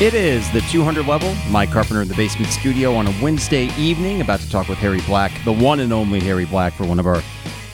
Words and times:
It 0.00 0.14
is 0.14 0.50
the 0.52 0.62
200 0.62 1.06
level. 1.06 1.34
Mike 1.50 1.72
Carpenter 1.72 2.00
in 2.00 2.08
the 2.08 2.14
basement 2.14 2.50
studio 2.50 2.94
on 2.94 3.06
a 3.06 3.14
Wednesday 3.22 3.68
evening, 3.76 4.22
about 4.22 4.40
to 4.40 4.48
talk 4.48 4.66
with 4.66 4.78
Harry 4.78 5.02
Black, 5.02 5.30
the 5.44 5.52
one 5.52 5.78
and 5.78 5.92
only 5.92 6.20
Harry 6.20 6.46
Black, 6.46 6.72
for 6.72 6.86
one 6.86 6.98
of 6.98 7.06
our 7.06 7.20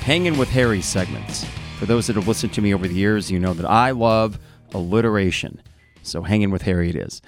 Hanging 0.01 0.37
with 0.37 0.49
Harry 0.49 0.83
segments. 0.83 1.47
For 1.79 1.87
those 1.87 2.09
that 2.09 2.17
have 2.17 2.27
listened 2.27 2.53
to 2.55 2.61
me 2.61 2.75
over 2.75 2.89
the 2.89 2.97
years, 2.97 3.31
you 3.31 3.39
know 3.39 3.55
that 3.55 3.65
I 3.65 3.93
love 3.93 4.41
alliteration. 4.75 5.63
So, 6.03 6.23
Hanging 6.23 6.51
with 6.51 6.63
Harry 6.63 6.91
it 6.91 6.97
is. 6.97 7.23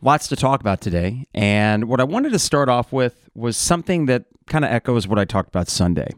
Lots 0.00 0.28
to 0.28 0.36
talk 0.36 0.60
about 0.60 0.80
today. 0.80 1.26
And 1.34 1.88
what 1.88 1.98
I 1.98 2.04
wanted 2.04 2.30
to 2.30 2.38
start 2.38 2.68
off 2.68 2.92
with 2.92 3.28
was 3.34 3.56
something 3.56 4.06
that 4.06 4.26
kind 4.46 4.64
of 4.64 4.70
echoes 4.70 5.08
what 5.08 5.18
I 5.18 5.24
talked 5.24 5.48
about 5.48 5.66
Sunday. 5.66 6.10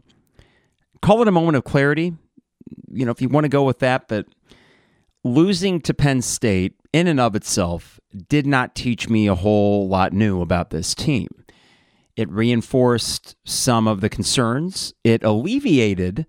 Call 1.01 1.23
it 1.23 1.27
a 1.27 1.31
moment 1.31 1.57
of 1.57 1.63
clarity. 1.63 2.13
You 2.91 3.05
know, 3.05 3.11
if 3.11 3.23
you 3.23 3.29
want 3.29 3.45
to 3.45 3.49
go 3.49 3.63
with 3.63 3.79
that, 3.79 4.07
but 4.07 4.27
losing 5.23 5.81
to 5.81 5.93
Penn 5.93 6.21
State 6.21 6.75
in 6.93 7.07
and 7.07 7.19
of 7.19 7.35
itself 7.35 7.99
did 8.27 8.47
not 8.47 8.75
teach 8.75 9.09
me 9.09 9.27
a 9.27 9.35
whole 9.35 9.87
lot 9.87 10.13
new 10.13 10.41
about 10.41 10.69
this 10.69 10.95
team. 10.95 11.27
It 12.15 12.29
reinforced 12.29 13.35
some 13.45 13.87
of 13.87 14.01
the 14.01 14.09
concerns. 14.09 14.93
It 15.03 15.23
alleviated 15.23 16.25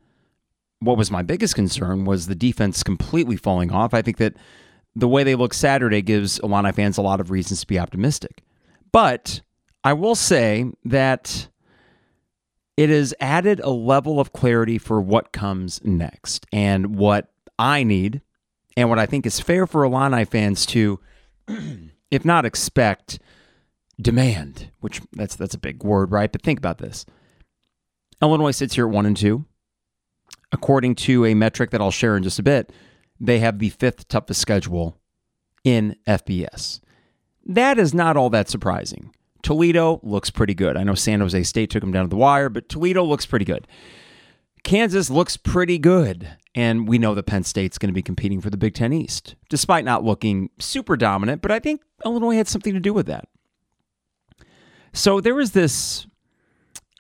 what 0.81 0.97
was 0.97 1.11
my 1.11 1.23
biggest 1.23 1.55
concern 1.55 2.05
was 2.05 2.27
the 2.27 2.34
defense 2.34 2.83
completely 2.83 3.37
falling 3.37 3.71
off. 3.71 3.93
I 3.93 4.03
think 4.03 4.17
that 4.17 4.34
the 4.97 5.09
way 5.09 5.23
they 5.23 5.34
look 5.34 5.55
Saturday 5.55 6.03
gives 6.03 6.39
Illini 6.39 6.73
fans 6.73 6.98
a 6.98 7.03
lot 7.03 7.20
of 7.20 7.31
reasons 7.31 7.61
to 7.61 7.67
be 7.67 7.79
optimistic. 7.79 8.43
But 8.91 9.43
I 9.84 9.93
will 9.93 10.15
say 10.15 10.73
that 10.84 11.48
it 12.77 12.89
has 12.89 13.14
added 13.20 13.61
a 13.61 13.70
level 13.70 14.19
of 14.19 14.33
clarity 14.33 14.79
for 14.79 15.01
what 15.01 15.33
comes 15.33 15.81
next 15.84 16.47
and 16.53 16.97
what 16.97 17.31
I 17.59 17.83
need 17.83 18.23
and 18.81 18.89
what 18.89 18.98
I 18.98 19.05
think 19.05 19.27
is 19.27 19.41
fair 19.41 19.67
for 19.67 19.84
Illini 19.84 20.25
fans 20.25 20.64
to, 20.67 20.98
if 22.11 22.25
not 22.25 22.47
expect, 22.47 23.19
demand. 24.00 24.70
Which 24.81 25.03
that's 25.12 25.36
that's 25.36 25.55
a 25.55 25.59
big 25.59 25.84
word, 25.84 26.11
right? 26.11 26.33
But 26.33 26.41
think 26.41 26.59
about 26.59 26.78
this: 26.78 27.05
Illinois 28.23 28.53
sits 28.53 28.75
here 28.75 28.86
at 28.86 28.92
one 28.92 29.05
and 29.05 29.17
two. 29.17 29.45
According 30.51 30.95
to 30.97 31.27
a 31.27 31.34
metric 31.34 31.70
that 31.70 31.81
I'll 31.83 31.91
share 31.91 32.17
in 32.17 32.23
just 32.23 32.39
a 32.39 32.42
bit, 32.42 32.73
they 33.20 33.39
have 33.41 33.58
the 33.58 33.69
fifth 33.69 34.08
toughest 34.08 34.41
schedule 34.41 34.98
in 35.62 35.95
FBS. 36.08 36.81
That 37.45 37.78
is 37.78 37.92
not 37.92 38.17
all 38.17 38.31
that 38.31 38.48
surprising. 38.48 39.14
Toledo 39.42 40.01
looks 40.03 40.31
pretty 40.31 40.55
good. 40.55 40.77
I 40.77 40.84
know 40.84 40.95
San 40.95 41.20
Jose 41.20 41.42
State 41.45 41.70
took 41.70 41.83
them 41.83 41.92
down 41.92 42.05
to 42.05 42.08
the 42.08 42.17
wire, 42.17 42.48
but 42.48 42.69
Toledo 42.69 43.05
looks 43.05 43.27
pretty 43.27 43.45
good. 43.45 43.67
Kansas 44.64 45.11
looks 45.11 45.36
pretty 45.36 45.78
good. 45.78 46.36
And 46.55 46.89
we 46.89 46.98
know 46.98 47.15
that 47.15 47.27
Penn 47.27 47.45
State's 47.45 47.79
going 47.79 47.91
to 47.91 47.95
be 47.95 48.03
competing 48.03 48.41
for 48.41 48.51
the 48.51 48.56
Big 48.56 48.75
Ten 48.75 48.93
East, 48.93 49.37
despite 49.48 49.84
not 49.84 50.03
looking 50.03 50.51
super 50.59 50.97
dominant. 50.97 51.42
But 51.42 51.53
I 51.53 51.61
think 51.61 51.81
Illinois 52.05 52.37
had 52.37 52.48
something 52.48 52.75
to 52.75 52.81
do 52.81 52.92
with 52.92 53.07
that. 53.07 53.29
So 54.92 55.20
there 55.20 55.34
was 55.34 55.53
this 55.53 56.07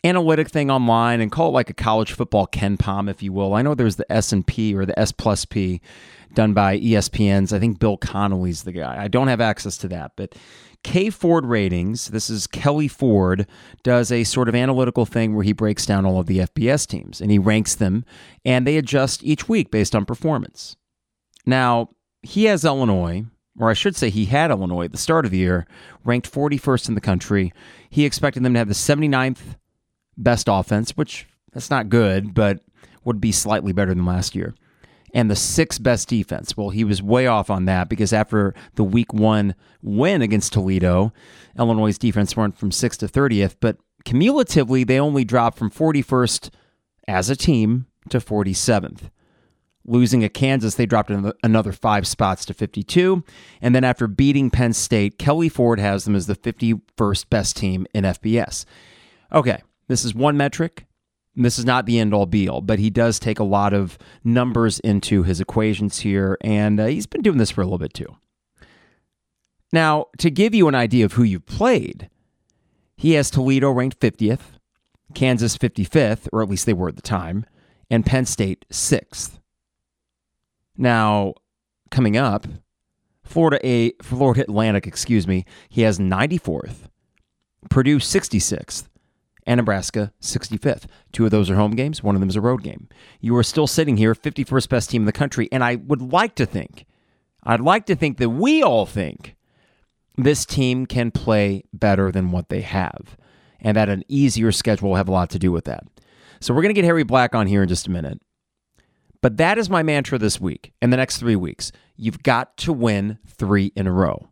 analytic 0.04 0.48
thing 0.48 0.70
online 0.70 1.20
and 1.20 1.30
call 1.30 1.48
it 1.48 1.52
like 1.52 1.68
a 1.68 1.74
college 1.74 2.12
football 2.12 2.46
KenPom, 2.46 3.10
if 3.10 3.22
you 3.22 3.32
will. 3.32 3.54
I 3.54 3.62
know 3.62 3.74
there's 3.74 3.96
the 3.96 4.10
S 4.10 4.32
and 4.32 4.46
P 4.46 4.74
or 4.74 4.86
the 4.86 4.98
S 4.98 5.12
plus 5.12 5.44
P 5.44 5.80
done 6.34 6.54
by 6.54 6.78
ESPN's. 6.78 7.52
I 7.52 7.58
think 7.58 7.78
Bill 7.78 7.96
Connelly's 7.96 8.62
the 8.62 8.72
guy. 8.72 9.02
I 9.02 9.08
don't 9.08 9.28
have 9.28 9.40
access 9.40 9.76
to 9.78 9.88
that, 9.88 10.12
but 10.16 10.34
K 10.82 11.10
Ford 11.10 11.44
Ratings, 11.44 12.08
this 12.08 12.30
is 12.30 12.46
Kelly 12.46 12.88
Ford, 12.88 13.46
does 13.82 14.10
a 14.10 14.24
sort 14.24 14.48
of 14.48 14.54
analytical 14.54 15.04
thing 15.04 15.34
where 15.34 15.44
he 15.44 15.52
breaks 15.52 15.84
down 15.84 16.06
all 16.06 16.18
of 16.18 16.26
the 16.26 16.38
FBS 16.38 16.86
teams 16.86 17.20
and 17.20 17.30
he 17.30 17.38
ranks 17.38 17.74
them 17.74 18.04
and 18.44 18.66
they 18.66 18.76
adjust 18.76 19.22
each 19.22 19.48
week 19.48 19.70
based 19.70 19.94
on 19.94 20.06
performance. 20.06 20.76
Now, 21.44 21.90
he 22.22 22.44
has 22.44 22.64
Illinois, 22.64 23.24
or 23.58 23.70
I 23.70 23.74
should 23.74 23.96
say 23.96 24.10
he 24.10 24.26
had 24.26 24.50
Illinois 24.50 24.86
at 24.86 24.92
the 24.92 24.98
start 24.98 25.24
of 25.24 25.30
the 25.30 25.38
year, 25.38 25.66
ranked 26.04 26.30
41st 26.30 26.88
in 26.88 26.94
the 26.94 27.00
country. 27.00 27.52
He 27.88 28.04
expected 28.04 28.42
them 28.42 28.54
to 28.54 28.58
have 28.58 28.68
the 28.68 28.74
79th 28.74 29.56
best 30.16 30.48
offense, 30.48 30.96
which 30.96 31.26
that's 31.52 31.70
not 31.70 31.88
good, 31.88 32.34
but 32.34 32.60
would 33.04 33.20
be 33.20 33.32
slightly 33.32 33.72
better 33.72 33.94
than 33.94 34.06
last 34.06 34.34
year 34.34 34.54
and 35.14 35.30
the 35.30 35.36
sixth 35.36 35.82
best 35.82 36.08
defense. 36.08 36.56
Well, 36.56 36.70
he 36.70 36.84
was 36.84 37.02
way 37.02 37.26
off 37.26 37.50
on 37.50 37.64
that 37.66 37.88
because 37.88 38.12
after 38.12 38.54
the 38.74 38.84
week 38.84 39.12
one 39.12 39.54
win 39.82 40.22
against 40.22 40.52
Toledo, 40.52 41.12
Illinois' 41.58 41.98
defense 41.98 42.36
went 42.36 42.56
from 42.56 42.70
sixth 42.70 43.00
to 43.00 43.06
30th, 43.06 43.56
but 43.60 43.78
cumulatively, 44.04 44.84
they 44.84 45.00
only 45.00 45.24
dropped 45.24 45.58
from 45.58 45.70
41st 45.70 46.50
as 47.08 47.30
a 47.30 47.36
team 47.36 47.86
to 48.08 48.18
47th. 48.18 49.10
Losing 49.86 50.22
at 50.22 50.34
Kansas, 50.34 50.74
they 50.74 50.86
dropped 50.86 51.10
another 51.42 51.72
five 51.72 52.06
spots 52.06 52.44
to 52.44 52.54
52. 52.54 53.24
And 53.62 53.74
then 53.74 53.82
after 53.82 54.06
beating 54.06 54.50
Penn 54.50 54.72
State, 54.72 55.18
Kelly 55.18 55.48
Ford 55.48 55.80
has 55.80 56.04
them 56.04 56.14
as 56.14 56.26
the 56.26 56.36
51st 56.36 57.30
best 57.30 57.56
team 57.56 57.86
in 57.94 58.04
FBS. 58.04 58.66
Okay, 59.32 59.62
this 59.88 60.04
is 60.04 60.14
one 60.14 60.36
metric. 60.36 60.84
This 61.36 61.58
is 61.58 61.64
not 61.64 61.86
the 61.86 61.98
end 61.98 62.12
all 62.12 62.26
be 62.26 62.48
all, 62.48 62.60
but 62.60 62.78
he 62.78 62.90
does 62.90 63.18
take 63.18 63.38
a 63.38 63.44
lot 63.44 63.72
of 63.72 63.96
numbers 64.24 64.80
into 64.80 65.22
his 65.22 65.40
equations 65.40 66.00
here, 66.00 66.36
and 66.40 66.80
uh, 66.80 66.86
he's 66.86 67.06
been 67.06 67.22
doing 67.22 67.38
this 67.38 67.50
for 67.50 67.60
a 67.60 67.64
little 67.64 67.78
bit 67.78 67.94
too. 67.94 68.16
Now, 69.72 70.06
to 70.18 70.30
give 70.30 70.54
you 70.54 70.66
an 70.66 70.74
idea 70.74 71.04
of 71.04 71.12
who 71.12 71.22
you've 71.22 71.46
played, 71.46 72.10
he 72.96 73.12
has 73.12 73.30
Toledo 73.30 73.70
ranked 73.70 74.00
50th, 74.00 74.58
Kansas 75.14 75.56
55th, 75.56 76.28
or 76.32 76.42
at 76.42 76.50
least 76.50 76.66
they 76.66 76.72
were 76.72 76.88
at 76.88 76.96
the 76.96 77.02
time, 77.02 77.46
and 77.88 78.04
Penn 78.04 78.26
State 78.26 78.66
6th. 78.70 79.38
Now, 80.76 81.34
coming 81.90 82.16
up, 82.16 82.46
Florida 83.22 83.64
A 83.64 83.92
Florida 84.02 84.42
Atlantic, 84.42 84.86
excuse 84.86 85.26
me, 85.26 85.44
he 85.68 85.82
has 85.82 85.98
94th, 85.98 86.88
Purdue 87.68 87.98
66th, 87.98 88.88
and 89.50 89.58
Nebraska 89.58 90.12
65th. 90.22 90.84
Two 91.10 91.24
of 91.24 91.32
those 91.32 91.50
are 91.50 91.56
home 91.56 91.72
games, 91.72 92.04
one 92.04 92.14
of 92.14 92.20
them 92.20 92.28
is 92.28 92.36
a 92.36 92.40
road 92.40 92.62
game. 92.62 92.88
You 93.20 93.36
are 93.36 93.42
still 93.42 93.66
sitting 93.66 93.96
here, 93.96 94.14
51st 94.14 94.68
best 94.68 94.90
team 94.90 95.02
in 95.02 95.06
the 95.06 95.12
country, 95.12 95.48
and 95.50 95.64
I 95.64 95.74
would 95.74 96.00
like 96.00 96.36
to 96.36 96.46
think, 96.46 96.86
I'd 97.42 97.60
like 97.60 97.84
to 97.86 97.96
think 97.96 98.18
that 98.18 98.28
we 98.30 98.62
all 98.62 98.86
think 98.86 99.34
this 100.16 100.46
team 100.46 100.86
can 100.86 101.10
play 101.10 101.64
better 101.72 102.12
than 102.12 102.30
what 102.30 102.48
they 102.48 102.60
have, 102.60 103.16
and 103.58 103.76
that 103.76 103.88
an 103.88 104.04
easier 104.06 104.52
schedule 104.52 104.90
will 104.90 104.96
have 104.96 105.08
a 105.08 105.12
lot 105.12 105.30
to 105.30 105.38
do 105.40 105.50
with 105.50 105.64
that. 105.64 105.82
So 106.38 106.54
we're 106.54 106.62
going 106.62 106.72
to 106.72 106.80
get 106.80 106.84
Harry 106.84 107.02
Black 107.02 107.34
on 107.34 107.48
here 107.48 107.64
in 107.64 107.68
just 107.68 107.88
a 107.88 107.90
minute. 107.90 108.22
But 109.20 109.36
that 109.38 109.58
is 109.58 109.68
my 109.68 109.82
mantra 109.82 110.16
this 110.16 110.40
week 110.40 110.72
and 110.80 110.92
the 110.92 110.96
next 110.96 111.16
three 111.16 111.36
weeks. 111.36 111.72
You've 111.96 112.22
got 112.22 112.56
to 112.58 112.72
win 112.72 113.18
three 113.26 113.72
in 113.74 113.88
a 113.88 113.92
row. 113.92 114.28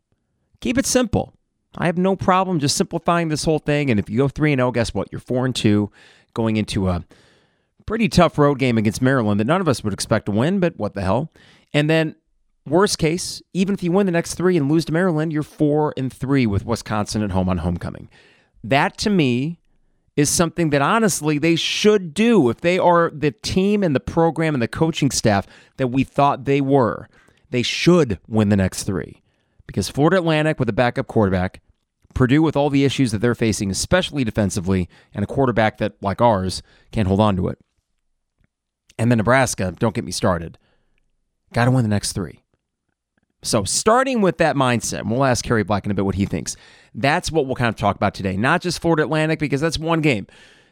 Keep 0.60 0.78
it 0.78 0.86
simple. 0.86 1.34
I 1.78 1.86
have 1.86 1.96
no 1.96 2.16
problem 2.16 2.58
just 2.58 2.76
simplifying 2.76 3.28
this 3.28 3.44
whole 3.44 3.60
thing. 3.60 3.90
And 3.90 3.98
if 3.98 4.10
you 4.10 4.18
go 4.18 4.28
3 4.28 4.54
0, 4.54 4.72
guess 4.72 4.92
what? 4.92 5.08
You're 5.10 5.20
4 5.20 5.46
and 5.46 5.56
2 5.56 5.90
going 6.34 6.56
into 6.56 6.88
a 6.88 7.04
pretty 7.86 8.08
tough 8.08 8.36
road 8.36 8.58
game 8.58 8.76
against 8.76 9.00
Maryland 9.00 9.40
that 9.40 9.46
none 9.46 9.60
of 9.60 9.68
us 9.68 9.82
would 9.82 9.92
expect 9.92 10.26
to 10.26 10.32
win, 10.32 10.60
but 10.60 10.76
what 10.76 10.94
the 10.94 11.00
hell? 11.00 11.32
And 11.72 11.88
then, 11.88 12.16
worst 12.66 12.98
case, 12.98 13.40
even 13.54 13.74
if 13.74 13.82
you 13.82 13.92
win 13.92 14.06
the 14.06 14.12
next 14.12 14.34
three 14.34 14.56
and 14.56 14.70
lose 14.70 14.84
to 14.86 14.92
Maryland, 14.92 15.32
you're 15.32 15.42
4 15.42 15.94
and 15.96 16.12
3 16.12 16.46
with 16.46 16.66
Wisconsin 16.66 17.22
at 17.22 17.30
home 17.30 17.48
on 17.48 17.58
homecoming. 17.58 18.10
That 18.62 18.98
to 18.98 19.10
me 19.10 19.60
is 20.16 20.28
something 20.28 20.70
that 20.70 20.82
honestly 20.82 21.38
they 21.38 21.54
should 21.54 22.12
do 22.12 22.50
if 22.50 22.60
they 22.60 22.78
are 22.78 23.10
the 23.14 23.30
team 23.30 23.84
and 23.84 23.94
the 23.94 24.00
program 24.00 24.52
and 24.52 24.60
the 24.60 24.68
coaching 24.68 25.12
staff 25.12 25.46
that 25.76 25.88
we 25.88 26.02
thought 26.02 26.44
they 26.44 26.60
were. 26.60 27.08
They 27.50 27.62
should 27.62 28.18
win 28.26 28.48
the 28.48 28.56
next 28.56 28.82
three 28.82 29.22
because 29.66 29.88
Florida 29.88 30.16
Atlantic 30.16 30.58
with 30.58 30.68
a 30.68 30.72
backup 30.72 31.06
quarterback, 31.06 31.60
Purdue 32.18 32.42
with 32.42 32.56
all 32.56 32.68
the 32.68 32.84
issues 32.84 33.12
that 33.12 33.20
they're 33.20 33.36
facing, 33.36 33.70
especially 33.70 34.24
defensively, 34.24 34.88
and 35.14 35.22
a 35.22 35.26
quarterback 35.26 35.78
that, 35.78 35.94
like 36.02 36.20
ours, 36.20 36.64
can't 36.90 37.06
hold 37.06 37.20
on 37.20 37.36
to 37.36 37.46
it. 37.46 37.60
And 38.98 39.08
then 39.08 39.18
Nebraska, 39.18 39.72
don't 39.78 39.94
get 39.94 40.02
me 40.02 40.10
started. 40.10 40.58
Got 41.52 41.66
to 41.66 41.70
win 41.70 41.84
the 41.84 41.88
next 41.88 42.14
three. 42.14 42.42
So, 43.42 43.62
starting 43.62 44.20
with 44.20 44.38
that 44.38 44.56
mindset, 44.56 45.08
we'll 45.08 45.24
ask 45.24 45.46
Harry 45.46 45.62
Black 45.62 45.84
in 45.84 45.92
a 45.92 45.94
bit 45.94 46.04
what 46.04 46.16
he 46.16 46.26
thinks. 46.26 46.56
That's 46.92 47.30
what 47.30 47.46
we'll 47.46 47.54
kind 47.54 47.68
of 47.68 47.76
talk 47.76 47.94
about 47.94 48.14
today. 48.14 48.36
Not 48.36 48.62
just 48.62 48.82
Florida 48.82 49.04
Atlantic, 49.04 49.38
because 49.38 49.60
that's 49.60 49.78
one 49.78 50.00
game. 50.00 50.26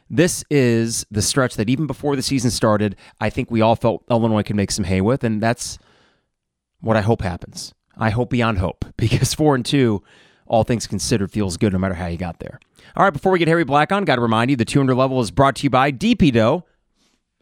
This 0.09 0.43
is 0.49 1.05
the 1.09 1.21
stretch 1.21 1.55
that 1.55 1.69
even 1.69 1.87
before 1.87 2.17
the 2.17 2.21
season 2.21 2.51
started, 2.51 2.97
I 3.21 3.29
think 3.29 3.49
we 3.49 3.61
all 3.61 3.77
felt 3.77 4.03
Illinois 4.11 4.43
could 4.43 4.57
make 4.57 4.71
some 4.71 4.83
hay 4.83 4.99
with, 4.99 5.23
and 5.23 5.41
that's 5.41 5.79
what 6.81 6.97
I 6.97 7.01
hope 7.01 7.21
happens. 7.21 7.73
I 7.97 8.09
hope 8.09 8.29
beyond 8.29 8.57
hope 8.57 8.83
because 8.97 9.33
four 9.33 9.55
and 9.55 9.65
two, 9.65 10.03
all 10.47 10.63
things 10.63 10.87
considered, 10.87 11.31
feels 11.31 11.57
good 11.57 11.73
no 11.73 11.79
matter 11.79 11.93
how 11.93 12.07
you 12.07 12.17
got 12.17 12.39
there. 12.39 12.59
All 12.95 13.03
right, 13.03 13.13
before 13.13 13.31
we 13.31 13.39
get 13.39 13.47
Harry 13.47 13.63
Black 13.63 13.91
on, 13.91 14.05
got 14.05 14.15
to 14.15 14.21
remind 14.21 14.49
you 14.49 14.55
the 14.55 14.65
200 14.65 14.95
level 14.95 15.19
is 15.19 15.31
brought 15.31 15.55
to 15.57 15.63
you 15.63 15.69
by 15.69 15.91
DP 15.91 16.31
Dough. 16.31 16.63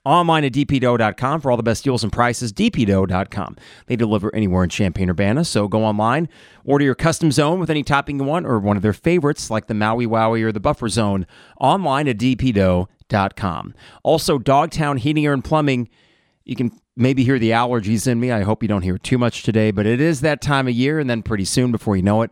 Online 0.06 0.44
at 0.44 0.54
dpdough.com 0.54 1.42
for 1.42 1.50
all 1.50 1.58
the 1.58 1.64
best 1.64 1.84
deals 1.84 2.04
and 2.04 2.14
prices. 2.14 2.54
dpdough.com. 2.54 3.56
They 3.88 3.96
deliver 3.96 4.34
anywhere 4.36 4.64
in 4.64 4.70
Champaign 4.70 5.10
Urbana, 5.10 5.44
so 5.44 5.68
go 5.68 5.84
online, 5.84 6.30
order 6.64 6.86
your 6.86 6.94
custom 6.94 7.32
zone 7.32 7.60
with 7.60 7.72
any 7.72 7.82
topping 7.82 8.20
you 8.20 8.26
want, 8.26 8.46
or 8.46 8.60
one 8.60 8.78
of 8.78 8.84
their 8.84 8.94
favorites 8.94 9.50
like 9.50 9.66
the 9.66 9.74
Maui 9.74 10.06
Wowie 10.06 10.44
or 10.44 10.52
the 10.52 10.60
Buffer 10.60 10.90
Zone 10.90 11.26
online 11.60 12.08
at 12.08 12.20
dpdough.com. 12.20 13.74
Also, 14.04 14.38
Dogtown 14.38 14.98
Heating 14.98 15.26
and 15.26 15.44
Plumbing. 15.44 15.90
You 16.44 16.56
can 16.56 16.72
maybe 16.96 17.24
hear 17.24 17.40
the 17.40 17.50
allergies 17.50 18.08
in 18.08 18.20
me. 18.20 18.32
I 18.32 18.44
hope 18.44 18.62
you 18.62 18.70
don't 18.70 18.84
hear 18.84 19.00
too 19.00 19.18
much 19.18 19.42
today, 19.42 19.72
but 19.72 19.88
it 19.88 20.00
is 20.00 20.22
that 20.22 20.40
time 20.40 20.68
of 20.68 20.76
year, 20.76 21.00
and 21.00 21.10
then 21.10 21.24
pretty 21.24 21.46
soon, 21.46 21.72
before 21.72 21.96
you 21.96 22.04
know 22.04 22.22
it, 22.22 22.30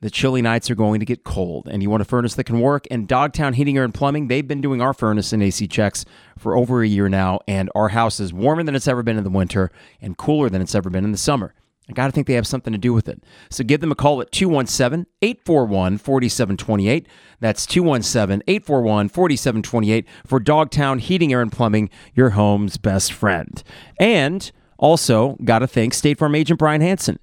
the 0.00 0.10
chilly 0.10 0.42
nights 0.42 0.70
are 0.70 0.74
going 0.74 1.00
to 1.00 1.06
get 1.06 1.24
cold, 1.24 1.68
and 1.68 1.82
you 1.82 1.90
want 1.90 2.02
a 2.02 2.04
furnace 2.04 2.34
that 2.34 2.44
can 2.44 2.60
work. 2.60 2.86
And 2.90 3.08
Dogtown 3.08 3.54
Heating, 3.54 3.76
Air, 3.76 3.84
and 3.84 3.94
Plumbing, 3.94 4.28
they've 4.28 4.46
been 4.46 4.60
doing 4.60 4.80
our 4.80 4.94
furnace 4.94 5.32
and 5.32 5.42
AC 5.42 5.66
checks 5.66 6.04
for 6.38 6.56
over 6.56 6.82
a 6.82 6.88
year 6.88 7.08
now, 7.08 7.40
and 7.48 7.70
our 7.74 7.88
house 7.88 8.20
is 8.20 8.32
warmer 8.32 8.62
than 8.62 8.74
it's 8.74 8.88
ever 8.88 9.02
been 9.02 9.18
in 9.18 9.24
the 9.24 9.30
winter 9.30 9.70
and 10.00 10.16
cooler 10.16 10.48
than 10.48 10.62
it's 10.62 10.74
ever 10.74 10.90
been 10.90 11.04
in 11.04 11.12
the 11.12 11.18
summer. 11.18 11.54
I 11.88 11.94
got 11.94 12.06
to 12.06 12.12
think 12.12 12.26
they 12.26 12.34
have 12.34 12.46
something 12.46 12.72
to 12.72 12.78
do 12.78 12.92
with 12.92 13.08
it. 13.08 13.22
So 13.50 13.64
give 13.64 13.80
them 13.80 13.90
a 13.90 13.94
call 13.94 14.20
at 14.20 14.30
217 14.30 15.06
841 15.22 15.98
4728. 15.98 17.08
That's 17.40 17.64
217 17.64 18.42
841 18.46 19.08
4728 19.08 20.06
for 20.26 20.38
Dogtown 20.38 20.98
Heating, 20.98 21.32
Air, 21.32 21.40
and 21.40 21.50
Plumbing, 21.50 21.88
your 22.14 22.30
home's 22.30 22.76
best 22.76 23.12
friend. 23.12 23.62
And 23.98 24.50
also, 24.76 25.36
got 25.44 25.60
to 25.60 25.66
thank 25.66 25.94
State 25.94 26.18
Farm 26.18 26.34
agent 26.34 26.58
Brian 26.58 26.82
Hanson. 26.82 27.18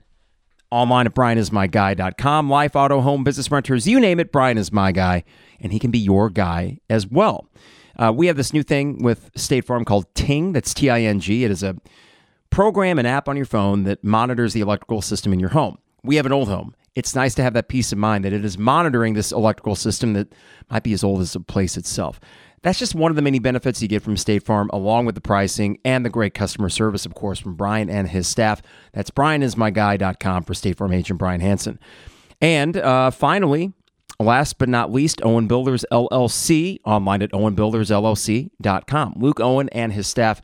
Online 0.75 1.05
at 1.05 1.15
brianismyguy.com. 1.15 2.49
Life, 2.49 2.75
auto, 2.75 2.99
home, 2.99 3.23
business 3.23 3.49
renters, 3.49 3.87
you 3.87 3.97
name 3.97 4.19
it, 4.19 4.33
Brian 4.33 4.57
is 4.57 4.73
my 4.73 4.91
guy, 4.91 5.23
and 5.61 5.71
he 5.71 5.79
can 5.79 5.89
be 5.89 5.97
your 5.97 6.29
guy 6.29 6.81
as 6.89 7.07
well. 7.07 7.47
Uh, 7.95 8.11
we 8.13 8.27
have 8.27 8.35
this 8.35 8.51
new 8.51 8.61
thing 8.61 9.01
with 9.01 9.31
State 9.37 9.63
Farm 9.63 9.85
called 9.85 10.13
Ting. 10.15 10.51
That's 10.51 10.73
T 10.73 10.89
I 10.89 10.99
N 11.03 11.21
G. 11.21 11.45
It 11.45 11.51
is 11.51 11.63
a 11.63 11.77
program 12.49 12.99
an 12.99 13.05
app 13.05 13.29
on 13.29 13.37
your 13.37 13.45
phone 13.45 13.83
that 13.83 14.03
monitors 14.03 14.51
the 14.51 14.59
electrical 14.59 15.01
system 15.01 15.31
in 15.31 15.39
your 15.39 15.51
home. 15.51 15.77
We 16.03 16.17
have 16.17 16.25
an 16.25 16.33
old 16.33 16.49
home. 16.49 16.75
It's 16.93 17.15
nice 17.15 17.35
to 17.35 17.43
have 17.43 17.53
that 17.53 17.69
peace 17.69 17.93
of 17.93 17.97
mind 17.97 18.25
that 18.25 18.33
it 18.33 18.43
is 18.43 18.57
monitoring 18.57 19.13
this 19.13 19.31
electrical 19.31 19.75
system 19.75 20.11
that 20.11 20.35
might 20.69 20.83
be 20.83 20.91
as 20.91 21.05
old 21.05 21.21
as 21.21 21.31
the 21.31 21.39
place 21.39 21.77
itself. 21.77 22.19
That's 22.65 22.79
just 22.79 22.95
one 22.95 23.11
of 23.11 23.15
the 23.15 23.21
many 23.21 23.37
benefits 23.37 23.79
you 23.79 23.87
get 23.87 24.01
from 24.01 24.17
State 24.17 24.41
Farm, 24.41 24.71
along 24.73 25.05
with 25.05 25.13
the 25.13 25.21
pricing 25.21 25.77
and 25.85 26.03
the 26.03 26.09
great 26.09 26.33
customer 26.33 26.67
service, 26.67 27.05
of 27.05 27.13
course, 27.13 27.37
from 27.37 27.53
Brian 27.53 27.91
and 27.91 28.07
his 28.07 28.25
staff. 28.25 28.59
That's 28.91 29.11
brianismyguy.com 29.11 30.43
for 30.45 30.55
State 30.55 30.75
Farm 30.77 30.91
agent 30.91 31.19
Brian 31.19 31.41
Hanson. 31.41 31.79
And 32.41 32.75
uh, 32.75 33.11
finally, 33.11 33.71
last 34.19 34.57
but 34.57 34.67
not 34.67 34.91
least, 34.91 35.21
Owen 35.23 35.45
Builders 35.45 35.85
LLC, 35.91 36.79
online 36.85 37.21
at 37.21 37.31
owenbuildersllc.com. 37.33 39.13
Luke 39.15 39.39
Owen 39.39 39.69
and 39.69 39.93
his 39.93 40.07
staff 40.07 40.41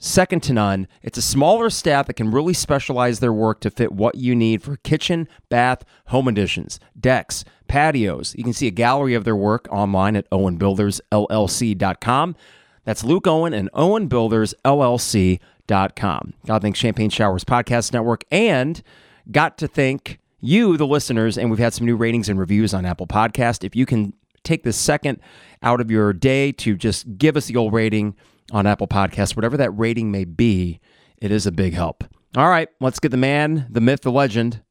second 0.00 0.42
to 0.44 0.52
none. 0.52 0.88
It's 1.02 1.18
a 1.18 1.22
smaller 1.22 1.70
staff 1.70 2.08
that 2.08 2.14
can 2.14 2.32
really 2.32 2.54
specialize 2.54 3.20
their 3.20 3.32
work 3.32 3.60
to 3.60 3.70
fit 3.70 3.92
what 3.92 4.16
you 4.16 4.34
need 4.34 4.62
for 4.62 4.78
kitchen, 4.78 5.28
bath, 5.48 5.84
home 6.06 6.26
additions, 6.26 6.80
decks, 6.98 7.44
patios. 7.68 8.34
You 8.36 8.42
can 8.42 8.54
see 8.54 8.66
a 8.66 8.72
gallery 8.72 9.14
of 9.14 9.22
their 9.24 9.36
work 9.36 9.68
online 9.70 10.16
at 10.16 10.28
owenbuildersllc.com. 10.30 12.36
That's 12.84 13.04
Luke 13.04 13.26
Owen 13.26 13.52
and 13.52 13.70
owenbuildersllc.com. 13.72 16.34
Got 16.46 16.54
to 16.54 16.60
thank 16.60 16.76
Champagne 16.76 17.10
Showers 17.10 17.44
Podcast 17.44 17.92
Network 17.92 18.24
and 18.32 18.82
got 19.30 19.58
to 19.58 19.68
thank 19.68 20.18
you, 20.40 20.78
the 20.78 20.86
listeners, 20.86 21.36
and 21.36 21.50
we've 21.50 21.60
had 21.60 21.74
some 21.74 21.84
new 21.86 21.96
ratings 21.96 22.30
and 22.30 22.38
reviews 22.38 22.72
on 22.72 22.86
Apple 22.86 23.06
Podcast. 23.06 23.62
If 23.62 23.76
you 23.76 23.84
can 23.84 24.14
take 24.42 24.62
this 24.62 24.78
second 24.78 25.20
out 25.62 25.82
of 25.82 25.90
your 25.90 26.14
day 26.14 26.52
to 26.52 26.74
just 26.74 27.18
give 27.18 27.36
us 27.36 27.44
the 27.46 27.56
old 27.56 27.74
rating, 27.74 28.16
on 28.50 28.66
Apple 28.66 28.88
Podcasts, 28.88 29.36
whatever 29.36 29.56
that 29.56 29.70
rating 29.70 30.10
may 30.10 30.24
be, 30.24 30.80
it 31.18 31.30
is 31.30 31.46
a 31.46 31.52
big 31.52 31.74
help. 31.74 32.04
All 32.36 32.48
right, 32.48 32.68
let's 32.80 33.00
get 33.00 33.10
the 33.10 33.16
man, 33.16 33.66
the 33.70 33.80
myth, 33.80 34.02
the 34.02 34.12
legend, 34.12 34.62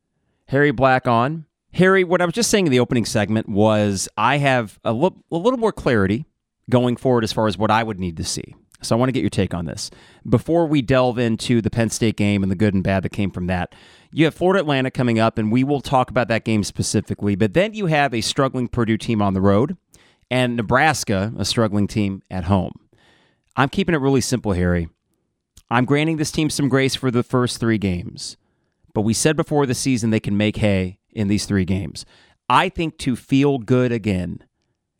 Harry 0.47 0.71
Black 0.71 1.07
on. 1.07 1.45
Harry, 1.73 2.03
what 2.03 2.21
I 2.21 2.25
was 2.25 2.33
just 2.33 2.49
saying 2.49 2.65
in 2.65 2.71
the 2.71 2.79
opening 2.79 3.05
segment 3.05 3.47
was 3.47 4.07
I 4.17 4.37
have 4.37 4.79
a, 4.83 4.91
little 4.91 5.57
more 5.57 5.71
clarity 5.71 6.25
going 6.69 6.95
forward 6.97 7.23
as 7.23 7.33
far 7.33 7.47
as 7.47 7.57
what 7.57 7.69
I 7.69 7.83
would 7.83 7.99
need 7.99 8.17
to 8.17 8.23
see. 8.23 8.55
So 8.81 8.95
I 8.95 8.99
want 8.99 9.09
to 9.09 9.13
get 9.13 9.21
your 9.21 9.29
take 9.29 9.53
on 9.53 9.65
this. 9.65 9.91
Before 10.27 10.65
we 10.65 10.81
delve 10.81 11.19
into 11.19 11.61
the 11.61 11.69
Penn 11.69 11.89
State 11.89 12.15
game 12.15 12.43
and 12.43 12.51
the 12.51 12.55
good 12.55 12.73
and 12.73 12.81
bad 12.81 13.03
that 13.03 13.09
came 13.09 13.29
from 13.29 13.47
that, 13.47 13.75
you 14.11 14.25
have 14.25 14.33
Florida 14.33 14.61
Atlantic 14.61 14.93
coming 14.93 15.19
up, 15.19 15.37
and 15.37 15.51
we 15.51 15.63
will 15.63 15.81
talk 15.81 16.09
about 16.09 16.29
that 16.29 16.45
game 16.45 16.63
specifically. 16.63 17.35
But 17.35 17.53
then 17.53 17.73
you 17.73 17.87
have 17.87 18.13
a 18.13 18.21
struggling 18.21 18.69
Purdue 18.69 18.97
team 18.97 19.21
on 19.21 19.33
the 19.33 19.41
road 19.41 19.75
and 20.31 20.55
Nebraska, 20.55 21.33
a 21.37 21.43
struggling 21.43 21.87
team 21.87 22.21
at 22.31 22.45
home. 22.45 22.71
I'm 23.59 23.67
keeping 23.67 23.94
it 23.94 24.00
really 24.00 24.21
simple, 24.21 24.53
Harry. 24.53 24.88
I'm 25.69 25.83
granting 25.83 26.15
this 26.15 26.31
team 26.31 26.50
some 26.50 26.69
grace 26.69 26.95
for 26.95 27.11
the 27.11 27.23
first 27.23 27.59
three 27.59 27.77
games, 27.77 28.38
but 28.94 29.01
we 29.01 29.13
said 29.13 29.35
before 29.35 29.65
the 29.65 29.75
season 29.75 30.11
they 30.11 30.21
can 30.21 30.38
make 30.38 30.56
hay 30.56 31.00
in 31.11 31.27
these 31.27 31.45
three 31.45 31.65
games. 31.65 32.06
I 32.47 32.69
think 32.69 32.97
to 33.00 33.17
feel 33.17 33.57
good 33.57 33.91
again, 33.91 34.45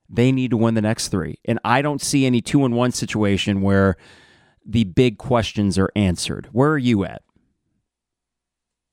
they 0.10 0.34
need 0.34 0.52
to 0.52 0.58
win 0.58 0.74
the 0.74 0.82
next 0.82 1.08
three. 1.08 1.40
And 1.46 1.58
I 1.64 1.82
don't 1.82 2.02
see 2.02 2.26
any 2.26 2.42
two 2.42 2.66
and 2.66 2.76
one 2.76 2.92
situation 2.92 3.62
where 3.62 3.96
the 4.66 4.84
big 4.84 5.20
questions 5.20 5.80
are 5.80 5.90
answered. 5.96 6.50
Where 6.52 6.72
are 6.72 6.78
you 6.78 7.06
at? 7.06 7.22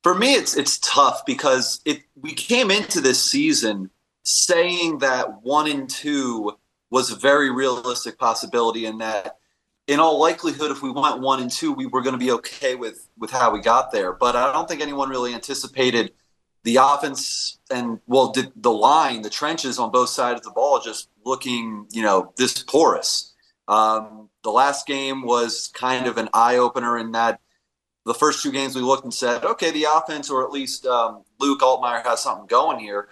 For 0.04 0.14
me, 0.14 0.34
it's 0.34 0.56
it's 0.56 0.78
tough 0.78 1.26
because 1.26 1.80
it 1.84 2.02
we 2.14 2.34
came 2.34 2.70
into 2.70 3.00
this 3.00 3.20
season 3.20 3.90
saying 4.22 4.98
that 4.98 5.42
one 5.42 5.68
and 5.68 5.90
two 5.90 6.52
was 6.88 7.10
a 7.10 7.16
very 7.16 7.50
realistic 7.50 8.16
possibility 8.16 8.86
and 8.86 9.00
that 9.00 9.38
in 9.86 10.00
all 10.00 10.18
likelihood, 10.18 10.70
if 10.70 10.82
we 10.82 10.90
went 10.90 11.20
one 11.20 11.40
and 11.40 11.50
two, 11.50 11.72
we 11.72 11.86
were 11.86 12.02
going 12.02 12.14
to 12.14 12.18
be 12.18 12.32
okay 12.32 12.74
with 12.74 13.08
with 13.18 13.30
how 13.30 13.52
we 13.52 13.60
got 13.60 13.92
there. 13.92 14.12
But 14.12 14.36
I 14.36 14.52
don't 14.52 14.68
think 14.68 14.80
anyone 14.80 15.08
really 15.08 15.34
anticipated 15.34 16.12
the 16.64 16.76
offense 16.76 17.58
and 17.70 18.00
well, 18.06 18.32
the, 18.32 18.50
the 18.56 18.72
line, 18.72 19.22
the 19.22 19.30
trenches 19.30 19.78
on 19.78 19.92
both 19.92 20.08
sides 20.08 20.40
of 20.40 20.44
the 20.44 20.50
ball, 20.50 20.80
just 20.80 21.08
looking, 21.24 21.86
you 21.92 22.02
know, 22.02 22.32
this 22.36 22.62
porous. 22.64 23.32
Um, 23.68 24.28
the 24.42 24.50
last 24.50 24.86
game 24.86 25.22
was 25.22 25.70
kind 25.74 26.06
of 26.06 26.18
an 26.18 26.28
eye 26.34 26.56
opener 26.56 26.98
in 26.98 27.12
that 27.12 27.40
the 28.04 28.14
first 28.14 28.42
two 28.42 28.52
games 28.52 28.74
we 28.74 28.82
looked 28.82 29.04
and 29.04 29.14
said, 29.14 29.44
okay, 29.44 29.70
the 29.70 29.86
offense, 29.88 30.30
or 30.30 30.44
at 30.44 30.50
least 30.50 30.86
um, 30.86 31.24
Luke 31.40 31.60
Altmyer 31.60 32.04
has 32.04 32.20
something 32.20 32.46
going 32.46 32.78
here. 32.78 33.08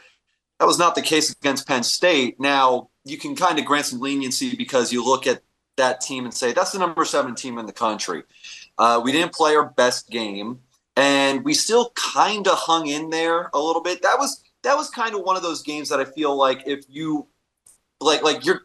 That 0.58 0.66
was 0.66 0.78
not 0.78 0.94
the 0.94 1.02
case 1.02 1.32
against 1.32 1.66
Penn 1.66 1.82
State. 1.82 2.40
Now 2.40 2.90
you 3.04 3.18
can 3.18 3.36
kind 3.36 3.58
of 3.58 3.64
grant 3.64 3.86
some 3.86 4.00
leniency 4.00 4.56
because 4.56 4.92
you 4.92 5.04
look 5.04 5.26
at 5.26 5.42
that 5.76 6.00
team 6.00 6.24
and 6.24 6.34
say 6.34 6.52
that's 6.52 6.72
the 6.72 6.78
number 6.78 7.04
seven 7.04 7.34
team 7.34 7.58
in 7.58 7.66
the 7.66 7.72
country. 7.72 8.22
Uh, 8.78 9.00
we 9.02 9.12
didn't 9.12 9.32
play 9.32 9.54
our 9.54 9.70
best 9.70 10.10
game, 10.10 10.60
and 10.96 11.44
we 11.44 11.54
still 11.54 11.92
kind 11.94 12.46
of 12.48 12.58
hung 12.58 12.86
in 12.86 13.10
there 13.10 13.50
a 13.54 13.58
little 13.58 13.82
bit. 13.82 14.02
That 14.02 14.18
was 14.18 14.42
that 14.62 14.76
was 14.76 14.90
kind 14.90 15.14
of 15.14 15.22
one 15.22 15.36
of 15.36 15.42
those 15.42 15.62
games 15.62 15.88
that 15.88 16.00
I 16.00 16.04
feel 16.04 16.36
like 16.36 16.62
if 16.66 16.84
you 16.88 17.26
like 18.00 18.22
like 18.22 18.44
you're 18.44 18.62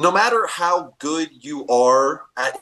no 0.00 0.10
matter 0.10 0.46
how 0.46 0.94
good 0.98 1.28
you 1.32 1.66
are 1.66 2.22
at 2.36 2.60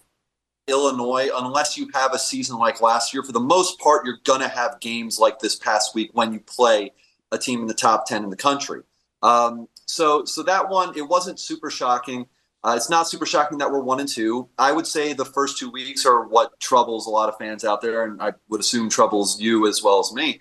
Illinois, 0.66 1.30
unless 1.34 1.76
you 1.76 1.88
have 1.94 2.12
a 2.12 2.18
season 2.18 2.58
like 2.58 2.80
last 2.80 3.14
year, 3.14 3.22
for 3.22 3.32
the 3.32 3.40
most 3.40 3.78
part, 3.78 4.04
you're 4.04 4.18
gonna 4.24 4.48
have 4.48 4.80
games 4.80 5.18
like 5.18 5.38
this 5.38 5.56
past 5.56 5.94
week 5.94 6.10
when 6.12 6.32
you 6.32 6.40
play 6.40 6.92
a 7.32 7.38
team 7.38 7.60
in 7.60 7.66
the 7.66 7.74
top 7.74 8.06
ten 8.06 8.24
in 8.24 8.30
the 8.30 8.36
country. 8.36 8.82
Um, 9.22 9.68
so 9.86 10.24
so 10.24 10.42
that 10.44 10.68
one 10.68 10.96
it 10.96 11.06
wasn't 11.06 11.40
super 11.40 11.70
shocking. 11.70 12.26
Uh, 12.64 12.74
it's 12.76 12.90
not 12.90 13.08
super 13.08 13.26
shocking 13.26 13.58
that 13.58 13.70
we're 13.70 13.80
one 13.80 14.00
and 14.00 14.08
two. 14.08 14.48
I 14.58 14.72
would 14.72 14.86
say 14.86 15.12
the 15.12 15.24
first 15.24 15.58
two 15.58 15.70
weeks 15.70 16.04
are 16.04 16.26
what 16.26 16.58
troubles 16.58 17.06
a 17.06 17.10
lot 17.10 17.28
of 17.28 17.38
fans 17.38 17.64
out 17.64 17.80
there, 17.80 18.04
and 18.04 18.20
I 18.20 18.32
would 18.48 18.60
assume 18.60 18.90
troubles 18.90 19.40
you 19.40 19.66
as 19.68 19.82
well 19.82 20.00
as 20.00 20.12
me. 20.12 20.40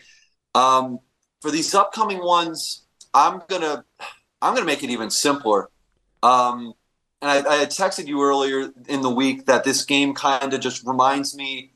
Um, 0.56 1.00
for 1.42 1.52
these 1.52 1.74
upcoming 1.76 2.24
ones, 2.24 2.86
I'm 3.14 3.42
gonna 3.48 3.86
I'm 4.42 4.56
gonna 4.56 4.66
make 4.66 4.84
it 4.84 4.90
even 4.90 5.12
simpler. 5.12 5.70
Um, 6.24 6.74
and 7.22 7.32
I, 7.32 7.50
I 7.50 7.56
had 7.58 7.70
texted 7.70 8.08
you 8.08 8.22
earlier 8.24 8.72
in 8.88 9.02
the 9.02 9.10
week 9.10 9.46
that 9.46 9.64
this 9.64 9.86
game 9.86 10.14
kind 10.14 10.54
of 10.54 10.60
just 10.60 10.86
reminds 10.86 11.36
me 11.36 11.72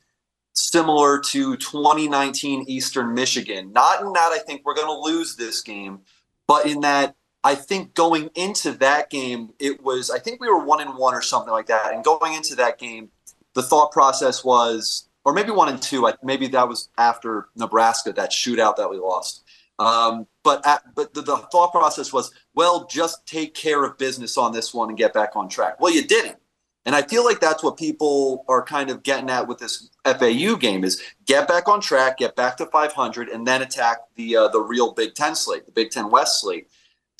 similar 0.53 1.19
to 1.19 1.57
2019 1.57 2.65
Eastern 2.67 3.13
Michigan. 3.13 3.71
Not 3.71 4.01
in 4.01 4.11
that 4.13 4.31
I 4.33 4.39
think 4.39 4.61
we're 4.65 4.75
going 4.75 4.87
to 4.87 5.11
lose 5.11 5.35
this 5.35 5.61
game, 5.61 6.01
but 6.47 6.65
in 6.65 6.81
that 6.81 7.15
I 7.43 7.55
think 7.55 7.93
going 7.93 8.29
into 8.35 8.71
that 8.73 9.09
game, 9.09 9.53
it 9.59 9.83
was 9.83 10.09
I 10.09 10.19
think 10.19 10.39
we 10.39 10.47
were 10.47 10.63
one 10.63 10.81
and 10.81 10.95
one 10.97 11.13
or 11.13 11.21
something 11.21 11.51
like 11.51 11.67
that. 11.67 11.93
And 11.93 12.03
going 12.03 12.33
into 12.33 12.55
that 12.55 12.77
game, 12.77 13.09
the 13.53 13.63
thought 13.63 13.91
process 13.91 14.43
was, 14.43 15.09
or 15.25 15.33
maybe 15.33 15.51
one 15.51 15.69
and 15.69 15.81
two. 15.81 16.09
Maybe 16.23 16.47
that 16.49 16.67
was 16.67 16.89
after 16.97 17.47
Nebraska, 17.55 18.13
that 18.13 18.31
shootout 18.31 18.75
that 18.77 18.89
we 18.89 18.97
lost. 18.97 19.43
Um, 19.79 20.27
but 20.43 20.65
at, 20.65 20.83
but 20.95 21.13
the, 21.13 21.21
the, 21.21 21.37
thought 21.51 21.71
process 21.71 22.13
was, 22.13 22.31
well, 22.53 22.85
just 22.85 23.25
take 23.25 23.55
care 23.55 23.83
of 23.83 23.97
business 23.97 24.37
on 24.37 24.53
this 24.53 24.75
one 24.75 24.89
and 24.89 24.97
get 24.97 25.11
back 25.11 25.35
on 25.35 25.49
track. 25.49 25.79
Well, 25.79 25.91
you 25.91 26.03
didn't. 26.03 26.37
And 26.85 26.95
I 26.95 27.03
feel 27.03 27.23
like 27.23 27.39
that's 27.39 27.63
what 27.63 27.77
people 27.77 28.43
are 28.47 28.63
kind 28.63 28.89
of 28.89 29.03
getting 29.03 29.29
at 29.29 29.47
with 29.47 29.59
this 29.59 29.89
FAU 30.03 30.55
game 30.55 30.83
is 30.83 31.01
get 31.25 31.47
back 31.47 31.67
on 31.67 31.79
track, 31.79 32.17
get 32.17 32.35
back 32.35 32.57
to 32.57 32.65
500, 32.67 33.29
and 33.29 33.45
then 33.45 33.61
attack 33.61 33.99
the 34.15 34.35
uh, 34.35 34.47
the 34.47 34.59
real 34.59 34.93
Big 34.93 35.13
Ten 35.13 35.35
slate, 35.35 35.65
the 35.65 35.71
Big 35.71 35.91
Ten 35.91 36.09
West 36.09 36.41
slate. 36.41 36.67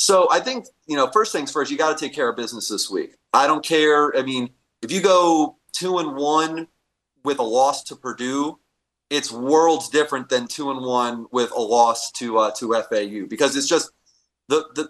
So 0.01 0.27
I 0.31 0.39
think, 0.39 0.65
you 0.87 0.95
know, 0.95 1.11
first 1.11 1.31
things 1.31 1.51
first, 1.51 1.69
you 1.69 1.77
got 1.77 1.95
to 1.95 2.03
take 2.03 2.11
care 2.11 2.27
of 2.27 2.35
business 2.35 2.67
this 2.67 2.89
week. 2.89 3.17
I 3.33 3.45
don't 3.45 3.63
care. 3.63 4.17
I 4.17 4.23
mean, 4.23 4.49
if 4.81 4.91
you 4.91 4.99
go 4.99 5.57
two 5.73 5.99
and 5.99 6.15
one 6.15 6.67
with 7.23 7.37
a 7.37 7.43
loss 7.43 7.83
to 7.83 7.95
Purdue, 7.95 8.57
it's 9.11 9.31
worlds 9.31 9.89
different 9.89 10.27
than 10.27 10.47
two 10.47 10.71
and 10.71 10.83
one 10.83 11.27
with 11.31 11.51
a 11.51 11.61
loss 11.61 12.11
to 12.13 12.39
uh, 12.39 12.51
to 12.57 12.73
FAU 12.73 13.27
because 13.27 13.55
it's 13.55 13.67
just 13.67 13.91
the 14.47 14.65
the 14.73 14.89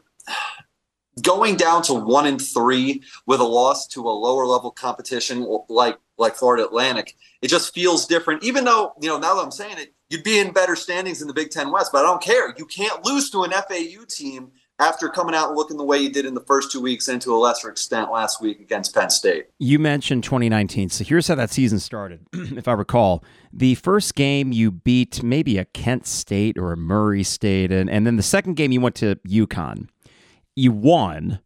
going 1.22 1.58
down 1.58 1.82
to 1.84 1.94
one 1.94 2.26
and 2.26 2.42
three 2.42 3.04
with 3.28 3.42
a 3.42 3.44
loss 3.44 3.88
to 3.88 4.08
a 4.08 4.14
lower 4.14 4.46
level 4.46 4.72
competition 4.72 5.46
like 5.68 5.98
like 6.18 6.36
Florida 6.36 6.64
Atlantic, 6.64 7.18
it 7.42 7.50
just 7.50 7.74
feels 7.74 8.06
different. 8.06 8.46
Even 8.46 8.64
though 8.64 8.94
you 9.02 9.10
know 9.10 9.20
now 9.20 9.36
that 9.36 9.44
I'm 9.44 9.52
saying 9.52 9.78
it, 9.78 9.94
you'd 10.10 10.24
be 10.24 10.40
in 10.40 10.54
better 10.54 10.78
standings 10.78 11.22
in 11.22 11.28
the 11.28 11.34
Big 11.34 11.50
Ten 11.50 11.70
West, 11.70 11.92
but 11.92 12.06
I 12.06 12.08
don't 12.08 12.24
care. 12.24 12.56
You 12.58 12.66
can't 12.66 13.04
lose 13.06 13.30
to 13.32 13.44
an 13.44 13.52
FAU 13.52 14.06
team 14.08 14.52
after 14.82 15.08
coming 15.10 15.36
out 15.36 15.50
and 15.50 15.58
looking 15.58 15.78
the 15.78 15.84
way 15.84 16.00
you 16.00 16.10
did 16.10 16.26
in 16.26 16.34
the 16.34 16.42
first 16.42 16.72
two 16.72 16.82
weeks 16.82 17.08
and 17.08 17.22
to 17.22 17.34
a 17.34 17.38
lesser 17.38 17.70
extent 17.70 18.12
last 18.12 18.42
week 18.42 18.60
against 18.60 18.96
Penn 18.96 19.12
State. 19.12 19.46
You 19.60 19.78
mentioned 19.78 20.24
2019. 20.24 20.90
So 20.90 21.04
here's 21.04 21.28
how 21.28 21.36
that 21.36 21.52
season 21.52 21.80
started, 21.80 22.26
if 22.34 22.68
I 22.68 22.74
recall. 22.74 23.24
The 23.54 23.76
first 23.76 24.16
game 24.16 24.52
you 24.52 24.72
beat 24.72 25.22
maybe 25.22 25.60
a 25.60 25.66
Kent 25.66 26.08
State 26.08 26.58
or 26.58 26.74
a 26.74 26.78
Murray 26.78 27.24
State, 27.24 27.72
and, 27.72 27.90
and 27.90 28.08
then 28.08 28.16
the 28.16 28.24
second 28.24 28.56
game 28.56 28.72
you 28.72 28.82
went 28.82 28.96
to 28.96 29.16
UConn. 29.28 29.88
You 30.56 30.72
won, 30.72 31.40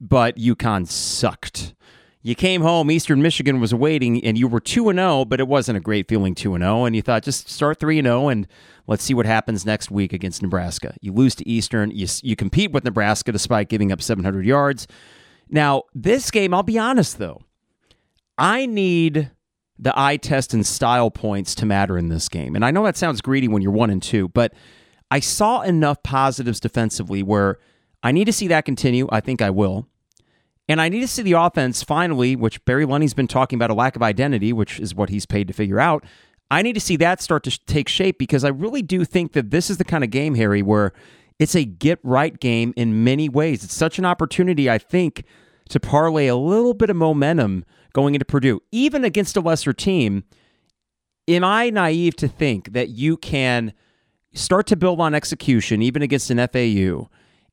but 0.00 0.36
UConn 0.36 0.88
sucked. 0.88 1.74
You 2.22 2.34
came 2.34 2.60
home, 2.60 2.90
Eastern 2.90 3.22
Michigan 3.22 3.60
was 3.60 3.74
waiting, 3.74 4.22
and 4.22 4.36
you 4.36 4.46
were 4.46 4.60
2 4.60 4.92
0, 4.92 5.24
but 5.24 5.40
it 5.40 5.48
wasn't 5.48 5.78
a 5.78 5.80
great 5.80 6.06
feeling 6.06 6.34
2 6.34 6.58
0. 6.58 6.84
And 6.84 6.94
you 6.94 7.00
thought, 7.00 7.22
just 7.22 7.48
start 7.48 7.80
3 7.80 8.02
0 8.02 8.28
and 8.28 8.46
let's 8.86 9.02
see 9.02 9.14
what 9.14 9.24
happens 9.24 9.64
next 9.64 9.90
week 9.90 10.12
against 10.12 10.42
Nebraska. 10.42 10.94
You 11.00 11.12
lose 11.14 11.34
to 11.36 11.48
Eastern, 11.48 11.90
you, 11.90 12.06
you 12.22 12.36
compete 12.36 12.72
with 12.72 12.84
Nebraska 12.84 13.32
despite 13.32 13.70
giving 13.70 13.90
up 13.90 14.02
700 14.02 14.44
yards. 14.44 14.86
Now, 15.48 15.84
this 15.94 16.30
game, 16.30 16.52
I'll 16.52 16.62
be 16.62 16.78
honest 16.78 17.18
though, 17.18 17.40
I 18.36 18.66
need 18.66 19.30
the 19.78 19.98
eye 19.98 20.18
test 20.18 20.52
and 20.52 20.66
style 20.66 21.10
points 21.10 21.54
to 21.54 21.66
matter 21.66 21.96
in 21.96 22.08
this 22.08 22.28
game. 22.28 22.54
And 22.54 22.66
I 22.66 22.70
know 22.70 22.84
that 22.84 22.98
sounds 22.98 23.22
greedy 23.22 23.48
when 23.48 23.62
you're 23.62 23.72
1 23.72 23.88
and 23.88 24.02
2, 24.02 24.28
but 24.28 24.52
I 25.10 25.20
saw 25.20 25.62
enough 25.62 26.02
positives 26.02 26.60
defensively 26.60 27.22
where 27.22 27.58
I 28.02 28.12
need 28.12 28.26
to 28.26 28.32
see 28.32 28.46
that 28.48 28.66
continue. 28.66 29.08
I 29.10 29.20
think 29.20 29.40
I 29.40 29.48
will. 29.48 29.88
And 30.70 30.80
I 30.80 30.88
need 30.88 31.00
to 31.00 31.08
see 31.08 31.22
the 31.22 31.32
offense 31.32 31.82
finally, 31.82 32.36
which 32.36 32.64
Barry 32.64 32.86
Lunney's 32.86 33.12
been 33.12 33.26
talking 33.26 33.56
about 33.56 33.70
a 33.70 33.74
lack 33.74 33.96
of 33.96 34.04
identity, 34.04 34.52
which 34.52 34.78
is 34.78 34.94
what 34.94 35.08
he's 35.08 35.26
paid 35.26 35.48
to 35.48 35.52
figure 35.52 35.80
out. 35.80 36.04
I 36.48 36.62
need 36.62 36.74
to 36.74 36.80
see 36.80 36.94
that 36.94 37.20
start 37.20 37.42
to 37.42 37.64
take 37.66 37.88
shape 37.88 38.18
because 38.18 38.44
I 38.44 38.50
really 38.50 38.80
do 38.80 39.04
think 39.04 39.32
that 39.32 39.50
this 39.50 39.68
is 39.68 39.78
the 39.78 39.84
kind 39.84 40.04
of 40.04 40.10
game, 40.10 40.36
Harry, 40.36 40.62
where 40.62 40.92
it's 41.40 41.56
a 41.56 41.64
get 41.64 41.98
right 42.04 42.38
game 42.38 42.72
in 42.76 43.02
many 43.02 43.28
ways. 43.28 43.64
It's 43.64 43.74
such 43.74 43.98
an 43.98 44.04
opportunity, 44.04 44.70
I 44.70 44.78
think, 44.78 45.24
to 45.70 45.80
parlay 45.80 46.28
a 46.28 46.36
little 46.36 46.74
bit 46.74 46.88
of 46.88 46.94
momentum 46.94 47.64
going 47.92 48.14
into 48.14 48.24
Purdue, 48.24 48.60
even 48.70 49.02
against 49.04 49.36
a 49.36 49.40
lesser 49.40 49.72
team. 49.72 50.22
Am 51.26 51.42
I 51.42 51.70
naive 51.70 52.14
to 52.18 52.28
think 52.28 52.74
that 52.74 52.90
you 52.90 53.16
can 53.16 53.72
start 54.34 54.68
to 54.68 54.76
build 54.76 55.00
on 55.00 55.16
execution, 55.16 55.82
even 55.82 56.00
against 56.00 56.30
an 56.30 56.38
FAU? 56.46 57.08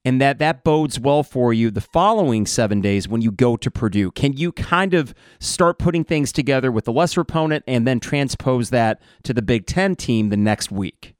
And 0.05 0.21
that 0.21 0.39
that 0.39 0.63
bodes 0.63 0.99
well 0.99 1.23
for 1.23 1.53
you 1.53 1.71
the 1.71 1.81
following 1.81 2.45
seven 2.45 2.81
days 2.81 3.07
when 3.07 3.21
you 3.21 3.31
go 3.31 3.57
to 3.57 3.71
Purdue? 3.71 4.11
Can 4.11 4.33
you 4.33 4.51
kind 4.51 4.93
of 4.93 5.13
start 5.39 5.79
putting 5.79 6.03
things 6.03 6.31
together 6.31 6.71
with 6.71 6.85
the 6.85 6.93
lesser 6.93 7.21
opponent 7.21 7.63
and 7.67 7.87
then 7.87 7.99
transpose 7.99 8.69
that 8.69 9.01
to 9.23 9.33
the 9.33 9.41
Big 9.41 9.65
Ten 9.65 9.95
team 9.95 10.29
the 10.29 10.37
next 10.37 10.71
week? 10.71 11.15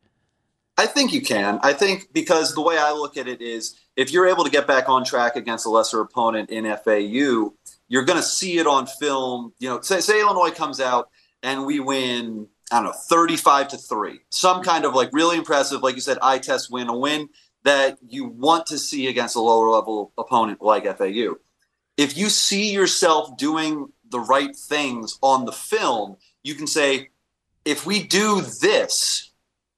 I 0.78 0.86
think 0.86 1.12
you 1.12 1.22
can. 1.22 1.60
I 1.64 1.74
think 1.74 2.10
because 2.14 2.54
the 2.54 2.62
way 2.62 2.78
I 2.78 2.92
look 2.92 3.18
at 3.18 3.28
it 3.28 3.42
is 3.42 3.80
if 3.96 4.12
you're 4.12 4.28
able 4.28 4.44
to 4.44 4.52
get 4.52 4.68
back 4.68 4.88
on 4.88 5.04
track 5.04 5.36
against 5.36 5.66
a 5.66 5.70
lesser 5.70 6.02
opponent 6.02 6.52
in 6.52 6.66
FAU, 6.66 7.54
you're 7.90 8.06
going 8.06 8.20
to 8.20 8.24
see 8.24 8.60
it 8.60 8.68
on 8.68 8.86
film. 8.86 9.54
You 9.58 9.70
know, 9.70 9.82
say, 9.82 10.02
say 10.02 10.22
Illinois 10.22 10.52
comes 10.52 10.80
out 10.80 11.10
and 11.42 11.66
we 11.66 11.80
win, 11.80 12.48
I 12.72 12.78
don't 12.78 12.86
know, 12.86 12.92
35 12.92 13.70
to 13.70 13.78
3. 13.78 14.20
Some 14.30 14.62
kind 14.62 14.86
of 14.86 14.94
like 14.94 15.10
really 15.14 15.38
impressive, 15.38 15.82
like 15.82 15.96
you 15.96 16.02
said, 16.02 16.20
eye 16.22 16.38
test 16.38 16.72
win, 16.72 16.90
a 16.90 16.98
win 16.98 17.28
that 17.64 17.98
you 18.08 18.26
want 18.26 18.66
to 18.68 18.78
see 18.78 19.08
against 19.08 19.36
a 19.36 19.42
lower 19.42 19.70
level 19.70 20.12
opponent 20.18 20.62
like 20.62 20.86
FAU. 20.98 21.36
If 21.98 22.18
you 22.18 22.30
see 22.30 22.72
yourself 22.72 23.38
doing 23.38 23.92
the 24.10 24.20
right 24.20 24.56
things 24.56 25.18
on 25.22 25.46
the 25.46 25.52
film, 25.52 26.18
you 26.44 26.56
can 26.56 26.68
say, 26.68 27.10
if 27.66 27.86
we 27.86 28.04
do 28.04 28.42
this 28.42 29.32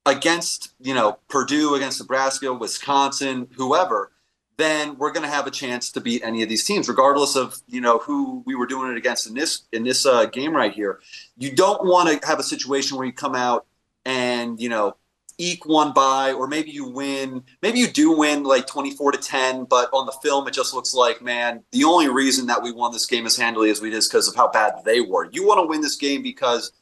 against, 0.05 0.74
you 0.79 0.93
know, 0.93 1.17
Purdue, 1.29 1.75
against 1.75 2.00
Nebraska, 2.00 2.53
Wisconsin, 2.53 3.48
whoever, 3.55 4.12
then 4.57 4.98
we're 4.98 5.12
going 5.12 5.24
to 5.24 5.33
have 5.33 5.48
a 5.48 5.51
chance 5.51 5.89
to 5.93 6.01
beat 6.01 6.21
any 6.24 6.43
of 6.43 6.50
these 6.50 6.65
teams, 6.65 6.89
regardless 6.89 7.36
of 7.36 7.55
you 7.67 7.79
know 7.79 7.98
who 8.00 8.43
we 8.45 8.55
were 8.55 8.65
doing 8.65 8.91
it 8.91 8.98
against 8.98 9.25
in 9.25 9.33
this 9.33 9.63
in 9.71 9.83
this 9.83 10.05
uh, 10.05 10.25
game 10.25 10.53
right 10.53 10.74
here. 10.74 11.00
You 11.38 11.55
don't 11.55 11.86
want 11.86 12.21
to 12.21 12.27
have 12.27 12.39
a 12.39 12.43
situation 12.43 12.98
where 12.98 13.07
you 13.07 13.13
come 13.13 13.36
out 13.36 13.65
and 14.05 14.59
you 14.59 14.67
know 14.67 14.98
eke 15.39 15.65
one 15.65 15.93
by, 15.93 16.34
or 16.34 16.48
maybe 16.48 16.69
you 16.69 16.86
win, 16.86 17.43
maybe 17.62 17.79
you 17.79 17.88
do 17.88 18.15
win 18.15 18.43
like 18.43 18.67
24 18.67 19.13
to 19.13 19.17
10, 19.17 19.63
but 19.63 19.89
on 19.93 20.05
the 20.05 20.12
film, 20.24 20.48
it 20.48 20.53
just 20.53 20.74
looks 20.74 20.93
like, 20.93 21.22
man, 21.22 21.63
the 21.72 21.86
only 21.86 22.10
reason 22.10 22.46
that 22.48 22.62
we 22.62 22.72
won 22.72 22.91
this 22.91 23.05
game 23.05 23.25
as 23.25 23.38
handily 23.38 23.72
as 23.72 23.81
we 23.81 23.89
did 23.89 23.98
is 23.98 24.08
because 24.08 24.27
of 24.27 24.36
how 24.36 24.50
bad 24.50 24.74
they 24.86 25.01
were. 25.01 25.29
You 25.31 25.48
want 25.48 25.60
to 25.60 25.67
win 25.67 25.81
this 25.81 25.96
game 25.96 26.22
because 26.22 26.74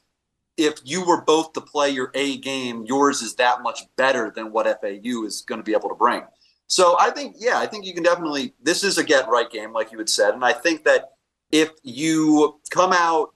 if 0.58 0.74
you 0.84 1.06
were 1.06 1.22
both 1.22 1.54
to 1.54 1.62
play 1.62 1.92
your 1.92 2.12
A 2.16 2.38
game, 2.38 2.84
yours 2.86 3.22
is 3.22 3.36
that 3.36 3.62
much 3.62 3.82
better 3.96 4.34
than 4.36 4.52
what 4.52 4.66
FAU 4.82 5.24
is 5.24 5.42
going 5.42 5.60
to 5.60 5.64
be 5.64 5.74
able 5.74 5.90
to 5.90 5.96
bring. 5.96 6.24
So 6.66 6.98
I 7.00 7.12
think, 7.12 7.36
yeah, 7.40 7.60
I 7.60 7.68
think 7.68 7.86
you 7.86 7.94
can 7.94 8.04
definitely, 8.04 8.54
this 8.62 8.84
is 8.84 8.98
a 8.98 9.04
get 9.04 9.30
right 9.30 9.50
game, 9.50 9.72
like 9.72 9.92
you 9.92 10.00
had 10.00 10.10
said. 10.10 10.34
And 10.34 10.44
I 10.44 10.52
think 10.52 10.84
that 10.84 11.12
if 11.52 11.70
you 11.84 12.60
come 12.72 12.92
out, 12.92 13.30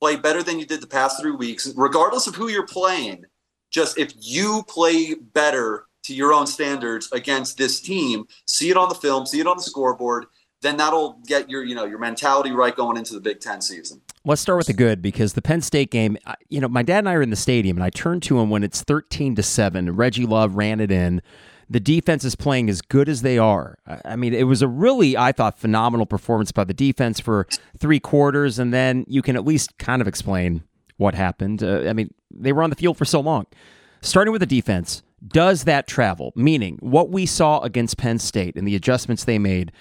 play 0.00 0.16
better 0.16 0.42
than 0.42 0.58
you 0.58 0.66
did 0.66 0.82
the 0.82 0.86
past 0.86 1.20
three 1.20 1.32
weeks, 1.32 1.72
regardless 1.76 2.26
of 2.26 2.34
who 2.34 2.48
you're 2.48 2.66
playing, 2.66 3.24
just 3.76 3.98
if 3.98 4.14
you 4.18 4.64
play 4.68 5.12
better 5.14 5.84
to 6.02 6.14
your 6.14 6.32
own 6.32 6.46
standards 6.46 7.12
against 7.12 7.58
this 7.58 7.78
team, 7.78 8.26
see 8.46 8.70
it 8.70 8.76
on 8.76 8.88
the 8.88 8.94
film, 8.94 9.26
see 9.26 9.38
it 9.38 9.46
on 9.46 9.58
the 9.58 9.62
scoreboard, 9.62 10.24
then 10.62 10.78
that'll 10.78 11.20
get 11.26 11.50
your 11.50 11.62
you 11.62 11.74
know 11.74 11.84
your 11.84 11.98
mentality 11.98 12.52
right 12.52 12.74
going 12.74 12.96
into 12.96 13.12
the 13.12 13.20
Big 13.20 13.38
Ten 13.38 13.60
season. 13.60 14.00
Let's 14.24 14.40
start 14.40 14.56
with 14.56 14.66
the 14.66 14.72
good 14.72 15.02
because 15.02 15.34
the 15.34 15.42
Penn 15.42 15.60
State 15.60 15.90
game, 15.90 16.16
you 16.48 16.58
know, 16.58 16.68
my 16.68 16.82
dad 16.82 17.00
and 17.00 17.08
I 17.10 17.14
are 17.14 17.22
in 17.22 17.28
the 17.28 17.36
stadium, 17.36 17.76
and 17.76 17.84
I 17.84 17.90
turn 17.90 18.20
to 18.20 18.40
him 18.40 18.48
when 18.48 18.64
it's 18.64 18.82
thirteen 18.82 19.34
to 19.34 19.42
seven. 19.42 19.94
Reggie 19.94 20.24
Love 20.24 20.56
ran 20.56 20.80
it 20.80 20.90
in. 20.90 21.20
The 21.68 21.80
defense 21.80 22.24
is 22.24 22.34
playing 22.34 22.70
as 22.70 22.80
good 22.80 23.10
as 23.10 23.20
they 23.20 23.36
are. 23.36 23.76
I 24.04 24.16
mean, 24.16 24.32
it 24.32 24.44
was 24.44 24.62
a 24.62 24.68
really, 24.68 25.16
I 25.16 25.32
thought, 25.32 25.58
phenomenal 25.58 26.06
performance 26.06 26.52
by 26.52 26.62
the 26.64 26.72
defense 26.72 27.18
for 27.20 27.46
three 27.76 27.98
quarters, 28.00 28.58
and 28.58 28.72
then 28.72 29.04
you 29.08 29.20
can 29.20 29.36
at 29.36 29.44
least 29.44 29.76
kind 29.76 30.00
of 30.00 30.08
explain 30.08 30.62
what 30.96 31.14
happened. 31.14 31.62
Uh, 31.62 31.88
I 31.88 31.92
mean, 31.92 32.12
they 32.30 32.52
were 32.52 32.62
on 32.62 32.70
the 32.70 32.76
field 32.76 32.96
for 32.96 33.04
so 33.04 33.20
long. 33.20 33.46
Starting 34.00 34.32
with 34.32 34.40
the 34.40 34.46
defense, 34.46 35.02
does 35.26 35.64
that 35.64 35.86
travel? 35.86 36.32
Meaning, 36.36 36.78
what 36.80 37.10
we 37.10 37.26
saw 37.26 37.60
against 37.60 37.96
Penn 37.96 38.18
State 38.18 38.56
and 38.56 38.66
the 38.66 38.76
adjustments 38.76 39.24
they 39.24 39.38
made, 39.38 39.72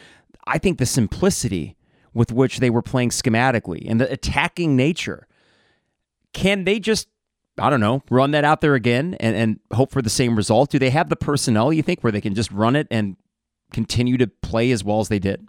I 0.47 0.57
think 0.57 0.77
the 0.77 0.85
simplicity 0.85 1.75
with 2.13 2.31
which 2.31 2.59
they 2.59 2.69
were 2.69 2.81
playing 2.81 3.09
schematically 3.09 3.85
and 3.87 3.99
the 3.99 4.11
attacking 4.11 4.75
nature, 4.75 5.27
can 6.33 6.63
they 6.63 6.79
just, 6.79 7.07
I 7.57 7.69
don't 7.69 7.81
know, 7.81 8.03
run 8.09 8.31
that 8.31 8.45
out 8.45 8.61
there 8.61 8.75
again 8.75 9.15
and, 9.19 9.35
and 9.35 9.59
hope 9.73 9.91
for 9.91 10.01
the 10.01 10.09
same 10.09 10.35
result? 10.35 10.71
Do 10.71 10.79
they 10.79 10.89
have 10.89 11.09
the 11.09 11.15
personnel, 11.15 11.73
you 11.73 11.83
think, 11.83 12.01
where 12.01 12.11
they 12.11 12.21
can 12.21 12.33
just 12.33 12.51
run 12.51 12.75
it 12.75 12.87
and 12.89 13.17
continue 13.71 14.17
to 14.17 14.27
play 14.27 14.71
as 14.71 14.83
well 14.83 15.01
as 15.01 15.09
they 15.09 15.19
did? 15.19 15.47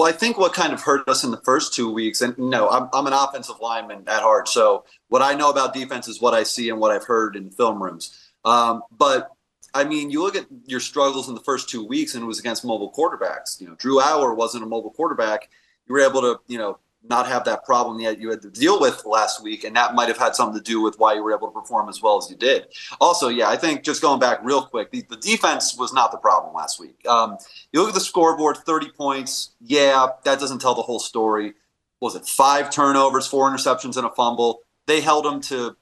Well, 0.00 0.08
I 0.08 0.12
think 0.12 0.38
what 0.38 0.54
kind 0.54 0.72
of 0.72 0.80
hurt 0.80 1.06
us 1.10 1.24
in 1.24 1.30
the 1.30 1.42
first 1.44 1.74
two 1.74 1.92
weeks, 1.92 2.22
and 2.22 2.34
no, 2.38 2.70
I'm, 2.70 2.88
I'm 2.94 3.06
an 3.06 3.12
offensive 3.12 3.56
lineman 3.60 4.04
at 4.06 4.22
heart. 4.22 4.48
So 4.48 4.86
what 5.08 5.20
I 5.20 5.34
know 5.34 5.50
about 5.50 5.74
defense 5.74 6.08
is 6.08 6.22
what 6.22 6.32
I 6.32 6.42
see 6.42 6.70
and 6.70 6.80
what 6.80 6.90
I've 6.90 7.04
heard 7.04 7.36
in 7.36 7.50
film 7.50 7.82
rooms. 7.82 8.18
Um, 8.46 8.80
but 8.96 9.28
I 9.74 9.84
mean, 9.84 10.10
you 10.10 10.22
look 10.22 10.36
at 10.36 10.46
your 10.64 10.80
struggles 10.80 11.28
in 11.28 11.34
the 11.34 11.42
first 11.42 11.68
two 11.68 11.86
weeks, 11.86 12.14
and 12.14 12.24
it 12.24 12.26
was 12.26 12.38
against 12.38 12.64
mobile 12.64 12.90
quarterbacks. 12.90 13.60
You 13.60 13.68
know, 13.68 13.74
Drew 13.74 14.00
Allar 14.00 14.34
wasn't 14.34 14.64
a 14.64 14.66
mobile 14.66 14.90
quarterback. 14.90 15.50
You 15.86 15.92
were 15.92 16.00
able 16.00 16.22
to, 16.22 16.40
you 16.46 16.56
know, 16.56 16.78
not 17.08 17.26
have 17.26 17.44
that 17.44 17.64
problem 17.64 17.98
yet 18.00 18.20
you 18.20 18.30
had 18.30 18.42
to 18.42 18.50
deal 18.50 18.80
with 18.80 19.04
last 19.06 19.42
week, 19.42 19.64
and 19.64 19.74
that 19.76 19.94
might 19.94 20.08
have 20.08 20.18
had 20.18 20.34
something 20.34 20.58
to 20.58 20.64
do 20.64 20.80
with 20.80 20.98
why 20.98 21.14
you 21.14 21.22
were 21.22 21.34
able 21.34 21.48
to 21.48 21.58
perform 21.58 21.88
as 21.88 22.02
well 22.02 22.18
as 22.18 22.30
you 22.30 22.36
did. 22.36 22.66
Also, 23.00 23.28
yeah, 23.28 23.48
I 23.48 23.56
think 23.56 23.82
just 23.82 24.02
going 24.02 24.20
back 24.20 24.40
real 24.42 24.62
quick, 24.62 24.90
the, 24.90 25.02
the 25.08 25.16
defense 25.16 25.76
was 25.76 25.92
not 25.92 26.12
the 26.12 26.18
problem 26.18 26.54
last 26.54 26.78
week. 26.78 27.06
Um, 27.06 27.38
you 27.72 27.80
look 27.80 27.88
at 27.88 27.94
the 27.94 28.00
scoreboard, 28.00 28.58
30 28.58 28.90
points. 28.90 29.54
Yeah, 29.60 30.08
that 30.24 30.38
doesn't 30.38 30.60
tell 30.60 30.74
the 30.74 30.82
whole 30.82 31.00
story. 31.00 31.54
What 31.98 32.14
was 32.14 32.16
it 32.16 32.26
five 32.26 32.70
turnovers, 32.70 33.26
four 33.26 33.50
interceptions, 33.50 33.96
and 33.96 34.06
a 34.06 34.10
fumble? 34.10 34.60
They 34.86 35.00
held 35.00 35.24
them 35.24 35.40
to 35.42 35.76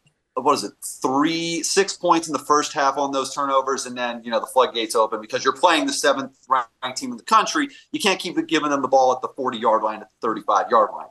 what 0.45 0.54
is 0.54 0.64
it 0.64 0.73
three 1.02 1.62
six 1.62 1.95
points 1.97 2.26
in 2.26 2.33
the 2.33 2.38
first 2.38 2.73
half 2.73 2.97
on 2.97 3.12
those 3.12 3.35
turnovers 3.35 3.87
and 3.87 3.97
then 3.97 4.23
you 4.25 4.30
know 4.30 4.40
the 4.40 4.47
floodgates 4.47 4.95
open. 4.95 5.21
Because 5.21 5.45
you're 5.45 5.57
playing 5.57 5.87
the 5.87 5.92
seventh 5.92 6.37
ranked 6.49 6.99
team 6.99 7.11
in 7.11 7.16
the 7.16 7.23
country 7.23 7.68
you 7.92 8.00
can't 8.00 8.21
keep 8.21 8.35
giving 8.47 8.71
them 8.71 8.83
the 8.83 8.88
ball 8.88 9.12
at 9.12 9.23
the 9.23 9.28
40 9.28 9.59
yard 9.59 9.83
line 9.83 10.00
at 10.00 10.09
the 10.09 10.26
35 10.26 10.71
yard 10.71 10.90
line. 10.92 11.09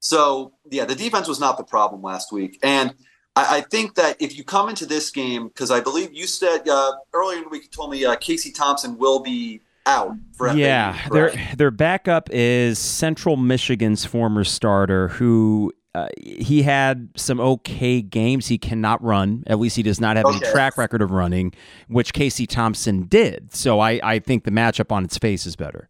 So 0.00 0.52
yeah 0.70 0.84
the 0.84 0.94
defense 0.94 1.28
was 1.28 1.40
not 1.40 1.56
the 1.56 1.64
problem 1.64 2.02
last 2.02 2.32
week. 2.32 2.58
And 2.62 2.94
i, 3.36 3.58
I 3.58 3.60
think 3.62 3.94
that 3.96 4.20
if 4.20 4.36
you 4.36 4.44
come 4.44 4.68
into 4.68 4.86
this 4.86 5.10
game 5.10 5.48
because 5.48 5.70
i 5.70 5.80
believe 5.80 6.12
you 6.12 6.26
said 6.26 6.68
uh, 6.68 6.92
earlier 7.12 7.38
in 7.38 7.44
the 7.44 7.50
week 7.50 7.62
you 7.62 7.68
told 7.68 7.90
me 7.90 8.04
uh, 8.04 8.16
casey 8.16 8.50
thompson 8.50 8.98
will 8.98 9.20
be 9.20 9.60
out 9.86 10.14
yeah 10.54 10.92
FAU, 10.92 11.14
their 11.14 11.54
their 11.56 11.70
backup 11.70 12.28
is 12.32 12.78
central 12.78 13.36
michigan's 13.36 14.04
former 14.04 14.44
starter 14.44 15.08
who 15.08 15.72
uh, 15.94 16.08
he 16.20 16.62
had 16.62 17.08
some 17.16 17.40
okay 17.40 18.00
games. 18.00 18.46
He 18.46 18.58
cannot 18.58 19.02
run. 19.02 19.42
At 19.46 19.58
least 19.58 19.76
he 19.76 19.82
does 19.82 20.00
not 20.00 20.16
have 20.16 20.26
okay. 20.26 20.36
any 20.36 20.52
track 20.52 20.78
record 20.78 21.02
of 21.02 21.10
running, 21.10 21.52
which 21.88 22.12
Casey 22.12 22.46
Thompson 22.46 23.02
did. 23.02 23.52
So 23.54 23.80
I, 23.80 24.00
I 24.02 24.18
think 24.20 24.44
the 24.44 24.52
matchup 24.52 24.92
on 24.92 25.04
its 25.04 25.18
face 25.18 25.46
is 25.46 25.56
better. 25.56 25.88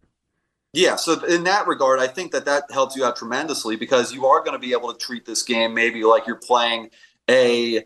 Yeah, 0.73 0.97
so 0.97 1.25
in 1.25 1.45
that 1.45 1.67
regard, 1.67 1.99
I 1.99 2.07
think 2.07 2.31
that 2.33 2.45
that 2.45 2.65
helps 2.71 2.97
you 2.97 3.05
out 3.05 3.17
tremendously 3.17 3.77
because 3.77 4.13
you 4.15 4.25
are 4.27 4.39
going 4.41 4.53
to 4.53 4.59
be 4.59 4.73
able 4.73 4.93
to 4.93 4.99
treat 4.99 5.27
this 5.27 5.43
game 5.43 5.75
maybe 5.75 6.05
like 6.05 6.27
you're 6.27 6.37
playing 6.37 6.91
a 7.29 7.85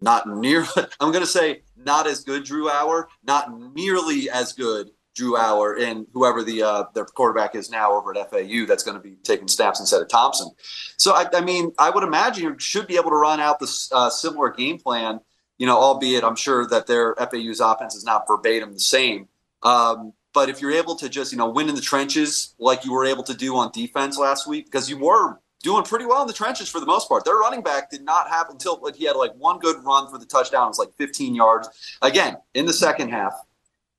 not 0.00 0.26
near. 0.26 0.66
I'm 1.00 1.12
going 1.12 1.24
to 1.24 1.26
say 1.26 1.62
not 1.76 2.06
as 2.06 2.24
good 2.24 2.44
Drew 2.44 2.68
Allar, 2.68 3.04
not 3.22 3.52
nearly 3.74 4.30
as 4.30 4.52
good 4.54 4.90
Drew 5.14 5.36
Allar, 5.36 5.80
and 5.80 6.06
whoever 6.12 6.42
the 6.42 6.62
uh, 6.62 6.84
their 6.94 7.04
quarterback 7.04 7.54
is 7.54 7.70
now 7.70 7.92
over 7.92 8.16
at 8.16 8.30
FAU 8.30 8.66
that's 8.66 8.82
going 8.82 8.96
to 8.96 9.02
be 9.02 9.16
taking 9.22 9.48
snaps 9.48 9.80
instead 9.80 10.00
of 10.00 10.08
Thompson. 10.08 10.50
So 10.96 11.12
I, 11.12 11.26
I 11.32 11.40
mean, 11.40 11.72
I 11.78 11.90
would 11.90 12.04
imagine 12.04 12.44
you 12.44 12.58
should 12.58 12.86
be 12.86 12.96
able 12.96 13.10
to 13.10 13.16
run 13.16 13.40
out 13.40 13.58
this 13.60 13.90
uh, 13.92 14.10
similar 14.10 14.50
game 14.50 14.78
plan. 14.78 15.20
You 15.58 15.66
know, 15.66 15.78
albeit 15.78 16.24
I'm 16.24 16.36
sure 16.36 16.66
that 16.68 16.86
their 16.86 17.14
FAU's 17.16 17.60
offense 17.60 17.94
is 17.94 18.04
not 18.04 18.26
verbatim 18.26 18.72
the 18.72 18.80
same. 18.80 19.28
Um, 19.62 20.12
but 20.32 20.48
if 20.48 20.60
you're 20.60 20.72
able 20.72 20.96
to 20.96 21.08
just, 21.08 21.30
you 21.30 21.38
know, 21.38 21.48
win 21.48 21.68
in 21.68 21.74
the 21.74 21.80
trenches 21.80 22.54
like 22.58 22.84
you 22.84 22.92
were 22.92 23.04
able 23.04 23.22
to 23.24 23.34
do 23.34 23.54
on 23.56 23.70
defense 23.70 24.18
last 24.18 24.46
week, 24.46 24.64
because 24.64 24.88
you 24.88 24.98
were 24.98 25.38
doing 25.62 25.84
pretty 25.84 26.04
well 26.04 26.22
in 26.22 26.26
the 26.26 26.32
trenches 26.32 26.68
for 26.68 26.80
the 26.80 26.86
most 26.86 27.08
part. 27.08 27.24
Their 27.24 27.36
running 27.36 27.62
back 27.62 27.90
did 27.90 28.02
not 28.02 28.28
have 28.28 28.50
until 28.50 28.80
like, 28.82 28.96
he 28.96 29.04
had 29.04 29.16
like 29.16 29.32
one 29.34 29.58
good 29.58 29.76
run 29.84 30.10
for 30.10 30.18
the 30.18 30.26
touchdown. 30.26 30.66
It 30.66 30.68
was 30.68 30.78
like 30.78 30.92
15 30.96 31.34
yards 31.34 31.68
again 32.00 32.36
in 32.54 32.66
the 32.66 32.72
second 32.72 33.10
half. 33.10 33.32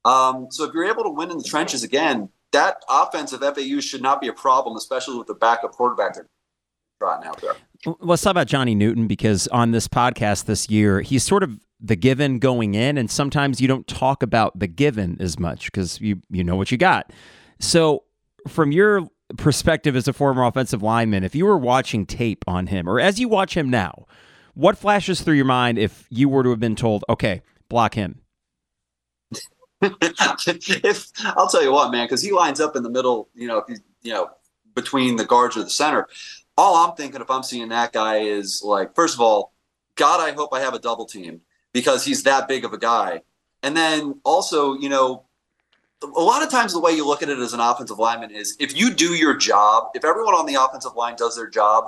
Um, 0.05 0.47
so 0.51 0.65
if 0.65 0.73
you're 0.73 0.85
able 0.85 1.03
to 1.03 1.09
win 1.09 1.31
in 1.31 1.37
the 1.37 1.43
trenches 1.43 1.83
again, 1.83 2.29
that 2.51 2.77
offensive 2.89 3.41
FAU 3.41 3.79
should 3.79 4.01
not 4.01 4.21
be 4.21 4.27
a 4.27 4.33
problem, 4.33 4.77
especially 4.77 5.17
with 5.17 5.27
the 5.27 5.33
backup 5.33 5.71
quarterback 5.71 6.15
they're 6.15 6.27
trotting 6.99 7.27
out 7.27 7.41
there. 7.41 7.55
Let's 7.99 8.21
talk 8.21 8.31
about 8.31 8.47
Johnny 8.47 8.75
Newton 8.75 9.07
because 9.07 9.47
on 9.49 9.71
this 9.71 9.87
podcast 9.87 10.45
this 10.45 10.69
year, 10.69 11.01
he's 11.01 11.23
sort 11.23 11.43
of 11.43 11.59
the 11.81 11.97
given 11.97 12.39
going 12.39 12.75
in, 12.75 12.97
and 12.97 13.11
sometimes 13.11 13.59
you 13.59 13.67
don't 13.67 13.85
talk 13.87 14.23
about 14.23 14.57
the 14.57 14.67
given 14.67 15.17
as 15.19 15.37
much 15.37 15.65
because 15.65 15.99
you 15.99 16.21
you 16.29 16.43
know 16.43 16.55
what 16.55 16.71
you 16.71 16.77
got. 16.77 17.11
So, 17.59 18.03
from 18.47 18.71
your 18.71 19.07
perspective 19.37 19.95
as 19.95 20.07
a 20.07 20.13
former 20.13 20.45
offensive 20.45 20.81
lineman, 20.81 21.25
if 21.25 21.35
you 21.35 21.45
were 21.45 21.57
watching 21.57 22.05
tape 22.05 22.45
on 22.47 22.67
him, 22.67 22.87
or 22.87 23.01
as 23.01 23.19
you 23.19 23.27
watch 23.27 23.57
him 23.57 23.69
now, 23.69 24.05
what 24.53 24.77
flashes 24.77 25.21
through 25.21 25.35
your 25.35 25.45
mind 25.45 25.77
if 25.77 26.07
you 26.09 26.29
were 26.29 26.43
to 26.43 26.51
have 26.51 26.59
been 26.59 26.77
told, 26.77 27.03
"Okay, 27.09 27.41
block 27.67 27.95
him"? 27.95 28.22
If 29.83 31.11
I'll 31.37 31.49
tell 31.49 31.63
you 31.63 31.71
what, 31.71 31.91
man, 31.91 32.05
because 32.05 32.21
he 32.21 32.31
lines 32.31 32.59
up 32.59 32.75
in 32.75 32.83
the 32.83 32.89
middle, 32.89 33.29
you 33.35 33.47
know, 33.47 33.57
if 33.57 33.65
you 33.69 33.77
you 34.01 34.13
know 34.13 34.29
between 34.75 35.15
the 35.15 35.25
guards 35.25 35.57
or 35.57 35.63
the 35.63 35.69
center. 35.69 36.07
All 36.57 36.75
I'm 36.75 36.95
thinking 36.95 37.21
if 37.21 37.29
I'm 37.29 37.43
seeing 37.43 37.69
that 37.69 37.93
guy 37.93 38.17
is 38.17 38.61
like, 38.63 38.95
first 38.95 39.15
of 39.15 39.21
all, 39.21 39.53
God, 39.95 40.19
I 40.19 40.33
hope 40.33 40.53
I 40.53 40.59
have 40.59 40.73
a 40.73 40.79
double 40.79 41.05
team 41.05 41.41
because 41.71 42.05
he's 42.05 42.23
that 42.23 42.47
big 42.47 42.65
of 42.65 42.73
a 42.73 42.77
guy. 42.77 43.21
And 43.61 43.75
then 43.75 44.19
also, 44.23 44.73
you 44.75 44.89
know, 44.89 45.25
a 46.03 46.07
lot 46.21 46.43
of 46.43 46.49
times 46.49 46.73
the 46.73 46.79
way 46.79 46.91
you 46.91 47.07
look 47.07 47.23
at 47.23 47.29
it 47.29 47.39
as 47.39 47.53
an 47.53 47.59
offensive 47.59 47.97
lineman 47.97 48.31
is 48.31 48.57
if 48.59 48.77
you 48.77 48.93
do 48.93 49.13
your 49.13 49.35
job, 49.35 49.89
if 49.95 50.03
everyone 50.03 50.33
on 50.33 50.45
the 50.45 50.55
offensive 50.55 50.95
line 50.95 51.15
does 51.15 51.35
their 51.35 51.49
job 51.49 51.85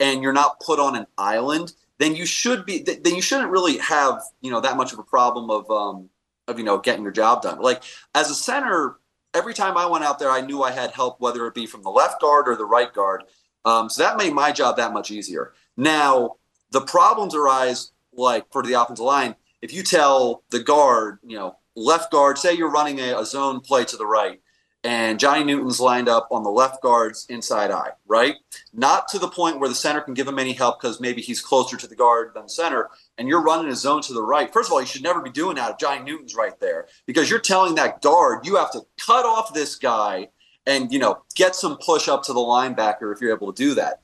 and 0.00 0.22
you're 0.22 0.34
not 0.34 0.60
put 0.60 0.78
on 0.78 0.96
an 0.96 1.06
island, 1.16 1.72
then 1.98 2.14
you 2.14 2.26
should 2.26 2.66
be 2.66 2.82
then 2.82 3.14
you 3.14 3.22
shouldn't 3.22 3.50
really 3.50 3.78
have, 3.78 4.20
you 4.42 4.50
know, 4.50 4.60
that 4.60 4.76
much 4.76 4.92
of 4.92 4.98
a 4.98 5.02
problem 5.02 5.50
of 5.50 5.70
um 5.70 6.10
of 6.48 6.58
you 6.58 6.64
know 6.64 6.78
getting 6.78 7.02
your 7.02 7.12
job 7.12 7.42
done. 7.42 7.60
Like 7.60 7.82
as 8.14 8.30
a 8.30 8.34
center, 8.34 8.98
every 9.32 9.54
time 9.54 9.76
I 9.76 9.86
went 9.86 10.04
out 10.04 10.18
there, 10.18 10.30
I 10.30 10.40
knew 10.40 10.62
I 10.62 10.70
had 10.70 10.90
help, 10.90 11.20
whether 11.20 11.46
it 11.46 11.54
be 11.54 11.66
from 11.66 11.82
the 11.82 11.90
left 11.90 12.20
guard 12.20 12.48
or 12.48 12.56
the 12.56 12.64
right 12.64 12.92
guard. 12.92 13.24
Um, 13.64 13.88
so 13.88 14.02
that 14.02 14.18
made 14.18 14.32
my 14.32 14.52
job 14.52 14.76
that 14.76 14.92
much 14.92 15.10
easier. 15.10 15.54
Now 15.76 16.36
the 16.70 16.82
problems 16.82 17.34
arise 17.34 17.92
like 18.12 18.50
for 18.52 18.62
the 18.62 18.74
offensive 18.74 19.04
line, 19.04 19.36
if 19.62 19.72
you 19.72 19.82
tell 19.82 20.44
the 20.50 20.62
guard, 20.62 21.18
you 21.24 21.36
know, 21.36 21.56
left 21.74 22.12
guard, 22.12 22.38
say 22.38 22.54
you're 22.54 22.70
running 22.70 23.00
a, 23.00 23.18
a 23.18 23.24
zone 23.24 23.60
play 23.60 23.84
to 23.84 23.96
the 23.96 24.06
right, 24.06 24.40
and 24.84 25.18
Johnny 25.18 25.44
Newton's 25.44 25.80
lined 25.80 26.08
up 26.08 26.28
on 26.30 26.42
the 26.42 26.50
left 26.50 26.82
guard's 26.82 27.26
inside 27.30 27.70
eye, 27.70 27.90
right? 28.06 28.36
Not 28.72 29.08
to 29.08 29.18
the 29.18 29.28
point 29.28 29.58
where 29.58 29.68
the 29.68 29.74
center 29.74 30.02
can 30.02 30.14
give 30.14 30.28
him 30.28 30.38
any 30.38 30.52
help 30.52 30.80
because 30.80 31.00
maybe 31.00 31.22
he's 31.22 31.40
closer 31.40 31.76
to 31.76 31.86
the 31.86 31.96
guard 31.96 32.32
than 32.34 32.48
center, 32.48 32.90
and 33.18 33.26
you're 33.26 33.42
running 33.42 33.72
a 33.72 33.74
zone 33.74 34.02
to 34.02 34.12
the 34.12 34.22
right. 34.22 34.52
First 34.52 34.68
of 34.68 34.74
all, 34.74 34.80
you 34.80 34.86
should 34.86 35.02
never 35.02 35.20
be 35.20 35.30
doing 35.30 35.56
that 35.56 35.72
if 35.72 35.78
Johnny 35.78 36.04
Newton's 36.04 36.34
right 36.34 36.58
there 36.60 36.86
because 37.06 37.28
you're 37.28 37.40
telling 37.40 37.74
that 37.76 38.02
guard 38.02 38.46
you 38.46 38.56
have 38.56 38.70
to 38.72 38.82
cut 39.04 39.24
off 39.24 39.54
this 39.54 39.74
guy 39.74 40.28
and 40.66 40.92
you 40.92 40.98
know 40.98 41.22
get 41.34 41.56
some 41.56 41.78
push 41.78 42.06
up 42.06 42.22
to 42.24 42.32
the 42.32 42.40
linebacker 42.40 43.12
if 43.12 43.20
you're 43.20 43.34
able 43.34 43.52
to 43.52 43.62
do 43.62 43.74
that 43.74 44.00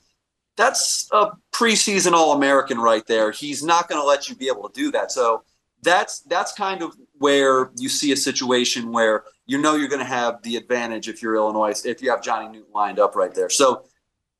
that's 0.57 1.07
a 1.11 1.31
preseason 1.51 2.13
All 2.13 2.33
American 2.33 2.77
right 2.77 3.05
there. 3.07 3.31
He's 3.31 3.63
not 3.63 3.87
going 3.87 4.01
to 4.01 4.05
let 4.05 4.29
you 4.29 4.35
be 4.35 4.47
able 4.47 4.69
to 4.69 4.79
do 4.79 4.91
that. 4.91 5.11
So 5.11 5.43
that's 5.81 6.19
that's 6.21 6.53
kind 6.53 6.81
of 6.81 6.95
where 7.17 7.71
you 7.77 7.89
see 7.89 8.11
a 8.11 8.17
situation 8.17 8.91
where 8.91 9.23
you 9.51 9.57
know 9.57 9.75
you're 9.75 9.89
going 9.89 9.99
to 9.99 10.05
have 10.05 10.41
the 10.43 10.55
advantage 10.55 11.09
if 11.09 11.21
you're 11.21 11.35
Illinois 11.35 11.85
if 11.85 12.01
you 12.01 12.09
have 12.09 12.23
Johnny 12.23 12.47
Newton 12.47 12.71
lined 12.73 12.99
up 12.99 13.15
right 13.15 13.33
there. 13.33 13.49
So 13.49 13.83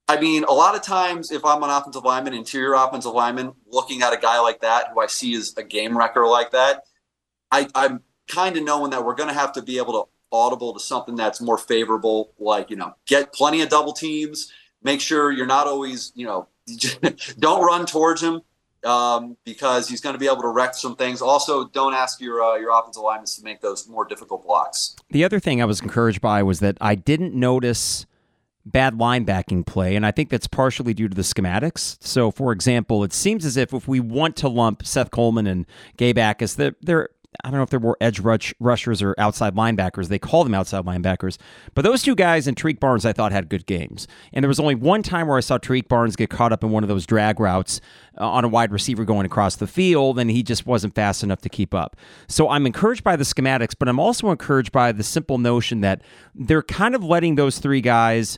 I 0.08 0.20
mean, 0.20 0.44
a 0.46 0.54
lot 0.54 0.76
of 0.76 0.82
times 0.82 1.32
if 1.32 1.44
I'm 1.46 1.64
an 1.64 1.70
offensive 1.70 2.04
lineman, 2.04 2.34
interior 2.34 2.74
offensive 2.74 3.14
lineman, 3.14 3.54
looking 3.68 4.02
at 4.02 4.14
a 4.14 4.18
guy 4.18 4.40
like 4.40 4.62
that 4.62 4.88
who 4.94 5.02
I 5.02 5.08
see 5.08 5.36
as 5.36 5.54
a 5.58 5.64
game 5.64 5.98
wrecker 5.98 6.26
like 6.28 6.52
that, 6.52 6.84
I, 7.52 7.68
I'm 7.76 8.02
kind 8.28 8.58
of 8.58 8.64
knowing 8.64 8.92
that 8.92 9.06
we're 9.06 9.16
going 9.16 9.30
to 9.30 9.36
have 9.36 9.54
to 9.54 9.62
be 9.62 9.78
able 9.78 9.94
to 9.94 10.10
audible 10.32 10.74
to 10.74 10.80
something 10.80 11.16
that's 11.16 11.42
more 11.42 11.58
favorable, 11.58 12.34
like 12.40 12.70
you 12.70 12.78
know, 12.78 12.96
get 13.06 13.34
plenty 13.34 13.62
of 13.62 13.70
double 13.70 13.94
teams 13.94 14.52
make 14.84 15.02
sure 15.02 15.32
you're 15.32 15.46
not 15.46 15.68
always, 15.68 16.12
you 16.16 16.26
know, 16.26 16.48
don't 17.40 17.66
run 17.66 17.86
towards 17.86 18.22
him 18.22 18.42
um, 18.84 19.38
because 19.46 19.88
he's 19.88 20.02
going 20.02 20.14
to 20.14 20.20
be 20.20 20.28
able 20.28 20.42
to 20.42 20.48
wreck 20.48 20.76
some 20.76 20.96
things. 20.96 21.22
Also, 21.22 21.68
don't 21.68 21.94
ask 21.94 22.20
your 22.20 22.42
uh, 22.42 22.56
your 22.56 22.78
offensive 22.78 23.04
linemen 23.04 23.26
to 23.26 23.44
make 23.44 23.62
those 23.62 23.88
more 23.88 24.06
difficult 24.06 24.46
blocks. 24.46 24.96
The 25.10 25.24
other 25.24 25.40
thing 25.40 25.62
I 25.62 25.66
was 25.66 25.82
encouraged 25.82 26.22
by 26.22 26.44
was 26.44 26.60
that 26.60 26.78
I 26.82 26.96
didn't 26.96 27.34
notice 27.34 28.06
bad 28.66 28.96
linebacking 28.96 29.66
play, 29.66 29.96
and 29.96 30.06
I 30.06 30.12
think 30.12 30.30
that's 30.30 30.48
partially 30.48 30.94
due 30.94 31.08
to 31.08 31.16
the 31.16 31.22
schematics. 31.24 31.98
So, 32.02 32.32
for 32.32 32.52
example, 32.52 33.04
it 33.04 33.14
seems 33.14 33.46
as 33.46 33.58
if 33.58 33.74
if 33.74 33.88
we 33.88 34.00
want 34.00 34.36
to 34.38 34.48
lump 34.50 34.86
Seth 34.86 35.12
Coleman 35.12 35.48
and 35.48 35.66
Gabe 35.98 36.18
Jacas, 36.18 36.56
they're, 36.56 36.76
they're 36.82 37.10
I 37.44 37.50
don't 37.50 37.58
know 37.58 37.64
if 37.64 37.70
they 37.70 37.78
were 37.78 37.98
edge 38.02 38.20
rush, 38.20 38.54
rushers 38.60 39.02
or 39.02 39.16
outside 39.18 39.56
linebackers. 39.56 40.10
They 40.10 40.20
call 40.20 40.44
them 40.44 40.54
outside 40.54 40.84
linebackers. 40.84 41.38
But 41.74 41.84
those 41.84 42.04
two 42.04 42.14
guys 42.14 42.46
and 42.46 42.58
Tarique 42.58 42.80
Barnes, 42.80 43.06
I 43.06 43.14
thought 43.14 43.32
had 43.32 43.48
good 43.48 43.66
games. 43.66 44.06
And 44.34 44.44
there 44.44 44.50
was 44.50 44.60
only 44.60 44.76
one 44.76 45.02
time 45.02 45.28
where 45.28 45.38
I 45.38 45.42
saw 45.42 45.58
Tarique 45.58 45.88
Barnes 45.88 46.18
get 46.18 46.30
caught 46.30 46.52
up 46.52 46.62
in 46.62 46.72
one 46.72 46.84
of 46.84 46.90
those 46.90 47.06
drag 47.06 47.40
routes 47.40 47.80
uh, 48.20 48.30
on 48.30 48.44
a 48.44 48.50
wide 48.50 48.74
receiver 48.74 49.06
going 49.06 49.26
across 49.26 49.56
the 49.56 49.66
field, 49.66 50.20
and 50.20 50.30
he 50.30 50.44
just 50.44 50.66
wasn't 50.66 50.94
fast 50.94 51.24
enough 51.24 51.40
to 51.42 51.50
keep 51.50 51.74
up. 51.74 51.96
So 52.28 52.50
I'm 52.50 52.66
encouraged 52.66 53.04
by 53.04 53.16
the 53.16 53.24
schematics, 53.24 53.76
but 53.80 53.88
I'm 53.88 54.00
also 54.00 54.30
encouraged 54.30 54.74
by 54.74 54.92
the 54.92 55.04
simple 55.04 55.38
notion 55.38 55.80
that 55.82 56.02
they're 56.36 56.62
kind 56.62 56.96
of 56.96 57.04
letting 57.04 57.36
those 57.36 57.60
three 57.60 57.82
guys. 57.82 58.38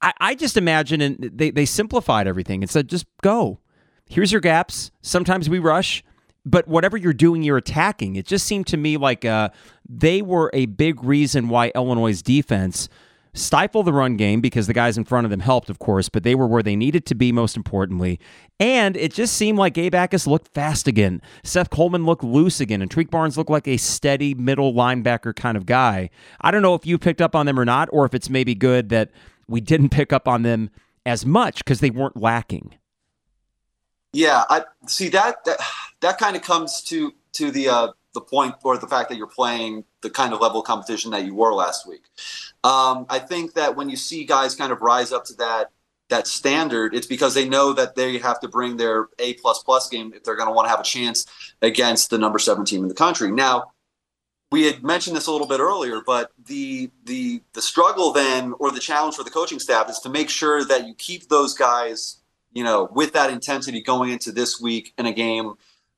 I, 0.00 0.12
I 0.18 0.34
just 0.34 0.56
imagine 0.56 1.02
and 1.02 1.18
they, 1.34 1.50
they 1.50 1.66
simplified 1.66 2.26
everything 2.26 2.62
and 2.62 2.70
said, 2.70 2.88
just 2.88 3.04
go. 3.22 3.60
Here's 4.06 4.32
your 4.32 4.40
gaps. 4.40 4.90
Sometimes 5.02 5.50
we 5.50 5.58
rush 5.58 6.02
but 6.44 6.66
whatever 6.66 6.96
you're 6.96 7.12
doing, 7.12 7.42
you're 7.42 7.56
attacking. 7.56 8.16
It 8.16 8.26
just 8.26 8.46
seemed 8.46 8.66
to 8.68 8.76
me 8.76 8.96
like 8.96 9.24
uh, 9.24 9.50
they 9.88 10.22
were 10.22 10.50
a 10.52 10.66
big 10.66 11.02
reason 11.04 11.48
why 11.48 11.70
Illinois' 11.74 12.22
defense 12.22 12.88
stifled 13.34 13.86
the 13.86 13.92
run 13.92 14.16
game 14.16 14.40
because 14.40 14.66
the 14.66 14.74
guys 14.74 14.98
in 14.98 15.04
front 15.04 15.24
of 15.24 15.30
them 15.30 15.40
helped, 15.40 15.70
of 15.70 15.78
course, 15.78 16.08
but 16.08 16.22
they 16.22 16.34
were 16.34 16.46
where 16.46 16.62
they 16.62 16.76
needed 16.76 17.06
to 17.06 17.14
be, 17.14 17.32
most 17.32 17.56
importantly. 17.56 18.20
And 18.60 18.96
it 18.96 19.12
just 19.12 19.34
seemed 19.36 19.58
like 19.58 19.74
Gabe 19.74 19.94
Jacas 19.94 20.26
looked 20.26 20.48
fast 20.48 20.86
again. 20.86 21.22
Seth 21.42 21.70
Coleman 21.70 22.04
looked 22.04 22.24
loose 22.24 22.60
again, 22.60 22.82
and 22.82 22.90
Tarique 22.90 23.10
Barnes 23.10 23.38
looked 23.38 23.50
like 23.50 23.66
a 23.66 23.78
steady 23.78 24.34
middle 24.34 24.74
linebacker 24.74 25.34
kind 25.34 25.56
of 25.56 25.64
guy. 25.64 26.10
I 26.40 26.50
don't 26.50 26.62
know 26.62 26.74
if 26.74 26.84
you 26.84 26.98
picked 26.98 27.22
up 27.22 27.34
on 27.34 27.46
them 27.46 27.58
or 27.58 27.64
not, 27.64 27.88
or 27.92 28.04
if 28.04 28.14
it's 28.14 28.28
maybe 28.28 28.54
good 28.54 28.90
that 28.90 29.10
we 29.48 29.60
didn't 29.60 29.88
pick 29.90 30.12
up 30.12 30.28
on 30.28 30.42
them 30.42 30.70
as 31.06 31.24
much 31.24 31.58
because 31.58 31.80
they 31.80 31.90
weren't 31.90 32.16
lacking. 32.16 32.74
Yeah, 34.12 34.44
I 34.50 34.64
see 34.86 35.08
that 35.08 35.42
that, 35.46 35.58
that 36.02 36.18
kind 36.18 36.36
of 36.36 36.42
comes 36.42 36.82
to 36.82 37.14
to 37.32 37.50
the 37.50 37.68
uh, 37.68 37.88
the 38.12 38.20
point 38.20 38.54
or 38.62 38.76
the 38.76 38.86
fact 38.86 39.08
that 39.08 39.16
you're 39.16 39.26
playing 39.26 39.84
the 40.02 40.10
kind 40.10 40.34
of 40.34 40.40
level 40.40 40.60
of 40.60 40.66
competition 40.66 41.10
that 41.12 41.24
you 41.24 41.34
were 41.34 41.54
last 41.54 41.88
week. 41.88 42.04
Um, 42.62 43.06
I 43.08 43.18
think 43.18 43.54
that 43.54 43.74
when 43.74 43.88
you 43.88 43.96
see 43.96 44.24
guys 44.24 44.54
kind 44.54 44.72
of 44.72 44.82
rise 44.82 45.12
up 45.12 45.24
to 45.26 45.34
that 45.34 45.70
that 46.10 46.26
standard, 46.26 46.94
it's 46.94 47.06
because 47.06 47.32
they 47.32 47.48
know 47.48 47.72
that 47.72 47.94
they 47.94 48.18
have 48.18 48.38
to 48.40 48.48
bring 48.48 48.76
their 48.76 49.08
A 49.18 49.34
plus 49.34 49.62
plus 49.62 49.88
game 49.88 50.12
if 50.14 50.24
they're 50.24 50.36
going 50.36 50.48
to 50.48 50.52
want 50.52 50.66
to 50.66 50.70
have 50.70 50.80
a 50.80 50.84
chance 50.84 51.24
against 51.62 52.10
the 52.10 52.18
number 52.18 52.38
seven 52.38 52.66
team 52.66 52.82
in 52.82 52.88
the 52.88 52.94
country. 52.94 53.30
Now, 53.30 53.72
we 54.50 54.64
had 54.64 54.82
mentioned 54.82 55.16
this 55.16 55.28
a 55.28 55.32
little 55.32 55.46
bit 55.46 55.60
earlier, 55.60 56.02
but 56.04 56.32
the 56.46 56.90
the 57.04 57.42
the 57.54 57.62
struggle 57.62 58.12
then 58.12 58.52
or 58.58 58.70
the 58.70 58.80
challenge 58.80 59.14
for 59.14 59.24
the 59.24 59.30
coaching 59.30 59.58
staff 59.58 59.88
is 59.88 60.00
to 60.00 60.10
make 60.10 60.28
sure 60.28 60.64
that 60.64 60.86
you 60.86 60.94
keep 60.94 61.28
those 61.28 61.54
guys 61.54 62.18
you 62.52 62.64
know, 62.64 62.88
with 62.92 63.12
that 63.14 63.30
intensity 63.30 63.80
going 63.80 64.10
into 64.10 64.30
this 64.30 64.60
week 64.60 64.92
in 64.98 65.06
a 65.06 65.12
game 65.12 65.54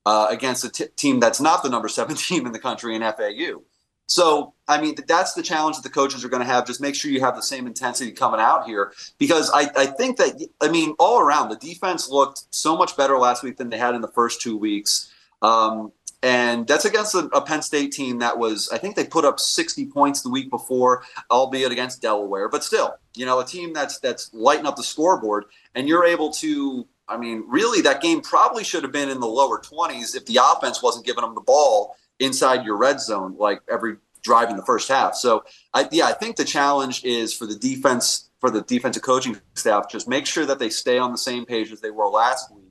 uh, 0.06 0.28
against 0.30 0.64
a 0.64 0.70
t- 0.70 0.86
team 0.96 1.20
that's 1.20 1.40
not 1.40 1.62
the 1.62 1.70
number 1.70 1.88
seven 1.88 2.16
team 2.26 2.46
in 2.46 2.52
the 2.52 2.58
country 2.58 2.94
in 2.94 3.02
FAU. 3.02 3.62
So, 4.06 4.52
I 4.68 4.80
mean, 4.80 4.96
that's 5.08 5.32
the 5.32 5.42
challenge 5.42 5.76
that 5.76 5.82
the 5.82 5.88
coaches 5.88 6.24
are 6.24 6.28
going 6.28 6.42
to 6.42 6.46
have. 6.46 6.66
Just 6.66 6.80
make 6.80 6.94
sure 6.94 7.10
you 7.10 7.20
have 7.20 7.36
the 7.36 7.42
same 7.42 7.66
intensity 7.66 8.12
coming 8.12 8.38
out 8.38 8.66
here 8.66 8.92
because 9.18 9.50
I, 9.54 9.70
I 9.76 9.86
think 9.86 10.18
that, 10.18 10.46
I 10.60 10.68
mean, 10.68 10.94
all 10.98 11.20
around, 11.20 11.48
the 11.48 11.56
defense 11.56 12.10
looked 12.10 12.44
so 12.50 12.76
much 12.76 12.98
better 12.98 13.16
last 13.18 13.42
week 13.42 13.56
than 13.56 13.70
they 13.70 13.78
had 13.78 13.94
in 13.94 14.02
the 14.02 14.08
first 14.08 14.42
two 14.42 14.58
weeks. 14.58 15.10
Um, 15.40 15.92
And 16.22 16.66
that's 16.66 16.86
against 16.86 17.14
a, 17.14 17.28
a, 17.34 17.42
Penn 17.42 17.60
State 17.60 17.92
team 17.92 18.18
that 18.20 18.38
was, 18.38 18.70
I 18.70 18.78
think 18.78 18.96
they 18.96 19.04
put 19.04 19.26
up 19.26 19.38
60 19.38 19.86
points 19.86 20.22
the 20.22 20.30
week 20.30 20.48
before, 20.48 21.02
albeit 21.30 21.70
against 21.70 22.00
Delaware. 22.00 22.48
But 22.48 22.64
still, 22.64 22.94
you 23.14 23.26
know, 23.26 23.40
a 23.40 23.44
team 23.44 23.74
that's 23.74 23.98
that's 23.98 24.32
lighting 24.32 24.64
up 24.64 24.76
the 24.76 24.82
scoreboard, 24.82 25.44
and 25.74 25.86
you're 25.86 26.04
able 26.04 26.30
to. 26.34 26.86
I 27.08 27.16
mean, 27.16 27.44
really, 27.46 27.82
that 27.82 28.00
game 28.00 28.20
probably 28.20 28.64
should 28.64 28.82
have 28.82 28.92
been 28.92 29.08
in 29.08 29.20
the 29.20 29.26
lower 29.26 29.60
20s 29.60 30.16
if 30.16 30.24
the 30.26 30.38
offense 30.42 30.82
wasn't 30.82 31.04
giving 31.04 31.22
them 31.22 31.34
the 31.34 31.40
ball 31.40 31.96
inside 32.18 32.64
your 32.64 32.76
red 32.76 33.00
zone 33.00 33.36
like 33.38 33.60
every 33.70 33.96
drive 34.22 34.48
in 34.48 34.56
the 34.56 34.64
first 34.64 34.88
half. 34.88 35.14
So, 35.14 35.44
I, 35.74 35.86
yeah, 35.92 36.06
I 36.06 36.12
think 36.12 36.36
the 36.36 36.44
challenge 36.44 37.04
is 37.04 37.34
for 37.34 37.46
the 37.46 37.56
defense, 37.56 38.30
for 38.40 38.50
the 38.50 38.62
defensive 38.62 39.02
coaching 39.02 39.38
staff, 39.54 39.90
just 39.90 40.08
make 40.08 40.26
sure 40.26 40.46
that 40.46 40.58
they 40.58 40.70
stay 40.70 40.98
on 40.98 41.12
the 41.12 41.18
same 41.18 41.44
page 41.44 41.70
as 41.72 41.80
they 41.80 41.90
were 41.90 42.08
last 42.08 42.54
week 42.54 42.64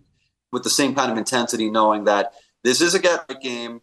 with 0.51 0.63
the 0.63 0.69
same 0.69 0.95
kind 0.95 1.11
of 1.11 1.17
intensity, 1.17 1.69
knowing 1.69 2.05
that 2.05 2.33
this 2.63 2.81
is 2.81 2.95
a 2.95 2.99
get 2.99 3.27
game, 3.41 3.81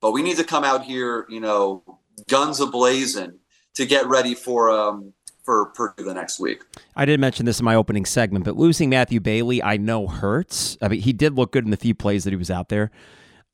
but 0.00 0.12
we 0.12 0.22
need 0.22 0.36
to 0.36 0.44
come 0.44 0.64
out 0.64 0.84
here, 0.84 1.26
you 1.28 1.40
know, 1.40 1.82
guns 2.28 2.60
ablazing 2.60 3.38
to 3.74 3.86
get 3.86 4.06
ready 4.06 4.34
for 4.34 4.70
um, 4.70 5.12
for 5.48 5.64
Purdue 5.64 6.04
the 6.04 6.12
next 6.12 6.38
week. 6.38 6.62
I 6.94 7.06
did 7.06 7.18
mention 7.18 7.46
this 7.46 7.58
in 7.58 7.64
my 7.64 7.74
opening 7.74 8.04
segment, 8.04 8.44
but 8.44 8.58
losing 8.58 8.90
Matthew 8.90 9.18
Bailey, 9.18 9.62
I 9.62 9.78
know 9.78 10.06
hurts. 10.06 10.76
I 10.82 10.88
mean, 10.88 11.00
he 11.00 11.14
did 11.14 11.36
look 11.36 11.52
good 11.52 11.64
in 11.64 11.70
the 11.70 11.78
few 11.78 11.94
plays 11.94 12.24
that 12.24 12.30
he 12.30 12.36
was 12.36 12.50
out 12.50 12.68
there. 12.68 12.90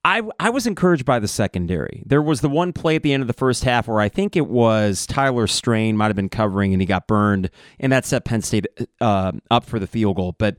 I, 0.04 0.22
I 0.40 0.50
was 0.50 0.66
encouraged 0.66 1.04
by 1.04 1.20
the 1.20 1.28
secondary. 1.28 2.02
There 2.04 2.20
was 2.20 2.40
the 2.40 2.48
one 2.48 2.72
play 2.72 2.96
at 2.96 3.04
the 3.04 3.12
end 3.12 3.20
of 3.20 3.28
the 3.28 3.32
first 3.32 3.62
half 3.62 3.86
where 3.86 4.00
I 4.00 4.08
think 4.08 4.34
it 4.34 4.48
was 4.48 5.06
Tyler 5.06 5.46
Strain 5.46 5.96
might 5.96 6.08
have 6.08 6.16
been 6.16 6.28
covering 6.28 6.72
and 6.72 6.82
he 6.82 6.86
got 6.86 7.06
burned, 7.06 7.48
and 7.78 7.92
that 7.92 8.04
set 8.04 8.24
Penn 8.24 8.42
State 8.42 8.66
uh, 9.00 9.30
up 9.52 9.64
for 9.64 9.78
the 9.78 9.86
field 9.86 10.16
goal. 10.16 10.34
But 10.36 10.56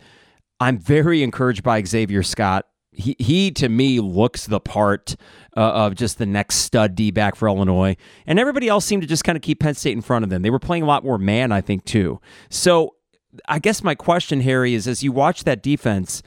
I'm 0.61 0.77
very 0.77 1.21
encouraged 1.21 1.63
by 1.63 1.83
Xavier 1.83 2.23
Scott 2.23 2.65
he 2.97 3.15
he 3.19 3.51
to 3.51 3.69
me 3.69 3.99
looks 3.99 4.45
the 4.45 4.59
part 4.59 5.15
uh, 5.55 5.59
of 5.59 5.95
just 5.95 6.17
the 6.17 6.25
next 6.25 6.55
stud 6.57 6.95
D 6.95 7.11
back 7.11 7.35
for 7.35 7.47
Illinois, 7.47 7.95
and 8.25 8.39
everybody 8.39 8.67
else 8.67 8.85
seemed 8.85 9.01
to 9.01 9.07
just 9.07 9.23
kind 9.23 9.35
of 9.35 9.41
keep 9.41 9.59
Penn 9.59 9.75
State 9.75 9.93
in 9.93 10.01
front 10.01 10.23
of 10.23 10.29
them. 10.29 10.41
They 10.41 10.49
were 10.49 10.59
playing 10.59 10.83
a 10.83 10.87
lot 10.87 11.03
more 11.03 11.17
man, 11.17 11.51
I 11.51 11.61
think, 11.61 11.85
too. 11.85 12.19
So 12.49 12.95
I 13.47 13.59
guess 13.59 13.83
my 13.83 13.95
question, 13.95 14.41
Harry, 14.41 14.73
is 14.73 14.87
as 14.87 15.03
you 15.03 15.11
watch 15.11 15.43
that 15.43 15.61
defense, 15.61 16.23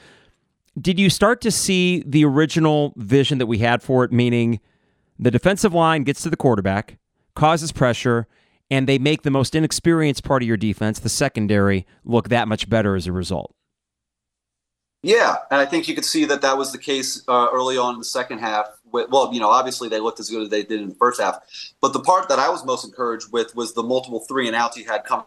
did 0.80 0.98
you 0.98 1.10
start 1.10 1.40
to 1.42 1.50
see 1.50 2.02
the 2.06 2.24
original 2.24 2.92
vision 2.96 3.38
that 3.38 3.46
we 3.46 3.58
had 3.58 3.82
for 3.82 4.04
it, 4.04 4.12
meaning 4.12 4.60
the 5.18 5.30
defensive 5.30 5.74
line 5.74 6.04
gets 6.04 6.22
to 6.22 6.30
the 6.30 6.36
quarterback, 6.36 6.98
causes 7.34 7.72
pressure, 7.72 8.26
and 8.70 8.86
they 8.86 8.98
make 8.98 9.22
the 9.22 9.30
most 9.30 9.54
inexperienced 9.54 10.22
part 10.22 10.42
of 10.42 10.46
your 10.46 10.56
defense, 10.56 10.98
the 10.98 11.08
secondary, 11.08 11.86
look 12.04 12.28
that 12.28 12.46
much 12.46 12.68
better 12.68 12.94
as 12.94 13.06
a 13.06 13.12
result? 13.12 13.54
Yeah, 15.02 15.36
and 15.50 15.60
I 15.60 15.66
think 15.66 15.86
you 15.86 15.94
could 15.94 16.04
see 16.04 16.24
that 16.24 16.42
that 16.42 16.58
was 16.58 16.72
the 16.72 16.78
case 16.78 17.22
uh, 17.28 17.48
early 17.52 17.78
on 17.78 17.94
in 17.94 17.98
the 18.00 18.04
second 18.04 18.38
half. 18.38 18.66
Well, 18.90 19.32
you 19.32 19.38
know, 19.38 19.48
obviously 19.48 19.88
they 19.88 20.00
looked 20.00 20.18
as 20.18 20.28
good 20.28 20.42
as 20.42 20.48
they 20.48 20.64
did 20.64 20.80
in 20.80 20.88
the 20.88 20.94
first 20.96 21.20
half, 21.20 21.38
but 21.80 21.92
the 21.92 22.00
part 22.00 22.28
that 22.28 22.38
I 22.38 22.48
was 22.48 22.64
most 22.64 22.84
encouraged 22.84 23.32
with 23.32 23.54
was 23.54 23.74
the 23.74 23.82
multiple 23.82 24.20
three 24.28 24.48
and 24.48 24.56
outs 24.56 24.76
he 24.76 24.82
had 24.82 25.04
coming 25.04 25.24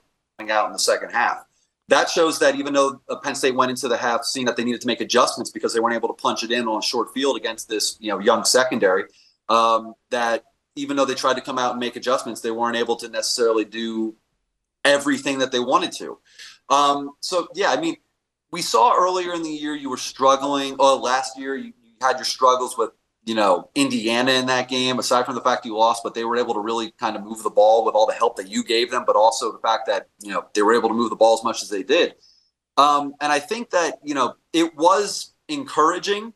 out 0.50 0.68
in 0.68 0.74
the 0.74 0.80
second 0.80 1.12
half. 1.12 1.46
That 1.88 2.10
shows 2.10 2.40
that 2.40 2.56
even 2.56 2.74
though 2.74 3.02
uh, 3.10 3.18
Penn 3.18 3.36
State 3.36 3.56
went 3.56 3.70
into 3.70 3.88
the 3.88 3.98
half 3.98 4.24
seeing 4.24 4.46
that 4.46 4.56
they 4.56 4.64
needed 4.64 4.82
to 4.82 4.88
make 4.88 5.02
adjustments 5.02 5.52
because 5.52 5.74
they 5.74 5.80
weren't 5.80 5.96
able 5.96 6.08
to 6.08 6.22
punch 6.22 6.44
it 6.44 6.52
in 6.52 6.68
on 6.68 6.82
short 6.82 7.14
field 7.14 7.38
against 7.38 7.70
this, 7.70 7.98
you 8.00 8.10
know, 8.10 8.20
young 8.20 8.44
secondary, 8.44 9.04
um, 9.50 9.94
that 10.10 10.44
even 10.76 10.96
though 10.96 11.06
they 11.06 11.16
tried 11.16 11.36
to 11.36 11.42
come 11.42 11.58
out 11.58 11.72
and 11.72 11.80
make 11.80 11.96
adjustments, 11.96 12.42
they 12.42 12.52
weren't 12.52 12.78
able 12.78 12.96
to 12.96 13.10
necessarily 13.10 13.66
do 13.66 14.16
everything 14.84 15.40
that 15.40 15.52
they 15.52 15.60
wanted 15.60 15.92
to. 15.94 16.18
Um, 16.70 17.12
so 17.20 17.48
yeah, 17.56 17.72
I 17.72 17.80
mean 17.80 17.98
we 18.52 18.62
saw 18.62 18.96
earlier 18.96 19.34
in 19.34 19.44
the 19.44 19.50
year 19.50 19.74
you 19.74 19.90
were 19.90 19.98
struggling. 19.98 20.76
Oh, 20.80 20.98
last 20.98 21.38
year 21.38 21.56
you, 21.56 21.74
you, 21.82 21.92
had 22.02 22.18
your 22.18 22.26
struggles 22.26 22.78
with 22.78 22.92
you 23.24 23.36
know 23.36 23.70
Indiana 23.76 24.32
in 24.32 24.48
that 24.48 24.68
game. 24.68 25.00
Aside 25.00 25.26
from 25.26 25.36
the 25.36 25.42
fact 25.42 25.66
you 25.66 25.78
lost, 25.78 26.04
but 26.04 26.14
they 26.14 26.26
were 26.26 26.38
able 26.38 26.54
to 26.56 26.60
really 26.60 26.92
kind 27.00 27.16
of 27.16 27.24
move 27.24 27.44
the 27.44 27.50
ball 27.50 27.86
with 27.86 27.96
all 27.96 28.06
the 28.06 28.14
help 28.14 28.36
that 28.38 28.50
you 28.50 28.64
gave 28.64 28.92
them, 28.92 29.04
but 29.06 29.16
also 29.16 29.52
the 29.52 29.60
fact 29.60 29.88
that 29.88 30.08
you 30.20 30.32
know 30.32 30.46
they 30.54 30.62
were 30.62 30.74
able 30.74 30.90
to 30.90 30.96
move 30.96 31.10
the 31.10 31.16
ball 31.16 31.38
as 31.38 31.44
much 31.44 31.62
as 31.62 31.70
they 31.70 31.84
did. 31.84 32.16
Um, 32.78 33.14
and 33.22 33.32
I 33.32 33.40
think 33.40 33.70
that 33.72 34.00
you 34.04 34.14
know 34.14 34.36
it 34.54 34.76
was 34.76 35.34
encouraging. 35.48 36.34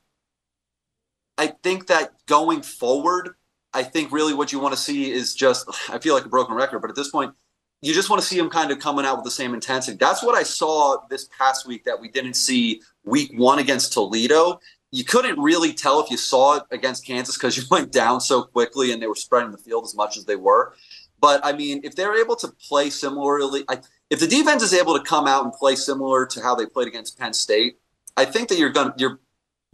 I 1.38 1.47
think 1.47 1.88
that 1.88 2.13
going 2.28 2.62
forward, 2.62 3.36
I 3.73 3.84
think 3.84 4.13
really 4.13 4.34
what 4.34 4.54
you 4.54 4.60
want 4.60 4.73
to 4.73 4.80
see 4.80 5.12
is 5.12 5.36
just 5.36 5.67
I 5.89 5.99
feel 5.99 6.13
like 6.13 6.25
a 6.25 6.30
broken 6.30 6.56
record, 6.56 6.80
but 6.80 6.89
at 6.89 6.95
this 6.95 7.10
point, 7.10 7.34
you 7.81 7.93
just 7.93 8.09
want 8.09 8.21
to 8.21 8.27
see 8.27 8.38
him 8.38 8.49
kind 8.49 8.71
of 8.71 8.79
coming 8.79 9.05
out 9.05 9.17
with 9.17 9.25
the 9.25 9.31
same 9.31 9.53
intensity. 9.53 9.97
That's 9.97 10.23
what 10.23 10.35
I 10.35 10.43
saw 10.43 10.97
this 11.09 11.29
past 11.38 11.67
week 11.67 11.83
that 11.85 11.99
we 11.99 12.09
didn't 12.09 12.35
see 12.35 12.81
week 13.03 13.31
one 13.35 13.59
against 13.59 13.93
Toledo. 13.93 14.59
You 14.91 15.03
couldn't 15.03 15.39
really 15.39 15.73
tell 15.73 15.99
if 15.99 16.09
you 16.09 16.17
saw 16.17 16.57
it 16.57 16.63
against 16.71 17.05
Kansas 17.05 17.38
because 17.38 17.57
you 17.57 17.63
went 17.69 17.91
down 17.91 18.21
so 18.21 18.43
quickly 18.43 18.91
and 18.91 19.01
they 19.01 19.07
were 19.07 19.15
spreading 19.15 19.51
the 19.51 19.57
field 19.57 19.85
as 19.85 19.95
much 19.95 20.17
as 20.17 20.25
they 20.25 20.35
were. 20.35 20.73
But 21.19 21.45
I 21.45 21.53
mean, 21.53 21.81
if 21.83 21.95
they're 21.95 22.19
able 22.19 22.35
to 22.38 22.47
play 22.67 22.89
similarly, 22.89 23.63
I, 23.69 23.79
if 24.09 24.19
the 24.19 24.27
defense 24.27 24.63
is 24.63 24.73
able 24.73 24.97
to 24.97 25.03
come 25.03 25.27
out 25.27 25.43
and 25.43 25.53
play 25.53 25.75
similar 25.75 26.25
to 26.27 26.41
how 26.41 26.55
they 26.55 26.65
played 26.65 26.88
against 26.88 27.17
Penn 27.17 27.33
State, 27.33 27.77
I 28.17 28.25
think 28.25 28.49
that 28.49 28.57
you're 28.57 28.71
going 28.71 28.89
to 28.89 28.93
you're 28.97 29.19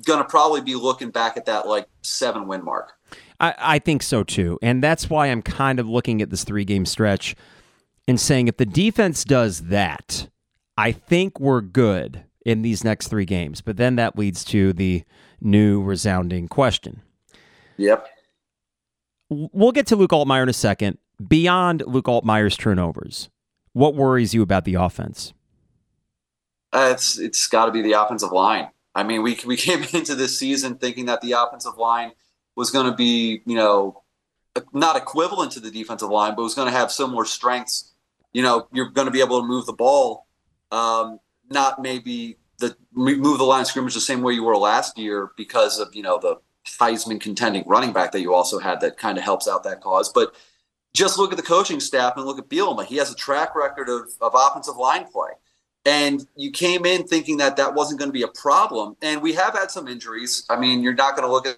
to 0.08 0.24
probably 0.24 0.62
be 0.62 0.76
looking 0.76 1.12
back 1.12 1.38
at 1.38 1.46
that 1.46 1.68
like 1.68 1.88
seven 2.02 2.48
win 2.48 2.64
mark. 2.64 2.94
I, 3.40 3.54
I 3.58 3.80
think 3.80 4.04
so 4.04 4.24
too, 4.24 4.58
and 4.62 4.84
that's 4.84 5.10
why 5.10 5.28
I'm 5.28 5.42
kind 5.42 5.80
of 5.80 5.88
looking 5.88 6.22
at 6.22 6.30
this 6.30 6.44
three 6.44 6.66
game 6.66 6.86
stretch 6.86 7.36
and 8.12 8.20
saying 8.20 8.50
if 8.50 8.58
the 8.58 8.66
defense 8.66 9.24
does 9.24 9.68
that, 9.68 10.28
I 10.76 10.92
think 10.92 11.40
we're 11.40 11.62
good 11.62 12.26
in 12.46 12.62
these 12.62 12.84
next 12.84 13.08
three 13.08 13.24
games. 13.24 13.62
But 13.62 13.78
then 13.78 13.96
that 13.96 14.18
leads 14.18 14.44
to 14.46 14.74
the 14.74 15.06
new 15.40 15.82
resounding 15.82 16.50
question. 16.50 17.02
Yep. 17.78 18.06
We'll 19.30 19.72
get 19.72 19.88
to 19.88 19.96
Luke 19.96 20.12
Altmyer 20.12 20.44
in 20.44 20.50
a 20.50 20.54
second. 20.54 20.98
Beyond 21.26 21.84
Luke 21.88 22.08
Altmyer's 22.08 22.58
turnovers, 22.58 23.30
what 23.72 23.96
worries 23.96 24.34
you 24.34 24.42
about 24.42 24.66
the 24.66 24.74
offense? 24.74 25.34
Uh, 26.74 26.90
it's 26.92 27.18
it's 27.18 27.48
got 27.48 27.68
to 27.68 27.72
be 27.72 27.82
the 27.82 27.94
offensive 27.94 28.34
line. 28.34 28.72
I 28.94 29.04
mean, 29.04 29.24
we 29.24 29.40
we 29.46 29.56
came 29.68 29.86
into 29.94 30.16
this 30.16 30.38
season 30.38 30.76
thinking 30.76 31.06
that 31.06 31.22
the 31.22 31.32
offensive 31.32 31.78
line 31.78 32.12
was 32.58 32.72
going 32.72 32.88
to 32.88 32.96
be, 32.96 33.42
you 33.46 33.56
know, 33.56 34.04
not 34.74 34.98
equivalent 34.98 35.54
to 35.54 35.62
the 35.62 35.72
defensive 35.72 36.10
line, 36.10 36.36
but 36.36 36.44
was 36.44 36.56
going 36.56 36.70
to 36.70 36.78
have 36.78 36.92
similar 36.92 37.24
strengths 37.24 37.91
you 38.34 38.42
know, 38.42 38.68
you're 38.72 38.90
going 38.90 39.06
to 39.06 39.12
be 39.12 39.22
able 39.22 39.42
to 39.42 39.48
move 39.48 39.66
the 39.66 39.74
ball, 39.74 40.28
um, 40.72 41.20
not 41.50 41.82
maybe 41.82 42.38
the 42.60 42.76
move 42.94 43.38
the 43.38 43.44
line 43.44 43.62
of 43.62 43.68
scrimmage 43.68 43.94
the 43.94 44.02
same 44.02 44.22
way 44.22 44.34
you 44.34 44.44
were 44.44 44.56
last 44.56 44.98
year 44.98 45.32
because 45.36 45.80
of 45.80 45.94
you 45.94 46.04
know 46.04 46.20
the 46.20 46.38
Heisman 46.66 47.20
contending 47.20 47.64
running 47.66 47.92
back 47.92 48.12
that 48.12 48.22
you 48.22 48.34
also 48.34 48.60
had 48.60 48.82
that 48.82 48.98
kind 48.98 49.18
of 49.18 49.24
helps 49.24 49.48
out 49.48 49.64
that 49.64 49.82
cause. 49.82 50.12
But 50.12 50.34
just 50.94 51.18
look 51.18 51.32
at 51.32 51.38
the 51.38 51.44
coaching 51.44 51.80
staff 51.80 52.14
and 52.18 52.26
look 52.26 52.38
at 52.38 52.50
Bielema. 52.50 52.86
He 52.86 52.98
has 52.98 53.12
a 53.12 53.16
track 53.16 53.56
record 53.56 53.90
of, 53.90 54.10
of 54.22 54.34
offensive 54.36 54.76
line 54.76 55.06
play. 55.06 55.32
And 55.86 56.28
you 56.36 56.52
came 56.52 56.86
in 56.86 57.08
thinking 57.08 57.38
that 57.38 57.58
that 57.58 57.74
wasn't 57.74 58.00
going 58.00 58.10
to 58.10 58.14
be 58.14 58.22
a 58.24 58.28
problem. 58.28 58.96
And 59.02 59.22
we 59.22 59.34
have 59.34 59.54
had 59.54 59.72
some 59.72 59.88
injuries. 59.88 60.46
I 60.50 60.60
mean, 60.60 60.84
you're 60.84 60.94
not 60.94 61.16
going 61.16 61.28
to 61.28 61.32
look 61.32 61.48
at 61.48 61.58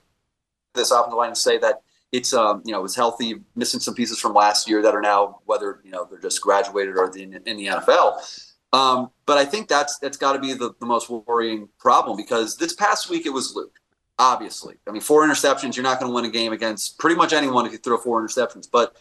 this 0.75 0.91
offensive 0.91 1.17
line 1.17 1.29
and 1.29 1.38
say 1.38 1.57
that 1.57 1.81
it's 2.13 2.32
um, 2.32 2.62
you 2.63 2.71
know 2.71 2.86
it's 2.86 2.95
healthy, 2.95 3.41
missing 3.56 3.82
some 3.82 3.95
pieces 3.95 4.19
from 4.19 4.34
last 4.34 4.69
year 4.69 4.82
that 4.84 4.95
are 4.95 5.02
now 5.02 5.39
whether 5.45 5.82
you 5.84 5.91
know 5.91 6.08
they're 6.10 6.19
just 6.19 6.39
graduated 6.39 6.95
or 6.95 7.12
in, 7.17 7.34
in 7.45 7.58
the 7.58 7.65
NFL. 7.65 8.52
Um, 8.71 9.10
but 9.26 9.38
I 9.38 9.45
think 9.45 9.67
that's 9.67 9.97
that's 9.97 10.15
got 10.15 10.34
to 10.34 10.39
be 10.39 10.54
the, 10.54 10.73
the 10.80 10.86
most 10.86 11.10
worrying 11.10 11.67
problem 11.80 12.15
because 12.15 12.56
this 12.56 12.73
past 12.73 13.10
week 13.10 13.26
it 13.26 13.32
was 13.32 13.56
Luke. 13.56 13.80
Obviously, 14.19 14.76
I 14.88 14.91
mean, 14.91 15.02
four 15.02 15.28
interceptions. 15.28 15.76
You're 15.76 15.84
not 15.84 15.99
going 15.99 16.12
to 16.12 16.15
win 16.15 16.26
a 16.26 16.30
game 16.30 16.54
against 16.54 16.99
pretty 16.99 17.15
much 17.15 17.34
anyone 17.34 17.65
if 17.65 17.71
you 17.71 17.80
throw 17.80 17.97
four 17.97 18.26
interceptions. 18.26 18.69
But 18.71 18.95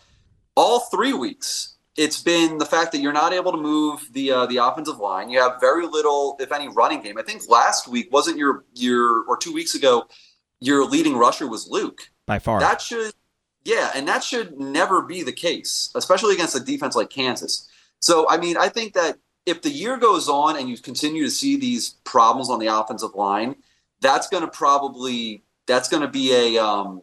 all 0.57 0.81
three 0.81 1.13
weeks, 1.13 1.77
it's 1.97 2.23
been 2.23 2.57
the 2.57 2.65
fact 2.65 2.93
that 2.93 3.03
you're 3.03 3.13
not 3.13 3.35
able 3.35 3.53
to 3.53 3.59
move 3.59 4.09
the 4.13 4.33
uh, 4.33 4.47
the 4.47 4.57
offensive 4.57 4.99
line. 4.99 5.29
You 5.29 5.39
have 5.41 5.61
very 5.61 5.87
little, 5.87 6.37
if 6.41 6.51
any, 6.51 6.69
running 6.69 7.03
game. 7.03 7.19
I 7.19 7.23
think 7.23 7.43
last 7.47 7.89
week 7.89 8.11
wasn't 8.11 8.39
your 8.39 8.65
your 8.73 9.25
or 9.25 9.37
two 9.37 9.53
weeks 9.53 9.75
ago, 9.75 10.07
your 10.61 10.87
leading 10.87 11.15
rusher 11.15 11.47
was 11.47 11.69
Luke 11.69 12.09
by 12.33 12.39
far. 12.39 12.61
That 12.61 12.81
should, 12.81 13.13
yeah, 13.65 13.91
and 13.95 14.09
that 14.09 14.25
should 14.25 14.59
never 14.59 15.03
be 15.03 15.23
the 15.23 15.33
case, 15.33 15.91
especially 15.95 16.35
against 16.35 16.57
a 16.57 16.61
defense 16.61 16.97
like 16.97 17.11
Kansas. 17.11 17.69
So, 18.01 18.27
I 18.29 18.39
mean, 18.39 18.57
I 18.57 18.69
think 18.71 18.95
that 18.95 19.19
if 19.45 19.61
the 19.61 19.71
year 19.71 19.99
goes 19.99 20.29
on 20.29 20.57
and 20.57 20.69
you 20.69 20.79
continue 20.79 21.25
to 21.25 21.31
see 21.31 21.57
these 21.57 21.91
problems 22.05 22.49
on 22.49 22.59
the 22.59 22.69
offensive 22.69 23.15
line, 23.15 23.57
that's 24.01 24.29
going 24.29 24.45
to 24.45 24.51
probably 24.51 25.45
that's 25.67 25.89
going 25.89 26.03
to 26.03 26.09
be 26.09 26.33
a 26.33 26.63
um, 26.65 27.03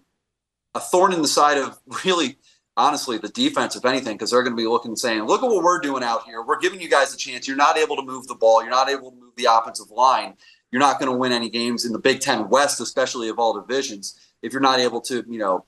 a 0.74 0.80
thorn 0.80 1.14
in 1.14 1.22
the 1.22 1.28
side 1.28 1.58
of 1.58 1.78
really 2.06 2.38
honestly 2.76 3.18
the 3.18 3.30
defense, 3.30 3.76
if 3.76 3.86
anything, 3.86 4.16
because 4.16 4.32
they're 4.32 4.44
going 4.44 4.56
to 4.56 4.62
be 4.62 4.68
looking 4.68 4.90
and 4.90 5.00
saying, 5.00 5.24
"Look 5.24 5.44
at 5.44 5.50
what 5.50 5.64
we're 5.64 5.80
doing 5.80 6.04
out 6.04 6.24
here. 6.24 6.42
We're 6.42 6.60
giving 6.60 6.82
you 6.82 6.90
guys 6.90 7.14
a 7.14 7.18
chance. 7.18 7.48
You're 7.48 7.58
not 7.58 7.78
able 7.78 7.98
to 7.98 8.04
move 8.04 8.26
the 8.28 8.36
ball. 8.36 8.62
You're 8.64 8.72
not 8.72 8.90
able 8.90 9.12
to 9.12 9.18
move 9.18 9.34
the 9.38 9.48
offensive 9.52 9.92
line. 9.92 10.34
You're 10.72 10.82
not 10.82 11.00
going 11.00 11.12
to 11.12 11.18
win 11.18 11.32
any 11.32 11.50
games 11.50 11.86
in 11.86 11.94
the 11.94 12.00
Big 12.00 12.20
Ten 12.20 12.50
West, 12.50 12.82
especially 12.82 13.30
of 13.30 13.38
all 13.38 13.54
divisions." 13.54 14.20
If 14.42 14.54
you're 14.54 14.62
not 14.62 14.80
able 14.80 15.02
to, 15.02 15.24
you 15.28 15.40
know, 15.40 15.66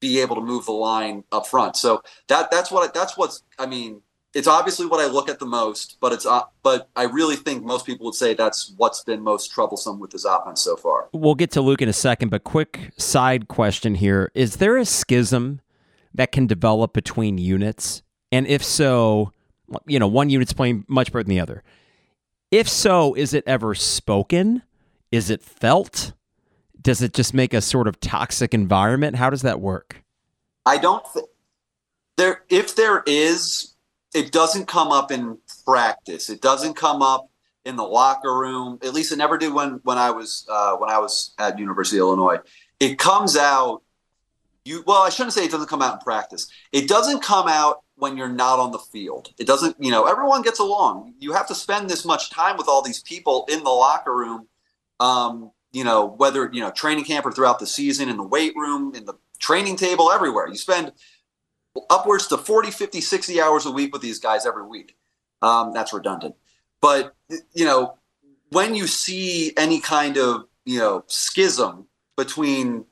be 0.00 0.20
able 0.20 0.36
to 0.36 0.42
move 0.42 0.66
the 0.66 0.72
line 0.72 1.24
up 1.32 1.46
front. 1.46 1.76
So 1.76 2.02
that 2.28 2.50
that's 2.50 2.70
what 2.70 2.94
that's 2.94 3.16
what's 3.16 3.42
I 3.58 3.66
mean, 3.66 4.02
it's 4.34 4.46
obviously 4.46 4.86
what 4.86 5.00
I 5.00 5.10
look 5.10 5.28
at 5.28 5.38
the 5.38 5.46
most, 5.46 5.96
but 6.00 6.12
it's 6.12 6.26
uh, 6.26 6.42
but 6.62 6.88
I 6.94 7.04
really 7.04 7.36
think 7.36 7.64
most 7.64 7.86
people 7.86 8.04
would 8.06 8.14
say 8.14 8.34
that's 8.34 8.72
what's 8.76 9.02
been 9.02 9.22
most 9.22 9.52
troublesome 9.52 9.98
with 9.98 10.10
this 10.10 10.24
offense 10.24 10.60
so 10.60 10.76
far. 10.76 11.08
We'll 11.12 11.34
get 11.34 11.50
to 11.52 11.60
Luke 11.60 11.82
in 11.82 11.88
a 11.88 11.94
second, 11.94 12.28
but 12.28 12.44
quick 12.44 12.92
side 12.96 13.48
question 13.48 13.94
here: 13.94 14.30
Is 14.34 14.56
there 14.56 14.76
a 14.76 14.84
schism 14.84 15.60
that 16.14 16.32
can 16.32 16.46
develop 16.46 16.92
between 16.92 17.38
units, 17.38 18.02
and 18.30 18.46
if 18.46 18.62
so, 18.62 19.32
you 19.86 19.98
know, 19.98 20.08
one 20.08 20.30
unit's 20.30 20.52
playing 20.52 20.84
much 20.88 21.12
better 21.12 21.24
than 21.24 21.30
the 21.30 21.40
other? 21.40 21.62
If 22.50 22.68
so, 22.68 23.14
is 23.14 23.34
it 23.34 23.44
ever 23.46 23.74
spoken? 23.74 24.62
Is 25.10 25.30
it 25.30 25.42
felt? 25.42 26.12
Does 26.80 27.02
it 27.02 27.12
just 27.12 27.34
make 27.34 27.52
a 27.52 27.60
sort 27.60 27.88
of 27.88 28.00
toxic 28.00 28.54
environment? 28.54 29.16
How 29.16 29.30
does 29.30 29.42
that 29.42 29.60
work? 29.60 30.02
I 30.64 30.78
don't. 30.78 31.04
Th- 31.12 31.26
there, 32.16 32.42
if 32.48 32.76
there 32.76 33.02
is, 33.06 33.74
it 34.14 34.32
doesn't 34.32 34.66
come 34.66 34.88
up 34.88 35.10
in 35.10 35.38
practice. 35.64 36.30
It 36.30 36.40
doesn't 36.40 36.74
come 36.74 37.02
up 37.02 37.30
in 37.64 37.76
the 37.76 37.84
locker 37.84 38.36
room. 38.36 38.78
At 38.82 38.94
least 38.94 39.12
it 39.12 39.16
never 39.16 39.38
did 39.38 39.52
when 39.52 39.80
when 39.84 39.98
I 39.98 40.10
was 40.10 40.46
uh, 40.48 40.76
when 40.76 40.90
I 40.90 40.98
was 40.98 41.34
at 41.38 41.58
University 41.58 41.98
of 41.98 42.02
Illinois. 42.02 42.38
It 42.80 42.98
comes 42.98 43.36
out. 43.36 43.82
You 44.64 44.82
well, 44.86 45.02
I 45.02 45.10
shouldn't 45.10 45.34
say 45.34 45.44
it 45.44 45.50
doesn't 45.50 45.68
come 45.68 45.82
out 45.82 45.94
in 45.94 46.00
practice. 46.00 46.48
It 46.72 46.88
doesn't 46.88 47.22
come 47.22 47.48
out 47.48 47.82
when 47.96 48.16
you're 48.16 48.28
not 48.28 48.58
on 48.58 48.72
the 48.72 48.78
field. 48.78 49.32
It 49.38 49.46
doesn't. 49.46 49.76
You 49.78 49.90
know, 49.90 50.06
everyone 50.06 50.42
gets 50.42 50.58
along. 50.58 51.14
You 51.18 51.32
have 51.32 51.46
to 51.48 51.54
spend 51.54 51.88
this 51.88 52.04
much 52.04 52.30
time 52.30 52.56
with 52.56 52.68
all 52.68 52.82
these 52.82 53.02
people 53.02 53.46
in 53.50 53.62
the 53.62 53.70
locker 53.70 54.14
room. 54.14 54.48
Um, 55.00 55.52
you 55.72 55.84
know, 55.84 56.06
whether 56.06 56.50
you 56.52 56.60
know 56.60 56.70
training 56.70 57.04
camp 57.04 57.26
or 57.26 57.32
throughout 57.32 57.58
the 57.58 57.66
season, 57.66 58.08
in 58.08 58.16
the 58.16 58.22
weight 58.22 58.54
room, 58.56 58.94
in 58.94 59.04
the 59.04 59.14
training 59.38 59.76
table, 59.76 60.10
everywhere. 60.10 60.48
You 60.48 60.56
spend 60.56 60.92
upwards 61.90 62.26
to 62.28 62.38
40, 62.38 62.70
50, 62.70 63.00
60 63.00 63.40
hours 63.40 63.66
a 63.66 63.70
week 63.70 63.92
with 63.92 64.02
these 64.02 64.18
guys 64.18 64.46
every 64.46 64.66
week. 64.66 64.96
Um, 65.42 65.72
that's 65.72 65.92
redundant. 65.92 66.34
But, 66.80 67.14
you 67.52 67.64
know, 67.64 67.98
when 68.50 68.74
you 68.74 68.86
see 68.86 69.52
any 69.56 69.80
kind 69.80 70.16
of, 70.16 70.44
you 70.64 70.78
know, 70.78 71.04
schism 71.06 71.86
between 72.16 72.84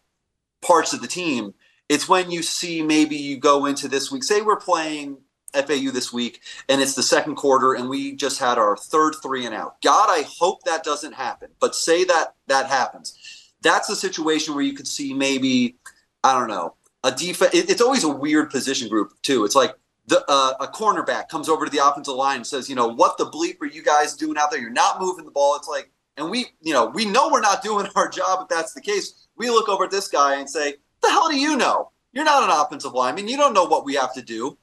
parts 0.62 0.92
of 0.92 1.00
the 1.00 1.08
team, 1.08 1.54
it's 1.88 2.08
when 2.08 2.30
you 2.30 2.42
see 2.42 2.82
maybe 2.82 3.16
you 3.16 3.38
go 3.38 3.66
into 3.66 3.88
this 3.88 4.10
week, 4.10 4.24
say 4.24 4.40
we're 4.40 4.56
playing 4.56 5.18
FAU 5.56 5.90
this 5.90 6.12
week 6.12 6.42
and 6.68 6.80
it's 6.80 6.94
the 6.94 7.02
second 7.02 7.36
quarter 7.36 7.74
and 7.74 7.88
we 7.88 8.14
just 8.14 8.38
had 8.38 8.58
our 8.58 8.76
third 8.76 9.14
three 9.22 9.46
and 9.46 9.54
out. 9.54 9.80
God, 9.82 10.08
I 10.08 10.24
hope 10.28 10.62
that 10.64 10.84
doesn't 10.84 11.14
happen. 11.14 11.50
But 11.60 11.74
say 11.74 12.04
that 12.04 12.34
that 12.46 12.66
happens. 12.66 13.52
That's 13.62 13.88
a 13.88 13.96
situation 13.96 14.54
where 14.54 14.64
you 14.64 14.74
could 14.74 14.88
see 14.88 15.14
maybe, 15.14 15.76
I 16.22 16.38
don't 16.38 16.48
know, 16.48 16.74
a 17.02 17.12
defense. 17.12 17.54
It, 17.54 17.70
it's 17.70 17.80
always 17.80 18.04
a 18.04 18.08
weird 18.08 18.50
position 18.50 18.88
group 18.88 19.12
too. 19.22 19.44
It's 19.44 19.54
like 19.56 19.74
the 20.06 20.24
uh, 20.28 20.54
a 20.60 20.66
cornerback 20.68 21.28
comes 21.28 21.48
over 21.48 21.64
to 21.64 21.70
the 21.70 21.84
offensive 21.86 22.14
line 22.14 22.36
and 22.36 22.46
says, 22.46 22.68
you 22.68 22.76
know, 22.76 22.88
what 22.88 23.18
the 23.18 23.26
bleep 23.26 23.60
are 23.60 23.66
you 23.66 23.82
guys 23.82 24.14
doing 24.14 24.36
out 24.38 24.50
there? 24.50 24.60
You're 24.60 24.70
not 24.70 25.00
moving 25.00 25.24
the 25.24 25.30
ball. 25.30 25.56
It's 25.56 25.68
like, 25.68 25.90
and 26.16 26.30
we, 26.30 26.46
you 26.60 26.72
know, 26.72 26.86
we 26.86 27.04
know 27.04 27.28
we're 27.30 27.40
not 27.40 27.62
doing 27.62 27.86
our 27.96 28.08
job 28.08 28.40
if 28.42 28.48
that's 28.48 28.72
the 28.72 28.80
case. 28.80 29.28
We 29.36 29.50
look 29.50 29.68
over 29.68 29.84
at 29.84 29.90
this 29.90 30.08
guy 30.08 30.36
and 30.38 30.48
say, 30.48 30.74
the 31.02 31.08
hell 31.08 31.28
do 31.28 31.38
you 31.38 31.56
know? 31.56 31.90
You're 32.12 32.24
not 32.24 32.44
an 32.44 32.50
offensive 32.50 32.94
lineman. 32.94 33.28
You 33.28 33.36
don't 33.36 33.52
know 33.52 33.64
what 33.64 33.84
we 33.84 33.94
have 33.94 34.14
to 34.14 34.22
do. 34.22 34.56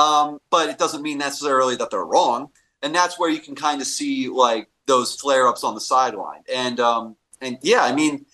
Um, 0.00 0.38
but 0.50 0.70
it 0.70 0.78
doesn't 0.78 1.02
mean 1.02 1.18
necessarily 1.18 1.76
that 1.76 1.90
they're 1.90 2.04
wrong. 2.04 2.48
And 2.82 2.94
that's 2.94 3.18
where 3.18 3.28
you 3.28 3.40
can 3.40 3.54
kind 3.54 3.80
of 3.80 3.86
see 3.86 4.28
like 4.28 4.68
those 4.86 5.14
flare 5.16 5.46
ups 5.46 5.62
on 5.62 5.74
the 5.74 5.80
sideline. 5.80 6.42
And 6.52 6.80
um, 6.80 7.16
and 7.42 7.58
yeah, 7.62 7.84
I 7.84 7.94
mean, 7.94 8.24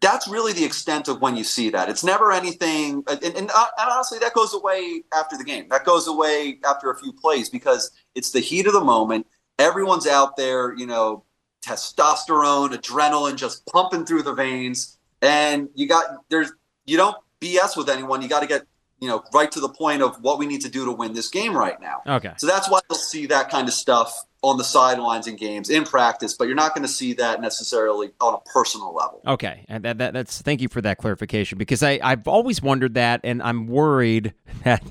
that's 0.00 0.26
really 0.26 0.52
the 0.52 0.64
extent 0.64 1.06
of 1.06 1.20
when 1.20 1.36
you 1.36 1.44
see 1.44 1.70
that. 1.70 1.88
It's 1.88 2.02
never 2.02 2.32
anything, 2.32 3.04
and, 3.08 3.22
and, 3.22 3.36
and, 3.36 3.50
honestly, 3.78 4.18
that 4.18 4.34
goes 4.34 4.52
away 4.52 5.02
after 5.14 5.38
the 5.38 5.44
game. 5.44 5.68
That 5.70 5.84
goes 5.84 6.08
away 6.08 6.58
after 6.64 6.90
a 6.90 6.98
few 6.98 7.12
plays 7.12 7.48
because 7.48 7.90
it's 8.14 8.32
the 8.32 8.40
heat 8.40 8.66
of 8.66 8.72
the 8.72 8.84
moment. 8.84 9.26
Everyone's 9.58 10.06
out 10.06 10.36
there, 10.36 10.74
you 10.74 10.86
know, 10.86 11.24
testosterone, 11.64 12.74
adrenaline 12.74 13.36
just 13.36 13.64
pumping 13.66 14.04
through 14.04 14.24
the 14.24 14.34
veins, 14.34 14.98
and 15.22 15.68
you 15.74 15.86
got 15.86 16.04
there's 16.28 16.52
you 16.84 16.96
don't 16.96 17.16
BS 17.40 17.76
with 17.76 17.88
anyone. 17.88 18.20
You 18.20 18.28
got 18.28 18.40
to 18.40 18.48
get 18.48 18.66
you 19.04 19.10
know 19.10 19.22
right 19.34 19.52
to 19.52 19.60
the 19.60 19.68
point 19.68 20.00
of 20.00 20.16
what 20.22 20.38
we 20.38 20.46
need 20.46 20.62
to 20.62 20.70
do 20.70 20.86
to 20.86 20.92
win 20.92 21.12
this 21.12 21.28
game 21.28 21.54
right 21.54 21.78
now. 21.78 22.00
Okay. 22.06 22.32
So 22.38 22.46
that's 22.46 22.70
why 22.70 22.80
you'll 22.88 22.98
see 22.98 23.26
that 23.26 23.50
kind 23.50 23.68
of 23.68 23.74
stuff 23.74 24.24
on 24.40 24.56
the 24.56 24.64
sidelines 24.64 25.26
in 25.26 25.36
games 25.36 25.68
in 25.68 25.84
practice, 25.84 26.32
but 26.32 26.46
you're 26.46 26.56
not 26.56 26.74
going 26.74 26.86
to 26.86 26.92
see 26.92 27.12
that 27.12 27.42
necessarily 27.42 28.12
on 28.22 28.32
a 28.32 28.38
personal 28.50 28.94
level. 28.94 29.20
Okay, 29.26 29.66
and 29.68 29.84
that, 29.84 29.98
that, 29.98 30.14
that's 30.14 30.40
thank 30.40 30.62
you 30.62 30.68
for 30.68 30.80
that 30.80 30.96
clarification 30.96 31.58
because 31.58 31.82
I 31.82 32.00
I've 32.02 32.26
always 32.26 32.62
wondered 32.62 32.94
that, 32.94 33.20
and 33.24 33.42
I'm 33.42 33.66
worried 33.66 34.32
that 34.64 34.82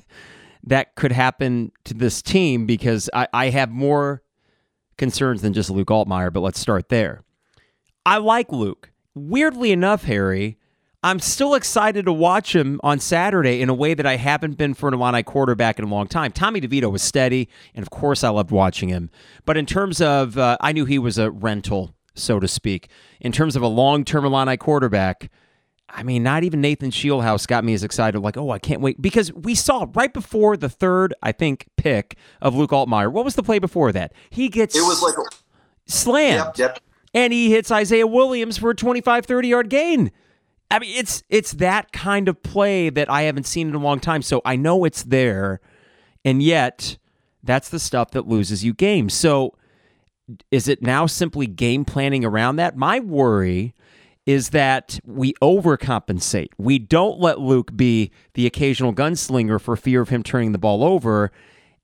that 0.62 0.94
could 0.94 1.10
happen 1.10 1.72
to 1.84 1.94
this 1.94 2.22
team 2.22 2.66
because 2.66 3.10
I, 3.12 3.26
I 3.32 3.50
have 3.50 3.70
more 3.70 4.22
concerns 4.96 5.42
than 5.42 5.52
just 5.52 5.70
Luke 5.70 5.88
Altmyer. 5.88 6.32
But 6.32 6.40
let's 6.40 6.60
start 6.60 6.88
there. 6.88 7.24
I 8.06 8.18
like 8.18 8.52
Luke. 8.52 8.92
Weirdly 9.12 9.72
enough, 9.72 10.04
Harry, 10.04 10.58
I'm 11.04 11.20
still 11.20 11.54
excited 11.54 12.06
to 12.06 12.14
watch 12.14 12.56
him 12.56 12.80
on 12.82 12.98
Saturday 12.98 13.60
in 13.60 13.68
a 13.68 13.74
way 13.74 13.92
that 13.92 14.06
I 14.06 14.16
haven't 14.16 14.56
been 14.56 14.72
for 14.72 14.88
an 14.88 14.94
Illini 14.94 15.22
quarterback 15.22 15.78
in 15.78 15.84
a 15.84 15.88
long 15.88 16.06
time. 16.06 16.32
Tommy 16.32 16.62
DeVito 16.62 16.90
was 16.90 17.02
steady, 17.02 17.50
and 17.74 17.82
of 17.82 17.90
course, 17.90 18.24
I 18.24 18.30
loved 18.30 18.50
watching 18.50 18.88
him. 18.88 19.10
But 19.44 19.58
in 19.58 19.66
terms 19.66 20.00
of, 20.00 20.38
uh, 20.38 20.56
I 20.62 20.72
knew 20.72 20.86
he 20.86 20.98
was 20.98 21.18
a 21.18 21.30
rental, 21.30 21.94
so 22.14 22.40
to 22.40 22.48
speak. 22.48 22.88
In 23.20 23.32
terms 23.32 23.54
of 23.54 23.60
a 23.60 23.66
long 23.66 24.06
term 24.06 24.24
Illini 24.24 24.56
quarterback, 24.56 25.30
I 25.90 26.02
mean, 26.04 26.22
not 26.22 26.42
even 26.42 26.62
Nathan 26.62 26.90
Scheelhaase 26.90 27.46
got 27.46 27.64
me 27.64 27.74
as 27.74 27.84
excited, 27.84 28.18
like, 28.20 28.38
oh, 28.38 28.48
I 28.48 28.58
can't 28.58 28.80
wait. 28.80 29.02
Because 29.02 29.30
we 29.30 29.54
saw 29.54 29.86
right 29.92 30.12
before 30.12 30.56
the 30.56 30.70
third, 30.70 31.12
I 31.22 31.32
think, 31.32 31.66
pick 31.76 32.16
of 32.40 32.54
Luke 32.54 32.70
Altmyer. 32.70 33.12
What 33.12 33.26
was 33.26 33.34
the 33.34 33.42
play 33.42 33.58
before 33.58 33.92
that? 33.92 34.14
He 34.30 34.48
gets 34.48 34.74
it 34.74 34.80
was 34.80 35.02
like 35.02 35.16
slammed. 35.84 36.56
Yep, 36.56 36.58
yep. 36.58 36.80
And 37.12 37.30
he 37.30 37.50
hits 37.50 37.70
Isaiah 37.70 38.06
Williams 38.06 38.56
for 38.56 38.70
a 38.70 38.74
25, 38.74 39.26
30 39.26 39.48
yard 39.48 39.68
gain. 39.68 40.10
I 40.70 40.78
mean, 40.78 40.96
it's 40.96 41.22
it's 41.28 41.52
that 41.52 41.92
kind 41.92 42.28
of 42.28 42.42
play 42.42 42.90
that 42.90 43.10
I 43.10 43.22
haven't 43.22 43.44
seen 43.46 43.68
in 43.68 43.74
a 43.74 43.78
long 43.78 44.00
time. 44.00 44.22
So 44.22 44.42
I 44.44 44.56
know 44.56 44.84
it's 44.84 45.02
there, 45.04 45.60
and 46.24 46.42
yet 46.42 46.98
that's 47.42 47.68
the 47.68 47.78
stuff 47.78 48.10
that 48.12 48.26
loses 48.26 48.64
you 48.64 48.74
games. 48.74 49.14
So 49.14 49.54
is 50.50 50.68
it 50.68 50.82
now 50.82 51.06
simply 51.06 51.46
game 51.46 51.84
planning 51.84 52.24
around 52.24 52.56
that? 52.56 52.76
My 52.76 53.00
worry 53.00 53.74
is 54.26 54.50
that 54.50 54.98
we 55.04 55.34
overcompensate. 55.34 56.48
We 56.56 56.78
don't 56.78 57.20
let 57.20 57.40
Luke 57.40 57.76
be 57.76 58.10
the 58.32 58.46
occasional 58.46 58.94
gunslinger 58.94 59.60
for 59.60 59.76
fear 59.76 60.00
of 60.00 60.08
him 60.08 60.22
turning 60.22 60.52
the 60.52 60.58
ball 60.58 60.82
over. 60.82 61.30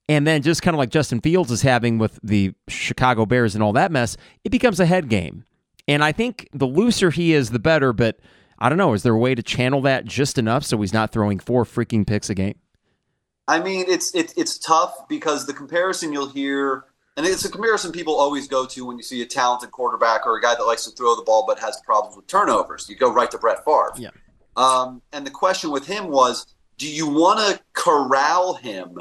And 0.08 0.26
then 0.26 0.42
just 0.42 0.62
kind 0.62 0.74
of 0.74 0.78
like 0.78 0.90
Justin 0.90 1.20
Fields 1.20 1.50
is 1.50 1.62
having 1.62 1.98
with 1.98 2.18
the 2.22 2.54
Chicago 2.66 3.26
Bears 3.26 3.54
and 3.54 3.62
all 3.62 3.74
that 3.74 3.92
mess, 3.92 4.16
it 4.42 4.48
becomes 4.50 4.80
a 4.80 4.86
head 4.86 5.08
game. 5.08 5.44
And 5.86 6.02
I 6.02 6.12
think 6.12 6.48
the 6.52 6.66
looser 6.66 7.10
he 7.10 7.32
is, 7.34 7.50
the 7.50 7.58
better. 7.58 7.92
But 7.92 8.18
I 8.61 8.68
don't 8.68 8.79
know. 8.79 8.92
Is 8.92 9.03
there 9.03 9.14
a 9.14 9.18
way 9.18 9.35
to 9.35 9.42
channel 9.42 9.81
that 9.83 10.05
just 10.05 10.37
enough 10.37 10.64
so 10.64 10.79
he's 10.81 10.92
not 10.92 11.12
throwing 11.12 11.38
four 11.38 11.64
freaking 11.64 12.07
picks 12.07 12.29
a 12.29 12.35
game? 12.35 12.57
I 13.49 13.59
mean, 13.59 13.87
it's 13.88 14.14
it, 14.14 14.35
it's 14.37 14.59
tough 14.59 15.09
because 15.09 15.46
the 15.46 15.55
comparison 15.55 16.12
you'll 16.12 16.29
hear, 16.29 16.85
and 17.16 17.27
it's 17.27 17.44
a 17.44 17.51
comparison 17.51 17.90
people 17.90 18.14
always 18.14 18.46
go 18.46 18.66
to 18.66 18.87
when 18.87 18.96
you 18.96 19.03
see 19.03 19.23
a 19.23 19.27
talented 19.27 19.70
quarterback 19.70 20.27
or 20.27 20.37
a 20.37 20.40
guy 20.40 20.55
that 20.55 20.64
likes 20.64 20.85
to 20.85 20.90
throw 20.90 21.16
the 21.16 21.23
ball 21.23 21.44
but 21.46 21.59
has 21.59 21.81
problems 21.85 22.16
with 22.16 22.27
turnovers. 22.27 22.88
You 22.88 22.96
go 22.96 23.12
right 23.12 23.31
to 23.31 23.38
Brett 23.38 23.64
Favre. 23.64 23.92
Yeah. 23.96 24.11
Um, 24.57 25.03
and 25.12 25.27
the 25.27 25.31
question 25.31 25.70
with 25.70 25.87
him 25.87 26.09
was, 26.09 26.55
do 26.77 26.88
you 26.88 27.09
want 27.09 27.40
to 27.40 27.61
corral 27.73 28.55
him 28.55 28.99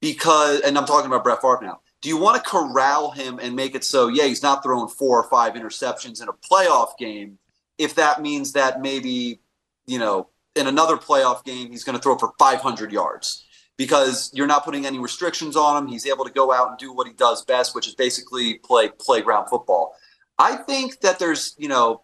because? 0.00 0.60
And 0.60 0.78
I'm 0.78 0.86
talking 0.86 1.06
about 1.06 1.24
Brett 1.24 1.42
Favre 1.42 1.58
now. 1.60 1.80
Do 2.00 2.08
you 2.08 2.16
want 2.16 2.42
to 2.42 2.48
corral 2.48 3.10
him 3.10 3.38
and 3.40 3.54
make 3.54 3.74
it 3.74 3.84
so, 3.84 4.08
yeah, 4.08 4.24
he's 4.24 4.42
not 4.42 4.62
throwing 4.62 4.88
four 4.88 5.22
or 5.22 5.28
five 5.28 5.54
interceptions 5.54 6.20
in 6.20 6.28
a 6.28 6.32
playoff 6.32 6.96
game, 6.98 7.38
if 7.78 7.94
that 7.96 8.22
means 8.22 8.52
that 8.52 8.80
maybe, 8.80 9.40
you 9.86 9.98
know, 9.98 10.28
in 10.54 10.66
another 10.66 10.96
playoff 10.96 11.44
game, 11.44 11.70
he's 11.70 11.84
going 11.84 11.96
to 11.96 12.02
throw 12.02 12.16
for 12.18 12.32
500 12.38 12.92
yards 12.92 13.44
because 13.76 14.30
you're 14.34 14.46
not 14.46 14.64
putting 14.64 14.86
any 14.86 14.98
restrictions 14.98 15.56
on 15.56 15.76
him. 15.76 15.88
He's 15.88 16.06
able 16.06 16.24
to 16.24 16.32
go 16.32 16.52
out 16.52 16.68
and 16.68 16.78
do 16.78 16.92
what 16.92 17.06
he 17.06 17.12
does 17.14 17.44
best, 17.44 17.74
which 17.74 17.88
is 17.88 17.94
basically 17.94 18.54
play 18.58 18.90
playground 19.00 19.48
football. 19.48 19.94
I 20.38 20.56
think 20.56 21.00
that 21.00 21.18
there's, 21.18 21.54
you 21.58 21.68
know, 21.68 22.02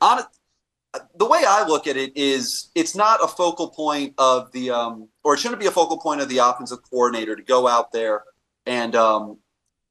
on 0.00 0.20
the 1.14 1.26
way 1.26 1.42
I 1.46 1.66
look 1.66 1.86
at 1.86 1.96
it 1.96 2.16
is 2.16 2.70
it's 2.74 2.94
not 2.94 3.22
a 3.22 3.28
focal 3.28 3.70
point 3.70 4.14
of 4.18 4.52
the, 4.52 4.70
um, 4.70 5.08
or 5.24 5.34
it 5.34 5.38
shouldn't 5.38 5.60
be 5.60 5.66
a 5.66 5.70
focal 5.70 5.98
point 5.98 6.20
of 6.20 6.28
the 6.28 6.38
offensive 6.38 6.78
coordinator 6.90 7.36
to 7.36 7.42
go 7.42 7.66
out 7.66 7.92
there 7.92 8.24
and, 8.66 8.94
um, 8.94 9.38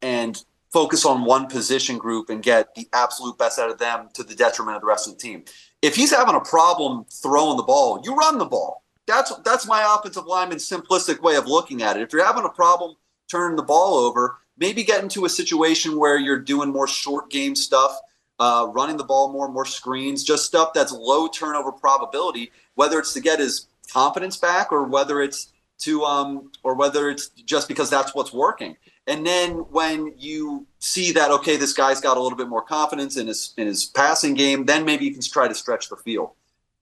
and 0.01 0.43
focus 0.75 1.05
on 1.05 1.23
one 1.23 1.47
position 1.47 1.97
group 1.97 2.29
and 2.29 2.43
get 2.43 2.75
the 2.75 2.85
absolute 2.91 3.37
best 3.37 3.57
out 3.57 3.69
of 3.69 3.77
them 3.77 4.09
to 4.13 4.23
the 4.23 4.35
detriment 4.35 4.75
of 4.75 4.81
the 4.81 4.87
rest 4.87 5.07
of 5.07 5.13
the 5.13 5.17
team. 5.17 5.41
If 5.81 5.95
he's 5.95 6.13
having 6.13 6.35
a 6.35 6.41
problem 6.41 7.05
throwing 7.05 7.55
the 7.55 7.63
ball, 7.63 8.01
you 8.03 8.13
run 8.13 8.37
the 8.37 8.45
ball. 8.45 8.83
That's 9.07 9.33
that's 9.45 9.65
my 9.65 9.95
offensive 9.95 10.25
lineman's 10.25 10.67
simplistic 10.69 11.21
way 11.21 11.37
of 11.37 11.47
looking 11.47 11.81
at 11.81 11.95
it. 11.95 12.03
If 12.03 12.11
you're 12.11 12.25
having 12.25 12.43
a 12.43 12.49
problem 12.49 12.97
turning 13.31 13.55
the 13.55 13.63
ball 13.63 13.95
over, 13.95 14.37
maybe 14.57 14.83
get 14.83 15.01
into 15.01 15.23
a 15.23 15.29
situation 15.29 15.97
where 15.97 16.17
you're 16.19 16.39
doing 16.39 16.73
more 16.73 16.89
short 16.89 17.29
game 17.29 17.55
stuff, 17.55 17.97
uh, 18.39 18.67
running 18.69 18.97
the 18.97 19.05
ball 19.05 19.31
more, 19.31 19.47
more 19.47 19.65
screens, 19.65 20.25
just 20.25 20.43
stuff 20.43 20.73
that's 20.73 20.91
low 20.91 21.29
turnover 21.29 21.71
probability, 21.71 22.51
whether 22.73 22.99
it's 22.99 23.13
to 23.13 23.21
get 23.21 23.39
his 23.39 23.67
confidence 23.93 24.35
back 24.35 24.73
or 24.73 24.83
whether 24.83 25.21
it's 25.21 25.53
to 25.77 26.03
um 26.03 26.51
or 26.63 26.75
whether 26.75 27.09
it's 27.09 27.29
just 27.45 27.69
because 27.69 27.89
that's 27.89 28.13
what's 28.13 28.33
working. 28.33 28.75
And 29.07 29.25
then 29.25 29.51
when 29.69 30.13
you 30.17 30.65
see 30.79 31.11
that 31.11 31.29
okay, 31.31 31.57
this 31.57 31.73
guy's 31.73 32.01
got 32.01 32.17
a 32.17 32.21
little 32.21 32.37
bit 32.37 32.47
more 32.47 32.63
confidence 32.63 33.17
in 33.17 33.27
his 33.27 33.53
in 33.57 33.67
his 33.67 33.85
passing 33.85 34.33
game, 34.33 34.65
then 34.65 34.85
maybe 34.85 35.05
you 35.05 35.11
can 35.11 35.21
try 35.21 35.47
to 35.47 35.55
stretch 35.55 35.89
the 35.89 35.97
field. 35.97 36.31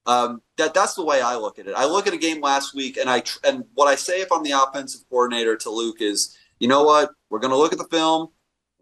Um, 0.06 0.42
that 0.58 0.74
that's 0.74 0.96
the 0.96 1.04
way 1.04 1.22
I 1.22 1.36
look 1.36 1.60
at 1.60 1.68
it. 1.68 1.74
I 1.76 1.86
look 1.86 2.08
at 2.08 2.14
a 2.14 2.18
game 2.18 2.42
last 2.42 2.74
week, 2.74 2.98
and 2.98 3.10
I 3.10 3.24
and 3.44 3.66
what 3.74 3.88
I 3.88 3.96
say 3.96 4.22
if 4.22 4.32
I'm 4.32 4.44
the 4.44 4.52
offensive 4.52 5.02
coordinator 5.10 5.56
to 5.58 5.70
Luke 5.70 6.02
is, 6.02 6.38
you 6.60 6.68
know 6.68 6.84
what, 6.84 7.12
we're 7.30 7.40
going 7.40 7.52
to 7.52 7.58
look 7.58 7.74
at 7.74 7.80
the 7.80 7.86
film, 7.86 8.30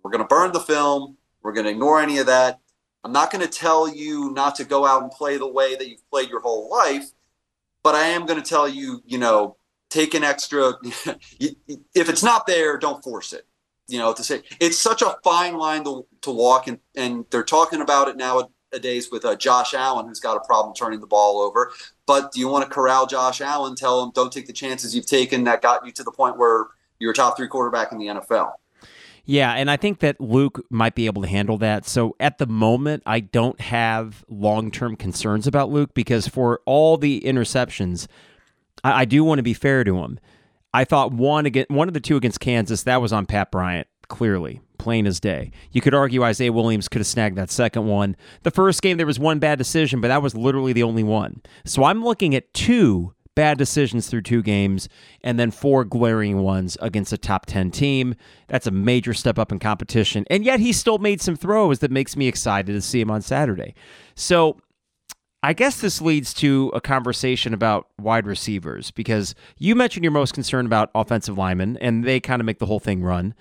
we're 0.03 0.11
going 0.11 0.23
to 0.23 0.27
burn 0.27 0.51
the 0.51 0.59
film, 0.59 1.17
we're 1.43 1.53
going 1.53 1.65
to 1.65 1.71
ignore 1.71 2.01
any 2.01 2.17
of 2.17 2.27
that. 2.27 2.59
I'm 3.03 3.11
not 3.11 3.31
going 3.31 3.43
to 3.43 3.51
tell 3.51 3.87
you 3.87 4.31
not 4.31 4.55
to 4.55 4.63
go 4.63 4.85
out 4.85 5.01
and 5.01 5.11
play 5.11 5.37
the 5.37 5.47
way 5.47 5.75
that 5.75 5.87
you've 5.87 6.07
played 6.11 6.29
your 6.29 6.41
whole 6.41 6.69
life, 6.69 7.09
but 7.83 7.95
I 7.95 8.07
am 8.07 8.25
going 8.25 8.41
to 8.41 8.47
tell 8.47 8.67
you, 8.67 9.01
you 9.05 9.17
know, 9.17 9.57
take 9.91 10.15
an 10.15 10.23
extra. 10.23 10.73
if 11.39 12.09
it's 12.09 12.23
not 12.23 12.47
there, 12.47 12.79
don't 12.79 13.03
force 13.03 13.33
it. 13.33 13.45
You 13.87 13.99
know, 13.99 14.13
to 14.13 14.23
say 14.23 14.41
it's 14.59 14.79
such 14.79 15.01
a 15.01 15.17
fine 15.23 15.57
line 15.57 15.83
to, 15.83 16.07
to 16.21 16.31
walk, 16.31 16.67
and, 16.67 16.79
and 16.95 17.25
they're 17.29 17.43
talking 17.43 17.81
about 17.81 18.07
it 18.07 18.15
nowadays 18.15 19.09
with 19.11 19.25
uh, 19.25 19.35
Josh 19.35 19.73
Allen, 19.73 20.07
who's 20.07 20.21
got 20.21 20.37
a 20.37 20.39
problem 20.39 20.73
turning 20.73 21.01
the 21.01 21.07
ball 21.07 21.41
over. 21.41 21.73
But 22.07 22.31
do 22.31 22.39
you 22.39 22.47
want 22.47 22.63
to 22.63 22.73
corral 22.73 23.05
Josh 23.05 23.41
Allen? 23.41 23.75
Tell 23.75 24.03
him 24.03 24.11
don't 24.15 24.31
take 24.31 24.47
the 24.47 24.53
chances 24.53 24.95
you've 24.95 25.07
taken 25.07 25.43
that 25.43 25.61
got 25.61 25.85
you 25.85 25.91
to 25.91 26.03
the 26.03 26.11
point 26.11 26.37
where 26.37 26.67
you're 26.99 27.11
a 27.11 27.13
top 27.13 27.35
three 27.35 27.47
quarterback 27.47 27.91
in 27.91 27.97
the 27.97 28.07
NFL. 28.07 28.53
Yeah, 29.25 29.53
and 29.53 29.69
I 29.69 29.77
think 29.77 29.99
that 29.99 30.19
Luke 30.19 30.65
might 30.69 30.95
be 30.95 31.05
able 31.05 31.21
to 31.21 31.27
handle 31.27 31.57
that. 31.59 31.85
So 31.85 32.15
at 32.19 32.37
the 32.37 32.47
moment, 32.47 33.03
I 33.05 33.19
don't 33.19 33.59
have 33.61 34.25
long 34.29 34.71
term 34.71 34.95
concerns 34.95 35.47
about 35.47 35.69
Luke 35.69 35.93
because 35.93 36.27
for 36.27 36.61
all 36.65 36.97
the 36.97 37.21
interceptions, 37.21 38.07
I, 38.83 39.01
I 39.01 39.05
do 39.05 39.23
want 39.23 39.39
to 39.39 39.43
be 39.43 39.53
fair 39.53 39.83
to 39.83 39.97
him. 39.99 40.19
I 40.73 40.85
thought 40.85 41.11
one 41.11 41.45
against 41.45 41.69
one 41.69 41.87
of 41.87 41.93
the 41.93 41.99
two 41.99 42.15
against 42.15 42.39
Kansas 42.39 42.83
that 42.83 43.01
was 43.01 43.11
on 43.11 43.25
Pat 43.25 43.51
Bryant 43.51 43.87
clearly, 44.07 44.61
plain 44.77 45.07
as 45.07 45.19
day. 45.19 45.51
You 45.71 45.81
could 45.81 45.93
argue 45.93 46.23
Isaiah 46.23 46.51
Williams 46.51 46.87
could 46.87 46.99
have 46.99 47.07
snagged 47.07 47.37
that 47.37 47.49
second 47.49 47.87
one. 47.87 48.15
The 48.43 48.51
first 48.51 48.81
game 48.81 48.97
there 48.97 49.05
was 49.05 49.19
one 49.19 49.39
bad 49.39 49.57
decision, 49.57 50.01
but 50.01 50.09
that 50.09 50.21
was 50.21 50.35
literally 50.35 50.73
the 50.73 50.83
only 50.83 51.03
one. 51.03 51.41
So 51.65 51.83
I'm 51.83 52.03
looking 52.03 52.35
at 52.35 52.53
two 52.53 53.13
bad 53.35 53.57
decisions 53.57 54.07
through 54.07 54.21
two 54.23 54.41
games 54.41 54.89
and 55.21 55.39
then 55.39 55.51
four 55.51 55.85
glaring 55.85 56.39
ones 56.39 56.77
against 56.81 57.13
a 57.13 57.17
top 57.17 57.45
10 57.45 57.71
team. 57.71 58.15
That's 58.47 58.67
a 58.67 58.71
major 58.71 59.13
step 59.13 59.39
up 59.39 59.51
in 59.51 59.59
competition. 59.59 60.25
And 60.29 60.43
yet 60.43 60.59
he 60.59 60.73
still 60.73 60.97
made 60.97 61.21
some 61.21 61.37
throws 61.37 61.79
that 61.79 61.91
makes 61.91 62.17
me 62.17 62.27
excited 62.27 62.73
to 62.73 62.81
see 62.81 62.99
him 62.99 63.09
on 63.09 63.21
Saturday. 63.21 63.73
So 64.15 64.57
I 65.43 65.53
guess 65.53 65.81
this 65.81 66.01
leads 66.01 66.33
to 66.35 66.71
a 66.73 66.81
conversation 66.81 67.53
about 67.53 67.87
wide 67.99 68.27
receivers 68.27 68.91
because 68.91 69.33
you 69.57 69.75
mentioned 69.75 70.03
you're 70.03 70.11
most 70.11 70.33
concerned 70.33 70.67
about 70.67 70.91
offensive 70.93 71.37
linemen 71.37 71.77
and 71.77 72.03
they 72.03 72.19
kind 72.19 72.41
of 72.41 72.45
make 72.45 72.59
the 72.59 72.67
whole 72.67 72.79
thing 72.79 73.01
run. 73.01 73.33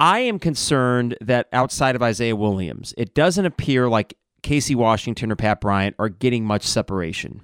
I 0.00 0.20
am 0.20 0.38
concerned 0.38 1.16
that 1.20 1.48
outside 1.52 1.94
of 1.94 2.02
Isaiah 2.02 2.34
Williams, 2.34 2.92
it 2.96 3.14
doesn't 3.14 3.46
appear 3.46 3.88
like 3.88 4.16
Casey 4.42 4.74
Washington 4.74 5.30
or 5.30 5.36
Pat 5.36 5.60
Bryant 5.60 5.94
are 5.98 6.08
getting 6.08 6.44
much 6.44 6.64
separation. 6.64 7.42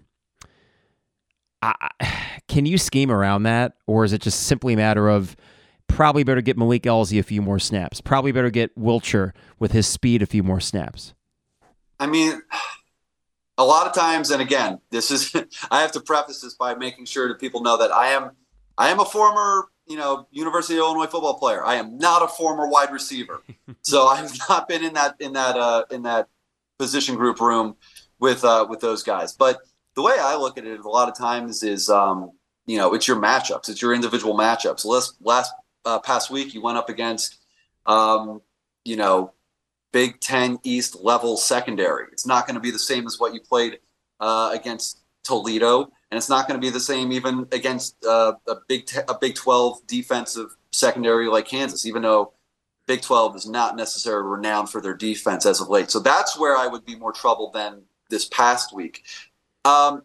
I, 1.62 1.90
can 2.48 2.66
you 2.66 2.78
scheme 2.78 3.10
around 3.12 3.44
that, 3.44 3.74
or 3.86 4.04
is 4.04 4.12
it 4.12 4.22
just 4.22 4.44
simply 4.44 4.74
a 4.74 4.76
matter 4.76 5.08
of 5.08 5.36
probably 5.86 6.24
better 6.24 6.40
get 6.40 6.58
Malik 6.58 6.82
Elzy 6.82 7.20
a 7.20 7.22
few 7.22 7.42
more 7.42 7.58
snaps, 7.58 8.00
probably 8.00 8.32
better 8.32 8.50
get 8.50 8.76
Wilcher 8.76 9.32
with 9.58 9.72
his 9.72 9.86
speed 9.86 10.22
a 10.22 10.26
few 10.26 10.42
more 10.42 10.60
snaps? 10.60 11.14
I 12.00 12.06
mean, 12.06 12.42
a 13.58 13.64
lot 13.64 13.86
of 13.86 13.94
times, 13.94 14.30
and 14.30 14.42
again, 14.42 14.80
this 14.90 15.10
is 15.10 15.34
I 15.70 15.80
have 15.80 15.92
to 15.92 16.00
preface 16.00 16.40
this 16.40 16.54
by 16.54 16.74
making 16.74 17.06
sure 17.06 17.28
that 17.28 17.40
people 17.40 17.62
know 17.62 17.76
that 17.78 17.92
I 17.92 18.08
am 18.08 18.32
I 18.76 18.90
am 18.90 19.00
a 19.00 19.04
former 19.04 19.68
you 19.86 19.96
know 19.96 20.26
University 20.30 20.74
of 20.74 20.80
Illinois 20.80 21.06
football 21.06 21.38
player. 21.38 21.64
I 21.64 21.76
am 21.76 21.98
not 21.98 22.22
a 22.22 22.28
former 22.28 22.68
wide 22.68 22.92
receiver, 22.92 23.42
so 23.82 24.06
I 24.06 24.16
have 24.16 24.36
not 24.48 24.68
been 24.68 24.84
in 24.84 24.94
that 24.94 25.16
in 25.20 25.32
that 25.34 25.56
uh, 25.56 25.84
in 25.90 26.02
that 26.02 26.28
position 26.78 27.16
group 27.16 27.40
room 27.40 27.76
with 28.18 28.44
uh, 28.44 28.66
with 28.68 28.80
those 28.80 29.02
guys. 29.02 29.32
But 29.32 29.60
the 29.94 30.02
way 30.02 30.16
I 30.18 30.36
look 30.36 30.58
at 30.58 30.64
it 30.64 30.80
a 30.80 30.88
lot 30.88 31.08
of 31.08 31.16
times 31.16 31.62
is 31.62 31.88
um, 31.88 32.32
you 32.66 32.76
know 32.76 32.94
it's 32.94 33.08
your 33.08 33.16
matchups, 33.16 33.68
it's 33.68 33.80
your 33.80 33.94
individual 33.94 34.36
matchups. 34.36 34.84
Last 34.84 35.16
last 35.22 35.52
uh, 35.84 35.98
past 36.00 36.30
week, 36.30 36.52
you 36.52 36.60
went 36.60 36.78
up 36.78 36.88
against 36.90 37.38
um, 37.86 38.42
you 38.84 38.96
know 38.96 39.32
Big 39.96 40.20
Ten 40.20 40.58
East 40.62 41.02
level 41.02 41.38
secondary. 41.38 42.08
It's 42.12 42.26
not 42.26 42.46
going 42.46 42.56
to 42.56 42.60
be 42.60 42.70
the 42.70 42.78
same 42.78 43.06
as 43.06 43.18
what 43.18 43.32
you 43.32 43.40
played 43.40 43.78
uh, 44.20 44.50
against 44.52 45.00
Toledo, 45.24 45.84
and 46.10 46.18
it's 46.18 46.28
not 46.28 46.46
going 46.46 46.60
to 46.60 46.62
be 46.62 46.68
the 46.68 46.78
same 46.78 47.12
even 47.12 47.48
against 47.50 47.96
uh, 48.04 48.34
a 48.46 48.56
Big 48.68 48.84
Te- 48.84 49.08
a 49.08 49.16
Big 49.18 49.36
Twelve 49.36 49.78
defensive 49.86 50.54
secondary 50.70 51.28
like 51.28 51.46
Kansas. 51.48 51.86
Even 51.86 52.02
though 52.02 52.34
Big 52.86 53.00
Twelve 53.00 53.34
is 53.36 53.48
not 53.48 53.74
necessarily 53.74 54.28
renowned 54.28 54.68
for 54.68 54.82
their 54.82 54.92
defense 54.92 55.46
as 55.46 55.62
of 55.62 55.70
late, 55.70 55.90
so 55.90 55.98
that's 55.98 56.38
where 56.38 56.58
I 56.58 56.66
would 56.66 56.84
be 56.84 56.94
more 56.94 57.12
troubled 57.12 57.54
than 57.54 57.80
this 58.10 58.26
past 58.26 58.74
week. 58.74 59.02
Um, 59.64 60.02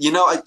you 0.00 0.10
know, 0.10 0.24
I 0.24 0.38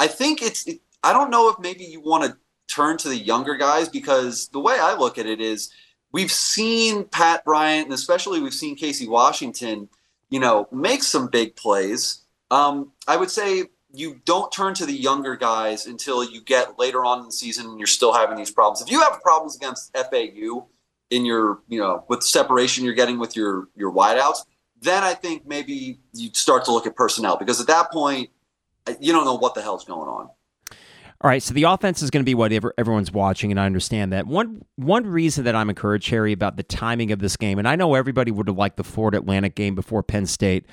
I 0.00 0.08
think 0.08 0.42
it's. 0.42 0.66
It, 0.66 0.80
I 1.04 1.12
don't 1.12 1.30
know 1.30 1.48
if 1.48 1.60
maybe 1.60 1.84
you 1.84 2.00
want 2.00 2.24
to 2.24 2.36
turn 2.66 2.98
to 2.98 3.08
the 3.08 3.16
younger 3.16 3.54
guys 3.54 3.88
because 3.88 4.48
the 4.48 4.58
way 4.58 4.80
I 4.80 4.96
look 4.96 5.16
at 5.16 5.26
it 5.26 5.40
is 5.40 5.70
we've 6.12 6.32
seen 6.32 7.04
Pat 7.04 7.44
Bryant 7.44 7.86
and 7.86 7.94
especially 7.94 8.40
we've 8.40 8.54
seen 8.54 8.76
Casey 8.76 9.08
Washington, 9.08 9.88
you 10.30 10.40
know, 10.40 10.68
make 10.72 11.02
some 11.02 11.28
big 11.28 11.56
plays. 11.56 12.24
Um, 12.50 12.92
I 13.06 13.16
would 13.16 13.30
say 13.30 13.64
you 13.92 14.20
don't 14.24 14.52
turn 14.52 14.74
to 14.74 14.86
the 14.86 14.92
younger 14.92 15.36
guys 15.36 15.86
until 15.86 16.24
you 16.24 16.42
get 16.42 16.78
later 16.78 17.04
on 17.04 17.20
in 17.20 17.26
the 17.26 17.32
season 17.32 17.66
and 17.66 17.78
you're 17.78 17.86
still 17.86 18.12
having 18.12 18.36
these 18.36 18.50
problems. 18.50 18.80
If 18.80 18.90
you 18.90 19.00
have 19.00 19.20
problems 19.22 19.56
against 19.56 19.96
FAU 19.96 20.66
in 21.10 21.24
your, 21.24 21.60
you 21.68 21.80
know, 21.80 22.04
with 22.08 22.22
separation 22.22 22.84
you're 22.84 22.94
getting 22.94 23.18
with 23.18 23.36
your 23.36 23.68
your 23.76 23.92
wideouts, 23.92 24.44
then 24.80 25.02
I 25.02 25.14
think 25.14 25.46
maybe 25.46 25.98
you 26.12 26.30
start 26.32 26.64
to 26.66 26.72
look 26.72 26.86
at 26.86 26.96
personnel 26.96 27.36
because 27.36 27.60
at 27.60 27.66
that 27.66 27.90
point 27.90 28.30
you 29.00 29.12
don't 29.12 29.24
know 29.24 29.34
what 29.34 29.54
the 29.54 29.62
hell's 29.62 29.84
going 29.84 30.08
on. 30.08 30.30
All 31.20 31.28
right, 31.28 31.42
so 31.42 31.52
the 31.52 31.64
offense 31.64 32.00
is 32.00 32.10
going 32.10 32.22
to 32.22 32.28
be 32.28 32.36
what 32.36 32.52
everyone's 32.52 33.10
watching, 33.10 33.50
and 33.50 33.58
I 33.58 33.66
understand 33.66 34.12
that. 34.12 34.28
One 34.28 34.64
one 34.76 35.04
reason 35.04 35.44
that 35.44 35.56
I'm 35.56 35.68
encouraged, 35.68 36.08
Harry, 36.10 36.32
about 36.32 36.56
the 36.56 36.62
timing 36.62 37.10
of 37.10 37.18
this 37.18 37.36
game, 37.36 37.58
and 37.58 37.66
I 37.66 37.74
know 37.74 37.94
everybody 37.94 38.30
would 38.30 38.46
have 38.46 38.56
liked 38.56 38.76
the 38.76 38.84
Florida 38.84 39.18
Atlantic 39.18 39.56
game 39.56 39.74
before 39.74 40.04
Penn 40.04 40.26
State, 40.26 40.64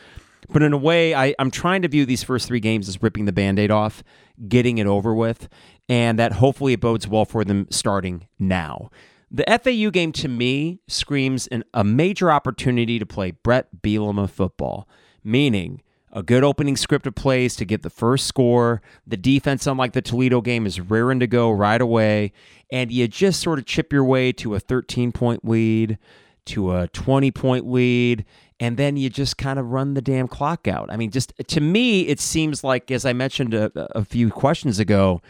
but 0.50 0.62
in 0.62 0.72
a 0.72 0.78
way, 0.78 1.16
I, 1.16 1.34
I'm 1.40 1.50
trying 1.50 1.82
to 1.82 1.88
view 1.88 2.06
these 2.06 2.22
first 2.22 2.48
three 2.48 2.60
games 2.60 2.88
as 2.88 3.02
ripping 3.02 3.26
the 3.26 3.34
band-aid 3.34 3.72
off, 3.72 4.04
getting 4.48 4.78
it 4.78 4.86
over 4.86 5.16
with, 5.16 5.50
and 5.90 6.20
that 6.20 6.34
hopefully 6.34 6.74
it 6.74 6.80
bodes 6.80 7.08
well 7.08 7.26
for 7.26 7.44
them 7.44 7.66
starting 7.72 8.28
now. 8.38 8.92
The 9.32 9.46
FAU 9.48 9.90
game 9.90 10.12
to 10.14 10.28
me 10.28 10.80
screams 10.88 11.48
an, 11.48 11.64
a 11.74 11.84
major 11.84 12.32
opportunity 12.32 13.00
to 13.00 13.06
play 13.08 13.32
Bret 13.32 13.82
Bielema 13.82 14.30
football, 14.30 14.88
meaning 15.24 15.82
a 16.16 16.24
good 16.24 16.46
opening 16.46 16.78
script 16.78 17.06
of 17.06 17.14
plays 17.14 17.58
to 17.58 17.66
get 17.66 17.84
the 17.84 17.90
first 17.90 18.26
score. 18.26 18.82
The 19.06 19.18
defense, 19.18 19.68
unlike 19.68 19.92
the 19.92 20.02
Toledo 20.02 20.40
game, 20.40 20.66
is 20.66 20.80
raring 20.80 21.20
to 21.20 21.28
go 21.28 21.52
right 21.52 21.80
away. 21.80 22.32
And 22.72 22.90
you 22.90 23.08
just 23.10 23.42
sort 23.42 23.60
of 23.60 23.66
chip 23.66 23.92
your 23.92 24.06
way 24.06 24.32
to 24.32 24.56
a 24.56 24.60
13 24.60 25.12
point 25.12 25.44
lead, 25.44 25.98
to 26.46 26.74
a 26.74 26.88
20 26.88 27.32
point 27.32 27.70
lead, 27.70 28.26
and 28.62 28.78
then 28.78 28.96
you 28.96 29.10
just 29.10 29.38
kind 29.38 29.60
of 29.60 29.72
run 29.72 29.94
the 29.94 30.02
damn 30.02 30.30
clock 30.30 30.70
out. 30.70 30.90
I 30.90 30.96
mean, 30.96 31.12
just 31.12 31.34
to 31.48 31.60
me, 31.60 32.08
it 32.08 32.22
seems 32.22 32.64
like, 32.64 32.90
as 32.90 33.06
I 33.06 33.12
mentioned 33.12 33.54
a, 33.54 33.70
a 33.98 34.06
few 34.06 34.32
questions 34.32 34.80
ago, 34.80 35.22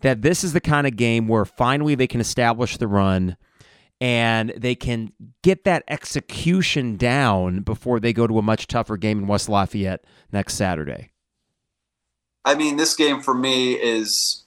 that 0.00 0.22
this 0.22 0.42
is 0.42 0.54
the 0.54 0.60
kind 0.60 0.86
of 0.86 0.96
game 0.96 1.28
where 1.28 1.44
finally 1.44 1.94
they 1.94 2.06
can 2.06 2.20
establish 2.20 2.78
the 2.78 2.88
run 2.88 3.36
and 4.02 4.52
they 4.56 4.74
can 4.74 5.12
get 5.42 5.62
that 5.62 5.84
execution 5.86 6.96
down 6.96 7.60
before 7.60 8.00
they 8.00 8.12
go 8.12 8.26
to 8.26 8.36
a 8.36 8.42
much 8.42 8.66
tougher 8.66 8.96
game 8.96 9.20
in 9.20 9.26
West 9.28 9.48
Lafayette 9.48 10.04
next 10.32 10.54
Saturday. 10.54 11.12
I 12.44 12.56
mean, 12.56 12.76
this 12.78 12.96
game 12.96 13.22
for 13.22 13.32
me 13.32 13.74
is 13.74 14.44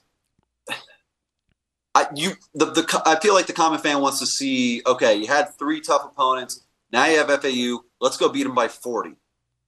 I 1.96 2.08
you 2.14 2.34
the, 2.54 2.66
the 2.66 3.02
I 3.06 3.18
feel 3.22 3.34
like 3.34 3.46
the 3.46 3.54
common 3.54 3.80
fan 3.80 4.02
wants 4.02 4.20
to 4.20 4.26
see 4.26 4.82
okay, 4.86 5.16
you 5.16 5.28
had 5.28 5.58
three 5.58 5.80
tough 5.80 6.04
opponents, 6.04 6.66
now 6.92 7.06
you 7.06 7.18
have 7.18 7.30
FAU, 7.42 7.86
let's 8.02 8.18
go 8.18 8.28
beat 8.28 8.44
them 8.44 8.56
by 8.56 8.68
40. 8.68 9.12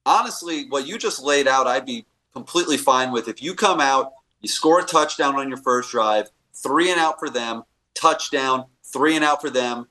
Honestly, 0.04 0.68
what 0.68 0.86
you 0.86 0.98
just 0.98 1.22
laid 1.22 1.48
out, 1.48 1.66
I'd 1.66 1.86
be 1.86 2.04
completely 2.34 2.76
fine 2.76 3.10
with 3.10 3.26
if 3.26 3.42
you 3.42 3.54
come 3.54 3.80
out, 3.80 4.12
you 4.42 4.50
score 4.50 4.80
a 4.80 4.84
touchdown 4.84 5.36
on 5.36 5.48
your 5.48 5.56
first 5.56 5.90
drive, 5.90 6.28
three 6.62 6.90
and 6.90 7.00
out 7.00 7.18
for 7.18 7.30
them, 7.30 7.62
touchdown, 7.94 8.66
three 8.92 9.16
and 9.16 9.24
out 9.24 9.40
for 9.40 9.50
them. 9.50 9.86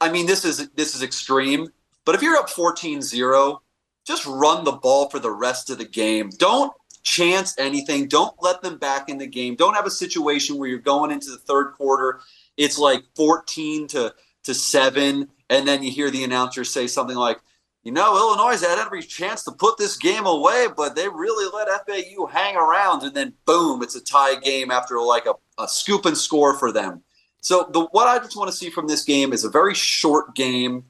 I 0.00 0.10
mean, 0.10 0.26
this 0.26 0.44
is 0.44 0.68
this 0.70 0.94
is 0.94 1.02
extreme, 1.02 1.68
but 2.04 2.14
if 2.14 2.22
you're 2.22 2.36
up 2.36 2.48
14-0, 2.48 3.58
just 4.04 4.26
run 4.26 4.64
the 4.64 4.72
ball 4.72 5.08
for 5.08 5.18
the 5.18 5.30
rest 5.30 5.70
of 5.70 5.78
the 5.78 5.84
game. 5.84 6.30
Don't 6.38 6.72
chance 7.02 7.56
anything. 7.58 8.08
Don't 8.08 8.34
let 8.40 8.62
them 8.62 8.78
back 8.78 9.08
in 9.08 9.18
the 9.18 9.26
game. 9.26 9.54
Don't 9.54 9.74
have 9.74 9.86
a 9.86 9.90
situation 9.90 10.58
where 10.58 10.68
you're 10.68 10.78
going 10.78 11.10
into 11.10 11.30
the 11.30 11.38
third 11.38 11.72
quarter, 11.72 12.20
it's 12.56 12.78
like 12.78 13.04
14 13.16 13.86
to 13.88 14.14
to 14.44 14.54
7 14.54 15.28
and 15.50 15.68
then 15.68 15.84
you 15.84 15.92
hear 15.92 16.10
the 16.10 16.24
announcer 16.24 16.64
say 16.64 16.88
something 16.88 17.16
like 17.16 17.38
you 17.84 17.90
know, 17.90 18.16
Illinois 18.16 18.60
had 18.60 18.78
every 18.78 19.02
chance 19.02 19.42
to 19.44 19.50
put 19.50 19.76
this 19.76 19.96
game 19.96 20.24
away, 20.24 20.68
but 20.76 20.94
they 20.94 21.08
really 21.08 21.50
let 21.52 21.66
FAU 21.84 22.26
hang 22.26 22.54
around, 22.54 23.02
and 23.02 23.12
then 23.12 23.32
boom, 23.44 23.82
it's 23.82 23.96
a 23.96 24.00
tie 24.00 24.36
game 24.36 24.70
after 24.70 25.00
like 25.00 25.26
a, 25.26 25.34
a 25.58 25.66
scoop 25.66 26.06
and 26.06 26.16
score 26.16 26.56
for 26.56 26.70
them. 26.70 27.02
So 27.42 27.68
the 27.72 27.80
what 27.86 28.06
I 28.06 28.18
just 28.18 28.36
want 28.36 28.50
to 28.50 28.56
see 28.56 28.70
from 28.70 28.86
this 28.86 29.04
game 29.04 29.32
is 29.32 29.44
a 29.44 29.50
very 29.50 29.74
short 29.74 30.34
game. 30.34 30.84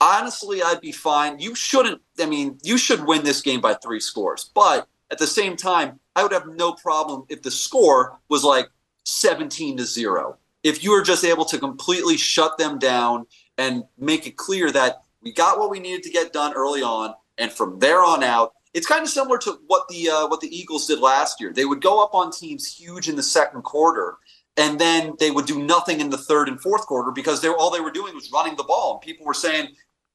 Honestly, 0.00 0.62
I'd 0.62 0.80
be 0.80 0.92
fine. 0.92 1.40
You 1.40 1.54
shouldn't. 1.54 2.00
I 2.18 2.26
mean, 2.26 2.58
you 2.62 2.78
should 2.78 3.04
win 3.04 3.24
this 3.24 3.42
game 3.42 3.60
by 3.60 3.74
three 3.74 4.00
scores, 4.00 4.50
but 4.54 4.88
at 5.10 5.18
the 5.18 5.26
same 5.26 5.56
time, 5.56 5.98
I 6.14 6.22
would 6.22 6.32
have 6.32 6.46
no 6.46 6.72
problem 6.72 7.24
if 7.28 7.42
the 7.42 7.50
score 7.50 8.18
was 8.28 8.44
like 8.44 8.68
17 9.04 9.76
to 9.78 9.84
zero. 9.84 10.38
If 10.62 10.82
you 10.82 10.92
were 10.92 11.02
just 11.02 11.24
able 11.24 11.44
to 11.46 11.58
completely 11.58 12.16
shut 12.16 12.56
them 12.56 12.78
down 12.78 13.26
and 13.58 13.84
make 13.98 14.26
it 14.26 14.36
clear 14.36 14.70
that 14.70 15.02
we 15.22 15.32
got 15.32 15.58
what 15.58 15.70
we 15.70 15.80
needed 15.80 16.04
to 16.04 16.10
get 16.10 16.32
done 16.32 16.54
early 16.54 16.82
on, 16.82 17.14
and 17.36 17.50
from 17.50 17.80
there 17.80 18.02
on 18.02 18.22
out, 18.22 18.54
it's 18.74 18.86
kind 18.86 19.02
of 19.02 19.08
similar 19.08 19.38
to 19.38 19.58
what 19.66 19.88
the 19.88 20.08
uh, 20.08 20.28
what 20.28 20.40
the 20.40 20.56
Eagles 20.56 20.86
did 20.86 21.00
last 21.00 21.40
year. 21.40 21.52
They 21.52 21.64
would 21.64 21.82
go 21.82 22.02
up 22.02 22.14
on 22.14 22.30
teams 22.30 22.72
huge 22.72 23.08
in 23.08 23.16
the 23.16 23.22
second 23.22 23.62
quarter, 23.62 24.18
and 24.56 24.78
then 24.78 25.14
they 25.18 25.30
would 25.30 25.46
do 25.46 25.62
nothing 25.62 26.00
in 26.00 26.10
the 26.10 26.18
third 26.18 26.48
and 26.48 26.60
fourth 26.60 26.86
quarter 26.86 27.10
because 27.10 27.40
they 27.40 27.48
were, 27.48 27.56
all 27.56 27.70
they 27.70 27.80
were 27.80 27.90
doing 27.90 28.14
was 28.14 28.30
running 28.32 28.56
the 28.56 28.64
ball. 28.64 28.92
And 28.92 29.00
people 29.00 29.26
were 29.26 29.34
saying, 29.34 29.68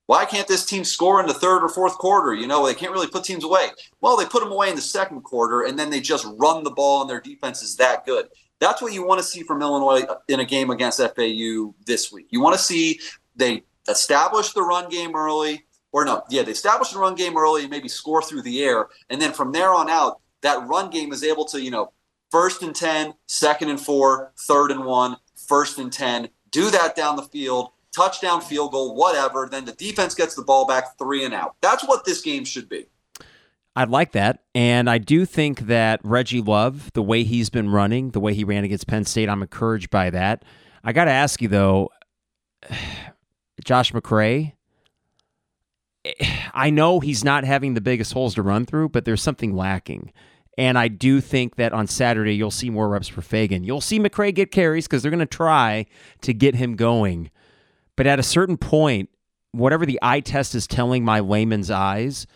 "Why 0.05 0.25
can't 0.25 0.47
this 0.47 0.65
team 0.65 0.83
score 0.83 1.19
in 1.19 1.27
the 1.27 1.33
third 1.33 1.63
or 1.63 1.69
fourth 1.69 1.97
quarter? 1.97 2.33
You 2.33 2.47
know, 2.47 2.65
they 2.65 2.73
can't 2.73 2.91
really 2.91 3.07
put 3.07 3.23
teams 3.23 3.43
away." 3.43 3.69
Well, 4.01 4.17
they 4.17 4.25
put 4.25 4.41
them 4.41 4.51
away 4.51 4.69
in 4.69 4.75
the 4.75 4.81
second 4.81 5.21
quarter, 5.21 5.63
and 5.63 5.77
then 5.77 5.89
they 5.89 5.99
just 5.99 6.25
run 6.37 6.63
the 6.63 6.71
ball, 6.71 7.01
and 7.01 7.09
their 7.09 7.21
defense 7.21 7.61
is 7.61 7.75
that 7.77 8.05
good. 8.05 8.29
That's 8.59 8.81
what 8.81 8.93
you 8.93 9.05
want 9.05 9.19
to 9.19 9.25
see 9.25 9.43
from 9.43 9.61
Illinois 9.61 10.05
in 10.27 10.39
a 10.41 10.45
game 10.45 10.69
against 10.69 10.99
FAU 10.99 11.73
this 11.85 12.11
week. 12.11 12.27
You 12.29 12.41
want 12.41 12.57
to 12.57 12.61
see 12.61 12.99
they 13.35 13.63
establish 13.87 14.51
the 14.51 14.61
run 14.61 14.89
game 14.89 15.15
early, 15.15 15.65
or 15.91 16.05
no, 16.05 16.23
yeah, 16.29 16.43
they 16.43 16.51
establish 16.51 16.89
the 16.89 16.99
run 16.99 17.15
game 17.15 17.37
early 17.37 17.61
and 17.61 17.71
maybe 17.71 17.87
score 17.87 18.21
through 18.21 18.41
the 18.41 18.63
air, 18.63 18.89
and 19.09 19.21
then 19.21 19.31
from 19.31 19.51
there 19.51 19.73
on 19.73 19.89
out, 19.89 20.19
that 20.41 20.65
run 20.67 20.89
game 20.89 21.11
is 21.11 21.23
able 21.23 21.45
to, 21.45 21.61
you 21.61 21.71
know, 21.71 21.91
first 22.31 22.61
and 22.61 22.75
10, 22.75 23.13
second 23.27 23.69
and 23.69 23.79
four, 23.79 24.33
third 24.37 24.71
and 24.71 24.85
one, 24.85 25.17
first 25.35 25.77
and 25.79 25.91
10, 25.91 26.29
do 26.51 26.69
that 26.71 26.95
down 26.95 27.15
the 27.15 27.23
field, 27.23 27.69
touchdown, 27.95 28.41
field 28.41 28.71
goal, 28.71 28.95
whatever. 28.95 29.47
Then 29.49 29.65
the 29.65 29.73
defense 29.73 30.15
gets 30.15 30.35
the 30.35 30.43
ball 30.43 30.65
back 30.65 30.97
three 30.97 31.25
and 31.25 31.33
out. 31.33 31.55
That's 31.61 31.87
what 31.87 32.05
this 32.05 32.21
game 32.21 32.45
should 32.45 32.69
be. 32.69 32.87
I 33.75 33.85
like 33.85 34.11
that. 34.13 34.43
And 34.53 34.89
I 34.89 34.97
do 34.97 35.25
think 35.25 35.61
that 35.61 36.01
Reggie 36.03 36.41
Love, 36.41 36.91
the 36.93 37.03
way 37.03 37.23
he's 37.23 37.49
been 37.49 37.69
running, 37.69 38.11
the 38.11 38.19
way 38.19 38.33
he 38.33 38.43
ran 38.43 38.63
against 38.63 38.87
Penn 38.87 39.05
State, 39.05 39.29
I'm 39.29 39.41
encouraged 39.41 39.89
by 39.89 40.09
that. 40.09 40.43
I 40.83 40.91
got 40.91 41.05
to 41.05 41.11
ask 41.11 41.41
you, 41.41 41.47
though, 41.47 41.89
Josh 43.63 43.91
McCray, 43.93 44.53
I 46.53 46.69
know 46.69 46.99
he's 46.99 47.23
not 47.23 47.43
having 47.43 47.73
the 47.73 47.81
biggest 47.81 48.13
holes 48.13 48.35
to 48.35 48.41
run 48.41 48.65
through, 48.65 48.89
but 48.89 49.05
there's 49.05 49.21
something 49.21 49.55
lacking. 49.55 50.11
And 50.59 50.77
I 50.77 50.89
do 50.89 51.21
think 51.21 51.55
that 51.55 51.71
on 51.71 51.87
Saturday, 51.87 52.35
you'll 52.35 52.51
see 52.51 52.69
more 52.69 52.89
reps 52.89 53.07
for 53.07 53.21
Feagin. 53.21 53.65
You'll 53.65 53.79
see 53.79 53.97
McCray 53.97 54.35
get 54.35 54.51
carries 54.51 54.87
because 54.87 55.01
they're 55.01 55.09
going 55.09 55.19
to 55.19 55.25
try 55.25 55.85
to 56.19 56.33
get 56.33 56.55
him 56.55 56.75
going. 56.75 57.31
But 57.95 58.07
at 58.07 58.19
a 58.19 58.23
certain 58.23 58.57
point, 58.57 59.09
whatever 59.53 59.85
the 59.85 59.97
eye 60.01 60.19
test 60.19 60.55
is 60.55 60.67
telling 60.67 61.05
my 61.05 61.21
layman's 61.21 61.71
eyes, 61.71 62.27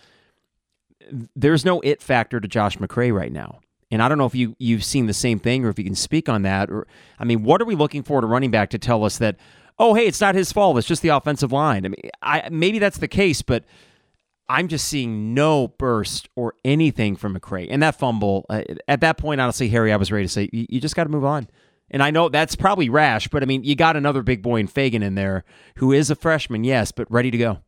there's 1.36 1.66
no 1.66 1.82
it 1.82 2.02
factor 2.02 2.40
to 2.40 2.48
Josh 2.48 2.78
McCray 2.78 3.14
right 3.14 3.32
now. 3.32 3.60
And 3.92 4.02
I 4.02 4.08
don't 4.08 4.18
know 4.18 4.26
if 4.26 4.36
you 4.36 4.56
you've 4.58 4.86
seen 4.86 5.08
the 5.08 5.14
same 5.14 5.38
thing 5.38 5.66
or 5.66 5.70
if 5.70 5.78
you 5.78 5.84
can 5.84 5.94
speak 5.94 6.30
on 6.30 6.44
that. 6.44 6.72
Or 6.72 6.88
I 7.20 7.26
mean, 7.26 7.44
what 7.44 7.62
are 7.62 7.66
we 7.66 7.76
looking 7.76 8.04
for 8.04 8.22
to 8.22 8.28
running 8.28 8.52
back 8.52 8.70
to 8.70 8.80
tell 8.80 9.04
us 9.04 9.18
that, 9.18 9.36
oh, 9.78 9.96
hey, 9.96 10.08
it's 10.08 10.22
not 10.22 10.34
his 10.34 10.50
fault. 10.54 10.78
It's 10.78 10.88
just 10.88 11.02
the 11.02 11.10
offensive 11.10 11.52
line. 11.52 11.86
I 11.86 11.90
mean, 11.90 12.10
I 12.22 12.48
maybe 12.50 12.80
that's 12.80 13.00
the 13.00 13.10
case, 13.10 13.42
but 13.42 13.66
I'm 14.50 14.68
just 14.68 14.88
seeing 14.88 15.34
no 15.34 15.70
burst 15.70 16.30
or 16.36 16.56
anything 16.66 17.16
from 17.16 17.38
McCray. 17.38 17.68
And 17.70 17.82
that 17.82 17.98
fumble, 17.98 18.46
uh, 18.50 18.64
at 18.88 19.02
that 19.02 19.18
point, 19.18 19.40
honestly, 19.40 19.70
Harry, 19.70 19.94
I 19.94 19.96
was 19.96 20.12
ready 20.12 20.26
to 20.26 20.30
say, 20.30 20.50
you, 20.52 20.82
just 20.82 20.96
got 20.96 21.06
to 21.06 21.10
move 21.10 21.26
on. 21.26 21.48
And 21.90 22.04
I 22.04 22.12
know 22.12 22.30
that's 22.30 22.56
probably 22.56 22.90
rash, 22.90 23.28
but 23.28 23.44
I 23.44 23.46
mean, 23.46 23.64
you 23.64 23.76
got 23.76 23.96
another 23.96 24.22
big 24.22 24.42
boy 24.42 24.58
in 24.58 24.68
Feagin 24.68 25.04
in 25.04 25.16
there 25.16 25.44
who 25.78 25.92
is 25.92 26.10
a 26.10 26.16
freshman, 26.16 26.64
yes, 26.64 26.92
but 26.92 27.10
ready 27.12 27.32
to 27.32 27.38
go. 27.38 27.60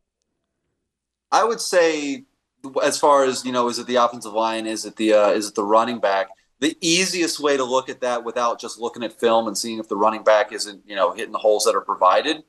I 1.32 1.44
would 1.44 1.60
say, 1.60 2.24
as 2.82 2.98
far 2.98 3.24
as 3.24 3.44
you 3.44 3.52
know, 3.52 3.68
is 3.68 3.78
it 3.78 3.86
the 3.86 3.96
offensive 3.96 4.32
line? 4.32 4.66
Is 4.66 4.84
it 4.84 4.96
the 4.96 5.12
uh, 5.12 5.30
is 5.30 5.48
it 5.48 5.54
the 5.54 5.64
running 5.64 6.00
back? 6.00 6.28
The 6.60 6.76
easiest 6.80 7.40
way 7.40 7.56
to 7.56 7.64
look 7.64 7.88
at 7.88 8.00
that 8.00 8.24
without 8.24 8.60
just 8.60 8.78
looking 8.80 9.02
at 9.02 9.12
film 9.12 9.46
and 9.46 9.56
seeing 9.56 9.78
if 9.78 9.88
the 9.88 9.96
running 9.96 10.24
back 10.24 10.52
isn't 10.52 10.82
you 10.86 10.96
know 10.96 11.12
hitting 11.12 11.32
the 11.32 11.38
holes 11.38 11.64
that 11.64 11.74
are 11.74 11.80
provided 11.80 12.42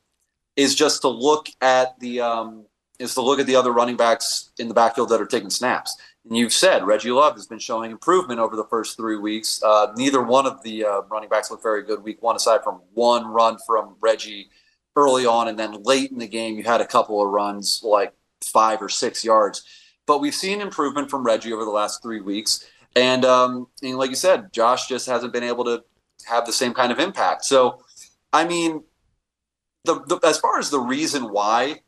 is 0.56 0.74
just 0.74 1.02
to 1.02 1.10
look 1.10 1.48
at 1.62 2.00
the 2.00 2.22
um, 2.22 2.66
is 3.00 3.14
to 3.14 3.22
look 3.22 3.40
at 3.40 3.46
the 3.46 3.56
other 3.56 3.72
running 3.72 3.98
backs 3.98 4.52
in 4.58 4.68
the 4.68 4.74
backfield 4.74 5.10
that 5.10 5.22
are 5.22 5.26
taking 5.26 5.50
snaps. 5.50 5.96
And 6.26 6.36
you've 6.36 6.54
said 6.54 6.86
Reggie 6.86 7.12
Love 7.12 7.36
has 7.36 7.48
been 7.48 7.60
showing 7.60 7.92
improvement 7.92 8.40
over 8.40 8.56
the 8.56 8.66
first 8.66 8.98
three 8.98 9.18
weeks. 9.18 9.62
Uh, 9.64 9.94
neither 9.96 10.22
one 10.22 10.46
of 10.46 10.62
the 10.64 10.84
uh, 10.84 11.02
running 11.10 11.30
backs 11.30 11.50
looked 11.50 11.64
very 11.64 11.84
good 11.84 12.04
week 12.04 12.22
one, 12.22 12.36
aside 12.36 12.64
from 12.64 12.82
one 12.94 13.28
run 13.28 13.58
from 13.66 13.96
Reggie 14.02 14.50
early 14.96 15.26
on. 15.26 15.48
And 15.48 15.58
then 15.58 15.84
late 15.84 16.12
in 16.12 16.18
the 16.18 16.28
game, 16.28 16.58
you 16.58 16.64
had 16.64 16.82
a 16.82 16.88
couple 16.88 17.22
of 17.22 17.30
runs 17.30 17.82
like 17.84 18.14
five 18.44 18.82
or 18.82 18.90
six 18.90 19.24
yards. 19.24 19.64
But 20.06 20.20
we've 20.20 20.36
seen 20.36 20.60
improvement 20.60 21.10
from 21.10 21.24
Reggie 21.24 21.54
over 21.54 21.64
the 21.64 21.72
last 21.72 22.02
three 22.02 22.22
weeks. 22.22 22.66
And, 22.96 23.24
um, 23.24 23.68
and 23.84 23.98
like 23.98 24.10
you 24.10 24.16
said, 24.16 24.52
Josh 24.52 24.88
just 24.88 25.08
hasn't 25.08 25.34
been 25.34 25.44
able 25.44 25.64
to 25.66 25.84
have 26.28 26.46
the 26.46 26.54
same 26.54 26.74
kind 26.74 26.92
of 26.92 27.00
impact. 27.00 27.46
So, 27.46 27.84
I 28.34 28.46
mean, 28.46 28.84
the, 29.86 30.02
the 30.06 30.20
as 30.26 30.40
far 30.40 30.60
as 30.60 30.70
the 30.70 30.80
reason 30.80 31.24
why 31.32 31.82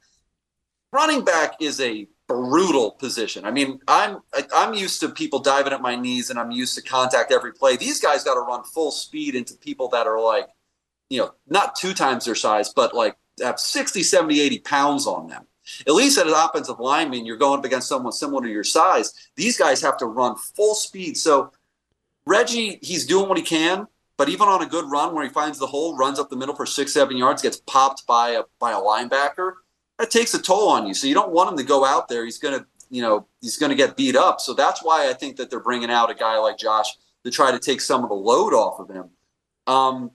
running 0.91 1.23
back 1.23 1.55
is 1.59 1.79
a 1.79 2.07
brutal 2.27 2.91
position. 2.91 3.45
I 3.45 3.51
mean, 3.51 3.79
I'm 3.87 4.19
I'm 4.55 4.73
used 4.73 4.99
to 5.01 5.09
people 5.09 5.39
diving 5.39 5.73
at 5.73 5.81
my 5.81 5.95
knees, 5.95 6.29
and 6.29 6.39
I'm 6.39 6.51
used 6.51 6.75
to 6.75 6.81
contact 6.81 7.31
every 7.31 7.53
play. 7.53 7.75
These 7.75 7.99
guys 7.99 8.23
got 8.23 8.35
to 8.35 8.41
run 8.41 8.63
full 8.63 8.91
speed 8.91 9.35
into 9.35 9.55
people 9.55 9.89
that 9.89 10.07
are 10.07 10.21
like, 10.21 10.47
you 11.09 11.19
know, 11.19 11.33
not 11.47 11.75
two 11.75 11.93
times 11.93 12.25
their 12.25 12.35
size, 12.35 12.71
but 12.73 12.93
like 12.93 13.17
have 13.41 13.59
60, 13.59 14.03
70, 14.03 14.39
80 14.39 14.59
pounds 14.59 15.07
on 15.07 15.27
them. 15.27 15.45
At 15.87 15.93
least 15.93 16.17
at 16.17 16.27
an 16.27 16.33
offensive 16.33 16.79
lineman, 16.79 17.25
you're 17.25 17.37
going 17.37 17.59
up 17.59 17.65
against 17.65 17.87
someone 17.87 18.11
similar 18.11 18.43
to 18.43 18.49
your 18.49 18.63
size. 18.63 19.13
These 19.35 19.57
guys 19.57 19.81
have 19.81 19.97
to 19.97 20.07
run 20.07 20.35
full 20.35 20.73
speed. 20.73 21.15
So 21.17 21.51
Reggie, 22.25 22.79
he's 22.81 23.05
doing 23.05 23.29
what 23.29 23.37
he 23.37 23.43
can, 23.43 23.87
but 24.17 24.29
even 24.29 24.47
on 24.47 24.63
a 24.63 24.65
good 24.65 24.89
run 24.89 25.13
where 25.13 25.23
he 25.23 25.29
finds 25.29 25.59
the 25.59 25.67
hole, 25.67 25.95
runs 25.95 26.19
up 26.19 26.29
the 26.29 26.35
middle 26.35 26.55
for 26.55 26.65
six, 26.65 26.93
seven 26.93 27.17
yards, 27.17 27.41
gets 27.41 27.61
popped 27.61 28.05
by 28.07 28.31
a 28.31 28.43
by 28.59 28.71
a 28.71 28.75
linebacker 28.75 29.53
that 29.99 30.09
takes 30.09 30.33
a 30.33 30.41
toll 30.41 30.69
on 30.69 30.87
you. 30.87 30.93
So 30.93 31.07
you 31.07 31.13
don't 31.13 31.31
want 31.31 31.51
him 31.51 31.57
to 31.57 31.63
go 31.63 31.85
out 31.85 32.07
there. 32.07 32.25
He's 32.25 32.39
going 32.39 32.57
to, 32.57 32.65
you 32.89 33.01
know, 33.01 33.27
he's 33.41 33.57
going 33.57 33.69
to 33.69 33.75
get 33.75 33.97
beat 33.97 34.15
up. 34.15 34.39
So 34.39 34.53
that's 34.53 34.81
why 34.81 35.09
I 35.09 35.13
think 35.13 35.35
that 35.35 35.49
they're 35.49 35.59
bringing 35.59 35.91
out 35.91 36.09
a 36.09 36.15
guy 36.15 36.37
like 36.39 36.57
Josh 36.57 36.97
to 37.25 37.29
try 37.29 37.51
to 37.51 37.59
take 37.59 37.81
some 37.81 38.03
of 38.03 38.09
the 38.09 38.15
load 38.15 38.53
off 38.53 38.79
of 38.79 38.89
him. 38.89 39.09
Um, 39.67 40.11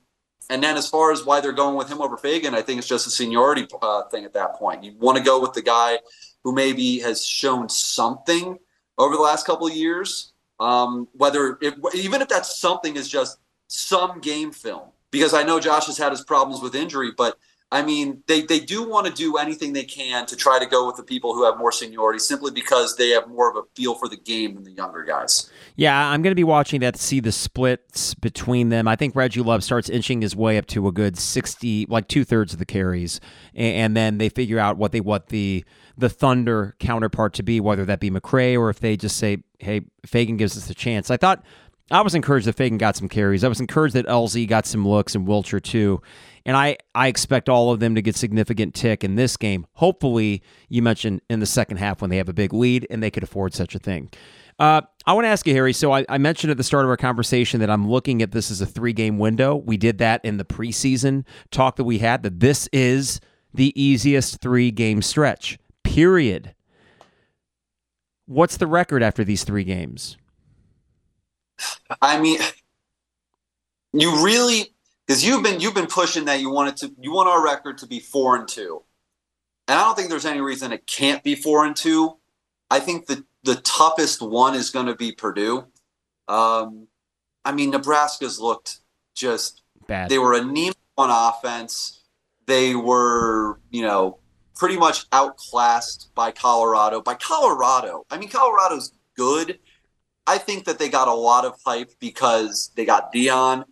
and 0.50 0.62
then 0.62 0.76
as 0.76 0.88
far 0.88 1.12
as 1.12 1.24
why 1.24 1.40
they're 1.40 1.52
going 1.52 1.76
with 1.76 1.88
him 1.88 2.00
over 2.00 2.16
Feagin, 2.16 2.54
I 2.54 2.62
think 2.62 2.78
it's 2.78 2.88
just 2.88 3.06
a 3.06 3.10
seniority 3.10 3.66
uh, 3.80 4.04
thing 4.04 4.24
at 4.24 4.32
that 4.32 4.54
point. 4.54 4.82
You 4.82 4.94
want 4.98 5.18
to 5.18 5.22
go 5.22 5.40
with 5.40 5.52
the 5.52 5.62
guy 5.62 5.98
who 6.42 6.54
maybe 6.54 6.98
has 7.00 7.24
shown 7.24 7.68
something 7.68 8.58
over 8.98 9.14
the 9.14 9.22
last 9.22 9.46
couple 9.46 9.66
of 9.66 9.74
years, 9.74 10.32
um, 10.60 11.08
whether 11.12 11.58
even 11.94 12.22
if 12.22 12.28
that 12.28 12.46
something 12.46 12.96
is 12.96 13.08
just 13.08 13.38
some 13.68 14.20
game 14.20 14.50
film. 14.50 14.88
Because 15.10 15.32
I 15.32 15.44
know 15.44 15.60
Josh 15.60 15.86
has 15.86 15.96
had 15.96 16.10
his 16.10 16.22
problems 16.22 16.62
with 16.62 16.74
injury, 16.74 17.12
but– 17.14 17.38
I 17.74 17.82
mean, 17.82 18.22
they, 18.28 18.42
they 18.42 18.60
do 18.60 18.88
want 18.88 19.08
to 19.08 19.12
do 19.12 19.36
anything 19.36 19.72
they 19.72 19.82
can 19.82 20.26
to 20.26 20.36
try 20.36 20.60
to 20.60 20.66
go 20.66 20.86
with 20.86 20.94
the 20.94 21.02
people 21.02 21.34
who 21.34 21.44
have 21.44 21.58
more 21.58 21.72
seniority 21.72 22.20
simply 22.20 22.52
because 22.52 22.96
they 22.96 23.08
have 23.10 23.26
more 23.26 23.50
of 23.50 23.56
a 23.56 23.62
feel 23.74 23.96
for 23.96 24.08
the 24.08 24.16
game 24.16 24.54
than 24.54 24.62
the 24.62 24.70
younger 24.70 25.02
guys. 25.02 25.50
Yeah, 25.74 26.08
I'm 26.08 26.22
going 26.22 26.30
to 26.30 26.36
be 26.36 26.44
watching 26.44 26.82
that 26.82 26.94
to 26.94 27.02
see 27.02 27.18
the 27.18 27.32
splits 27.32 28.14
between 28.14 28.68
them. 28.68 28.86
I 28.86 28.94
think 28.94 29.16
Reggie 29.16 29.40
Love 29.40 29.64
starts 29.64 29.88
inching 29.88 30.22
his 30.22 30.36
way 30.36 30.56
up 30.56 30.66
to 30.66 30.86
a 30.86 30.92
good 30.92 31.18
60, 31.18 31.86
like 31.88 32.06
two 32.06 32.24
thirds 32.24 32.52
of 32.52 32.60
the 32.60 32.64
carries. 32.64 33.20
And, 33.54 33.96
then 33.96 34.18
they 34.18 34.28
figure 34.28 34.58
out 34.58 34.76
what 34.76 34.92
they 34.92 35.00
want 35.00 35.26
the 35.28 35.64
the 35.96 36.08
Thunder 36.08 36.74
counterpart 36.80 37.34
to 37.34 37.44
be, 37.44 37.60
whether 37.60 37.84
that 37.84 38.00
be 38.00 38.10
McCray 38.10 38.58
or 38.58 38.68
if 38.68 38.80
they 38.80 38.96
just 38.96 39.16
say, 39.16 39.44
hey, 39.60 39.82
Feagin 40.04 40.36
gives 40.36 40.56
us 40.56 40.68
a 40.68 40.74
chance. 40.74 41.08
I 41.08 41.16
thought 41.16 41.44
I 41.90 42.00
was 42.00 42.14
encouraged 42.14 42.46
that 42.46 42.56
Feagin 42.56 42.78
got 42.78 42.96
some 42.96 43.08
carries. 43.08 43.44
I 43.44 43.48
was 43.48 43.60
encouraged 43.60 43.94
that 43.94 44.06
Elzy 44.06 44.48
got 44.48 44.66
some 44.66 44.86
looks 44.88 45.14
and 45.14 45.26
Wilcher 45.26 45.62
too. 45.62 46.00
And 46.46 46.56
I, 46.56 46.76
I 46.94 47.08
expect 47.08 47.48
all 47.48 47.70
of 47.70 47.80
them 47.80 47.94
to 47.94 48.02
get 48.02 48.16
significant 48.16 48.74
tick 48.74 49.02
in 49.02 49.14
this 49.14 49.36
game. 49.36 49.66
Hopefully, 49.74 50.42
you 50.68 50.82
mentioned 50.82 51.22
in 51.30 51.40
the 51.40 51.46
second 51.46 51.78
half 51.78 52.00
when 52.00 52.10
they 52.10 52.18
have 52.18 52.28
a 52.28 52.34
big 52.34 52.52
lead 52.52 52.86
and 52.90 53.02
they 53.02 53.10
could 53.10 53.22
afford 53.22 53.54
such 53.54 53.74
a 53.74 53.78
thing. 53.78 54.10
Uh, 54.58 54.82
I 55.06 55.14
want 55.14 55.24
to 55.24 55.28
ask 55.28 55.46
you, 55.46 55.54
Harry. 55.54 55.72
So 55.72 55.92
I, 55.92 56.04
I, 56.08 56.18
mentioned 56.18 56.50
at 56.50 56.56
the 56.56 56.62
start 56.62 56.84
of 56.84 56.90
our 56.90 56.96
conversation 56.96 57.58
that 57.60 57.70
I'm 57.70 57.88
looking 57.88 58.22
at 58.22 58.30
this 58.30 58.50
as 58.52 58.60
a 58.60 58.66
three 58.66 58.92
game 58.92 59.18
window. 59.18 59.56
We 59.56 59.76
did 59.76 59.98
that 59.98 60.24
in 60.24 60.36
the 60.36 60.44
preseason 60.44 61.24
talk 61.50 61.76
that 61.76 61.84
we 61.84 61.98
had, 61.98 62.22
that 62.22 62.38
this 62.38 62.68
is 62.72 63.20
the 63.52 63.72
easiest 63.80 64.40
three 64.40 64.70
game 64.70 65.02
stretch, 65.02 65.58
period. 65.82 66.54
What's 68.26 68.56
the 68.56 68.66
record 68.66 69.02
after 69.02 69.24
these 69.24 69.44
three 69.44 69.64
games? 69.64 70.16
I 72.00 72.20
mean, 72.20 72.38
you 73.92 74.24
really 74.24 74.73
because 75.06 75.24
you've 75.24 75.42
been 75.42 75.60
you've 75.60 75.74
been 75.74 75.86
pushing 75.86 76.24
that 76.26 76.40
you 76.40 76.50
wanted 76.50 76.76
to 76.78 76.92
you 77.00 77.12
want 77.12 77.28
our 77.28 77.42
record 77.44 77.78
to 77.78 77.86
be 77.86 78.00
four 78.00 78.36
and 78.36 78.48
two. 78.48 78.82
and 79.68 79.78
I 79.78 79.82
don't 79.82 79.96
think 79.96 80.08
there's 80.08 80.26
any 80.26 80.40
reason 80.40 80.72
it 80.72 80.86
can't 80.86 81.22
be 81.22 81.34
four 81.34 81.64
and 81.64 81.76
two. 81.76 82.16
I 82.70 82.80
think 82.80 83.06
the 83.06 83.24
the 83.44 83.56
toughest 83.56 84.22
one 84.22 84.54
is 84.54 84.70
going 84.70 84.86
to 84.86 84.94
be 84.94 85.12
Purdue. 85.12 85.66
Um, 86.28 86.88
I 87.44 87.52
mean, 87.52 87.70
Nebraska's 87.70 88.40
looked 88.40 88.78
just 89.14 89.62
bad. 89.86 90.08
They 90.08 90.18
were 90.18 90.34
anemic 90.34 90.76
on 90.96 91.10
offense. 91.10 92.00
They 92.46 92.74
were, 92.74 93.60
you 93.70 93.82
know, 93.82 94.18
pretty 94.54 94.76
much 94.76 95.06
outclassed 95.12 96.10
by 96.14 96.30
Colorado. 96.30 97.02
By 97.02 97.14
Colorado, 97.14 98.06
I 98.10 98.18
mean, 98.18 98.28
Colorado's 98.28 98.92
good. 99.16 99.58
I 100.26 100.38
think 100.38 100.64
that 100.64 100.78
they 100.78 100.88
got 100.88 101.08
a 101.08 101.14
lot 101.14 101.44
of 101.44 101.54
hype 101.64 101.92
because 102.00 102.70
they 102.76 102.86
got 102.86 103.12
Deion. 103.12 103.64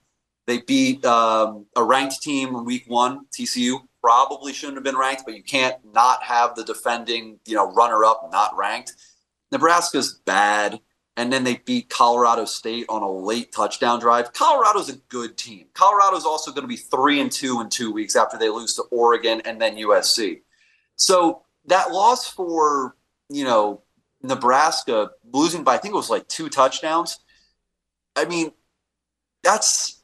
They 0.47 0.59
beat 0.59 1.05
um, 1.05 1.67
a 1.77 1.85
ranked 1.85 2.23
team 2.23 2.49
in 2.49 2.65
week 2.65 2.85
one, 2.87 3.27
TCU. 3.31 3.81
Probably 4.01 4.53
shouldn't 4.53 4.77
have 4.79 4.85
been 4.85 4.97
ranked, 4.97 5.23
but 5.25 5.37
you 5.37 5.43
can't 5.43 5.77
not 5.93 6.23
have 6.25 6.57
the 6.57 6.65
defending, 6.65 7.39
you 7.47 7.55
know, 7.55 7.73
runner 7.73 8.05
up 8.05 8.29
not 8.33 8.57
ranked. 8.57 8.95
Nebraska's 9.53 10.21
bad 10.25 10.81
and 11.17 11.33
then 11.33 11.45
they 11.45 11.57
beat 11.57 11.91
Colorado 11.91 12.45
State 12.45 12.87
on 12.89 13.03
a 13.03 13.11
late 13.11 13.53
touchdown 13.53 14.01
drive. 14.01 14.33
Colorado's 14.33 14.89
a 14.89 14.97
good 15.09 15.37
team. 15.37 15.67
Colorado's 15.75 16.25
also 16.25 16.51
going 16.51 16.63
to 16.63 16.69
be 16.69 16.77
three 16.77 17.21
and 17.21 17.31
two 17.31 17.61
in 17.61 17.69
two 17.69 17.93
weeks 17.93 18.17
after 18.17 18.39
they 18.39 18.49
lose 18.49 18.75
to 18.75 18.83
Oregon 18.91 19.43
and 19.45 19.61
then 19.61 19.77
USC. 19.77 20.41
So 20.97 21.43
that 21.67 21.91
loss 21.91 22.29
for 22.29 22.97
you 23.29 23.45
know 23.45 23.83
Nebraska 24.23 25.11
losing 25.33 25.65
by 25.65 25.75
I 25.75 25.79
think 25.79 25.93
it 25.93 25.97
was 25.97 26.11
like 26.11 26.27
two 26.29 26.49
touchdowns. 26.49 27.21
I 28.17 28.25
mean, 28.25 28.53
that's 29.43 30.02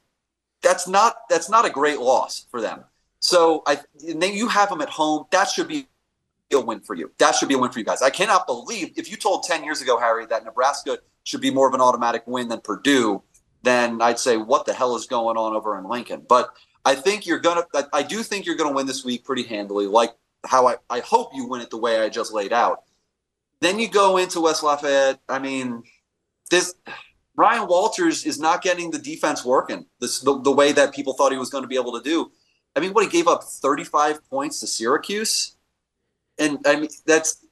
that's 0.62 0.88
not 0.88 1.28
that's 1.28 1.48
not 1.48 1.64
a 1.64 1.70
great 1.70 2.00
loss 2.00 2.46
for 2.50 2.60
them. 2.60 2.84
So 3.20 3.62
I 3.66 3.80
then 4.16 4.34
you 4.34 4.48
have 4.48 4.68
them 4.68 4.80
at 4.80 4.88
home. 4.88 5.26
That 5.30 5.48
should 5.48 5.68
be 5.68 5.88
a 6.52 6.60
win 6.60 6.80
for 6.80 6.94
you. 6.94 7.10
That 7.18 7.34
should 7.34 7.48
be 7.48 7.54
a 7.54 7.58
win 7.58 7.70
for 7.70 7.78
you 7.78 7.84
guys. 7.84 8.02
I 8.02 8.10
cannot 8.10 8.46
believe 8.46 8.92
if 8.96 9.10
you 9.10 9.16
told 9.16 9.44
10 9.44 9.64
years 9.64 9.82
ago, 9.82 9.98
Harry, 9.98 10.26
that 10.26 10.44
Nebraska 10.44 10.98
should 11.24 11.40
be 11.40 11.50
more 11.50 11.68
of 11.68 11.74
an 11.74 11.80
automatic 11.80 12.22
win 12.26 12.48
than 12.48 12.60
Purdue, 12.60 13.22
then 13.62 14.00
I'd 14.00 14.18
say, 14.18 14.36
what 14.36 14.64
the 14.64 14.72
hell 14.72 14.96
is 14.96 15.06
going 15.06 15.36
on 15.36 15.54
over 15.54 15.78
in 15.78 15.84
Lincoln? 15.84 16.24
But 16.26 16.50
I 16.84 16.94
think 16.94 17.26
you're 17.26 17.40
to, 17.40 17.88
I 17.92 18.02
do 18.02 18.22
think 18.22 18.46
you're 18.46 18.56
to 18.70 18.74
win 18.74 18.86
this 18.86 19.04
week 19.04 19.24
pretty 19.24 19.42
handily, 19.42 19.86
like 19.86 20.14
how 20.46 20.68
I, 20.68 20.76
I 20.88 21.00
hope 21.00 21.30
you 21.34 21.46
win 21.46 21.60
it 21.60 21.70
the 21.70 21.76
way 21.76 22.00
I 22.00 22.08
just 22.08 22.32
laid 22.32 22.52
out. 22.52 22.84
Then 23.60 23.78
you 23.78 23.88
go 23.88 24.16
into 24.16 24.40
West 24.40 24.62
Lafayette. 24.62 25.20
I 25.28 25.38
mean, 25.38 25.82
this 26.50 26.74
Ryan 27.38 27.68
Walters 27.68 28.26
is 28.26 28.40
not 28.40 28.62
getting 28.62 28.90
the 28.90 28.98
defense 28.98 29.44
working 29.44 29.86
this, 30.00 30.18
the, 30.18 30.40
the 30.42 30.50
way 30.50 30.72
that 30.72 30.92
people 30.92 31.14
thought 31.14 31.30
he 31.30 31.38
was 31.38 31.50
going 31.50 31.62
to 31.62 31.68
be 31.68 31.76
able 31.76 31.92
to 31.92 32.02
do. 32.02 32.32
I 32.74 32.80
mean, 32.80 32.92
what 32.92 33.04
he 33.04 33.10
gave 33.10 33.28
up 33.28 33.44
35 33.44 34.28
points 34.28 34.58
to 34.60 34.66
Syracuse 34.66 35.56
and 36.38 36.58
I 36.66 36.80
mean 36.80 36.90
that's 37.06 37.44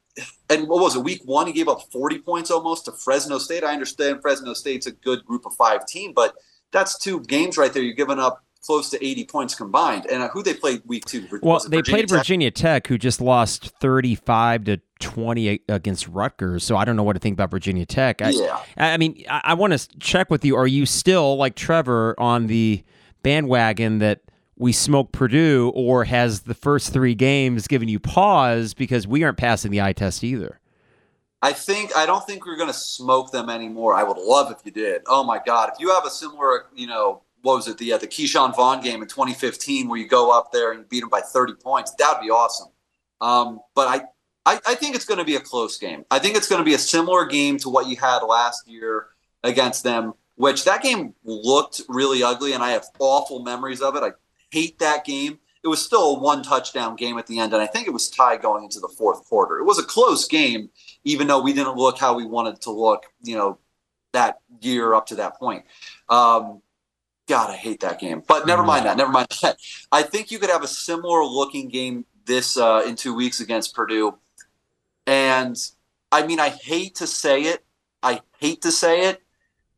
and 0.48 0.66
what 0.66 0.80
was 0.80 0.96
it? 0.96 1.04
Week 1.04 1.20
one, 1.24 1.46
he 1.46 1.52
gave 1.52 1.68
up 1.68 1.82
40 1.92 2.20
points 2.20 2.50
almost 2.50 2.86
to 2.86 2.92
Fresno 2.92 3.38
State. 3.38 3.64
I 3.64 3.74
understand 3.74 4.22
Fresno 4.22 4.54
State's 4.54 4.86
a 4.86 4.92
good 4.92 5.24
group 5.24 5.44
of 5.44 5.54
five 5.54 5.86
team, 5.86 6.12
but 6.14 6.34
that's 6.72 6.98
two 6.98 7.20
games 7.20 7.58
right 7.58 7.72
there. 7.72 7.82
You're 7.82 7.94
giving 7.94 8.18
up 8.18 8.42
close 8.66 8.90
to 8.90 9.04
80 9.04 9.24
points 9.24 9.54
combined. 9.54 10.06
And 10.06 10.22
uh, 10.22 10.28
who 10.28 10.42
they 10.42 10.54
played 10.54 10.82
week 10.84 11.04
two? 11.04 11.26
Well, 11.42 11.60
they 11.60 11.78
Virginia 11.78 11.82
played 11.82 12.08
Tech? 12.08 12.18
Virginia 12.18 12.50
Tech, 12.50 12.86
who 12.86 12.98
just 12.98 13.20
lost 13.20 13.70
35 13.80 14.64
to 14.64 14.80
20 15.00 15.60
against 15.68 16.08
Rutgers. 16.08 16.64
So 16.64 16.76
I 16.76 16.84
don't 16.84 16.96
know 16.96 17.02
what 17.02 17.14
to 17.14 17.20
think 17.20 17.34
about 17.34 17.50
Virginia 17.50 17.86
Tech. 17.86 18.22
I, 18.22 18.30
yeah. 18.30 18.62
I 18.76 18.96
mean, 18.96 19.24
I, 19.30 19.40
I 19.44 19.54
want 19.54 19.72
to 19.72 19.98
check 19.98 20.30
with 20.30 20.44
you. 20.44 20.56
Are 20.56 20.66
you 20.66 20.86
still, 20.86 21.36
like 21.36 21.54
Trevor, 21.54 22.14
on 22.18 22.46
the 22.46 22.84
bandwagon 23.22 23.98
that– 23.98 24.20
we 24.58 24.72
smoke 24.72 25.12
Purdue, 25.12 25.70
or 25.74 26.04
has 26.04 26.42
the 26.42 26.54
first 26.54 26.92
three 26.92 27.14
games 27.14 27.68
given 27.68 27.88
you 27.88 28.00
pause 28.00 28.74
because 28.74 29.06
we 29.06 29.22
aren't 29.22 29.36
passing 29.36 29.70
the 29.70 29.82
eye 29.82 29.92
test 29.92 30.24
either? 30.24 30.60
I 31.42 31.52
think 31.52 31.94
I 31.94 32.06
don't 32.06 32.26
think 32.26 32.46
we're 32.46 32.56
going 32.56 32.68
to 32.68 32.74
smoke 32.74 33.30
them 33.30 33.50
anymore. 33.50 33.94
I 33.94 34.02
would 34.02 34.16
love 34.16 34.50
if 34.50 34.64
you 34.64 34.72
did. 34.72 35.02
Oh 35.06 35.22
my 35.22 35.40
God, 35.44 35.70
if 35.72 35.78
you 35.78 35.92
have 35.92 36.06
a 36.06 36.10
similar, 36.10 36.66
you 36.74 36.86
know, 36.86 37.22
what 37.42 37.56
was 37.56 37.68
it 37.68 37.78
the 37.78 37.92
uh, 37.92 37.98
the 37.98 38.06
Ke'Shawn 38.06 38.54
Vaughn 38.54 38.82
game 38.82 39.02
in 39.02 39.08
2015 39.08 39.88
where 39.88 39.98
you 39.98 40.08
go 40.08 40.36
up 40.36 40.52
there 40.52 40.72
and 40.72 40.88
beat 40.88 41.00
them 41.00 41.08
by 41.08 41.20
30 41.20 41.54
points, 41.54 41.94
that'd 41.94 42.20
be 42.20 42.30
awesome. 42.30 42.68
Um, 43.20 43.60
but 43.74 43.88
I, 43.88 44.54
I 44.54 44.60
I 44.68 44.74
think 44.74 44.94
it's 44.94 45.04
going 45.04 45.18
to 45.18 45.24
be 45.24 45.36
a 45.36 45.40
close 45.40 45.78
game. 45.78 46.04
I 46.10 46.18
think 46.18 46.36
it's 46.36 46.48
going 46.48 46.60
to 46.60 46.64
be 46.64 46.74
a 46.74 46.78
similar 46.78 47.24
game 47.24 47.58
to 47.58 47.68
what 47.68 47.86
you 47.86 47.96
had 47.96 48.18
last 48.20 48.68
year 48.68 49.08
against 49.44 49.84
them, 49.84 50.14
which 50.36 50.64
that 50.64 50.82
game 50.82 51.14
looked 51.24 51.82
really 51.88 52.22
ugly, 52.22 52.52
and 52.52 52.62
I 52.62 52.70
have 52.70 52.86
awful 52.98 53.42
memories 53.42 53.80
of 53.80 53.96
it. 53.96 54.02
I 54.02 54.12
hate 54.50 54.78
that 54.78 55.04
game. 55.04 55.38
It 55.64 55.68
was 55.68 55.84
still 55.84 56.16
a 56.16 56.18
one 56.20 56.42
touchdown 56.42 56.94
game 56.94 57.18
at 57.18 57.26
the 57.26 57.40
end, 57.40 57.52
and 57.52 57.62
I 57.62 57.66
think 57.66 57.88
it 57.88 57.92
was 57.92 58.08
tied 58.08 58.40
going 58.42 58.64
into 58.64 58.78
the 58.78 58.88
fourth 58.88 59.24
quarter. 59.24 59.58
It 59.58 59.64
was 59.64 59.78
a 59.78 59.82
close 59.82 60.26
game, 60.26 60.70
even 61.04 61.26
though 61.26 61.42
we 61.42 61.52
didn't 61.52 61.76
look 61.76 61.98
how 61.98 62.14
we 62.14 62.24
wanted 62.24 62.60
to 62.62 62.70
look, 62.70 63.06
you 63.22 63.36
know, 63.36 63.58
that 64.12 64.40
year 64.60 64.94
up 64.94 65.06
to 65.06 65.16
that 65.16 65.36
point. 65.36 65.64
Um, 66.08 66.62
God, 67.26 67.50
I 67.50 67.56
hate 67.56 67.80
that 67.80 67.98
game. 67.98 68.22
But 68.26 68.46
never 68.46 68.62
mind 68.62 68.86
that. 68.86 68.96
Never 68.96 69.10
mind 69.10 69.28
that. 69.42 69.58
I 69.92 70.02
think 70.02 70.30
you 70.30 70.38
could 70.38 70.50
have 70.50 70.62
a 70.62 70.68
similar 70.68 71.24
looking 71.24 71.68
game 71.68 72.04
this 72.24 72.56
uh, 72.56 72.82
in 72.86 72.96
two 72.96 73.14
weeks 73.14 73.40
against 73.40 73.74
Purdue. 73.74 74.16
And 75.06 75.56
I 76.12 76.26
mean, 76.26 76.40
I 76.40 76.50
hate 76.50 76.96
to 76.96 77.06
say 77.06 77.42
it. 77.42 77.64
I 78.02 78.20
hate 78.38 78.62
to 78.62 78.70
say 78.70 79.08
it 79.08 79.22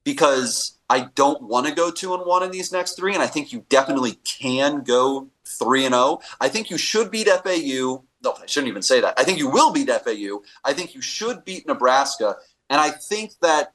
because 0.04 0.78
I 0.90 1.08
don't 1.14 1.42
want 1.42 1.66
to 1.66 1.74
go 1.74 1.90
two 1.90 2.14
and 2.14 2.24
one 2.24 2.42
in 2.42 2.50
these 2.50 2.72
next 2.72 2.94
three, 2.94 3.14
and 3.14 3.22
I 3.22 3.26
think 3.26 3.52
you 3.52 3.64
definitely 3.68 4.18
can 4.24 4.82
go 4.82 5.28
three 5.44 5.84
and 5.84 5.94
zero. 5.94 6.04
Oh. 6.04 6.20
I 6.40 6.48
think 6.48 6.70
you 6.70 6.78
should 6.78 7.10
beat 7.10 7.28
FAU. 7.28 8.02
No, 8.22 8.34
I 8.40 8.46
shouldn't 8.46 8.68
even 8.68 8.82
say 8.82 9.00
that. 9.00 9.14
I 9.18 9.24
think 9.24 9.38
you 9.38 9.48
will 9.48 9.72
beat 9.72 9.88
FAU. 9.88 10.42
I 10.64 10.72
think 10.72 10.94
you 10.94 11.02
should 11.02 11.44
beat 11.44 11.66
Nebraska, 11.66 12.36
and 12.70 12.80
I 12.80 12.90
think 12.90 13.32
that 13.42 13.74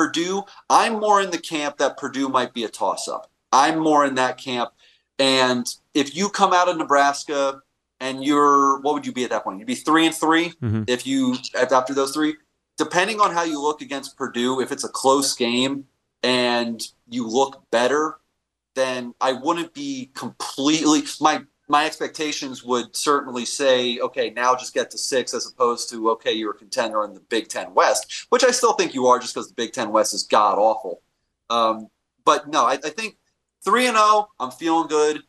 Purdue. 0.00 0.44
I'm 0.70 0.94
more 0.94 1.20
in 1.20 1.30
the 1.30 1.38
camp 1.38 1.76
that 1.78 1.96
Purdue 1.98 2.28
might 2.28 2.54
be 2.54 2.64
a 2.64 2.68
toss 2.68 3.06
up. 3.06 3.30
I'm 3.52 3.78
more 3.78 4.04
in 4.04 4.14
that 4.14 4.38
camp, 4.38 4.70
and 5.18 5.66
if 5.92 6.16
you 6.16 6.28
come 6.30 6.52
out 6.52 6.68
of 6.68 6.76
Nebraska 6.78 7.60
and 7.98 8.24
you're 8.24 8.80
what 8.80 8.94
would 8.94 9.04
you 9.04 9.12
be 9.12 9.24
at 9.24 9.30
that 9.30 9.44
point? 9.44 9.58
You'd 9.58 9.66
be 9.66 9.74
three 9.74 10.06
and 10.06 10.14
3 10.14 10.48
mm-hmm. 10.48 10.82
if 10.86 11.06
you 11.06 11.36
after 11.54 11.92
those 11.92 12.12
three. 12.12 12.36
Depending 12.78 13.20
on 13.20 13.32
how 13.32 13.42
you 13.42 13.60
look 13.60 13.82
against 13.82 14.16
Purdue, 14.16 14.60
if 14.60 14.72
it's 14.72 14.84
a 14.84 14.88
close 14.88 15.34
game, 15.34 15.84
and 16.22 16.82
you 17.08 17.26
look 17.26 17.62
better, 17.70 18.18
then 18.74 19.14
I 19.20 19.32
wouldn't 19.32 19.74
be 19.74 20.10
completely 20.14 21.02
my 21.20 21.42
my 21.70 21.86
expectations 21.86 22.64
would 22.64 22.94
certainly 22.94 23.44
say, 23.44 23.98
okay, 24.00 24.30
now 24.30 24.54
just 24.54 24.74
get 24.74 24.90
to 24.90 24.98
six 24.98 25.32
as 25.32 25.46
opposed 25.46 25.88
to 25.90 26.10
okay, 26.10 26.32
you're 26.32 26.50
a 26.50 26.58
contender 26.58 27.04
in 27.04 27.14
the 27.14 27.20
Big 27.20 27.48
Ten 27.48 27.72
West, 27.74 28.26
which 28.30 28.44
I 28.44 28.50
still 28.50 28.72
think 28.74 28.92
you 28.92 29.06
are 29.06 29.18
just 29.18 29.34
because 29.34 29.48
the 29.48 29.54
Big 29.54 29.72
Ten 29.72 29.92
West 29.92 30.12
is 30.12 30.24
god 30.24 30.58
awful. 30.58 31.00
Um, 31.48 31.88
but 32.24 32.48
no, 32.48 32.64
I, 32.64 32.72
I 32.72 32.90
think 32.90 33.16
three 33.64 33.86
and 33.86 33.96
zero, 33.96 34.04
oh, 34.06 34.28
I'm 34.40 34.50
feeling 34.50 34.88
good. 34.88 35.22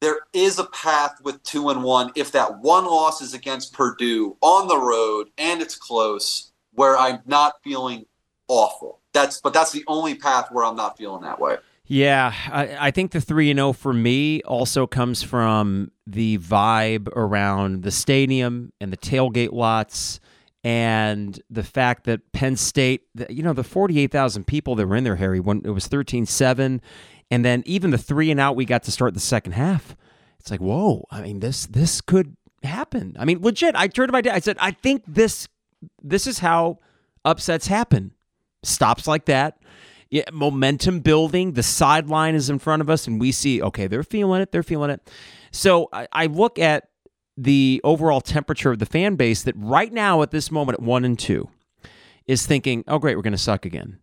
There 0.00 0.20
is 0.32 0.58
a 0.58 0.64
path 0.64 1.20
with 1.22 1.42
two 1.42 1.70
and 1.70 1.82
one 1.82 2.12
if 2.16 2.32
that 2.32 2.58
one 2.58 2.84
loss 2.84 3.22
is 3.22 3.34
against 3.34 3.72
Purdue 3.72 4.36
on 4.40 4.68
the 4.68 4.78
road 4.78 5.28
and 5.38 5.62
it's 5.62 5.76
close, 5.76 6.52
where 6.74 6.98
I'm 6.98 7.20
not 7.26 7.54
feeling 7.62 8.06
awful 8.48 9.02
that's 9.12 9.40
but 9.40 9.52
that's 9.52 9.72
the 9.72 9.84
only 9.86 10.14
path 10.14 10.48
where 10.50 10.64
I'm 10.64 10.76
not 10.76 10.96
feeling 10.98 11.22
that 11.22 11.38
way. 11.38 11.56
Yeah, 11.92 12.32
I, 12.50 12.86
I 12.86 12.90
think 12.90 13.10
the 13.12 13.20
three 13.20 13.50
and 13.50 13.58
zero 13.58 13.68
oh 13.68 13.72
for 13.74 13.92
me 13.92 14.40
also 14.44 14.86
comes 14.86 15.22
from 15.22 15.90
the 16.06 16.38
vibe 16.38 17.08
around 17.08 17.82
the 17.82 17.90
stadium 17.90 18.72
and 18.80 18.90
the 18.90 18.96
tailgate 18.96 19.52
lots, 19.52 20.18
and 20.64 21.38
the 21.50 21.62
fact 21.62 22.04
that 22.04 22.32
Penn 22.32 22.56
State, 22.56 23.02
you 23.28 23.42
know, 23.42 23.52
the 23.52 23.62
forty 23.62 24.00
eight 24.00 24.10
thousand 24.10 24.46
people 24.46 24.74
that 24.76 24.86
were 24.86 24.96
in 24.96 25.04
there, 25.04 25.16
Harry, 25.16 25.38
when 25.38 25.60
it 25.66 25.70
was 25.72 25.86
13-7, 25.86 26.80
and 27.30 27.44
then 27.44 27.62
even 27.66 27.90
the 27.90 27.98
three 27.98 28.30
and 28.30 28.40
out 28.40 28.56
we 28.56 28.64
got 28.64 28.84
to 28.84 28.90
start 28.90 29.12
the 29.12 29.20
second 29.20 29.52
half. 29.52 29.94
It's 30.40 30.50
like, 30.50 30.62
whoa! 30.62 31.04
I 31.10 31.20
mean, 31.20 31.40
this 31.40 31.66
this 31.66 32.00
could 32.00 32.38
happen. 32.62 33.16
I 33.18 33.26
mean, 33.26 33.42
legit. 33.42 33.76
I 33.76 33.88
turned 33.88 34.08
to 34.08 34.12
my 34.12 34.22
dad. 34.22 34.34
I 34.34 34.38
said, 34.38 34.56
I 34.60 34.70
think 34.70 35.04
this 35.06 35.46
this 36.02 36.26
is 36.26 36.38
how 36.38 36.78
upsets 37.22 37.66
happen 37.66 38.12
stops 38.62 39.06
like 39.06 39.26
that. 39.26 39.58
Yeah, 40.12 40.24
momentum 40.30 41.00
building. 41.00 41.52
The 41.52 41.62
sideline 41.62 42.34
is 42.34 42.50
in 42.50 42.58
front 42.58 42.82
of 42.82 42.90
us, 42.90 43.06
and 43.06 43.18
we 43.18 43.32
see, 43.32 43.62
okay, 43.62 43.86
they're 43.86 44.02
feeling 44.02 44.42
it. 44.42 44.52
They're 44.52 44.62
feeling 44.62 44.90
it. 44.90 45.10
So 45.52 45.88
I, 45.90 46.06
I 46.12 46.26
look 46.26 46.58
at 46.58 46.90
the 47.38 47.80
overall 47.82 48.20
temperature 48.20 48.72
of 48.72 48.78
the 48.78 48.84
fan 48.84 49.16
base 49.16 49.42
that 49.44 49.54
right 49.56 49.90
now, 49.90 50.20
at 50.20 50.30
this 50.30 50.50
moment, 50.50 50.78
at 50.78 50.84
one 50.84 51.06
and 51.06 51.18
two, 51.18 51.48
is 52.26 52.46
thinking, 52.46 52.84
oh, 52.86 52.98
great, 52.98 53.16
we're 53.16 53.22
going 53.22 53.32
to 53.32 53.38
suck 53.38 53.64
again. 53.64 54.00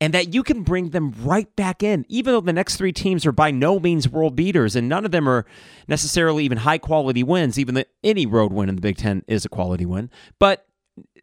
And 0.00 0.12
that 0.12 0.34
you 0.34 0.42
can 0.42 0.64
bring 0.64 0.90
them 0.90 1.14
right 1.20 1.54
back 1.54 1.84
in, 1.84 2.04
even 2.08 2.32
though 2.32 2.40
the 2.40 2.52
next 2.52 2.74
three 2.74 2.92
teams 2.92 3.24
are 3.24 3.30
by 3.30 3.52
no 3.52 3.78
means 3.78 4.08
world 4.08 4.34
beaters, 4.34 4.74
and 4.74 4.88
none 4.88 5.04
of 5.04 5.12
them 5.12 5.28
are 5.28 5.46
necessarily 5.86 6.44
even 6.44 6.58
high 6.58 6.78
quality 6.78 7.22
wins, 7.22 7.60
even 7.60 7.76
though 7.76 7.84
any 8.02 8.26
road 8.26 8.52
win 8.52 8.68
in 8.68 8.74
the 8.74 8.82
Big 8.82 8.96
Ten 8.96 9.22
is 9.28 9.44
a 9.44 9.48
quality 9.48 9.86
win. 9.86 10.10
But 10.40 10.66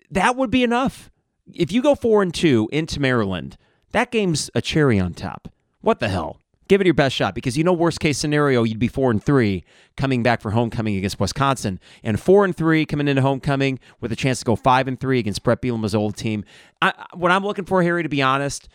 that 0.10 0.38
would 0.38 0.52
be 0.52 0.64
enough 0.64 1.12
if 1.54 1.74
you 1.74 1.82
go 1.82 1.96
four 1.96 2.24
and 2.24 2.34
two 2.34 2.70
into 2.72 3.02
Maryland, 3.02 3.58
that 3.92 4.12
game's 4.12 4.50
a 4.54 4.62
cherry 4.62 5.00
on 5.00 5.14
top. 5.14 5.52
What 5.82 6.00
the 6.00 6.10
hell? 6.10 6.40
Give 6.68 6.82
it 6.82 6.86
your 6.86 6.94
best 6.94 7.16
shot 7.16 7.34
because 7.34 7.58
you 7.58 7.64
know 7.64 7.74
worst 7.74 8.00
case 8.00 8.20
scenario 8.20 8.64
you'd 8.64 8.78
be 8.78 8.88
four 8.88 9.10
and 9.10 9.24
three 9.24 9.64
coming 9.98 10.22
back 10.22 10.40
for 10.40 10.52
homecoming 10.52 10.96
against 10.98 11.20
Wisconsin, 11.20 11.80
and 12.04 12.20
four 12.20 12.46
and 12.46 12.56
three 12.56 12.86
coming 12.86 13.08
into 13.08 13.24
homecoming 13.24 13.80
with 14.00 14.12
a 14.12 14.16
chance 14.16 14.40
to 14.40 14.46
go 14.46 14.56
five 14.56 14.88
and 14.88 15.00
three 15.00 15.18
against 15.18 15.42
Bret 15.42 15.64
Bielema's 15.64 15.96
old 15.96 16.16
team. 16.16 16.46
I, 16.80 16.94
what 17.16 17.32
I'm 17.32 17.44
looking 17.44 17.66
for, 17.66 17.82
Harry, 17.82 18.04
to 18.04 18.10
be 18.10 18.22
honest, 18.22 18.70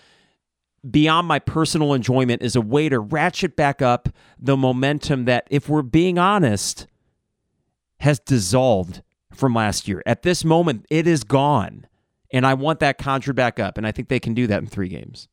beyond 0.90 1.28
my 1.28 1.38
personal 1.38 1.94
enjoyment, 1.94 2.42
is 2.42 2.56
a 2.56 2.60
way 2.60 2.88
to 2.88 2.98
ratchet 2.98 3.54
back 3.54 3.80
up 3.80 4.08
the 4.40 4.56
momentum 4.56 5.26
that, 5.26 5.46
if 5.48 5.68
we're 5.68 5.82
being 5.82 6.18
honest, 6.18 6.88
has 8.00 8.18
dissolved 8.18 9.02
from 9.32 9.54
last 9.54 9.86
year. 9.86 10.02
At 10.04 10.22
this 10.22 10.44
moment, 10.44 10.84
it 10.90 11.06
is 11.06 11.22
gone. 11.22 11.86
And 12.34 12.44
I 12.44 12.54
want 12.54 12.80
that 12.80 12.98
conjured 12.98 13.36
back 13.36 13.60
up. 13.60 13.78
And 13.78 13.86
I 13.86 13.92
think 13.92 14.08
they 14.08 14.18
can 14.18 14.34
do 14.34 14.48
that 14.48 14.58
in 14.58 14.66
three 14.66 14.88
games. 14.88 15.28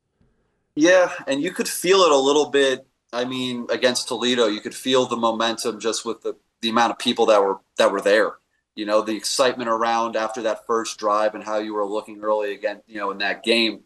Yeah. 0.76 1.12
And 1.26 1.41
you 1.41 1.52
could 1.52 1.68
feel 1.68 2.02
it 2.02 2.12
a 2.12 2.18
little 2.18 2.52
bit. 2.52 2.86
I 3.12 3.26
mean, 3.26 3.66
against 3.72 4.08
Toledo, 4.08 4.45
you 4.45 4.62
could 4.62 4.76
feel 4.76 5.08
the 5.08 5.18
momentum 5.18 5.80
just 5.80 6.06
with 6.06 6.22
the, 6.22 6.38
the 6.62 6.70
amount 6.70 6.91
of 6.91 6.99
people 6.99 7.26
that 7.26 7.41
were 7.41 7.58
that 7.78 7.91
were 7.91 8.02
there. 8.02 8.36
You 8.76 8.86
know, 8.86 9.02
the 9.02 9.18
excitement 9.18 9.68
around 9.68 10.16
after 10.16 10.43
that 10.43 10.68
first 10.68 10.99
drive 10.99 11.34
and 11.34 11.43
how 11.43 11.58
you 11.58 11.74
were 11.74 11.86
looking 11.86 12.22
early 12.22 12.54
again, 12.54 12.82
you 12.86 12.99
know, 12.99 13.10
in 13.10 13.18
that 13.18 13.43
game. 13.43 13.82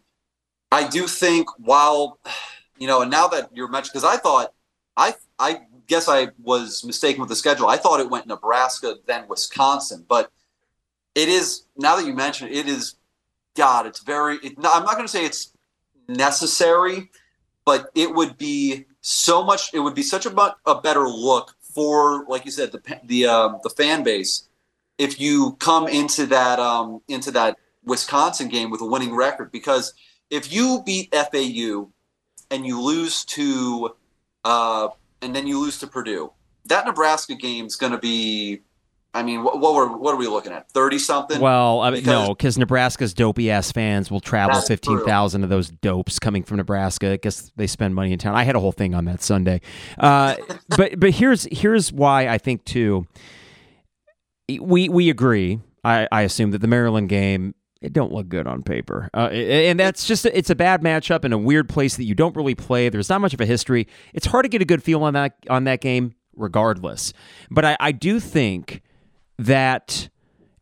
I 0.70 0.86
do 0.86 1.08
think 1.08 1.48
while 1.58 2.20
you 2.78 2.86
know, 2.88 3.02
and 3.02 3.10
now 3.10 3.30
that 3.30 3.50
you're 3.54 3.70
mentioned, 3.70 3.94
because 3.94 4.04
I 4.04 4.18
thought 4.18 4.54
I 4.98 5.16
I 5.40 5.62
guess 5.88 6.10
I 6.10 6.28
was 6.44 6.84
mistaken 6.84 7.22
with 7.22 7.30
the 7.30 7.36
schedule. 7.36 7.68
I 7.68 7.78
thought 7.78 8.02
it 8.02 8.10
went 8.10 8.28
Nebraska, 8.28 8.98
then 9.08 9.26
Wisconsin, 9.30 10.06
but 10.08 10.32
it 11.16 11.30
is 11.30 11.64
now 11.78 11.96
that 11.96 12.06
you 12.06 12.14
mention 12.14 12.50
it, 12.50 12.58
it 12.58 12.68
is 12.68 12.96
God. 13.56 13.86
It's 13.86 14.04
very. 14.04 14.38
It, 14.38 14.54
I'm 14.58 14.84
not 14.84 14.96
going 14.96 15.06
to 15.06 15.12
say 15.12 15.26
it's 15.26 15.52
necessary, 16.08 17.10
but 17.66 17.90
it 17.96 18.14
would 18.14 18.38
be 18.38 18.86
so 19.02 19.44
much. 19.44 19.74
It 19.74 19.80
would 19.80 19.96
be 19.96 20.04
such 20.04 20.26
a, 20.26 20.56
a 20.66 20.82
better 20.82 21.08
look 21.08 21.56
for, 21.60 22.26
like 22.28 22.46
you 22.46 22.52
said, 22.52 22.72
the 22.72 23.00
the 23.04 23.26
um, 23.26 23.60
the 23.64 23.70
fan 23.70 24.04
base 24.04 24.48
if 24.98 25.20
you 25.20 25.54
come 25.60 25.88
into 25.88 26.26
that 26.28 26.60
um, 26.60 27.02
into 27.08 27.32
that 27.32 27.58
Wisconsin 27.84 28.48
game 28.50 28.70
with 28.70 28.82
a 28.82 28.86
winning 28.86 29.16
record 29.16 29.52
because 29.52 29.94
if 30.30 30.52
you 30.52 30.82
beat 30.86 31.14
FAU 31.14 31.90
and 32.52 32.66
you 32.66 32.82
lose 32.82 33.26
to 33.26 33.96
uh, 34.44 34.90
and 35.22 35.36
then 35.36 35.48
you 35.48 35.60
lose 35.60 35.80
to 35.80 35.88
Purdue. 35.88 36.32
That 36.66 36.86
Nebraska 36.86 37.36
game 37.36 37.66
is 37.66 37.76
going 37.76 37.92
to 37.92 37.98
be. 37.98 38.62
I 39.16 39.24
mean, 39.24 39.44
what, 39.44 39.60
what 39.62 39.74
were 39.74 39.98
what 39.98 40.14
are 40.14 40.18
we 40.18 40.28
looking 40.28 40.52
at? 40.52 40.70
Thirty 40.70 41.00
something? 41.00 41.40
Well, 41.40 41.80
I 41.80 41.90
mean, 41.90 42.02
because, 42.02 42.28
no, 42.28 42.36
because 42.36 42.58
Nebraska's 42.58 43.14
dopey 43.14 43.50
ass 43.50 43.72
fans 43.72 44.12
will 44.12 44.20
travel 44.20 44.60
fifteen 44.60 45.04
thousand 45.06 45.44
of 45.44 45.50
those 45.50 45.70
dopes 45.70 46.20
coming 46.20 46.44
from 46.44 46.58
Nebraska. 46.58 47.14
I 47.14 47.18
guess 47.18 47.50
they 47.56 47.66
spend 47.66 47.96
money 47.96 48.12
in 48.12 48.20
town. 48.20 48.36
I 48.36 48.44
had 48.44 48.58
a 48.58 48.60
whole 48.60 48.74
thing 48.74 48.94
on 48.94 49.06
that 49.06 49.24
Sunday, 49.24 49.62
uh, 49.98 50.36
but 50.78 51.00
but 51.00 51.12
here's 51.12 51.48
here's 51.50 51.94
why 51.94 52.28
I 52.28 52.38
think 52.38 52.66
too. 52.66 53.08
We 54.50 54.90
we 54.90 55.10
agree. 55.10 55.62
I, 55.86 56.08
I 56.12 56.24
assume 56.24 56.52
that 56.52 56.60
the 56.60 56.68
Maryland 56.68 57.08
game 57.10 57.56
it 57.82 57.94
don't 57.94 58.12
look 58.12 58.28
good 58.28 58.48
on 58.48 58.64
paper. 58.64 59.10
Uh, 59.14 59.28
and 59.28 59.80
that's 59.80 60.08
just 60.08 60.26
it's 60.26 60.50
a 60.50 60.56
bad 60.56 60.82
matchup 60.82 61.24
in 61.24 61.32
a 61.32 61.38
weird 61.38 61.70
place 61.70 61.96
that 61.96 62.04
you 62.04 62.16
don't 62.16 62.36
really 62.36 62.56
play. 62.56 62.90
There's 62.90 63.10
not 63.10 63.22
much 63.22 63.34
of 63.34 63.40
a 63.40 63.46
history. 63.46 63.88
It's 64.14 64.26
hard 64.26 64.44
to 64.44 64.50
get 64.50 64.62
a 64.62 64.66
good 64.66 64.84
feel 64.84 65.04
on 65.04 65.14
that 65.14 65.38
on 65.50 65.64
that 65.66 65.80
game, 65.80 66.16
regardless. 66.36 67.14
But 67.50 67.64
I, 67.64 67.78
I 67.80 67.92
do 67.94 68.20
think 68.20 68.82
that 69.38 70.10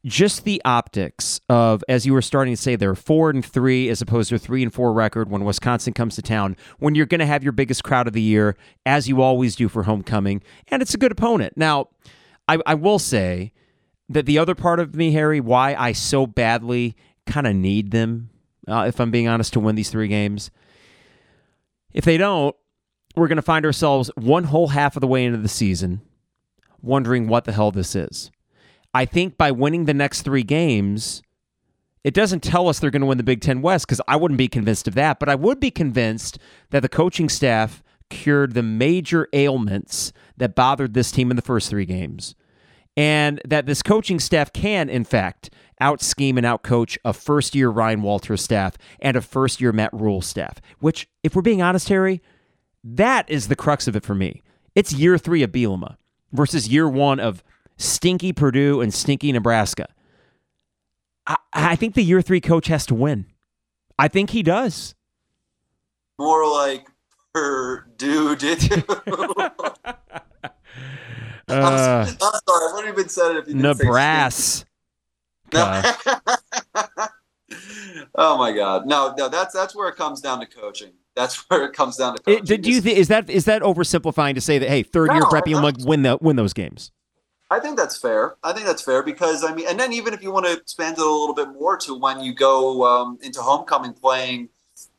just 0.05 0.43
the 0.43 0.61
optics 0.65 1.39
of, 1.49 1.83
as 1.87 2.05
you 2.05 2.13
were 2.13 2.21
starting 2.21 2.53
to 2.53 2.61
say, 2.61 2.75
they're 2.75 2.95
four 2.95 3.29
and 3.29 3.45
three 3.45 3.87
as 3.89 4.01
opposed 4.01 4.29
to 4.29 4.37
three 4.37 4.61
and 4.61 4.73
four 4.73 4.91
record 4.91 5.29
when 5.29 5.45
Wisconsin 5.45 5.93
comes 5.93 6.15
to 6.15 6.21
town, 6.21 6.57
when 6.79 6.93
you're 6.93 7.05
going 7.05 7.19
to 7.19 7.25
have 7.25 7.43
your 7.43 7.53
biggest 7.53 7.83
crowd 7.83 8.07
of 8.07 8.13
the 8.13 8.21
year, 8.21 8.57
as 8.85 9.07
you 9.07 9.21
always 9.21 9.55
do 9.55 9.69
for 9.69 9.83
homecoming, 9.83 10.41
and 10.67 10.81
it's 10.81 10.93
a 10.93 10.97
good 10.97 11.11
opponent. 11.11 11.53
Now, 11.55 11.89
I, 12.47 12.59
I 12.65 12.73
will 12.73 12.99
say 12.99 13.53
that 14.09 14.25
the 14.25 14.37
other 14.37 14.55
part 14.55 14.81
of 14.81 14.95
me, 14.95 15.13
Harry, 15.13 15.39
why 15.39 15.73
I 15.73 15.93
so 15.93 16.27
badly 16.27 16.97
kind 17.25 17.47
of 17.47 17.55
need 17.55 17.91
them, 17.91 18.29
uh, 18.67 18.85
if 18.87 18.99
I'm 18.99 19.11
being 19.11 19.29
honest, 19.29 19.53
to 19.53 19.61
win 19.61 19.75
these 19.75 19.89
three 19.89 20.09
games. 20.09 20.51
If 21.93 22.03
they 22.03 22.17
don't, 22.17 22.53
we're 23.15 23.29
going 23.29 23.37
to 23.37 23.41
find 23.41 23.65
ourselves 23.65 24.11
one 24.15 24.45
whole 24.45 24.69
half 24.69 24.97
of 24.97 25.01
the 25.01 25.07
way 25.07 25.23
into 25.23 25.37
the 25.37 25.47
season 25.47 26.01
wondering 26.81 27.27
what 27.27 27.45
the 27.45 27.53
hell 27.53 27.71
this 27.71 27.95
is. 27.95 28.29
I 28.93 29.05
think 29.05 29.37
by 29.37 29.51
winning 29.51 29.85
the 29.85 29.93
next 29.93 30.21
three 30.21 30.43
games, 30.43 31.21
it 32.03 32.13
doesn't 32.13 32.43
tell 32.43 32.67
us 32.67 32.79
they're 32.79 32.91
going 32.91 33.01
to 33.01 33.07
win 33.07 33.17
the 33.17 33.23
Big 33.23 33.41
Ten 33.41 33.61
West 33.61 33.87
because 33.87 34.01
I 34.07 34.17
wouldn't 34.17 34.37
be 34.37 34.47
convinced 34.47 34.87
of 34.87 34.95
that, 34.95 35.19
but 35.19 35.29
I 35.29 35.35
would 35.35 35.59
be 35.59 35.71
convinced 35.71 36.37
that 36.69 36.81
the 36.81 36.89
coaching 36.89 37.29
staff 37.29 37.81
cured 38.09 38.53
the 38.53 38.63
major 38.63 39.27
ailments 39.33 40.13
that 40.37 40.55
bothered 40.55 40.93
this 40.93 41.11
team 41.11 41.31
in 41.31 41.35
the 41.35 41.41
first 41.41 41.69
three 41.69 41.85
games. 41.85 42.35
And 42.95 43.41
that 43.45 43.65
this 43.65 43.81
coaching 43.81 44.19
staff 44.19 44.53
can, 44.53 44.89
in 44.89 45.03
fact, 45.03 45.49
out 45.79 46.01
scheme 46.01 46.37
and 46.37 46.45
out 46.45 46.61
coach 46.61 46.99
a 47.03 47.13
first 47.13 47.55
year 47.55 47.69
Ryan 47.69 48.03
Walters 48.03 48.43
staff 48.43 48.77
and 48.99 49.17
a 49.17 49.21
first 49.21 49.59
year 49.59 49.71
Matt 49.71 49.91
Rhule 49.93 50.21
staff, 50.21 50.61
which, 50.79 51.07
if 51.23 51.35
we're 51.35 51.41
being 51.41 51.61
honest, 51.61 51.89
Harry, 51.89 52.21
that 52.83 53.27
is 53.29 53.47
the 53.47 53.55
crux 53.55 53.87
of 53.87 53.95
it 53.95 54.03
for 54.03 54.13
me. 54.13 54.43
It's 54.75 54.93
year 54.93 55.17
three 55.17 55.41
of 55.41 55.51
Bielema 55.51 55.97
versus 56.31 56.67
year 56.67 56.87
one 56.87 57.19
of 57.19 57.43
stinky 57.83 58.33
Purdue 58.33 58.81
and 58.81 58.93
stinky 58.93 59.31
Nebraska. 59.31 59.87
I, 61.27 61.37
I 61.53 61.75
think 61.75 61.95
the 61.95 62.03
year 62.03 62.21
three 62.21 62.41
coach 62.41 62.67
has 62.67 62.85
to 62.87 62.95
win. 62.95 63.25
I 63.97 64.07
think 64.07 64.31
he 64.31 64.43
does. 64.43 64.95
More 66.17 66.47
like 66.49 66.87
Purdue 67.33 68.35
did. 68.35 68.63
uh, 68.89 69.93
I'm, 71.49 72.07
sorry, 72.07 72.19
I 72.19 72.71
wouldn't 72.73 72.93
even 72.93 73.09
said 73.09 73.31
it 73.31 73.37
if 73.37 73.47
you 73.47 73.53
didn't 73.53 73.77
Nebraska. 73.79 74.67
oh 78.15 78.37
my 78.37 78.51
God! 78.55 78.87
No, 78.87 79.13
no, 79.15 79.29
that's 79.29 79.53
that's 79.53 79.75
where 79.75 79.87
it 79.87 79.95
comes 79.95 80.19
down 80.19 80.39
to 80.39 80.47
coaching. 80.47 80.93
That's 81.15 81.35
where 81.47 81.63
it 81.65 81.73
comes 81.73 81.97
down 81.97 82.15
to 82.15 82.23
coaching. 82.23 82.55
It, 82.55 82.63
do 82.63 82.71
you 82.71 82.81
think 82.81 82.97
is 82.97 83.07
that 83.09 83.29
is 83.29 83.45
that 83.45 83.61
oversimplifying 83.61 84.33
to 84.33 84.41
say 84.41 84.57
that 84.57 84.67
hey, 84.67 84.81
third 84.81 85.09
no, 85.09 85.13
year 85.13 85.25
prep, 85.25 85.47
you'll 85.47 85.61
win 85.61 86.01
the 86.01 86.17
win 86.19 86.37
those 86.37 86.53
games? 86.53 86.91
I 87.49 87.59
think 87.59 87.77
that's 87.77 87.97
fair. 87.97 88.35
I 88.43 88.53
think 88.53 88.65
that's 88.65 88.81
fair 88.81 89.03
because 89.03 89.43
I 89.43 89.53
mean, 89.53 89.67
and 89.67 89.79
then 89.79 89.93
even 89.93 90.13
if 90.13 90.23
you 90.23 90.31
want 90.31 90.45
to 90.45 90.53
expand 90.53 90.97
it 90.97 91.03
a 91.03 91.09
little 91.09 91.35
bit 91.35 91.49
more 91.49 91.77
to 91.77 91.97
when 91.97 92.19
you 92.19 92.33
go 92.33 92.83
um, 92.85 93.19
into 93.21 93.41
homecoming 93.41 93.93
playing 93.93 94.49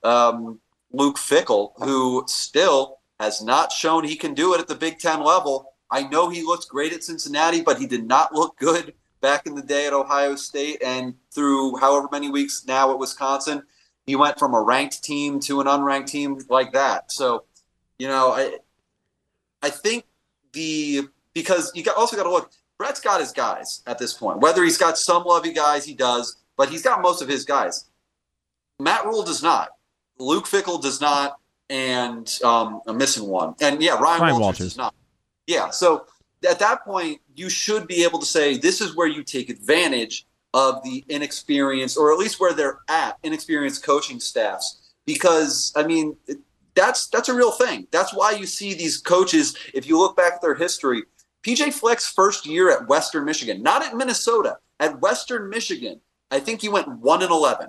um, 0.03 0.61
Luke 0.93 1.17
Fickell, 1.17 1.73
who 1.79 2.25
still 2.29 2.99
has 3.19 3.43
not 3.43 3.73
shown 3.73 4.05
he 4.05 4.17
can 4.17 4.35
do 4.35 4.55
it 4.55 4.61
at 4.61 4.69
the 4.69 4.75
Big 4.75 4.99
Ten 4.99 5.23
level. 5.23 5.75
I 5.91 6.05
know 6.09 6.29
he 6.29 6.43
looked 6.43 6.69
great 6.69 6.93
at 6.93 7.05
Cincinnati, 7.05 7.61
but 7.61 7.79
he 7.79 7.87
did 7.87 8.07
not 8.07 8.35
look 8.35 8.57
good 8.59 8.95
back 9.21 9.47
in 9.47 9.55
the 9.55 9.63
day 9.63 9.87
at 9.87 9.93
Ohio 9.93 10.37
State 10.37 10.83
and 10.85 11.15
through 11.33 11.77
however 11.77 12.09
many 12.13 12.31
weeks 12.31 12.65
now 12.67 12.91
at 12.91 12.99
Wisconsin, 12.99 13.63
he 14.07 14.17
went 14.17 14.39
from 14.39 14.55
a 14.55 14.61
ranked 14.61 15.03
team 15.03 15.41
to 15.41 15.61
an 15.61 15.67
unranked 15.67 16.09
team 16.09 16.39
like 16.51 16.73
that. 16.73 17.11
So, 17.11 17.45
you 17.99 18.07
know, 18.07 18.33
I 18.33 18.59
I 19.63 19.71
think 19.71 20.05
the 20.53 21.09
because 21.35 21.71
you 21.75 21.83
got, 21.83 21.97
also 21.97 22.17
got 22.17 22.25
to 22.25 22.31
look. 22.31 22.51
Bret's 22.79 23.01
got 23.01 23.21
his 23.21 23.33
guys 23.33 23.83
at 23.87 23.99
this 23.99 24.13
point. 24.13 24.41
Whether 24.41 24.65
he's 24.65 24.79
got 24.79 24.99
some 24.99 25.25
lovey 25.25 25.53
guys, 25.53 25.85
he 25.85 25.95
does, 25.95 26.37
but 26.57 26.69
he's 26.69 26.83
got 26.83 27.03
most 27.03 27.23
of 27.23 27.29
his 27.29 27.45
guys. 27.45 27.87
Matt 28.81 29.05
Rhule 29.05 29.23
does 29.23 29.43
not. 29.43 29.71
Luke 30.19 30.47
Fickell 30.47 30.81
does 30.83 31.01
not, 31.01 31.39
and 31.71 32.33
um, 32.45 32.81
I'm 32.87 32.97
missing 32.97 33.29
one. 33.29 33.55
And 33.61 33.83
yeah, 33.83 33.93
Ryan, 33.99 34.21
Ryan 34.21 34.21
Walters, 34.21 34.41
Walters 34.41 34.59
does 34.59 34.77
not. 34.77 34.95
Yeah, 35.47 35.71
so 35.71 36.07
at 36.49 36.59
that 36.59 36.85
point, 36.85 37.21
you 37.35 37.49
should 37.49 37.87
be 37.87 38.05
able 38.05 38.19
to 38.19 38.27
say 38.27 38.57
this 38.57 38.81
is 38.81 38.97
where 38.97 39.07
you 39.07 39.23
take 39.23 39.51
advantage 39.51 40.27
of 40.53 40.83
the 40.85 41.05
inexperienced, 41.09 41.97
or 41.97 42.13
at 42.13 42.19
least 42.19 42.41
where 42.41 42.53
they're 42.53 42.79
at, 42.89 43.19
inexperienced 43.23 43.85
coaching 43.85 44.21
staffs. 44.21 44.81
Because 45.07 45.73
I 45.77 45.85
mean, 45.85 46.17
that's 46.75 47.09
that's 47.09 47.29
a 47.29 47.35
real 47.35 47.53
thing. 47.53 47.87
That's 47.91 48.15
why 48.15 48.33
you 48.33 48.47
see 48.47 48.75
these 48.75 48.99
coaches. 48.99 49.57
If 49.75 49.87
you 49.87 49.99
look 49.99 50.17
back 50.17 50.35
at 50.35 50.43
their 50.43 50.55
history, 50.55 51.03
PJ 51.45 51.75
Fleck's 51.75 52.11
first 52.11 52.47
year 52.47 52.71
at 52.71 52.89
Western 52.89 53.25
Michigan, 53.25 53.63
not 53.63 53.85
at 53.85 53.97
Minnesota, 53.97 54.59
at 54.81 55.01
Western 55.01 55.51
Michigan, 55.51 56.01
I 56.31 56.41
think 56.41 56.63
he 56.63 56.69
went 56.69 56.89
one 56.89 57.23
and 57.23 57.31
eleven. 57.31 57.69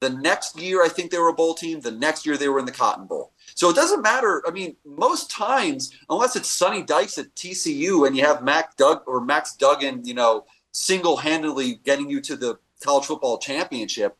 The 0.00 0.10
next 0.10 0.58
year, 0.58 0.82
I 0.82 0.88
think 0.88 1.10
they 1.10 1.18
were 1.18 1.28
a 1.28 1.34
bowl 1.34 1.54
team. 1.54 1.80
The 1.80 1.90
next 1.90 2.24
year, 2.24 2.36
they 2.38 2.48
were 2.48 2.58
in 2.58 2.64
the 2.64 2.72
Cotton 2.72 3.06
Bowl. 3.06 3.32
So 3.54 3.68
it 3.68 3.76
doesn't 3.76 4.00
matter. 4.00 4.42
I 4.46 4.50
mean, 4.50 4.76
most 4.84 5.30
times, 5.30 5.92
unless 6.08 6.36
it's 6.36 6.50
Sonny 6.50 6.82
Dykes 6.82 7.18
at 7.18 7.34
TCU 7.34 8.06
and 8.06 8.16
you 8.16 8.24
have 8.24 8.42
Mac 8.42 8.76
Doug 8.76 9.02
or 9.06 9.20
Max 9.20 9.56
Duggan, 9.56 10.04
you 10.04 10.14
know, 10.14 10.46
single-handedly 10.72 11.80
getting 11.84 12.08
you 12.08 12.22
to 12.22 12.36
the 12.36 12.58
college 12.82 13.04
football 13.04 13.36
championship, 13.36 14.16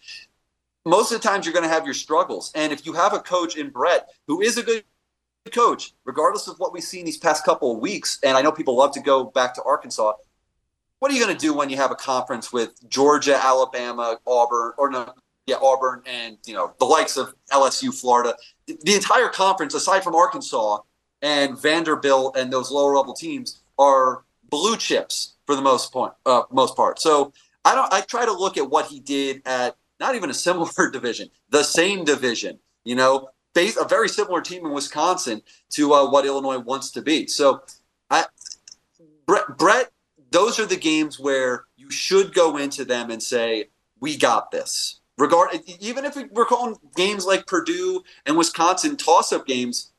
most 0.85 1.13
of 1.13 1.21
the 1.21 1.27
times 1.27 1.47
you're 1.47 1.55
going 1.55 1.67
to 1.67 1.75
have 1.75 1.87
your 1.87 1.95
struggles. 1.95 2.53
And 2.55 2.73
if 2.73 2.85
you 2.85 2.93
have 2.93 3.15
a 3.15 3.21
coach 3.21 3.57
in 3.57 3.71
Bret 3.71 4.09
who 4.27 4.43
is 4.43 4.59
a 4.59 4.63
good 4.63 4.85
coach, 5.49 5.95
regardless 6.05 6.49
of 6.49 6.59
what 6.59 6.73
we've 6.73 6.85
seen 6.85 7.05
these 7.07 7.17
past 7.17 7.45
couple 7.45 7.73
of 7.73 7.79
weeks, 7.79 8.19
and 8.23 8.37
I 8.37 8.43
know 8.43 8.53
people 8.53 8.77
love 8.77 8.93
to 8.93 9.01
go 9.01 9.25
back 9.25 9.55
to 9.55 9.63
Arkansas. 9.63 10.13
What 10.99 11.11
are 11.11 11.15
you 11.15 11.25
going 11.25 11.35
to 11.35 11.41
do 11.41 11.55
when 11.55 11.71
you 11.71 11.77
have 11.77 11.91
a 11.91 11.95
conference 11.95 12.53
with 12.53 12.89
Georgia, 12.91 13.37
Alabama, 13.43 14.19
Auburn, 14.27 14.73
or 14.77 14.91
no, 14.91 15.15
yeah, 15.47 15.57
Auburn 15.63 16.03
and 16.07 16.37
you 16.47 16.53
know 16.53 16.75
the 16.79 16.85
likes 16.85 17.17
of 17.17 17.35
LSU, 17.51 17.93
Florida, 17.99 18.37
the 18.67 18.95
entire 18.95 19.29
conference, 19.29 19.73
aside 19.73 20.05
from 20.05 20.15
Arkansas 20.15 20.81
and 21.23 21.59
Vanderbilt 21.59 22.37
and 22.37 22.53
those 22.53 22.71
lower 22.71 22.97
level 22.97 23.15
teams, 23.15 23.63
are 23.79 24.25
blue 24.51 24.77
chips 24.77 25.37
for 25.47 25.57
the 25.57 25.63
most 25.63 25.93
point, 25.93 26.13
uh, 26.27 26.43
most 26.53 26.77
part. 26.77 27.01
So 27.01 27.33
I 27.65 27.75
don't. 27.75 27.93
I 27.93 28.03
try 28.03 28.27
to 28.27 28.33
look 28.33 28.59
at 28.59 28.69
what 28.69 28.87
he 28.87 29.01
did 29.01 29.41
at 29.47 29.77
not 29.99 30.15
even 30.15 30.29
a 30.29 30.35
similar 30.35 30.91
division, 30.93 31.31
the 31.49 31.63
same 31.63 32.05
division. 32.05 32.59
You 32.85 32.97
know, 32.97 33.31
a 33.57 33.85
very 33.89 34.09
similar 34.09 34.41
team 34.41 34.65
in 34.65 34.73
Wisconsin 34.73 35.43
to 35.71 35.93
uh, 35.93 36.11
what 36.11 36.27
Illinois 36.27 36.59
wants 36.59 36.91
to 36.93 37.03
be. 37.03 37.27
So, 37.27 37.63
I, 38.11 38.25
Bret, 39.27 39.59
Bret, 39.59 39.91
those 40.31 40.59
are 40.59 40.67
the 40.67 40.77
games 40.77 41.19
where 41.19 41.65
you 41.77 41.91
should 41.91 42.35
go 42.35 42.57
into 42.57 42.85
them 42.85 43.11
and 43.11 43.23
say, 43.23 43.69
"We 44.01 44.17
got 44.17 44.51
this." 44.51 45.01
Regard, 45.19 45.51
even 45.81 46.07
if 46.07 46.17
we're 46.31 46.47
calling 46.47 46.77
games 46.97 47.27
like 47.27 47.47
Purdue 47.47 48.03
and 48.25 48.39
Wisconsin 48.39 48.97
toss-up 48.97 49.47
games, 49.47 49.93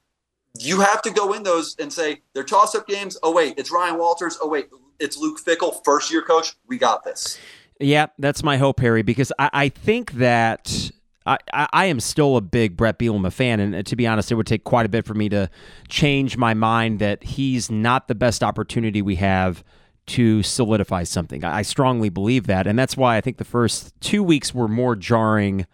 you 0.58 0.82
have 0.82 1.04
to 1.04 1.12
go 1.12 1.34
in 1.34 1.44
those 1.44 1.76
and 1.78 1.94
say 1.94 2.22
they're 2.34 2.44
toss-up 2.44 2.88
games. 2.88 3.18
Oh 3.22 3.32
wait, 3.32 3.54
it's 3.58 3.72
Ryan 3.72 4.00
Walters. 4.00 4.40
Oh 4.42 4.48
wait, 4.48 4.70
it's 5.00 5.18
Luke 5.18 5.40
Fickell, 5.46 5.84
first-year 5.86 6.24
coach. 6.24 6.56
We 6.68 6.80
got 6.80 7.04
this. 7.04 7.38
Yeah, 7.80 8.08
that's 8.18 8.44
my 8.44 8.58
hope, 8.58 8.80
Harry, 8.80 9.02
because 9.02 9.32
I, 9.38 9.50
I 9.54 9.70
think 9.70 10.14
that 10.14 10.92
I, 11.26 11.38
I 11.54 11.86
am 11.86 12.00
still 12.00 12.36
a 12.36 12.42
big 12.42 12.76
Bret 12.76 12.98
Bielema 12.98 13.32
fan, 13.32 13.60
and 13.60 13.76
uh, 13.76 13.84
to 13.84 13.96
be 13.96 14.08
honest, 14.08 14.32
it 14.32 14.36
would 14.36 14.48
take 14.48 14.64
quite 14.64 14.86
a 14.86 14.90
bit 14.90 15.06
for 15.06 15.14
me 15.14 15.30
to 15.30 15.50
change 15.88 16.36
my 16.36 16.54
mind 16.54 17.00
that 17.00 17.24
he's 17.24 17.70
not 17.70 18.08
the 18.08 18.16
best 18.16 18.44
opportunity 18.44 19.02
we 19.02 19.18
have 19.18 19.64
to 20.08 20.42
solidify 20.42 21.04
something. 21.04 21.46
I 21.46 21.62
strongly 21.62 22.10
believe 22.10 22.48
that, 22.48 22.66
and 22.66 22.78
that's 22.78 22.98
why 22.98 23.18
I 23.18 23.22
think 23.22 23.38
the 23.38 23.46
first 23.46 23.94
two 24.02 24.24
weeks 24.24 24.54
were 24.54 24.68
more 24.68 24.96
jarring 24.96 25.68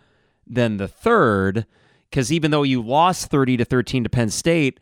than 0.46 0.78
the 0.78 0.88
third, 0.88 1.66
because 2.10 2.32
even 2.32 2.52
though 2.52 2.64
you 2.64 2.82
lost 2.82 3.32
thirty 3.32 3.56
to 3.56 3.64
thirteen 3.64 4.04
to 4.04 4.10
Penn 4.10 4.30
State, 4.30 4.82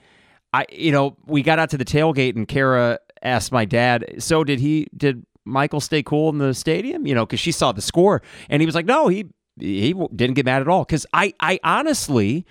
I 0.51 0.65
you 0.71 0.91
know 0.91 1.15
we 1.27 1.43
got 1.43 1.59
out 1.59 1.69
to 1.71 1.77
the 1.77 1.85
tailgate 1.85 2.35
and 2.35 2.47
Kara 2.47 2.99
asked 3.21 3.51
my 3.51 3.65
dad, 3.65 4.15
so 4.17 4.43
did 4.43 4.59
he 4.59 4.87
did 4.97 5.25
Michael 5.45 5.79
stay 5.79 6.01
cool 6.01 6.29
in 6.29 6.39
the 6.39 6.55
stadium? 6.55 7.05
You 7.05 7.13
know, 7.13 7.25
because 7.25 7.39
she 7.39 7.51
saw 7.51 7.71
the 7.71 7.81
score, 7.81 8.23
and 8.49 8.63
he 8.63 8.65
was 8.65 8.73
like, 8.73 8.87
no, 8.87 9.07
he 9.07 9.25
he 9.59 9.93
didn't 10.15 10.35
get 10.35 10.45
mad 10.45 10.61
at 10.61 10.67
all. 10.67 10.83
Because 10.83 11.05
I 11.13 11.33
I 11.39 11.59
honestly, 11.63 12.45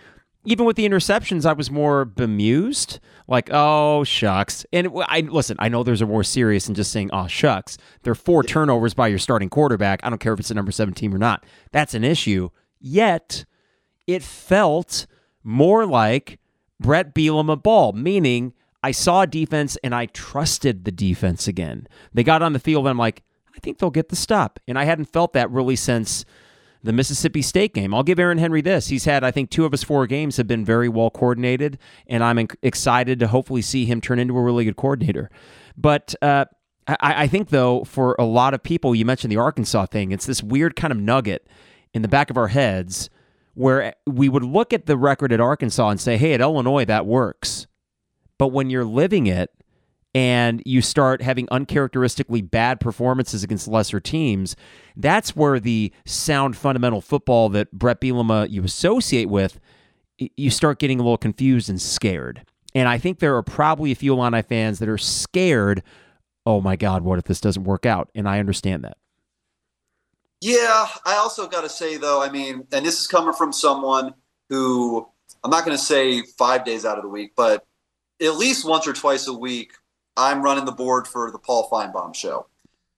even 0.44 0.66
with 0.66 0.76
the 0.76 0.88
interceptions, 0.88 1.46
I 1.46 1.52
was 1.52 1.70
more 1.70 2.04
bemused. 2.04 3.00
Like, 3.26 3.48
oh 3.52 4.04
shucks. 4.04 4.66
And 4.72 4.88
I 5.06 5.20
listen. 5.20 5.56
I 5.58 5.68
know 5.68 5.82
there's 5.82 6.02
a 6.02 6.06
more 6.06 6.24
serious 6.24 6.66
than 6.66 6.74
just 6.74 6.92
saying, 6.92 7.10
oh 7.12 7.26
shucks. 7.26 7.78
There 8.02 8.12
are 8.12 8.16
four 8.16 8.42
turnovers 8.42 8.94
by 8.94 9.08
your 9.08 9.18
starting 9.18 9.48
quarterback. 9.48 10.00
I 10.02 10.10
don't 10.10 10.18
care 10.18 10.32
if 10.32 10.40
it's 10.40 10.50
a 10.50 10.54
number 10.54 10.72
17 10.72 11.12
or 11.14 11.18
not. 11.18 11.44
That's 11.72 11.94
an 11.94 12.04
issue. 12.04 12.50
Yet, 12.80 13.44
it 14.06 14.22
felt 14.22 15.06
more 15.42 15.86
like 15.86 16.38
Bret 16.80 17.14
Bielema 17.14 17.62
ball, 17.62 17.92
meaning 17.92 18.52
I 18.82 18.90
saw 18.90 19.22
a 19.22 19.26
defense 19.26 19.78
and 19.82 19.94
I 19.94 20.06
trusted 20.06 20.84
the 20.84 20.92
defense 20.92 21.48
again. 21.48 21.88
They 22.12 22.22
got 22.22 22.42
on 22.42 22.52
the 22.52 22.58
field 22.58 22.84
and 22.84 22.90
I'm 22.90 22.98
like, 22.98 23.22
I 23.56 23.58
think 23.60 23.78
they'll 23.78 23.90
get 23.90 24.10
the 24.10 24.16
stop. 24.16 24.60
And 24.68 24.78
I 24.78 24.84
hadn't 24.84 25.06
felt 25.06 25.32
that 25.32 25.50
really 25.50 25.76
since 25.76 26.26
the 26.84 26.92
Mississippi 26.92 27.40
State 27.40 27.72
game. 27.72 27.94
I'll 27.94 28.02
give 28.02 28.18
Aaron 28.18 28.38
Henry 28.38 28.60
this. 28.60 28.88
He's 28.88 29.06
had, 29.06 29.24
I 29.24 29.30
think, 29.30 29.50
two 29.50 29.64
of 29.64 29.72
his 29.72 29.82
four 29.82 30.06
games 30.06 30.36
have 30.36 30.46
been 30.46 30.64
very 30.64 30.88
well 30.88 31.10
coordinated, 31.10 31.78
and 32.06 32.22
I'm 32.22 32.46
excited 32.62 33.18
to 33.20 33.26
hopefully 33.26 33.62
see 33.62 33.86
him 33.86 34.02
turn 34.02 34.18
into 34.18 34.36
a 34.36 34.42
really 34.42 34.66
good 34.66 34.76
coordinator. 34.76 35.30
But 35.76 36.14
uh, 36.20 36.44
I, 36.86 37.24
I 37.24 37.26
think, 37.26 37.48
though, 37.48 37.84
for 37.84 38.14
a 38.18 38.24
lot 38.24 38.52
of 38.52 38.62
people, 38.62 38.94
you 38.94 39.06
mentioned 39.06 39.32
the 39.32 39.38
Arkansas 39.38 39.86
thing, 39.86 40.12
it's 40.12 40.26
this 40.26 40.42
weird 40.42 40.76
kind 40.76 40.92
of 40.92 40.98
nugget 40.98 41.48
in 41.94 42.02
the 42.02 42.08
back 42.08 42.28
of 42.28 42.36
our 42.36 42.48
heads 42.48 43.08
where 43.54 43.94
we 44.06 44.28
would 44.28 44.44
look 44.44 44.72
at 44.74 44.84
the 44.84 44.98
record 44.98 45.32
at 45.32 45.40
Arkansas 45.40 45.88
and 45.88 46.00
say, 46.00 46.18
hey, 46.18 46.34
at 46.34 46.40
Illinois, 46.42 46.84
that 46.84 47.06
works. 47.06 47.66
But 48.36 48.48
when 48.48 48.68
you're 48.68 48.84
living 48.84 49.26
it 49.26 49.50
and 50.14 50.62
you 50.64 50.80
start 50.80 51.22
having 51.22 51.48
uncharacteristically 51.50 52.40
bad 52.40 52.80
performances 52.80 53.42
against 53.42 53.66
lesser 53.66 53.98
teams, 53.98 54.54
that's 54.96 55.34
where 55.34 55.58
the 55.58 55.92
sound 56.06 56.56
fundamental 56.56 57.00
football 57.00 57.48
that 57.48 57.72
Bret 57.72 58.00
Bielema 58.00 58.48
you 58.48 58.62
associate 58.62 59.28
with, 59.28 59.58
you 60.18 60.50
start 60.50 60.78
getting 60.78 61.00
a 61.00 61.02
little 61.02 61.18
confused 61.18 61.68
and 61.68 61.82
scared. 61.82 62.44
And 62.74 62.88
I 62.88 62.98
think 62.98 63.18
there 63.18 63.36
are 63.36 63.42
probably 63.42 63.90
a 63.90 63.96
few 63.96 64.12
Illini 64.14 64.42
fans 64.42 64.78
that 64.78 64.88
are 64.88 64.98
scared. 64.98 65.82
Oh 66.46 66.60
my 66.60 66.76
God, 66.76 67.02
what 67.02 67.18
if 67.18 67.24
this 67.24 67.40
doesn't 67.40 67.64
work 67.64 67.84
out? 67.84 68.10
And 68.14 68.28
I 68.28 68.38
understand 68.38 68.84
that. 68.84 68.96
Yeah, 70.40 70.86
I 71.06 71.14
also 71.14 71.48
got 71.48 71.62
to 71.62 71.68
say 71.68 71.96
though, 71.96 72.22
I 72.22 72.30
mean, 72.30 72.66
and 72.70 72.86
this 72.86 73.00
is 73.00 73.06
coming 73.06 73.34
from 73.34 73.52
someone 73.52 74.14
who 74.48 75.08
I'm 75.42 75.50
not 75.50 75.64
going 75.64 75.76
to 75.76 75.82
say 75.82 76.22
five 76.22 76.64
days 76.64 76.84
out 76.84 76.98
of 76.98 77.02
the 77.02 77.08
week, 77.08 77.32
but 77.36 77.66
at 78.22 78.36
least 78.36 78.68
once 78.68 78.86
or 78.86 78.92
twice 78.92 79.26
a 79.26 79.32
week, 79.32 79.72
I'm 80.16 80.42
running 80.42 80.64
the 80.64 80.72
board 80.72 81.06
for 81.06 81.30
the 81.30 81.38
Paul 81.38 81.68
Finebaum 81.70 82.14
show. 82.14 82.46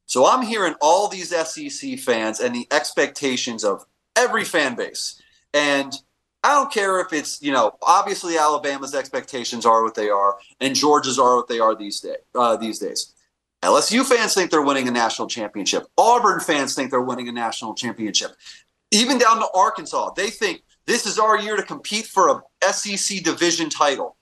So 0.06 0.26
I'm 0.26 0.42
hearing 0.42 0.74
all 0.80 1.08
these 1.08 1.30
SEC 1.30 1.98
fans 1.98 2.40
and 2.40 2.54
the 2.54 2.66
expectations 2.70 3.64
of 3.64 3.84
every 4.14 4.44
fan 4.44 4.76
base. 4.76 5.20
And 5.52 5.92
I 6.44 6.54
don't 6.54 6.72
care 6.72 7.00
if 7.00 7.12
it's, 7.12 7.42
you 7.42 7.52
know, 7.52 7.76
obviously 7.82 8.38
Alabama's 8.38 8.94
expectations 8.94 9.66
are 9.66 9.82
what 9.82 9.96
they 9.96 10.08
are, 10.08 10.36
and 10.60 10.76
Georgia's 10.76 11.18
are 11.18 11.36
what 11.36 11.48
they 11.48 11.58
are 11.58 11.74
these, 11.74 12.00
day, 12.00 12.16
uh, 12.36 12.56
these 12.56 12.78
days. 12.78 13.12
LSU 13.62 14.04
fans 14.04 14.34
think 14.34 14.50
they're 14.50 14.62
winning 14.62 14.86
a 14.86 14.92
national 14.92 15.26
championship. 15.26 15.86
Auburn 15.98 16.38
fans 16.38 16.74
think 16.74 16.90
they're 16.90 17.00
winning 17.00 17.28
a 17.28 17.32
national 17.32 17.74
championship. 17.74 18.30
Even 18.92 19.18
down 19.18 19.38
to 19.38 19.48
Arkansas, 19.54 20.12
they 20.14 20.30
think 20.30 20.62
this 20.86 21.04
is 21.04 21.18
our 21.18 21.36
year 21.36 21.56
to 21.56 21.64
compete 21.64 22.06
for 22.06 22.42
a 22.62 22.72
SEC 22.72 23.24
division 23.24 23.68
title 23.68 24.16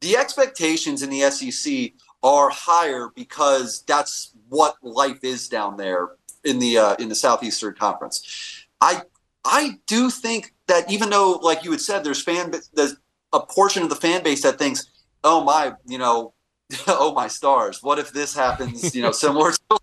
the 0.00 0.16
expectations 0.16 1.02
in 1.02 1.10
the 1.10 1.30
SEC 1.30 1.92
are 2.22 2.50
higher 2.50 3.10
because 3.14 3.82
that's 3.86 4.32
what 4.48 4.76
life 4.82 5.22
is 5.22 5.48
down 5.48 5.76
there 5.76 6.10
in 6.44 6.58
the 6.58 6.78
uh, 6.78 6.94
in 6.98 7.08
the 7.08 7.14
Southeastern 7.14 7.74
Conference. 7.74 8.66
I 8.80 9.02
I 9.44 9.78
do 9.86 10.10
think 10.10 10.54
that 10.66 10.90
even 10.90 11.10
though, 11.10 11.32
like 11.42 11.64
you 11.64 11.70
had 11.70 11.80
said, 11.80 12.04
there's 12.04 12.22
fan 12.22 12.52
there's 12.74 12.96
a 13.32 13.40
portion 13.40 13.82
of 13.82 13.88
the 13.88 13.96
fan 13.96 14.22
base 14.22 14.42
that 14.42 14.58
thinks, 14.58 14.88
oh 15.24 15.44
my, 15.44 15.74
you 15.86 15.98
know, 15.98 16.34
oh 16.86 17.12
my 17.12 17.28
stars, 17.28 17.82
what 17.82 17.98
if 17.98 18.12
this 18.12 18.34
happens? 18.34 18.94
You 18.94 19.02
know, 19.02 19.12
similar. 19.12 19.52
to 19.52 19.78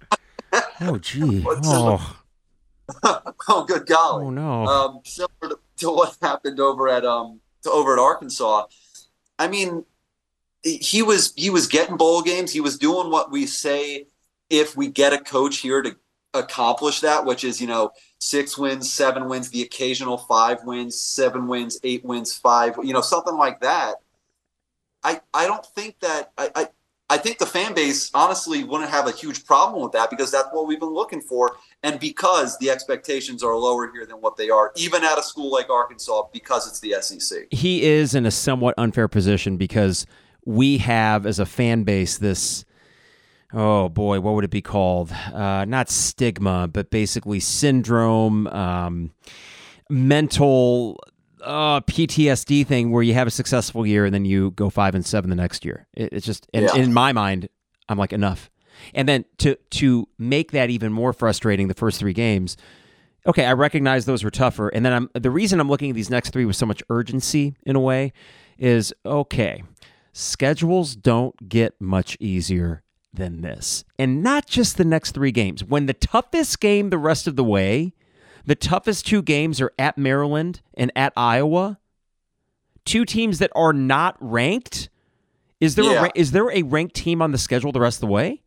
Oh 0.82 0.98
gee. 0.98 1.44
oh. 1.48 2.18
oh, 3.04 3.64
good 3.66 3.88
golly. 3.88 4.26
Oh 4.26 4.30
no. 4.30 4.66
Um, 4.66 5.00
similar 5.04 5.56
to, 5.56 5.60
to 5.78 5.90
what 5.90 6.18
happened 6.22 6.60
over 6.60 6.90
at 6.90 7.06
um 7.06 7.40
to 7.64 7.72
over 7.72 7.94
at 7.94 8.00
Arkansas. 8.00 8.66
I 9.40 9.48
mean, 9.48 9.86
he 10.64 11.02
was 11.02 11.34
he 11.36 11.50
was 11.50 11.68
getting 11.68 11.98
bowl 11.98 12.22
games. 12.22 12.52
He 12.52 12.62
was 12.62 12.78
doing 12.78 13.12
what 13.12 13.32
we 13.32 13.46
say 13.46 14.08
if 14.50 14.76
we 14.78 14.88
get 14.88 15.14
a 15.14 15.20
coach 15.20 15.58
here 15.58 15.82
to 15.82 15.96
accomplish 16.34 17.02
that, 17.02 17.26
which 17.26 17.44
is 17.44 17.60
you 17.62 17.68
know 17.68 17.92
six 18.20 18.58
wins, 18.58 18.92
seven 18.92 19.28
wins, 19.28 19.50
the 19.50 19.62
occasional 19.62 20.18
five 20.18 20.64
wins, 20.64 21.00
seven 21.00 21.48
wins, 21.48 21.80
eight 21.84 22.04
wins, 22.06 22.34
five, 22.34 22.78
you 22.84 22.94
know 22.94 23.02
something 23.02 23.36
like 23.36 23.60
that. 23.62 23.96
I 25.04 25.22
I 25.34 25.48
don't 25.48 25.66
think 25.66 26.00
that 26.00 26.32
I. 26.38 26.50
I 26.56 26.68
I 27.10 27.18
think 27.18 27.38
the 27.38 27.46
fan 27.46 27.76
base 27.76 28.10
honestly 28.16 28.64
wouldn't 28.64 28.90
have 28.90 29.08
a 29.08 29.12
huge 29.12 29.46
problem 29.46 29.84
with 29.84 29.92
that 29.92 30.10
because 30.10 30.32
that's 30.32 30.48
what 30.52 30.66
we've 30.66 30.80
been 30.80 30.90
looking 30.94 31.22
for. 31.22 31.58
And 31.84 32.00
because 32.00 32.58
the 32.58 32.72
expectations 32.72 33.44
are 33.44 33.56
lower 33.56 33.92
here 33.92 34.08
than 34.08 34.18
what 34.18 34.36
they 34.36 34.50
are, 34.50 34.72
even 34.78 35.04
at 35.04 35.20
a 35.20 35.22
school 35.22 35.52
like 35.52 35.70
Arkansas, 35.70 36.24
because 36.32 36.68
it's 36.68 36.80
the 36.80 36.96
SEC. 37.02 37.50
He 37.52 37.84
is 37.84 38.16
in 38.16 38.26
a 38.26 38.32
somewhat 38.32 38.74
unfair 38.78 39.08
position 39.08 39.58
because 39.58 40.08
we 40.46 40.78
have 40.80 41.26
as 41.26 41.40
a 41.40 41.46
fan 41.46 41.84
base 41.84 42.18
this 42.18 42.66
oh 43.54 43.90
boy, 43.90 44.20
what 44.20 44.34
would 44.34 44.44
it 44.44 44.52
be 44.52 44.62
called? 44.62 45.12
Uh, 45.12 45.66
not 45.66 45.90
stigma, 45.90 46.68
but 46.68 46.90
basically 46.90 47.40
syndrome, 47.40 48.48
um, 48.48 49.12
mental 49.90 51.00
uh, 51.42 51.82
PTSD 51.82 52.66
thing 52.66 52.92
where 52.92 53.04
you 53.04 53.14
have 53.14 53.28
a 53.28 53.32
successful 53.32 53.86
year 53.86 54.06
and 54.06 54.14
then 54.14 54.26
you 54.26 54.52
go 54.52 54.70
five 54.70 54.96
and 54.96 55.06
seven 55.06 55.30
the 55.30 55.36
next 55.36 55.66
year. 55.66 55.88
It, 55.94 56.14
it's 56.14 56.26
just, 56.26 56.48
yeah. 56.54 56.74
in 56.76 56.94
my 56.94 57.12
mind, 57.14 57.50
I'm 57.90 57.98
like 57.98 58.14
enough. 58.14 58.50
And 58.94 59.08
then 59.08 59.24
to 59.38 59.56
to 59.72 60.10
make 60.18 60.52
that 60.52 60.70
even 60.70 60.92
more 60.92 61.14
frustrating, 61.14 61.68
the 61.68 61.74
first 61.74 62.00
three 62.00 62.12
games. 62.12 62.58
Okay, 63.26 63.46
I 63.46 63.54
recognize 63.54 64.06
those 64.06 64.24
were 64.24 64.32
tougher, 64.32 64.68
and 64.68 64.86
then 64.86 64.92
I'm 64.92 65.10
the 65.14 65.32
reason 65.32 65.62
I'm 65.62 65.70
looking 65.70 65.92
at 65.92 65.96
these 65.96 66.10
next 66.10 66.32
three 66.32 66.44
with 66.44 66.58
so 66.58 66.66
much 66.66 66.84
urgency 66.90 67.56
in 67.66 67.78
a 67.78 67.80
way 67.80 68.12
is 68.58 68.94
okay 69.06 69.64
schedules 70.14 70.96
don't 70.96 71.50
get 71.50 71.80
much 71.82 72.16
easier 72.20 72.84
than 73.14 73.42
this. 73.42 73.84
And 74.00 74.24
not 74.24 74.48
just 74.48 74.78
the 74.78 74.86
next 74.86 75.12
three 75.12 75.32
games. 75.32 75.64
When 75.64 75.86
the 75.86 75.94
toughest 75.94 76.60
game 76.60 76.90
the 76.90 76.98
rest 76.98 77.28
of 77.28 77.36
the 77.36 77.44
way, 77.44 77.94
the 78.46 78.56
toughest 78.56 79.06
two 79.06 79.22
games 79.22 79.60
are 79.60 79.72
at 79.78 79.98
Maryland 79.98 80.62
and 80.74 80.92
at 80.96 81.14
Iowa, 81.18 81.80
two 82.86 83.06
teams 83.06 83.40
that 83.40 83.52
are 83.56 83.74
not 83.74 84.16
ranked. 84.20 84.90
Is 85.60 85.76
there 85.76 85.86
yeah. 85.86 86.06
a, 86.06 86.10
is 86.16 86.32
there 86.32 86.52
a 86.52 86.64
ranked 86.64 86.96
team 86.96 87.22
on 87.22 87.32
the 87.32 87.38
schedule 87.38 87.72
the 87.72 87.80
rest 87.80 87.98
of 87.98 88.02
the 88.02 88.14
way? 88.14 88.42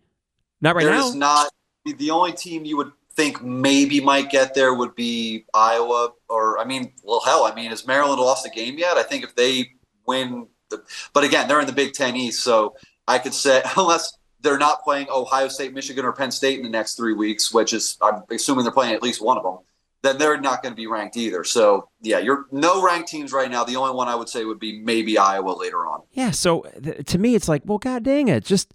Not 0.61 0.75
right 0.77 0.85
there 0.85 0.95
now. 0.95 1.01
There 1.01 1.09
is 1.11 1.15
not. 1.15 1.51
The 1.85 2.11
only 2.11 2.33
team 2.33 2.65
you 2.65 2.77
would 2.79 2.91
think 3.15 3.43
maybe 3.43 4.01
might 4.01 4.29
get 4.31 4.55
there 4.55 4.75
would 4.75 4.95
be 4.95 5.47
Iowa, 5.55 6.13
or 6.29 6.59
I 6.59 6.65
mean, 6.65 6.93
well, 7.03 7.23
hell, 7.25 7.45
I 7.45 7.55
mean, 7.55 7.71
has 7.71 7.87
Maryland 7.87 8.21
lost 8.21 8.45
a 8.45 8.51
game 8.51 8.77
yet? 8.79 8.97
I 8.97 9.03
think 9.03 9.25
if 9.25 9.35
they 9.35 9.71
win, 10.07 10.49
the, 10.77 10.83
but 11.13 11.25
again, 11.25 11.49
they're 11.49 11.61
in 11.61 11.67
the 11.67 11.73
Big 11.73 11.93
Ten 11.93 12.17
East, 12.17 12.43
so 12.43 12.77
I 13.09 13.19
could 13.19 13.35
say 13.35 13.63
unless 13.77 14.17
they're 14.41 14.59
not 14.59 14.83
playing 14.83 15.09
Ohio 15.11 15.49
State, 15.49 15.75
Michigan, 15.75 16.05
or 16.05 16.13
Penn 16.13 16.31
State 16.31 16.59
in 16.59 16.65
the 16.65 16.71
next 16.71 16.95
three 16.95 17.15
weeks, 17.15 17.53
which 17.53 17.73
is 17.73 17.99
I'm 18.03 18.23
assuming 18.31 18.65
they're 18.65 18.73
playing 18.73 18.95
at 18.95 19.03
least 19.03 19.23
one 19.23 19.37
of 19.37 19.43
them. 19.43 19.59
Then 20.03 20.19
they're 20.19 20.41
not 20.41 20.63
going 20.63 20.73
to 20.73 20.77
be 20.77 20.87
ranked 20.87 21.17
either. 21.17 21.43
So 21.43 21.89
yeah, 22.01 22.19
you're 22.19 22.47
no 22.53 22.83
ranked 22.83 23.09
teams 23.09 23.33
right 23.33 23.51
now. 23.51 23.65
The 23.65 23.77
only 23.77 23.95
one 23.95 24.09
I 24.09 24.15
would 24.15 24.29
say 24.29 24.45
would 24.45 24.61
be 24.61 24.81
maybe 24.81 25.19
Iowa 25.19 25.51
later 25.51 25.87
on. 25.87 26.03
Yeah. 26.13 26.31
So 26.31 26.65
th- 26.83 27.05
to 27.07 27.19
me, 27.19 27.35
it's 27.35 27.49
like, 27.49 27.63
well, 27.65 27.79
god 27.79 28.05
dang 28.05 28.29
it, 28.29 28.45
just 28.45 28.73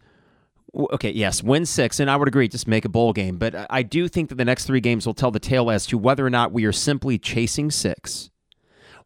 okay. 0.75 1.11
Yes, 1.11 1.43
win 1.43 1.65
six, 1.65 1.99
and 1.99 2.09
I 2.09 2.17
would 2.17 2.27
agree, 2.27 2.47
just 2.47 2.67
make 2.67 2.83
a 2.83 2.89
bowl 2.89 3.13
game. 3.13 3.37
But 3.37 3.67
I 3.69 3.83
do 3.83 4.07
think 4.07 4.29
that 4.29 4.35
the 4.35 4.45
next 4.45 4.65
three 4.65 4.81
games 4.81 5.05
will 5.05 5.13
tell 5.13 5.31
the 5.31 5.39
tale 5.39 5.69
as 5.69 5.85
to 5.87 5.97
whether 5.97 6.25
or 6.25 6.29
not 6.29 6.51
we 6.51 6.65
are 6.65 6.73
simply 6.73 7.17
chasing 7.17 7.71
six, 7.71 8.30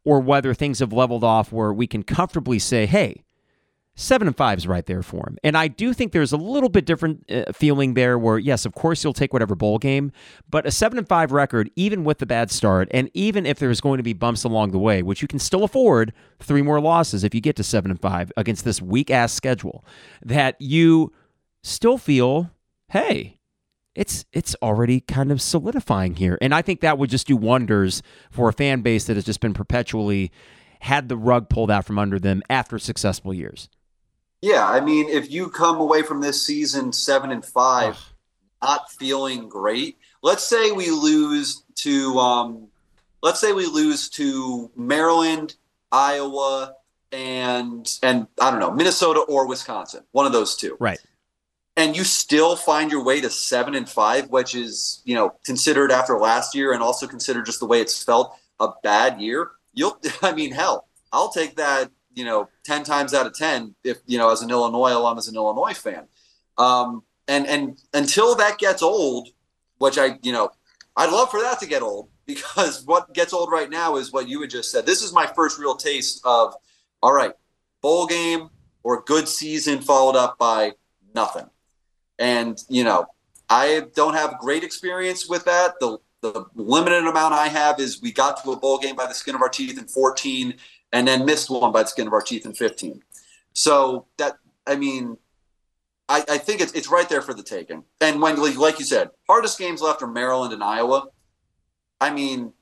or 0.05 0.21
whether 0.21 0.53
things 0.53 0.79
have 0.79 0.93
leveled 0.93 1.23
off 1.23 1.51
where 1.51 1.73
we 1.73 1.87
can 1.87 2.03
comfortably 2.03 2.59
say, 2.59 2.85
hey 2.85 3.25
seven 3.95 4.27
and 4.27 4.35
five 4.35 4.57
is 4.57 4.67
right 4.67 4.85
there 4.85 5.01
for 5.01 5.27
him. 5.27 5.37
And 5.43 5.57
I 5.57 5.67
do 5.67 5.93
think 5.93 6.11
there's 6.11 6.33
a 6.33 6.37
little 6.37 6.69
bit 6.69 6.85
different 6.85 7.29
uh, 7.31 7.51
feeling 7.53 7.93
there 7.93 8.19
where, 8.19 8.37
yes, 8.37 8.65
of 8.65 8.73
course 8.75 9.03
you'll 9.03 9.13
take 9.13 9.31
whatever 9.33 9.55
bowl 9.55 9.77
game, 9.77 10.11
but 10.49 10.65
a 10.65 10.71
seven 10.71 10.97
and 10.97 11.07
five 11.07 11.31
record, 11.31 11.71
even 11.75 12.03
with 12.03 12.19
the 12.19 12.25
bad 12.25 12.51
start, 12.51 12.89
and 12.91 13.09
even 13.13 13.45
if 13.45 13.57
there's 13.57 13.81
going 13.81 13.97
to 13.97 14.03
be 14.03 14.13
bumps 14.13 14.43
along 14.43 14.71
the 14.71 14.79
way, 14.79 15.01
which 15.01 15.21
you 15.21 15.27
can 15.27 15.39
still 15.39 15.63
afford 15.63 16.13
three 16.39 16.61
more 16.61 16.81
losses 16.81 17.23
if 17.23 17.33
you 17.33 17.41
get 17.41 17.55
to 17.55 17.63
seven 17.63 17.89
and 17.89 18.01
five 18.01 18.31
against 18.37 18.65
this 18.65 18.81
weak 18.81 19.09
ass 19.09 19.33
schedule, 19.33 19.85
that 20.21 20.55
you 20.59 21.13
still 21.63 21.97
feel, 21.97 22.51
hey, 22.89 23.34
it's 23.95 24.25
it's 24.33 24.55
already 24.61 24.99
kind 24.99 25.31
of 25.31 25.41
solidifying 25.41 26.15
here. 26.15 26.37
And 26.41 26.53
I 26.53 26.61
think 26.61 26.81
that 26.81 26.97
would 26.97 27.09
just 27.09 27.27
do 27.27 27.37
wonders 27.37 28.03
for 28.29 28.49
a 28.49 28.53
fan 28.53 28.81
base 28.81 29.05
that 29.05 29.15
has 29.15 29.23
just 29.23 29.39
been 29.39 29.53
perpetually 29.53 30.31
had 30.81 31.09
the 31.09 31.17
rug 31.17 31.49
pulled 31.49 31.71
out 31.71 31.85
from 31.85 31.97
under 31.97 32.19
them 32.19 32.43
after 32.49 32.77
successful 32.77 33.33
years. 33.33 33.69
Yeah, 34.41 34.67
I 34.67 34.81
mean, 34.81 35.09
if 35.09 35.31
you 35.31 35.49
come 35.49 35.77
away 35.77 36.03
from 36.03 36.21
this 36.21 36.45
season 36.45 36.93
seven 36.93 37.31
and 37.31 37.43
five, 37.43 37.95
Ugh. 37.95 38.03
not 38.61 38.91
feeling 38.91 39.49
great. 39.49 39.97
Let's 40.21 40.43
say 40.43 40.71
we 40.71 40.91
lose 40.91 41.63
to, 41.75 42.19
um, 42.19 42.67
let's 43.23 43.39
say 43.39 43.53
we 43.53 43.65
lose 43.65 44.09
to 44.09 44.69
Maryland, 44.75 45.55
Iowa, 45.91 46.75
and 47.11 47.89
and 48.03 48.27
I 48.41 48.51
don't 48.51 48.59
know 48.59 48.71
Minnesota 48.71 49.21
or 49.21 49.47
Wisconsin, 49.47 50.03
one 50.11 50.25
of 50.25 50.33
those 50.33 50.55
two. 50.55 50.75
Right. 50.79 50.99
And 51.77 51.95
you 51.95 52.05
still 52.05 52.55
find 52.55 52.89
your 52.89 53.03
way 53.03 53.19
to 53.19 53.29
seven 53.29 53.75
and 53.75 53.89
five, 53.89 54.29
which 54.29 54.55
is 54.55 55.01
you 55.05 55.15
know 55.15 55.35
considered 55.45 55.91
after 55.91 56.17
last 56.17 56.55
year 56.55 56.73
and 56.73 56.81
also 56.81 57.07
considered 57.07 57.45
just 57.45 57.59
the 57.59 57.65
way 57.65 57.81
it's 57.81 58.03
felt 58.03 58.37
a 58.59 58.69
bad 58.83 59.19
year. 59.19 59.51
You'll, 59.73 59.99
I 60.21 60.33
mean, 60.33 60.51
hell, 60.51 60.87
I'll 61.11 61.29
take 61.29 61.57
that 61.57 61.89
you 62.15 62.23
know, 62.23 62.49
10 62.63 62.83
times 62.83 63.13
out 63.13 63.27
of 63.27 63.33
10, 63.33 63.75
if, 63.83 63.97
you 64.07 64.17
know, 64.17 64.31
as 64.31 64.41
an 64.41 64.49
Illinois 64.49 64.93
alum, 64.93 65.17
as 65.17 65.27
an 65.27 65.35
Illinois 65.35 65.73
fan. 65.73 66.07
Um, 66.57 67.03
and, 67.27 67.45
and 67.45 67.77
until 67.93 68.35
that 68.35 68.57
gets 68.57 68.81
old, 68.81 69.27
which 69.77 69.97
I, 69.97 70.17
you 70.23 70.31
know, 70.31 70.49
I'd 70.95 71.11
love 71.11 71.29
for 71.29 71.41
that 71.41 71.59
to 71.59 71.67
get 71.67 71.81
old 71.81 72.09
because 72.25 72.83
what 72.85 73.13
gets 73.13 73.33
old 73.33 73.51
right 73.51 73.69
now 73.69 73.97
is 73.97 74.11
what 74.11 74.27
you 74.27 74.41
had 74.41 74.49
just 74.49 74.71
said. 74.71 74.85
This 74.85 75.03
is 75.03 75.13
my 75.13 75.27
first 75.27 75.59
real 75.59 75.75
taste 75.75 76.21
of, 76.23 76.55
all 77.03 77.13
right, 77.13 77.33
bowl 77.81 78.07
game 78.07 78.49
or 78.81 79.03
good 79.03 79.27
season 79.27 79.81
followed 79.81 80.15
up 80.15 80.39
by 80.39 80.71
nothing. 81.13 81.45
And, 82.19 82.61
you 82.69 82.83
know, 82.83 83.05
I 83.49 83.83
don't 83.95 84.13
have 84.13 84.39
great 84.39 84.63
experience 84.63 85.27
with 85.27 85.45
that. 85.45 85.75
The, 85.79 85.97
the 86.21 86.45
limited 86.55 87.05
amount 87.05 87.33
I 87.33 87.47
have 87.47 87.79
is 87.79 88.01
we 88.01 88.11
got 88.11 88.43
to 88.43 88.51
a 88.51 88.57
bowl 88.57 88.77
game 88.77 88.95
by 88.95 89.05
the 89.05 89.13
skin 89.13 89.35
of 89.35 89.41
our 89.41 89.49
teeth 89.49 89.77
in 89.77 89.87
14 89.87 90.55
and 90.91 91.07
then 91.07 91.25
missed 91.25 91.49
one 91.49 91.71
by 91.71 91.83
the 91.83 91.89
skin 91.89 92.07
of 92.07 92.13
our 92.13 92.21
teeth 92.21 92.45
in 92.45 92.53
15. 92.53 93.01
So 93.53 94.07
that, 94.17 94.37
I 94.65 94.75
mean, 94.75 95.17
I, 96.07 96.23
I 96.29 96.37
think 96.37 96.61
it's, 96.61 96.73
it's 96.73 96.89
right 96.89 97.07
there 97.09 97.21
for 97.21 97.33
the 97.33 97.43
taking. 97.43 97.83
And 98.01 98.21
when, 98.21 98.39
like 98.57 98.79
you 98.79 98.85
said, 98.85 99.09
hardest 99.27 99.57
games 99.57 99.81
left 99.81 100.01
are 100.01 100.07
Maryland 100.07 100.53
and 100.53 100.63
Iowa. 100.63 101.07
I 101.99 102.11
mean, 102.11 102.53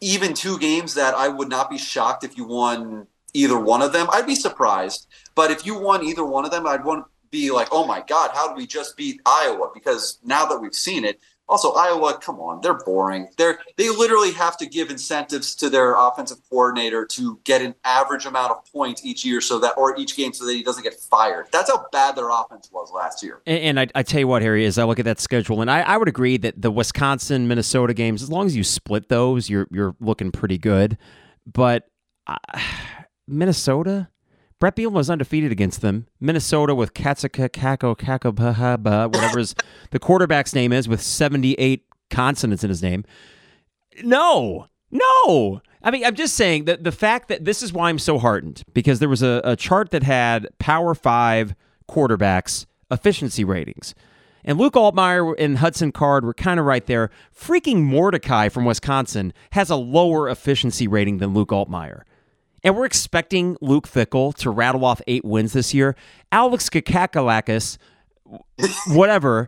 even 0.00 0.34
two 0.34 0.58
games 0.58 0.94
that 0.94 1.14
I 1.14 1.28
would 1.28 1.48
not 1.48 1.70
be 1.70 1.78
shocked 1.78 2.24
if 2.24 2.36
you 2.36 2.44
won 2.44 3.06
either 3.34 3.58
one 3.58 3.82
of 3.82 3.92
them. 3.92 4.08
I'd 4.12 4.26
be 4.26 4.34
surprised. 4.34 5.06
But 5.34 5.50
if 5.50 5.66
you 5.66 5.78
won 5.78 6.02
either 6.04 6.24
one 6.24 6.44
of 6.44 6.50
them, 6.50 6.66
I'd 6.66 6.84
want 6.84 7.06
be 7.36 7.50
like, 7.50 7.68
oh 7.70 7.86
my 7.86 8.02
God, 8.06 8.30
how 8.32 8.48
did 8.48 8.56
we 8.56 8.66
just 8.66 8.96
beat 8.96 9.20
Iowa? 9.26 9.70
Because 9.74 10.18
now 10.24 10.46
that 10.46 10.58
we've 10.58 10.74
seen 10.74 11.04
it, 11.04 11.20
also, 11.48 11.72
Iowa, 11.72 12.18
come 12.20 12.40
on, 12.40 12.60
they're 12.60 12.74
boring. 12.74 13.28
They're 13.36 13.60
they 13.76 13.88
literally 13.88 14.32
have 14.32 14.56
to 14.56 14.66
give 14.66 14.90
incentives 14.90 15.54
to 15.56 15.70
their 15.70 15.94
offensive 15.94 16.38
coordinator 16.50 17.06
to 17.06 17.38
get 17.44 17.62
an 17.62 17.76
average 17.84 18.26
amount 18.26 18.50
of 18.50 18.64
points 18.72 19.04
each 19.04 19.24
year, 19.24 19.40
so 19.40 19.60
that 19.60 19.74
or 19.76 19.96
each 19.96 20.16
game, 20.16 20.32
so 20.32 20.44
that 20.44 20.52
he 20.52 20.64
doesn't 20.64 20.82
get 20.82 20.94
fired. 20.94 21.46
That's 21.52 21.70
how 21.70 21.86
bad 21.92 22.16
their 22.16 22.30
offense 22.30 22.68
was 22.72 22.90
last 22.92 23.22
year. 23.22 23.42
And, 23.46 23.58
and 23.62 23.80
I, 23.80 23.86
I, 23.94 24.02
tell 24.02 24.18
you 24.18 24.26
what, 24.26 24.42
Harry, 24.42 24.64
is 24.64 24.76
I 24.76 24.82
look 24.84 24.98
at 24.98 25.04
that 25.04 25.20
schedule, 25.20 25.60
and 25.60 25.70
I, 25.70 25.82
I 25.82 25.96
would 25.96 26.08
agree 26.08 26.36
that 26.38 26.60
the 26.60 26.72
Wisconsin 26.72 27.46
Minnesota 27.46 27.94
games, 27.94 28.24
as 28.24 28.30
long 28.30 28.46
as 28.46 28.56
you 28.56 28.64
split 28.64 29.08
those, 29.08 29.48
you're 29.48 29.68
you're 29.70 29.94
looking 30.00 30.32
pretty 30.32 30.58
good. 30.58 30.98
But 31.46 31.84
uh, 32.26 32.38
Minnesota, 33.28 34.08
Bret 34.58 34.74
Bielema 34.74 34.92
was 34.92 35.10
undefeated 35.10 35.52
against 35.52 35.82
them. 35.82 36.06
Minnesota 36.18 36.74
with 36.74 36.94
Katsaka 36.94 37.50
Kako 37.50 37.96
Kakabahaba, 37.96 39.12
whatever 39.12 39.38
his, 39.38 39.54
the 39.90 39.98
quarterback's 39.98 40.54
name 40.54 40.72
is, 40.72 40.88
with 40.88 41.02
78 41.02 41.84
consonants 42.08 42.64
in 42.64 42.70
his 42.70 42.82
name. 42.82 43.04
No, 44.02 44.68
no. 44.90 45.60
I 45.82 45.90
mean, 45.90 46.04
I'm 46.04 46.14
just 46.14 46.34
saying 46.34 46.64
that 46.64 46.84
the 46.84 46.92
fact 46.92 47.28
that 47.28 47.44
this 47.44 47.62
is 47.62 47.72
why 47.72 47.90
I'm 47.90 47.98
so 47.98 48.18
heartened 48.18 48.62
because 48.72 48.98
there 48.98 49.10
was 49.10 49.22
a, 49.22 49.42
a 49.44 49.56
chart 49.56 49.90
that 49.90 50.02
had 50.02 50.48
Power 50.58 50.94
Five 50.94 51.54
quarterbacks 51.88 52.64
efficiency 52.90 53.44
ratings. 53.44 53.94
And 54.42 54.58
Luke 54.58 54.74
Altmyer 54.74 55.34
and 55.38 55.58
Hudson 55.58 55.92
Card 55.92 56.24
were 56.24 56.32
kind 56.32 56.58
of 56.58 56.66
right 56.66 56.86
there. 56.86 57.10
Freaking 57.36 57.82
Mordecai 57.82 58.48
from 58.48 58.64
Wisconsin 58.64 59.32
has 59.50 59.70
a 59.70 59.76
lower 59.76 60.28
efficiency 60.28 60.86
rating 60.88 61.18
than 61.18 61.34
Luke 61.34 61.50
Altmyer 61.50 62.02
and 62.62 62.76
we're 62.76 62.86
expecting 62.86 63.56
Luke 63.60 63.88
Fickell 63.88 64.34
to 64.36 64.50
rattle 64.50 64.84
off 64.84 65.00
eight 65.06 65.24
wins 65.24 65.52
this 65.52 65.74
year. 65.74 65.96
Alex 66.32 66.68
Kakalakis, 66.68 67.78
whatever, 68.88 69.46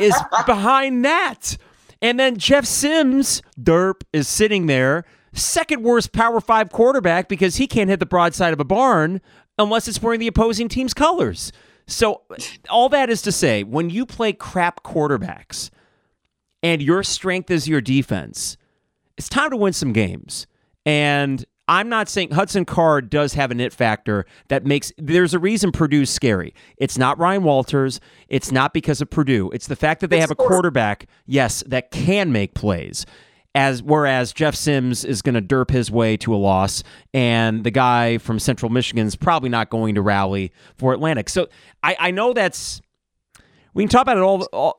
is 0.00 0.14
behind 0.46 1.04
that. 1.04 1.56
And 2.02 2.18
then 2.18 2.36
Jeff 2.36 2.64
Sims, 2.64 3.42
derp, 3.58 4.02
is 4.12 4.28
sitting 4.28 4.66
there, 4.66 5.04
second 5.32 5.82
worst 5.82 6.12
Power 6.12 6.40
Five 6.40 6.70
quarterback 6.70 7.28
because 7.28 7.56
he 7.56 7.66
can't 7.66 7.88
hit 7.88 8.00
the 8.00 8.06
broadside 8.06 8.52
of 8.52 8.60
a 8.60 8.64
barn 8.64 9.20
unless 9.58 9.88
it's 9.88 10.02
wearing 10.02 10.20
the 10.20 10.26
opposing 10.26 10.68
team's 10.68 10.94
colors. 10.94 11.52
So, 11.86 12.22
all 12.70 12.88
that 12.90 13.10
is 13.10 13.22
to 13.22 13.32
say, 13.32 13.62
when 13.62 13.90
you 13.90 14.06
play 14.06 14.32
crap 14.32 14.82
quarterbacks 14.82 15.70
and 16.62 16.82
your 16.82 17.02
strength 17.02 17.50
is 17.50 17.68
your 17.68 17.80
defense, 17.80 18.56
it's 19.16 19.28
time 19.28 19.50
to 19.50 19.56
win 19.56 19.72
some 19.72 19.92
games. 19.92 20.46
And 20.86 21.44
I'm 21.66 21.88
not 21.88 22.08
saying 22.08 22.32
Hudson 22.32 22.64
Card 22.64 23.08
does 23.08 23.34
have 23.34 23.50
an 23.50 23.58
it 23.58 23.72
factor 23.72 24.26
that 24.48 24.66
makes 24.66 24.92
there's 24.98 25.32
a 25.32 25.38
reason 25.38 25.72
Purdue's 25.72 26.10
scary. 26.10 26.54
It's 26.76 26.98
not 26.98 27.18
Ryan 27.18 27.42
Walters. 27.42 28.00
It's 28.28 28.52
not 28.52 28.74
because 28.74 29.00
of 29.00 29.08
Purdue. 29.08 29.50
It's 29.52 29.66
the 29.66 29.76
fact 29.76 30.00
that 30.02 30.10
they 30.10 30.20
have 30.20 30.30
a 30.30 30.34
quarterback, 30.34 31.06
yes, 31.26 31.62
that 31.66 31.90
can 31.90 32.32
make 32.32 32.54
plays. 32.54 33.06
As 33.56 33.82
whereas 33.84 34.32
Jeff 34.32 34.56
Sims 34.56 35.04
is 35.04 35.22
going 35.22 35.36
to 35.36 35.40
derp 35.40 35.70
his 35.70 35.88
way 35.88 36.16
to 36.18 36.34
a 36.34 36.36
loss, 36.36 36.82
and 37.14 37.62
the 37.62 37.70
guy 37.70 38.18
from 38.18 38.40
Central 38.40 38.68
Michigan 38.68 39.06
is 39.06 39.14
probably 39.14 39.48
not 39.48 39.70
going 39.70 39.94
to 39.94 40.02
rally 40.02 40.50
for 40.76 40.92
Atlantic. 40.92 41.28
So 41.28 41.46
I, 41.80 41.96
I 42.00 42.10
know 42.10 42.32
that's 42.32 42.82
we 43.74 43.84
can 43.84 43.90
talk 43.90 44.02
about 44.02 44.16
it 44.16 44.22
all, 44.22 44.42
all. 44.52 44.78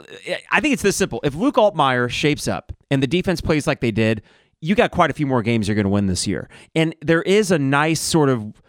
I 0.52 0.60
think 0.60 0.74
it's 0.74 0.82
this 0.82 0.98
simple. 0.98 1.22
If 1.24 1.36
Luke 1.36 1.56
Altmyer 1.56 2.10
shapes 2.10 2.50
up 2.50 2.74
and 2.92 3.02
the 3.02 3.08
defense 3.08 3.40
plays 3.40 3.66
like 3.66 3.80
they 3.80 3.92
did, 3.92 4.22
you 4.66 4.74
got 4.74 4.89
quite 4.89 5.11
a 5.11 5.13
few 5.13 5.28
more 5.28 5.43
games 5.43 5.68
you're 5.68 5.76
going 5.76 5.86
to 5.86 5.89
win 5.89 6.07
this 6.07 6.26
year. 6.26 6.49
And 6.74 6.95
there 6.99 7.22
is 7.22 7.51
a 7.51 7.59
nice 7.59 8.01
sort 8.01 8.30
of, 8.30 8.63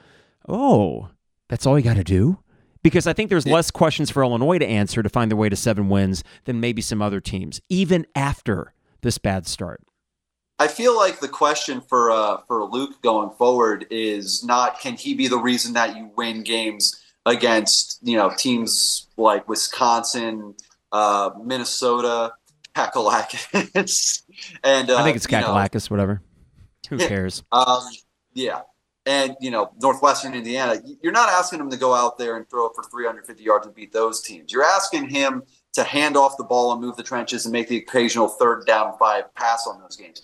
oh, 0.47 1.09
that's 1.49 1.65
all 1.65 1.79
you 1.79 1.85
got 1.85 1.97
to 1.97 2.05
do? 2.05 2.39
Because 2.83 3.07
I 3.07 3.15
think 3.15 3.31
there's 3.31 3.47
less 3.47 3.71
questions 3.71 4.11
for 4.11 4.23
Illinois 4.23 4.59
to 4.59 4.67
answer 4.67 5.03
to 5.03 5.09
find 5.09 5.31
their 5.31 5.39
way 5.39 5.49
to 5.49 5.57
seven 5.57 5.89
wins 5.89 6.23
than 6.45 6.61
maybe 6.61 6.83
some 6.83 7.01
other 7.01 7.19
teams, 7.19 7.63
even 7.71 8.07
after 8.15 8.75
this 9.01 9.17
bad 9.17 9.47
start. 9.47 9.83
I 10.59 10.69
feel 10.69 10.95
like 10.95 11.21
the 11.21 11.29
question 11.29 11.81
for 11.81 12.11
uh, 12.11 12.39
for 12.47 12.65
Luke 12.65 13.03
going 13.03 13.31
forward 13.31 13.87
is 13.91 14.45
not 14.45 14.81
can 14.81 14.95
he 14.95 15.15
be 15.15 15.29
the 15.29 15.39
reason 15.39 15.73
that 15.75 15.97
you 15.97 16.11
win 16.17 16.43
games 16.43 17.03
against 17.27 17.99
you 18.03 18.17
know 18.17 18.33
teams 18.39 19.09
like 19.17 19.49
Wisconsin, 19.49 20.55
uh, 20.93 21.31
Minnesota, 21.43 22.33
Kakalakis. 22.77 24.23
and 24.65 24.91
uh, 24.91 24.97
I 24.97 25.03
think 25.03 25.17
it's 25.17 25.27
Kakalakis, 25.27 25.91
whatever. 25.91 26.21
Who 26.91 26.99
cares? 26.99 27.43
Um, 27.51 27.83
yeah. 28.35 28.61
And, 29.07 29.37
you 29.41 29.51
know, 29.51 29.71
Northwestern 29.81 30.35
Indiana, 30.35 30.81
you're 31.01 31.13
not 31.13 31.29
asking 31.29 31.61
him 31.61 31.71
to 31.71 31.77
go 31.77 31.95
out 31.95 32.19
there 32.19 32.37
and 32.37 32.49
throw 32.51 32.67
it 32.67 32.73
for 32.75 32.83
350 32.85 33.43
yards 33.43 33.67
and 33.67 33.75
beat 33.75 33.93
those 33.93 34.21
teams. 34.21 34.53
You're 34.53 34.65
asking 34.65 35.09
him 35.09 35.45
to 35.75 35.85
hand 35.85 36.17
off 36.17 36.37
the 36.37 36.45
ball 36.45 36.73
and 36.73 36.81
move 36.81 36.97
the 36.97 37.03
trenches 37.03 37.47
and 37.47 37.53
make 37.53 37.69
the 37.69 37.77
occasional 37.77 38.29
third 38.29 38.67
down 38.67 38.99
five 38.99 39.33
pass 39.35 39.67
on 39.67 39.81
those 39.81 39.97
games. 39.97 40.23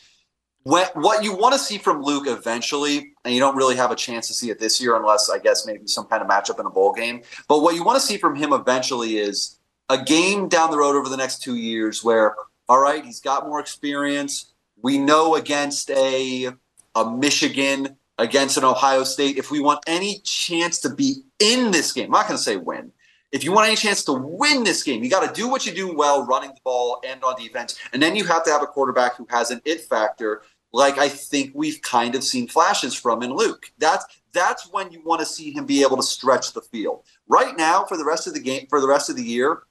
When, 0.64 0.86
what 0.94 1.24
you 1.24 1.34
want 1.34 1.54
to 1.54 1.58
see 1.58 1.78
from 1.78 2.02
Luke 2.02 2.26
eventually, 2.26 3.12
and 3.24 3.34
you 3.34 3.40
don't 3.40 3.56
really 3.56 3.76
have 3.76 3.90
a 3.90 3.96
chance 3.96 4.28
to 4.28 4.34
see 4.34 4.50
it 4.50 4.58
this 4.58 4.80
year 4.80 4.96
unless 4.96 5.30
I 5.30 5.38
guess 5.38 5.66
maybe 5.66 5.86
some 5.86 6.06
kind 6.06 6.22
of 6.22 6.28
matchup 6.28 6.60
in 6.60 6.66
a 6.66 6.70
bowl 6.70 6.92
game. 6.92 7.22
But 7.48 7.62
what 7.62 7.74
you 7.74 7.84
want 7.84 8.00
to 8.00 8.06
see 8.06 8.16
from 8.16 8.36
him 8.36 8.52
eventually 8.52 9.18
is 9.18 9.58
a 9.88 10.02
game 10.02 10.48
down 10.48 10.70
the 10.70 10.78
road 10.78 10.96
over 10.96 11.08
the 11.08 11.16
next 11.16 11.42
two 11.42 11.56
years 11.56 12.02
where, 12.02 12.34
all 12.68 12.80
right, 12.80 13.04
he's 13.04 13.20
got 13.20 13.46
more 13.46 13.60
experience. 13.60 14.52
We 14.80 14.98
know 14.98 15.34
against 15.36 15.90
a 15.90 16.50
a 16.94 17.10
Michigan, 17.10 17.96
against 18.18 18.56
an 18.58 18.64
Ohio 18.64 19.04
State, 19.04 19.38
if 19.38 19.50
we 19.50 19.60
want 19.60 19.80
any 19.86 20.18
chance 20.20 20.78
to 20.80 20.90
be 20.90 21.22
in 21.38 21.70
this 21.70 21.92
game, 21.92 22.06
I'm 22.06 22.10
not 22.10 22.28
going 22.28 22.36
to 22.36 22.42
say 22.42 22.56
win. 22.56 22.92
If 23.32 23.44
you 23.44 23.52
want 23.52 23.66
any 23.66 23.76
chance 23.76 24.04
to 24.04 24.12
win 24.12 24.62
this 24.62 24.82
game, 24.82 25.02
you 25.02 25.08
got 25.08 25.26
to 25.26 25.40
do 25.40 25.48
what 25.48 25.64
you 25.64 25.72
do 25.72 25.94
well, 25.94 26.26
running 26.26 26.50
the 26.50 26.60
ball 26.62 27.00
and 27.06 27.24
on 27.24 27.34
defense. 27.36 27.78
And 27.94 28.02
then 28.02 28.14
you 28.14 28.24
have 28.24 28.44
to 28.44 28.50
have 28.50 28.62
a 28.62 28.66
quarterback 28.66 29.16
who 29.16 29.26
has 29.30 29.50
an 29.50 29.62
it 29.64 29.80
factor 29.80 30.42
like 30.72 30.98
I 30.98 31.08
think 31.08 31.52
we've 31.54 31.80
kind 31.82 32.14
of 32.14 32.24
seen 32.24 32.48
flashes 32.48 32.94
from 32.94 33.22
in 33.22 33.32
Luke. 33.32 33.70
That's 33.78 34.04
that's 34.32 34.70
when 34.72 34.90
you 34.90 35.02
want 35.04 35.20
to 35.20 35.26
see 35.26 35.52
him 35.52 35.66
be 35.66 35.82
able 35.82 35.96
to 35.98 36.02
stretch 36.02 36.52
the 36.52 36.62
field. 36.62 37.04
Right 37.28 37.56
now, 37.56 37.84
for 37.84 37.96
the 37.96 38.04
rest 38.04 38.26
of 38.26 38.34
the 38.34 38.40
game, 38.40 38.66
for 38.68 38.80
the 38.80 38.88
rest 38.88 39.10
of 39.10 39.16
the 39.16 39.22
year, 39.22 39.62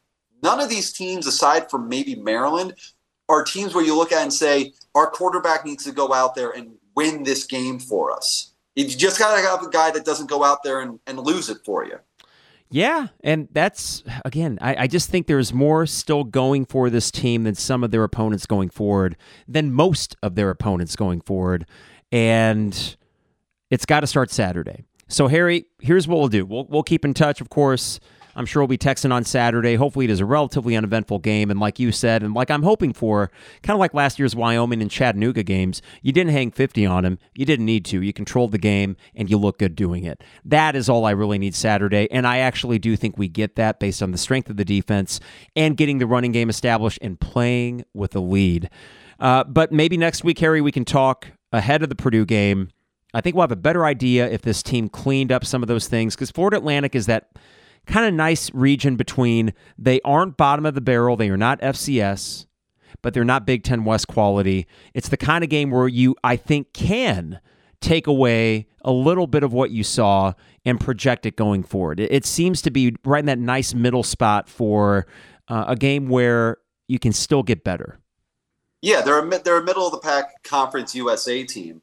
none 0.42 0.60
of 0.60 0.70
these 0.70 0.92
teams, 0.92 1.28
aside 1.28 1.70
from 1.70 1.89
maybe 1.89 2.16
Maryland, 2.16 2.76
are 3.30 3.44
teams 3.44 3.74
where 3.74 3.84
you 3.84 3.96
look 3.96 4.12
at 4.12 4.24
and 4.24 4.34
say 4.34 4.74
our 4.96 5.10
quarterback 5.10 5.66
needs 5.66 5.84
to 5.86 5.92
go 5.92 6.14
out 6.14 6.36
there 6.36 6.52
and 6.52 6.72
win 6.96 7.24
this 7.24 7.46
game 7.46 7.80
for 7.80 8.12
us. 8.12 8.54
You 8.76 8.88
just 8.88 9.20
got 9.20 9.36
to 9.36 9.42
have 9.42 9.64
a 9.64 9.70
guy 9.70 9.92
that 9.92 10.06
doesn't 10.06 10.30
go 10.30 10.44
out 10.44 10.64
there 10.64 10.82
and, 10.82 11.00
and 11.08 11.20
lose 11.20 11.50
it 11.50 11.58
for 11.66 11.86
you. 11.86 11.98
Yeah, 12.74 13.08
and 13.22 13.50
that's 13.52 14.02
again, 14.24 14.58
I, 14.62 14.84
I, 14.84 14.88
just 14.88 15.10
think 15.10 15.28
there's 15.28 15.54
more 15.54 15.86
still 15.86 16.24
going 16.24 16.66
for 16.66 16.89
this 16.89 17.12
team 17.12 17.44
than 17.44 17.54
some 17.54 17.84
of 17.84 17.92
their 17.92 18.06
opponents 18.06 18.46
going 18.46 18.70
forward, 18.70 19.18
than 19.46 19.74
most 19.74 20.16
of 20.24 20.36
their 20.36 20.50
opponents 20.50 20.96
going 20.96 21.20
forward. 21.20 21.66
And 22.14 22.96
it's 23.70 23.86
got 23.86 24.02
to 24.02 24.08
start 24.08 24.32
Saturday. 24.32 24.86
So, 25.10 25.28
Harry, 25.28 25.66
here's 25.82 26.08
what 26.08 26.20
we'll 26.20 26.30
do. 26.30 26.46
We'll, 26.46 26.64
we'll 26.64 26.84
keep 26.84 27.04
in 27.04 27.14
touch, 27.14 27.42
of 27.42 27.50
course. 27.50 28.00
I'm 28.36 28.46
sure 28.46 28.62
we'll 28.62 28.68
be 28.68 28.78
texting 28.78 29.12
on 29.12 29.24
Saturday. 29.24 29.76
Hopefully, 29.76 30.06
it 30.06 30.12
is 30.12 30.20
a 30.20 30.26
relatively 30.26 30.76
uneventful 30.76 31.20
game. 31.20 31.52
And 31.52 31.60
like 31.60 31.80
you 31.80 31.92
said, 31.92 32.24
and 32.24 32.34
like 32.34 32.50
I'm 32.50 32.64
hoping 32.64 32.94
for, 32.94 33.32
kind 33.64 33.76
of 33.76 33.80
like 33.80 33.94
last 33.94 34.20
year's 34.20 34.36
Wyoming 34.36 34.82
and 34.82 34.90
Chattanooga 34.90 35.44
games, 35.44 35.82
you 36.02 36.12
didn't 36.12 36.32
hang 36.32 36.52
50 36.52 36.86
on 36.86 37.06
him. 37.06 37.20
You 37.36 37.46
didn't 37.46 37.66
need 37.66 37.86
to. 37.86 38.02
You 38.02 38.14
controlled 38.14 38.52
the 38.52 38.58
game 38.58 38.96
and 39.16 39.30
you 39.30 39.38
look 39.38 39.60
good 39.60 39.76
doing 39.76 40.04
it. 40.04 40.24
That 40.46 40.76
is 40.76 40.90
all 40.90 41.06
I 41.06 41.12
really 41.12 41.38
need 41.38 41.56
Saturday. 41.56 42.08
And 42.12 42.26
I 42.26 42.38
actually 42.40 42.80
do 42.80 42.96
think 42.96 43.18
we 43.18 43.28
get 43.28 43.56
that 43.56 43.80
based 43.80 44.02
on 44.02 44.12
the 44.12 44.18
strength 44.18 44.50
of 44.50 44.58
the 44.58 44.66
defense 44.66 45.20
and 45.56 45.78
getting 45.78 45.98
the 45.98 46.08
running 46.08 46.32
game 46.32 46.50
established 46.50 47.00
and 47.02 47.20
playing 47.20 47.84
with 47.94 48.16
a 48.16 48.20
lead. 48.20 48.70
Uh, 49.20 49.44
but 49.44 49.72
maybe 49.72 49.98
next 49.98 50.24
week, 50.24 50.40
Harry, 50.40 50.62
we 50.62 50.72
can 50.72 50.86
talk 50.86 51.28
ahead 51.52 51.84
of 51.84 51.90
the 51.90 51.96
Purdue 51.96 52.26
game. 52.26 52.70
I 53.14 53.22
think 53.22 53.36
we'll 53.36 53.44
have 53.44 53.52
a 53.52 53.58
better 53.58 53.86
idea 53.86 54.30
if 54.30 54.42
this 54.42 54.64
team 54.64 54.90
cleaned 54.90 55.32
up 55.32 55.46
some 55.46 55.62
of 55.62 55.68
those 55.68 55.88
things 55.88 56.16
because 56.16 56.32
Florida 56.32 56.58
Atlantic 56.58 56.96
is 56.96 57.06
that 57.08 57.30
kind 57.86 58.06
of 58.06 58.14
nice 58.14 58.54
region 58.54 58.96
between 58.96 59.54
they 59.78 60.02
aren't 60.02 60.38
bottom 60.38 60.66
of 60.66 60.76
the 60.76 60.82
barrel, 60.82 61.16
they 61.16 61.30
are 61.30 61.38
not 61.38 61.60
FCS, 61.62 62.46
but 63.02 63.14
they're 63.14 63.24
not 63.24 63.46
Big 63.46 63.64
Ten 63.64 63.84
West 63.84 64.08
quality. 64.08 64.68
It's 64.94 65.10
the 65.10 65.18
kind 65.18 65.44
of 65.44 65.50
game 65.50 65.72
where 65.72 65.88
you, 65.88 66.16
I 66.24 66.36
think, 66.36 66.74
can 66.74 67.40
take 67.82 68.08
away 68.08 68.68
a 68.84 68.92
little 68.92 69.28
bit 69.28 69.44
of 69.44 69.54
what 69.54 69.72
you 69.72 69.84
saw 69.84 70.34
and 70.66 70.80
project 70.80 71.26
it 71.26 71.36
going 71.36 71.64
forward. 71.64 72.00
It, 72.00 72.12
it 72.12 72.26
seems 72.26 72.62
to 72.64 72.72
be 72.72 72.96
right 73.04 73.20
in 73.20 73.26
that 73.26 73.40
nice 73.40 73.74
middle 73.74 74.04
spot 74.04 74.48
for 74.48 75.08
uh, 75.48 75.66
a 75.68 75.76
game 75.76 76.08
where 76.08 76.58
you 76.88 77.00
can 77.00 77.12
still 77.12 77.44
get 77.44 77.64
better. 77.64 78.00
Yeah, 78.82 79.02
they're 79.02 79.20
a, 79.20 79.40
they're 79.40 79.60
a 79.60 79.64
middle 79.64 79.86
of 79.86 79.92
the 79.92 80.00
pack 80.00 80.44
conference 80.44 80.96
USA 80.96 81.44
team, 81.44 81.82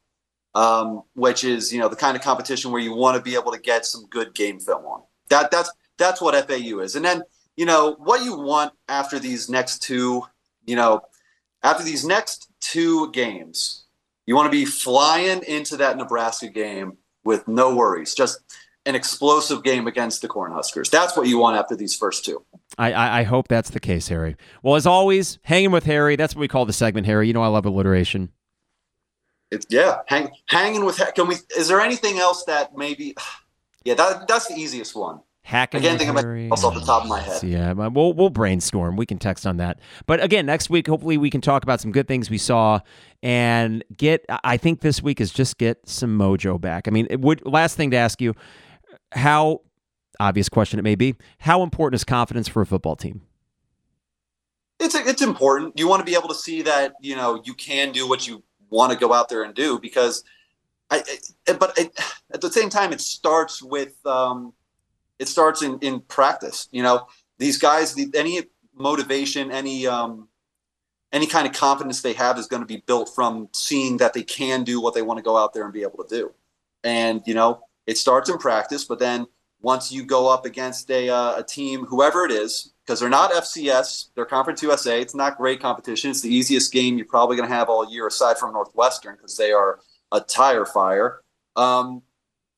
um, 0.55 1.03
which 1.14 1.44
is 1.44 1.72
you 1.72 1.78
know 1.78 1.88
the 1.88 1.96
kind 1.96 2.16
of 2.16 2.22
competition 2.22 2.72
where 2.72 2.80
you 2.80 2.92
want 2.92 3.16
to 3.16 3.22
be 3.22 3.34
able 3.34 3.53
to 3.53 3.61
get 3.61 3.86
some 3.86 4.07
good 4.07 4.34
game 4.34 4.59
film 4.59 4.84
on. 4.84 5.03
That 5.30 5.51
that's 5.51 5.70
that's 5.99 6.20
what 6.20 6.34
FAU 6.49 6.78
is. 6.80 6.96
And 6.96 7.05
then, 7.05 7.22
you 7.57 7.66
know, 7.66 7.96
what 7.99 8.24
you 8.24 8.38
want 8.38 8.72
after 8.88 9.18
these 9.18 9.49
next 9.49 9.82
two, 9.82 10.22
you 10.64 10.76
know, 10.76 11.03
after 11.62 11.82
these 11.82 12.05
next 12.05 12.51
two 12.61 13.11
games, 13.12 13.84
you 14.26 14.36
want 14.36 14.46
to 14.46 14.57
be 14.57 14.64
flying 14.64 15.42
into 15.44 15.76
that 15.78 15.96
Nebraska 15.96 16.49
game 16.49 16.99
with 17.24 17.46
no 17.49 17.74
worries. 17.74 18.14
Just 18.14 18.40
an 18.86 18.94
explosive 18.94 19.62
game 19.62 19.86
against 19.86 20.22
the 20.22 20.28
Cornhuskers. 20.28 20.90
That's 20.90 21.16
what 21.16 21.26
you 21.26 21.38
want 21.38 21.57
after 21.57 21.76
these 21.76 21.94
first 21.94 22.24
two. 22.24 22.44
I, 22.78 22.92
I, 22.92 23.18
I 23.20 23.22
hope 23.24 23.49
that's 23.49 23.70
the 23.70 23.80
case, 23.80 24.09
Harry. 24.09 24.36
Well, 24.62 24.76
as 24.76 24.86
always, 24.86 25.38
hanging 25.42 25.70
with 25.70 25.84
Harry. 25.84 26.16
That's 26.16 26.34
what 26.34 26.40
we 26.40 26.49
call 26.49 26.64
the 26.64 26.72
segment, 26.72 27.07
Harry. 27.07 27.26
You 27.26 27.34
know 27.34 27.42
I 27.42 27.49
love 27.49 27.66
alliteration. 27.66 28.30
It's 29.51 29.66
yeah, 29.70 29.99
hang, 30.07 30.30
hanging 30.49 30.84
with. 30.84 31.01
Can 31.14 31.26
we? 31.26 31.36
Is 31.57 31.68
there 31.68 31.80
anything 31.80 32.18
else 32.18 32.44
that 32.44 32.76
maybe? 32.76 33.14
Yeah, 33.84 33.94
that 33.94 34.28
that's 34.28 34.49
the 34.49 34.55
easiest 34.55 34.94
one. 34.94 35.20
Hacking. 35.49 35.80
I 35.80 35.82
can't 35.82 35.99
think 35.99 36.11
of 36.11 36.18
it 36.18 36.53
off 36.53 36.74
the 36.74 36.80
top 36.80 37.05
of 37.05 37.09
my 37.09 37.20
head. 37.20 37.42
Yeah, 37.42 37.72
we'll 37.72 38.12
we'll 38.12 38.28
brainstorm. 38.28 38.96
We 38.96 39.07
can 39.07 39.16
text 39.16 39.46
on 39.46 39.57
that. 39.57 39.80
But 40.07 40.22
again, 40.22 40.44
next 40.44 40.68
week, 40.68 40.86
hopefully, 40.86 41.16
we 41.16 41.30
can 41.30 41.40
talk 41.40 41.62
about 41.62 41.80
some 41.80 41.90
good 41.90 42.07
things 42.07 42.28
we 42.28 42.36
saw 42.36 42.80
and 43.22 43.82
get. 43.96 44.26
I 44.28 44.59
think 44.59 44.82
this 44.82 45.03
week 45.03 45.22
is 45.22 45.32
just 45.32 45.57
get 45.57 45.88
some 45.88 46.18
mojo 46.18 46.61
back. 46.61 46.86
I 46.86 46.90
mean, 46.90 47.07
it 47.09 47.22
would 47.22 47.46
last 47.46 47.78
thing 47.78 47.90
to 47.92 47.96
ask 47.96 48.20
you, 48.20 48.34
how 49.12 49.62
obvious 50.20 50.51
question 50.51 50.78
it 50.78 50.82
may 50.82 50.96
be, 50.96 51.14
how 51.38 51.62
important 51.62 51.94
is 51.94 52.05
confidence 52.05 52.46
for 52.46 52.61
a 52.61 52.66
football 52.66 52.94
team? 52.94 53.22
It's 54.78 54.94
it's 54.94 55.22
important. 55.22 55.78
You 55.78 55.88
want 55.88 56.01
to 56.01 56.05
be 56.05 56.14
able 56.14 56.28
to 56.28 56.34
see 56.34 56.61
that 56.61 56.92
you 57.01 57.16
know 57.16 57.40
you 57.46 57.55
can 57.55 57.92
do 57.92 58.07
what 58.07 58.28
you 58.28 58.42
want 58.68 58.92
to 58.92 58.99
go 58.99 59.14
out 59.14 59.30
there 59.30 59.44
and 59.44 59.55
do 59.55 59.78
because. 59.78 60.24
I, 60.90 61.03
I 61.46 61.53
but 61.53 61.78
at 62.32 62.40
the 62.40 62.51
same 62.51 62.70
time, 62.70 62.94
it 62.94 63.03
starts 63.03 63.62
with 63.62 63.94
um, 64.07 64.55
it 65.18 65.28
starts 65.28 65.62
in 65.62 65.78
in 65.80 66.00
practice. 66.00 66.68
You 66.70 66.82
know, 66.82 67.06
these 67.38 67.58
guys, 67.58 67.94
the, 67.94 68.10
any 68.14 68.42
motivation, 68.74 69.50
any 69.50 69.86
um, 69.86 70.28
any 71.12 71.26
kind 71.26 71.46
of 71.46 71.52
confidence 71.54 72.02
they 72.02 72.12
have 72.14 72.38
is 72.38 72.46
going 72.46 72.62
to 72.62 72.66
be 72.66 72.82
built 72.86 73.10
from 73.14 73.48
seeing 73.52 73.96
that 73.98 74.12
they 74.12 74.22
can 74.22 74.64
do 74.64 74.80
what 74.80 74.94
they 74.94 75.02
want 75.02 75.18
to 75.18 75.22
go 75.22 75.36
out 75.36 75.54
there 75.54 75.64
and 75.64 75.72
be 75.72 75.82
able 75.82 76.04
to 76.04 76.08
do. 76.08 76.32
And 76.84 77.22
you 77.26 77.34
know, 77.34 77.62
it 77.86 77.98
starts 77.98 78.28
in 78.28 78.38
practice, 78.38 78.84
but 78.84 78.98
then 78.98 79.26
once 79.60 79.90
you 79.90 80.04
go 80.04 80.28
up 80.28 80.44
against 80.44 80.90
a 80.90 81.08
uh, 81.08 81.38
a 81.38 81.42
team, 81.42 81.84
whoever 81.86 82.24
it 82.24 82.30
is, 82.30 82.72
because 82.84 83.00
they're 83.00 83.08
not 83.08 83.32
FCS, 83.32 84.10
they're 84.14 84.24
Conference 84.24 84.62
USA. 84.62 85.00
It's 85.00 85.14
not 85.14 85.36
great 85.36 85.60
competition. 85.60 86.10
It's 86.10 86.20
the 86.20 86.32
easiest 86.32 86.72
game 86.72 86.96
you're 86.96 87.06
probably 87.06 87.36
going 87.36 87.48
to 87.48 87.54
have 87.54 87.68
all 87.68 87.90
year, 87.90 88.06
aside 88.06 88.38
from 88.38 88.52
Northwestern, 88.52 89.16
because 89.16 89.36
they 89.36 89.52
are 89.52 89.80
a 90.12 90.20
tire 90.20 90.64
fire. 90.64 91.20
Um, 91.56 92.02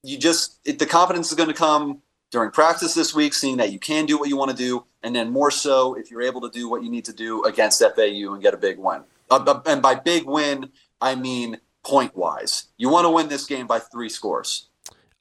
you 0.02 0.18
just 0.18 0.60
it, 0.64 0.78
the 0.78 0.86
confidence 0.86 1.30
is 1.30 1.34
going 1.34 1.48
to 1.48 1.54
come 1.54 2.02
during 2.30 2.50
practice 2.50 2.94
this 2.94 3.14
week, 3.14 3.34
seeing 3.34 3.56
that 3.58 3.72
you 3.72 3.78
can 3.78 4.06
do 4.06 4.18
what 4.18 4.28
you 4.28 4.36
want 4.36 4.50
to 4.50 4.56
do, 4.56 4.84
and 5.02 5.14
then 5.14 5.30
more 5.30 5.50
so 5.50 5.94
if 5.94 6.10
you're 6.10 6.22
able 6.22 6.40
to 6.42 6.50
do 6.50 6.68
what 6.68 6.82
you 6.82 6.90
need 6.90 7.04
to 7.06 7.12
do 7.12 7.44
against 7.44 7.80
FAU 7.80 8.32
and 8.32 8.42
get 8.42 8.54
a 8.54 8.56
big 8.56 8.78
win. 8.78 9.02
Uh, 9.30 9.60
and 9.66 9.82
by 9.82 9.94
big 9.94 10.24
win, 10.26 10.70
I 11.00 11.14
mean 11.14 11.58
point 11.82 12.16
wise. 12.16 12.64
You 12.76 12.88
want 12.88 13.04
to 13.04 13.10
win 13.10 13.28
this 13.28 13.46
game 13.46 13.66
by 13.66 13.78
three 13.78 14.08
scores. 14.08 14.68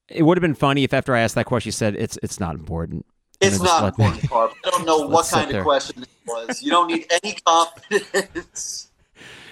It 0.08 0.24
would 0.24 0.38
have 0.38 0.42
been 0.42 0.56
funny 0.56 0.84
if 0.84 0.94
after 0.94 1.16
I 1.16 1.22
asked 1.22 1.36
that 1.36 1.46
question, 1.46 1.70
you 1.70 1.74
said 1.74 1.96
it's 1.96 2.18
it's 2.24 2.40
not 2.40 2.56
important. 2.56 3.06
It's 3.42 3.62
not 3.62 3.86
important, 3.86 4.26
I 4.34 4.52
don't 4.64 4.86
know 4.86 4.98
what 5.08 5.30
kind 5.30 5.50
of 5.56 5.64
question 5.64 6.04
it 6.04 6.10
was. 6.28 6.62
You 6.62 6.72
don't 6.72 6.88
need 6.88 7.06
any 7.24 7.36
confidence. 7.46 8.86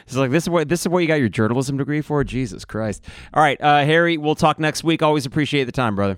It's 0.05 0.15
like 0.15 0.31
this 0.31 0.45
is 0.45 0.49
what 0.49 0.69
this 0.69 0.79
is 0.79 0.87
what 0.87 0.99
you 0.99 1.07
got 1.07 1.15
your 1.15 1.27
journalism 1.27 1.75
degree 1.75 1.99
for. 1.99 2.23
Jesus 2.23 2.63
Christ! 2.63 3.03
All 3.33 3.43
right, 3.43 3.59
uh, 3.59 3.83
Harry, 3.83 4.15
we'll 4.15 4.35
talk 4.35 4.57
next 4.57 4.85
week. 4.85 5.03
Always 5.03 5.25
appreciate 5.25 5.65
the 5.65 5.73
time, 5.73 5.97
brother. 5.97 6.17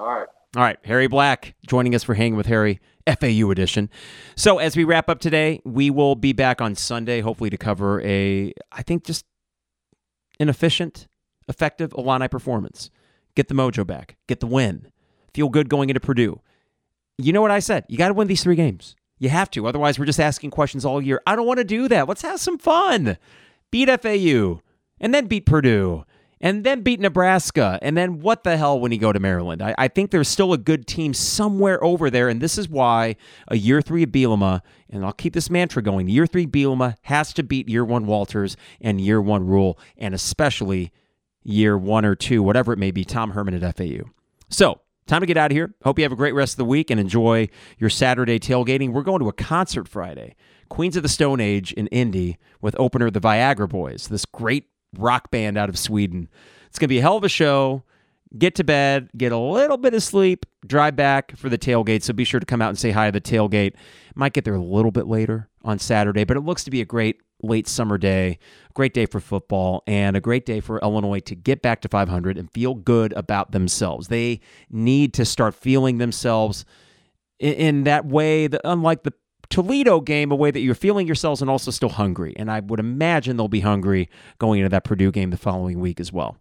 All 0.00 0.08
right. 0.08 0.26
All 0.58 0.64
right, 0.64 0.78
Harry 0.86 1.06
Black 1.06 1.54
joining 1.68 1.94
us 1.94 2.02
for 2.02 2.14
Hanging 2.14 2.34
with 2.34 2.46
Harry 2.46 2.80
FAU 3.06 3.52
edition. 3.52 3.88
So 4.34 4.58
as 4.58 4.76
we 4.76 4.82
wrap 4.82 5.08
up 5.08 5.20
today, 5.20 5.60
we 5.64 5.88
will 5.88 6.16
be 6.16 6.32
back 6.32 6.60
on 6.60 6.74
Sunday, 6.74 7.20
hopefully 7.20 7.48
to 7.48 7.56
cover 7.56 8.02
a, 8.02 8.52
I 8.72 8.82
think 8.82 9.04
just 9.04 9.24
an 10.40 10.48
efficient, 10.48 11.06
effective 11.46 11.94
Illini 11.96 12.26
performance. 12.26 12.90
Get 13.36 13.46
the 13.46 13.54
mojo 13.54 13.86
back, 13.86 14.16
get 14.26 14.40
the 14.40 14.48
win, 14.48 14.90
feel 15.32 15.48
good 15.48 15.68
going 15.68 15.90
into 15.90 16.00
Purdue. 16.00 16.40
You 17.18 17.32
know 17.32 17.40
what 17.40 17.52
I 17.52 17.60
said? 17.60 17.84
You 17.88 17.96
got 17.96 18.08
to 18.08 18.14
win 18.14 18.26
these 18.26 18.42
three 18.42 18.56
games. 18.56 18.96
You 19.20 19.28
have 19.28 19.52
to. 19.52 19.64
Otherwise, 19.68 19.96
we're 19.96 20.06
just 20.06 20.18
asking 20.18 20.50
questions 20.50 20.84
all 20.84 21.00
year. 21.00 21.22
I 21.24 21.36
don't 21.36 21.46
want 21.46 21.58
to 21.58 21.64
do 21.64 21.86
that. 21.86 22.08
Let's 22.08 22.22
have 22.22 22.40
some 22.40 22.58
fun. 22.58 23.16
Beat 23.70 23.88
FAU 24.02 24.60
and 24.98 25.14
then 25.14 25.26
beat 25.28 25.46
Purdue 25.46 26.04
and 26.40 26.64
then 26.64 26.82
beat 26.82 27.00
Nebraska. 27.00 27.78
And 27.82 27.96
then 27.96 28.20
what 28.20 28.44
the 28.44 28.56
hell 28.56 28.78
when 28.78 28.92
you 28.92 28.98
go 28.98 29.12
to 29.12 29.20
Maryland? 29.20 29.62
I, 29.62 29.74
I, 29.78 29.88
think 29.88 30.10
there's 30.10 30.28
still 30.28 30.52
a 30.52 30.58
good 30.58 30.86
team 30.86 31.14
somewhere 31.14 31.82
over 31.82 32.10
there. 32.10 32.28
And 32.28 32.40
this 32.40 32.58
is 32.58 32.68
why 32.68 33.16
a 33.48 33.56
year 33.56 33.82
three 33.82 34.02
of 34.02 34.10
Bielema, 34.10 34.60
and 34.88 35.04
I'll 35.04 35.12
keep 35.12 35.34
this 35.34 35.50
mantra 35.50 35.82
going 35.82 36.08
year 36.08 36.26
three 36.26 36.46
Bielema 36.46 36.96
has 37.02 37.32
to 37.34 37.42
beat 37.42 37.68
year 37.68 37.84
one 37.84 38.06
Walters 38.06 38.56
and 38.80 39.00
year 39.00 39.20
one 39.20 39.46
Rhule, 39.46 39.78
and 39.96 40.14
especially 40.14 40.92
year 41.42 41.76
one 41.76 42.04
or 42.04 42.14
two, 42.14 42.42
whatever 42.42 42.72
it 42.72 42.78
may 42.78 42.90
be, 42.90 43.04
Tom 43.04 43.30
Herman 43.30 43.54
at 43.54 43.76
FAU. 43.76 44.10
So 44.48 44.80
Time 45.08 45.22
to 45.22 45.26
get 45.26 45.38
out 45.38 45.50
of 45.50 45.56
here. 45.56 45.74
Hope 45.84 45.98
you 45.98 46.04
have 46.04 46.12
a 46.12 46.16
great 46.16 46.34
rest 46.34 46.52
of 46.52 46.56
the 46.58 46.66
week 46.66 46.90
and 46.90 47.00
enjoy 47.00 47.48
your 47.78 47.88
Saturday 47.88 48.38
tailgating. 48.38 48.92
We're 48.92 49.02
going 49.02 49.20
to 49.20 49.28
a 49.30 49.32
concert 49.32 49.88
Friday. 49.88 50.36
Queens 50.68 50.98
of 50.98 51.02
the 51.02 51.08
Stone 51.08 51.40
Age 51.40 51.72
in 51.72 51.86
Indy 51.86 52.36
with 52.60 52.76
opener 52.78 53.10
the 53.10 53.18
Viagra 53.20 53.66
Boys, 53.66 54.08
this 54.08 54.26
great 54.26 54.66
rock 54.96 55.30
band 55.30 55.58
out 55.58 55.68
of 55.68 55.78
Sweden. 55.78 56.28
It's 56.68 56.78
going 56.78 56.88
to 56.88 56.94
be 56.94 56.98
a 56.98 57.02
hell 57.02 57.16
of 57.16 57.24
a 57.24 57.28
show. 57.28 57.82
Get 58.36 58.54
to 58.56 58.64
bed, 58.64 59.08
get 59.16 59.32
a 59.32 59.38
little 59.38 59.78
bit 59.78 59.94
of 59.94 60.02
sleep, 60.02 60.44
drive 60.66 60.96
back 60.96 61.34
for 61.36 61.48
the 61.48 61.56
tailgate. 61.56 62.02
So 62.02 62.12
be 62.12 62.24
sure 62.24 62.40
to 62.40 62.46
come 62.46 62.60
out 62.60 62.68
and 62.68 62.78
say 62.78 62.90
hi 62.90 63.06
to 63.06 63.12
the 63.12 63.22
tailgate. 63.22 63.72
Might 64.14 64.34
get 64.34 64.44
there 64.44 64.54
a 64.54 64.62
little 64.62 64.90
bit 64.90 65.06
later 65.06 65.48
on 65.64 65.78
Saturday, 65.78 66.24
but 66.24 66.36
it 66.36 66.40
looks 66.40 66.62
to 66.64 66.70
be 66.70 66.82
a 66.82 66.84
great 66.84 67.22
late 67.42 67.68
summer 67.68 67.98
day, 67.98 68.38
great 68.74 68.92
day 68.94 69.06
for 69.06 69.20
football, 69.20 69.82
and 69.86 70.16
a 70.16 70.20
great 70.20 70.44
day 70.44 70.60
for 70.60 70.78
Illinois 70.80 71.20
to 71.20 71.34
get 71.34 71.62
back 71.62 71.80
to 71.82 71.88
500 71.88 72.36
and 72.36 72.50
feel 72.50 72.74
good 72.74 73.12
about 73.14 73.52
themselves. 73.52 74.08
They 74.08 74.40
need 74.70 75.14
to 75.14 75.24
start 75.24 75.54
feeling 75.54 75.98
themselves 75.98 76.64
in, 77.38 77.84
that 77.84 78.04
way, 78.04 78.48
that, 78.48 78.60
unlike 78.64 79.04
the 79.04 79.12
Toledo 79.50 80.00
game, 80.00 80.30
a 80.30 80.36
way 80.36 80.50
that 80.50 80.60
you're 80.60 80.74
feeling 80.74 81.06
yourselves 81.06 81.40
and 81.40 81.50
also 81.50 81.70
still 81.70 81.88
hungry. 81.88 82.34
And 82.36 82.50
I 82.50 82.60
would 82.60 82.80
imagine 82.80 83.36
they'll 83.36 83.48
be 83.48 83.60
hungry 83.60 84.08
going 84.38 84.60
into 84.60 84.68
that 84.68 84.84
Purdue 84.84 85.10
game 85.10 85.30
the 85.30 85.36
following 85.36 85.80
week 85.80 86.00
as 86.00 86.12
well. 86.12 86.36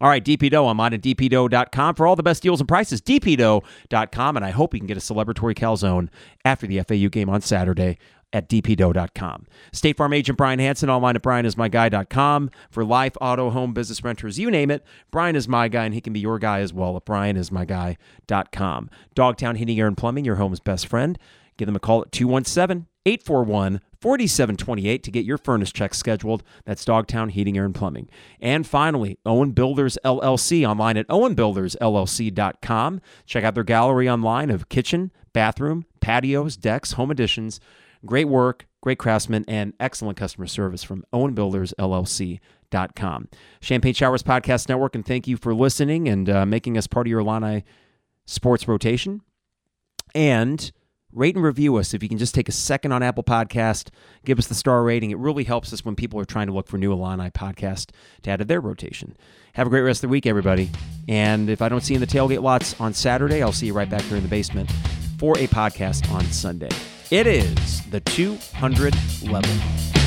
All 0.00 0.08
right, 0.08 0.24
DP 0.24 0.50
Dough. 0.50 0.66
I'm 0.66 0.80
on 0.80 0.94
at 0.94 1.00
dpdough.com 1.00 1.94
for 1.94 2.08
all 2.08 2.16
the 2.16 2.24
best 2.24 2.42
deals 2.42 2.60
and 2.60 2.66
prices. 2.66 3.00
dpdough.com, 3.00 4.36
and 4.36 4.44
I 4.44 4.50
hope 4.50 4.74
you 4.74 4.80
can 4.80 4.88
get 4.88 4.96
a 4.96 5.00
celebratory 5.00 5.54
calzone 5.54 6.08
after 6.44 6.66
the 6.66 6.80
FAU 6.82 7.08
game 7.08 7.30
on 7.30 7.40
Saturday 7.40 7.98
at 8.32 8.48
dpdough.com. 8.48 9.46
State 9.72 9.96
Farm 9.96 10.12
agent 10.12 10.38
Brian 10.38 10.58
Hanson 10.58 10.90
online 10.90 11.14
at 11.14 11.22
brianismyguy.com 11.22 12.50
for 12.70 12.84
life, 12.84 13.12
auto, 13.20 13.50
home, 13.50 13.72
business 13.74 14.02
renters, 14.02 14.38
you 14.40 14.50
name 14.50 14.70
it. 14.72 14.84
Brian 15.12 15.36
is 15.36 15.46
my 15.46 15.68
guy, 15.68 15.84
and 15.84 15.94
he 15.94 16.00
can 16.00 16.12
be 16.12 16.20
your 16.20 16.40
guy 16.40 16.60
as 16.60 16.72
well 16.72 16.96
at 16.96 17.04
brianismyguy.com. 17.04 18.90
Dogtown 19.14 19.56
Heating, 19.56 19.78
Air, 19.78 19.86
and 19.86 19.96
Plumbing, 19.96 20.24
your 20.24 20.36
home's 20.36 20.60
best 20.60 20.86
friend. 20.86 21.18
Give 21.62 21.68
them 21.68 21.76
a 21.76 21.78
call 21.78 22.02
at 22.02 22.10
217 22.10 22.88
841 23.06 23.80
4728 24.00 25.04
to 25.04 25.12
get 25.12 25.24
your 25.24 25.38
furnace 25.38 25.70
check 25.70 25.94
scheduled. 25.94 26.42
That's 26.64 26.84
Dogtown 26.84 27.28
Heating, 27.28 27.56
Air, 27.56 27.64
and 27.64 27.72
Plumbing. 27.72 28.08
And 28.40 28.66
finally, 28.66 29.20
Owen 29.24 29.52
Builders 29.52 29.96
LLC 30.04 30.68
online 30.68 30.96
at 30.96 31.06
owenbuildersllc.com. 31.06 33.00
Check 33.26 33.44
out 33.44 33.54
their 33.54 33.62
gallery 33.62 34.10
online 34.10 34.50
of 34.50 34.68
kitchen, 34.68 35.12
bathroom, 35.32 35.84
patios, 36.00 36.56
decks, 36.56 36.94
home 36.94 37.12
additions. 37.12 37.60
Great 38.04 38.26
work, 38.26 38.66
great 38.80 38.98
craftsmen, 38.98 39.44
and 39.46 39.72
excellent 39.78 40.18
customer 40.18 40.48
service 40.48 40.82
from 40.82 41.04
owenbuildersllc.com. 41.12 43.28
Champagne 43.60 43.94
Showers 43.94 44.24
Podcast 44.24 44.68
Network, 44.68 44.96
and 44.96 45.06
thank 45.06 45.28
you 45.28 45.36
for 45.36 45.54
listening 45.54 46.08
and 46.08 46.28
uh, 46.28 46.44
making 46.44 46.76
us 46.76 46.88
part 46.88 47.06
of 47.06 47.10
your 47.12 47.20
Illini 47.20 47.62
sports 48.26 48.66
rotation. 48.66 49.20
And 50.12 50.72
rate 51.12 51.34
and 51.34 51.44
review 51.44 51.76
us 51.76 51.94
if 51.94 52.02
you 52.02 52.08
can 52.08 52.18
just 52.18 52.34
take 52.34 52.48
a 52.48 52.52
second 52.52 52.92
on 52.92 53.02
Apple 53.02 53.22
Podcast, 53.22 53.88
give 54.24 54.38
us 54.38 54.46
the 54.46 54.54
star 54.54 54.82
rating. 54.82 55.10
It 55.10 55.18
really 55.18 55.44
helps 55.44 55.72
us 55.72 55.84
when 55.84 55.94
people 55.94 56.18
are 56.20 56.24
trying 56.24 56.46
to 56.46 56.52
look 56.52 56.68
for 56.68 56.78
new 56.78 56.92
Illini 56.92 57.30
podcast 57.30 57.90
to 58.22 58.30
add 58.30 58.38
to 58.38 58.44
their 58.44 58.60
rotation. 58.60 59.16
Have 59.54 59.66
a 59.66 59.70
great 59.70 59.82
rest 59.82 59.98
of 59.98 60.08
the 60.08 60.12
week, 60.12 60.26
everybody. 60.26 60.70
And 61.08 61.50
if 61.50 61.60
I 61.60 61.68
don't 61.68 61.82
see 61.82 61.94
you 61.94 61.96
in 61.96 62.00
the 62.00 62.06
tailgate 62.06 62.42
lots 62.42 62.78
on 62.80 62.94
Saturday, 62.94 63.42
I'll 63.42 63.52
see 63.52 63.66
you 63.66 63.74
right 63.74 63.88
back 63.88 64.02
here 64.02 64.16
in 64.16 64.22
the 64.22 64.28
basement 64.28 64.70
for 65.18 65.36
a 65.38 65.46
podcast 65.46 66.10
on 66.10 66.24
Sunday. 66.26 66.70
It 67.10 67.26
is 67.26 67.82
the 67.90 68.00
200 68.00 68.94
level. 69.24 70.01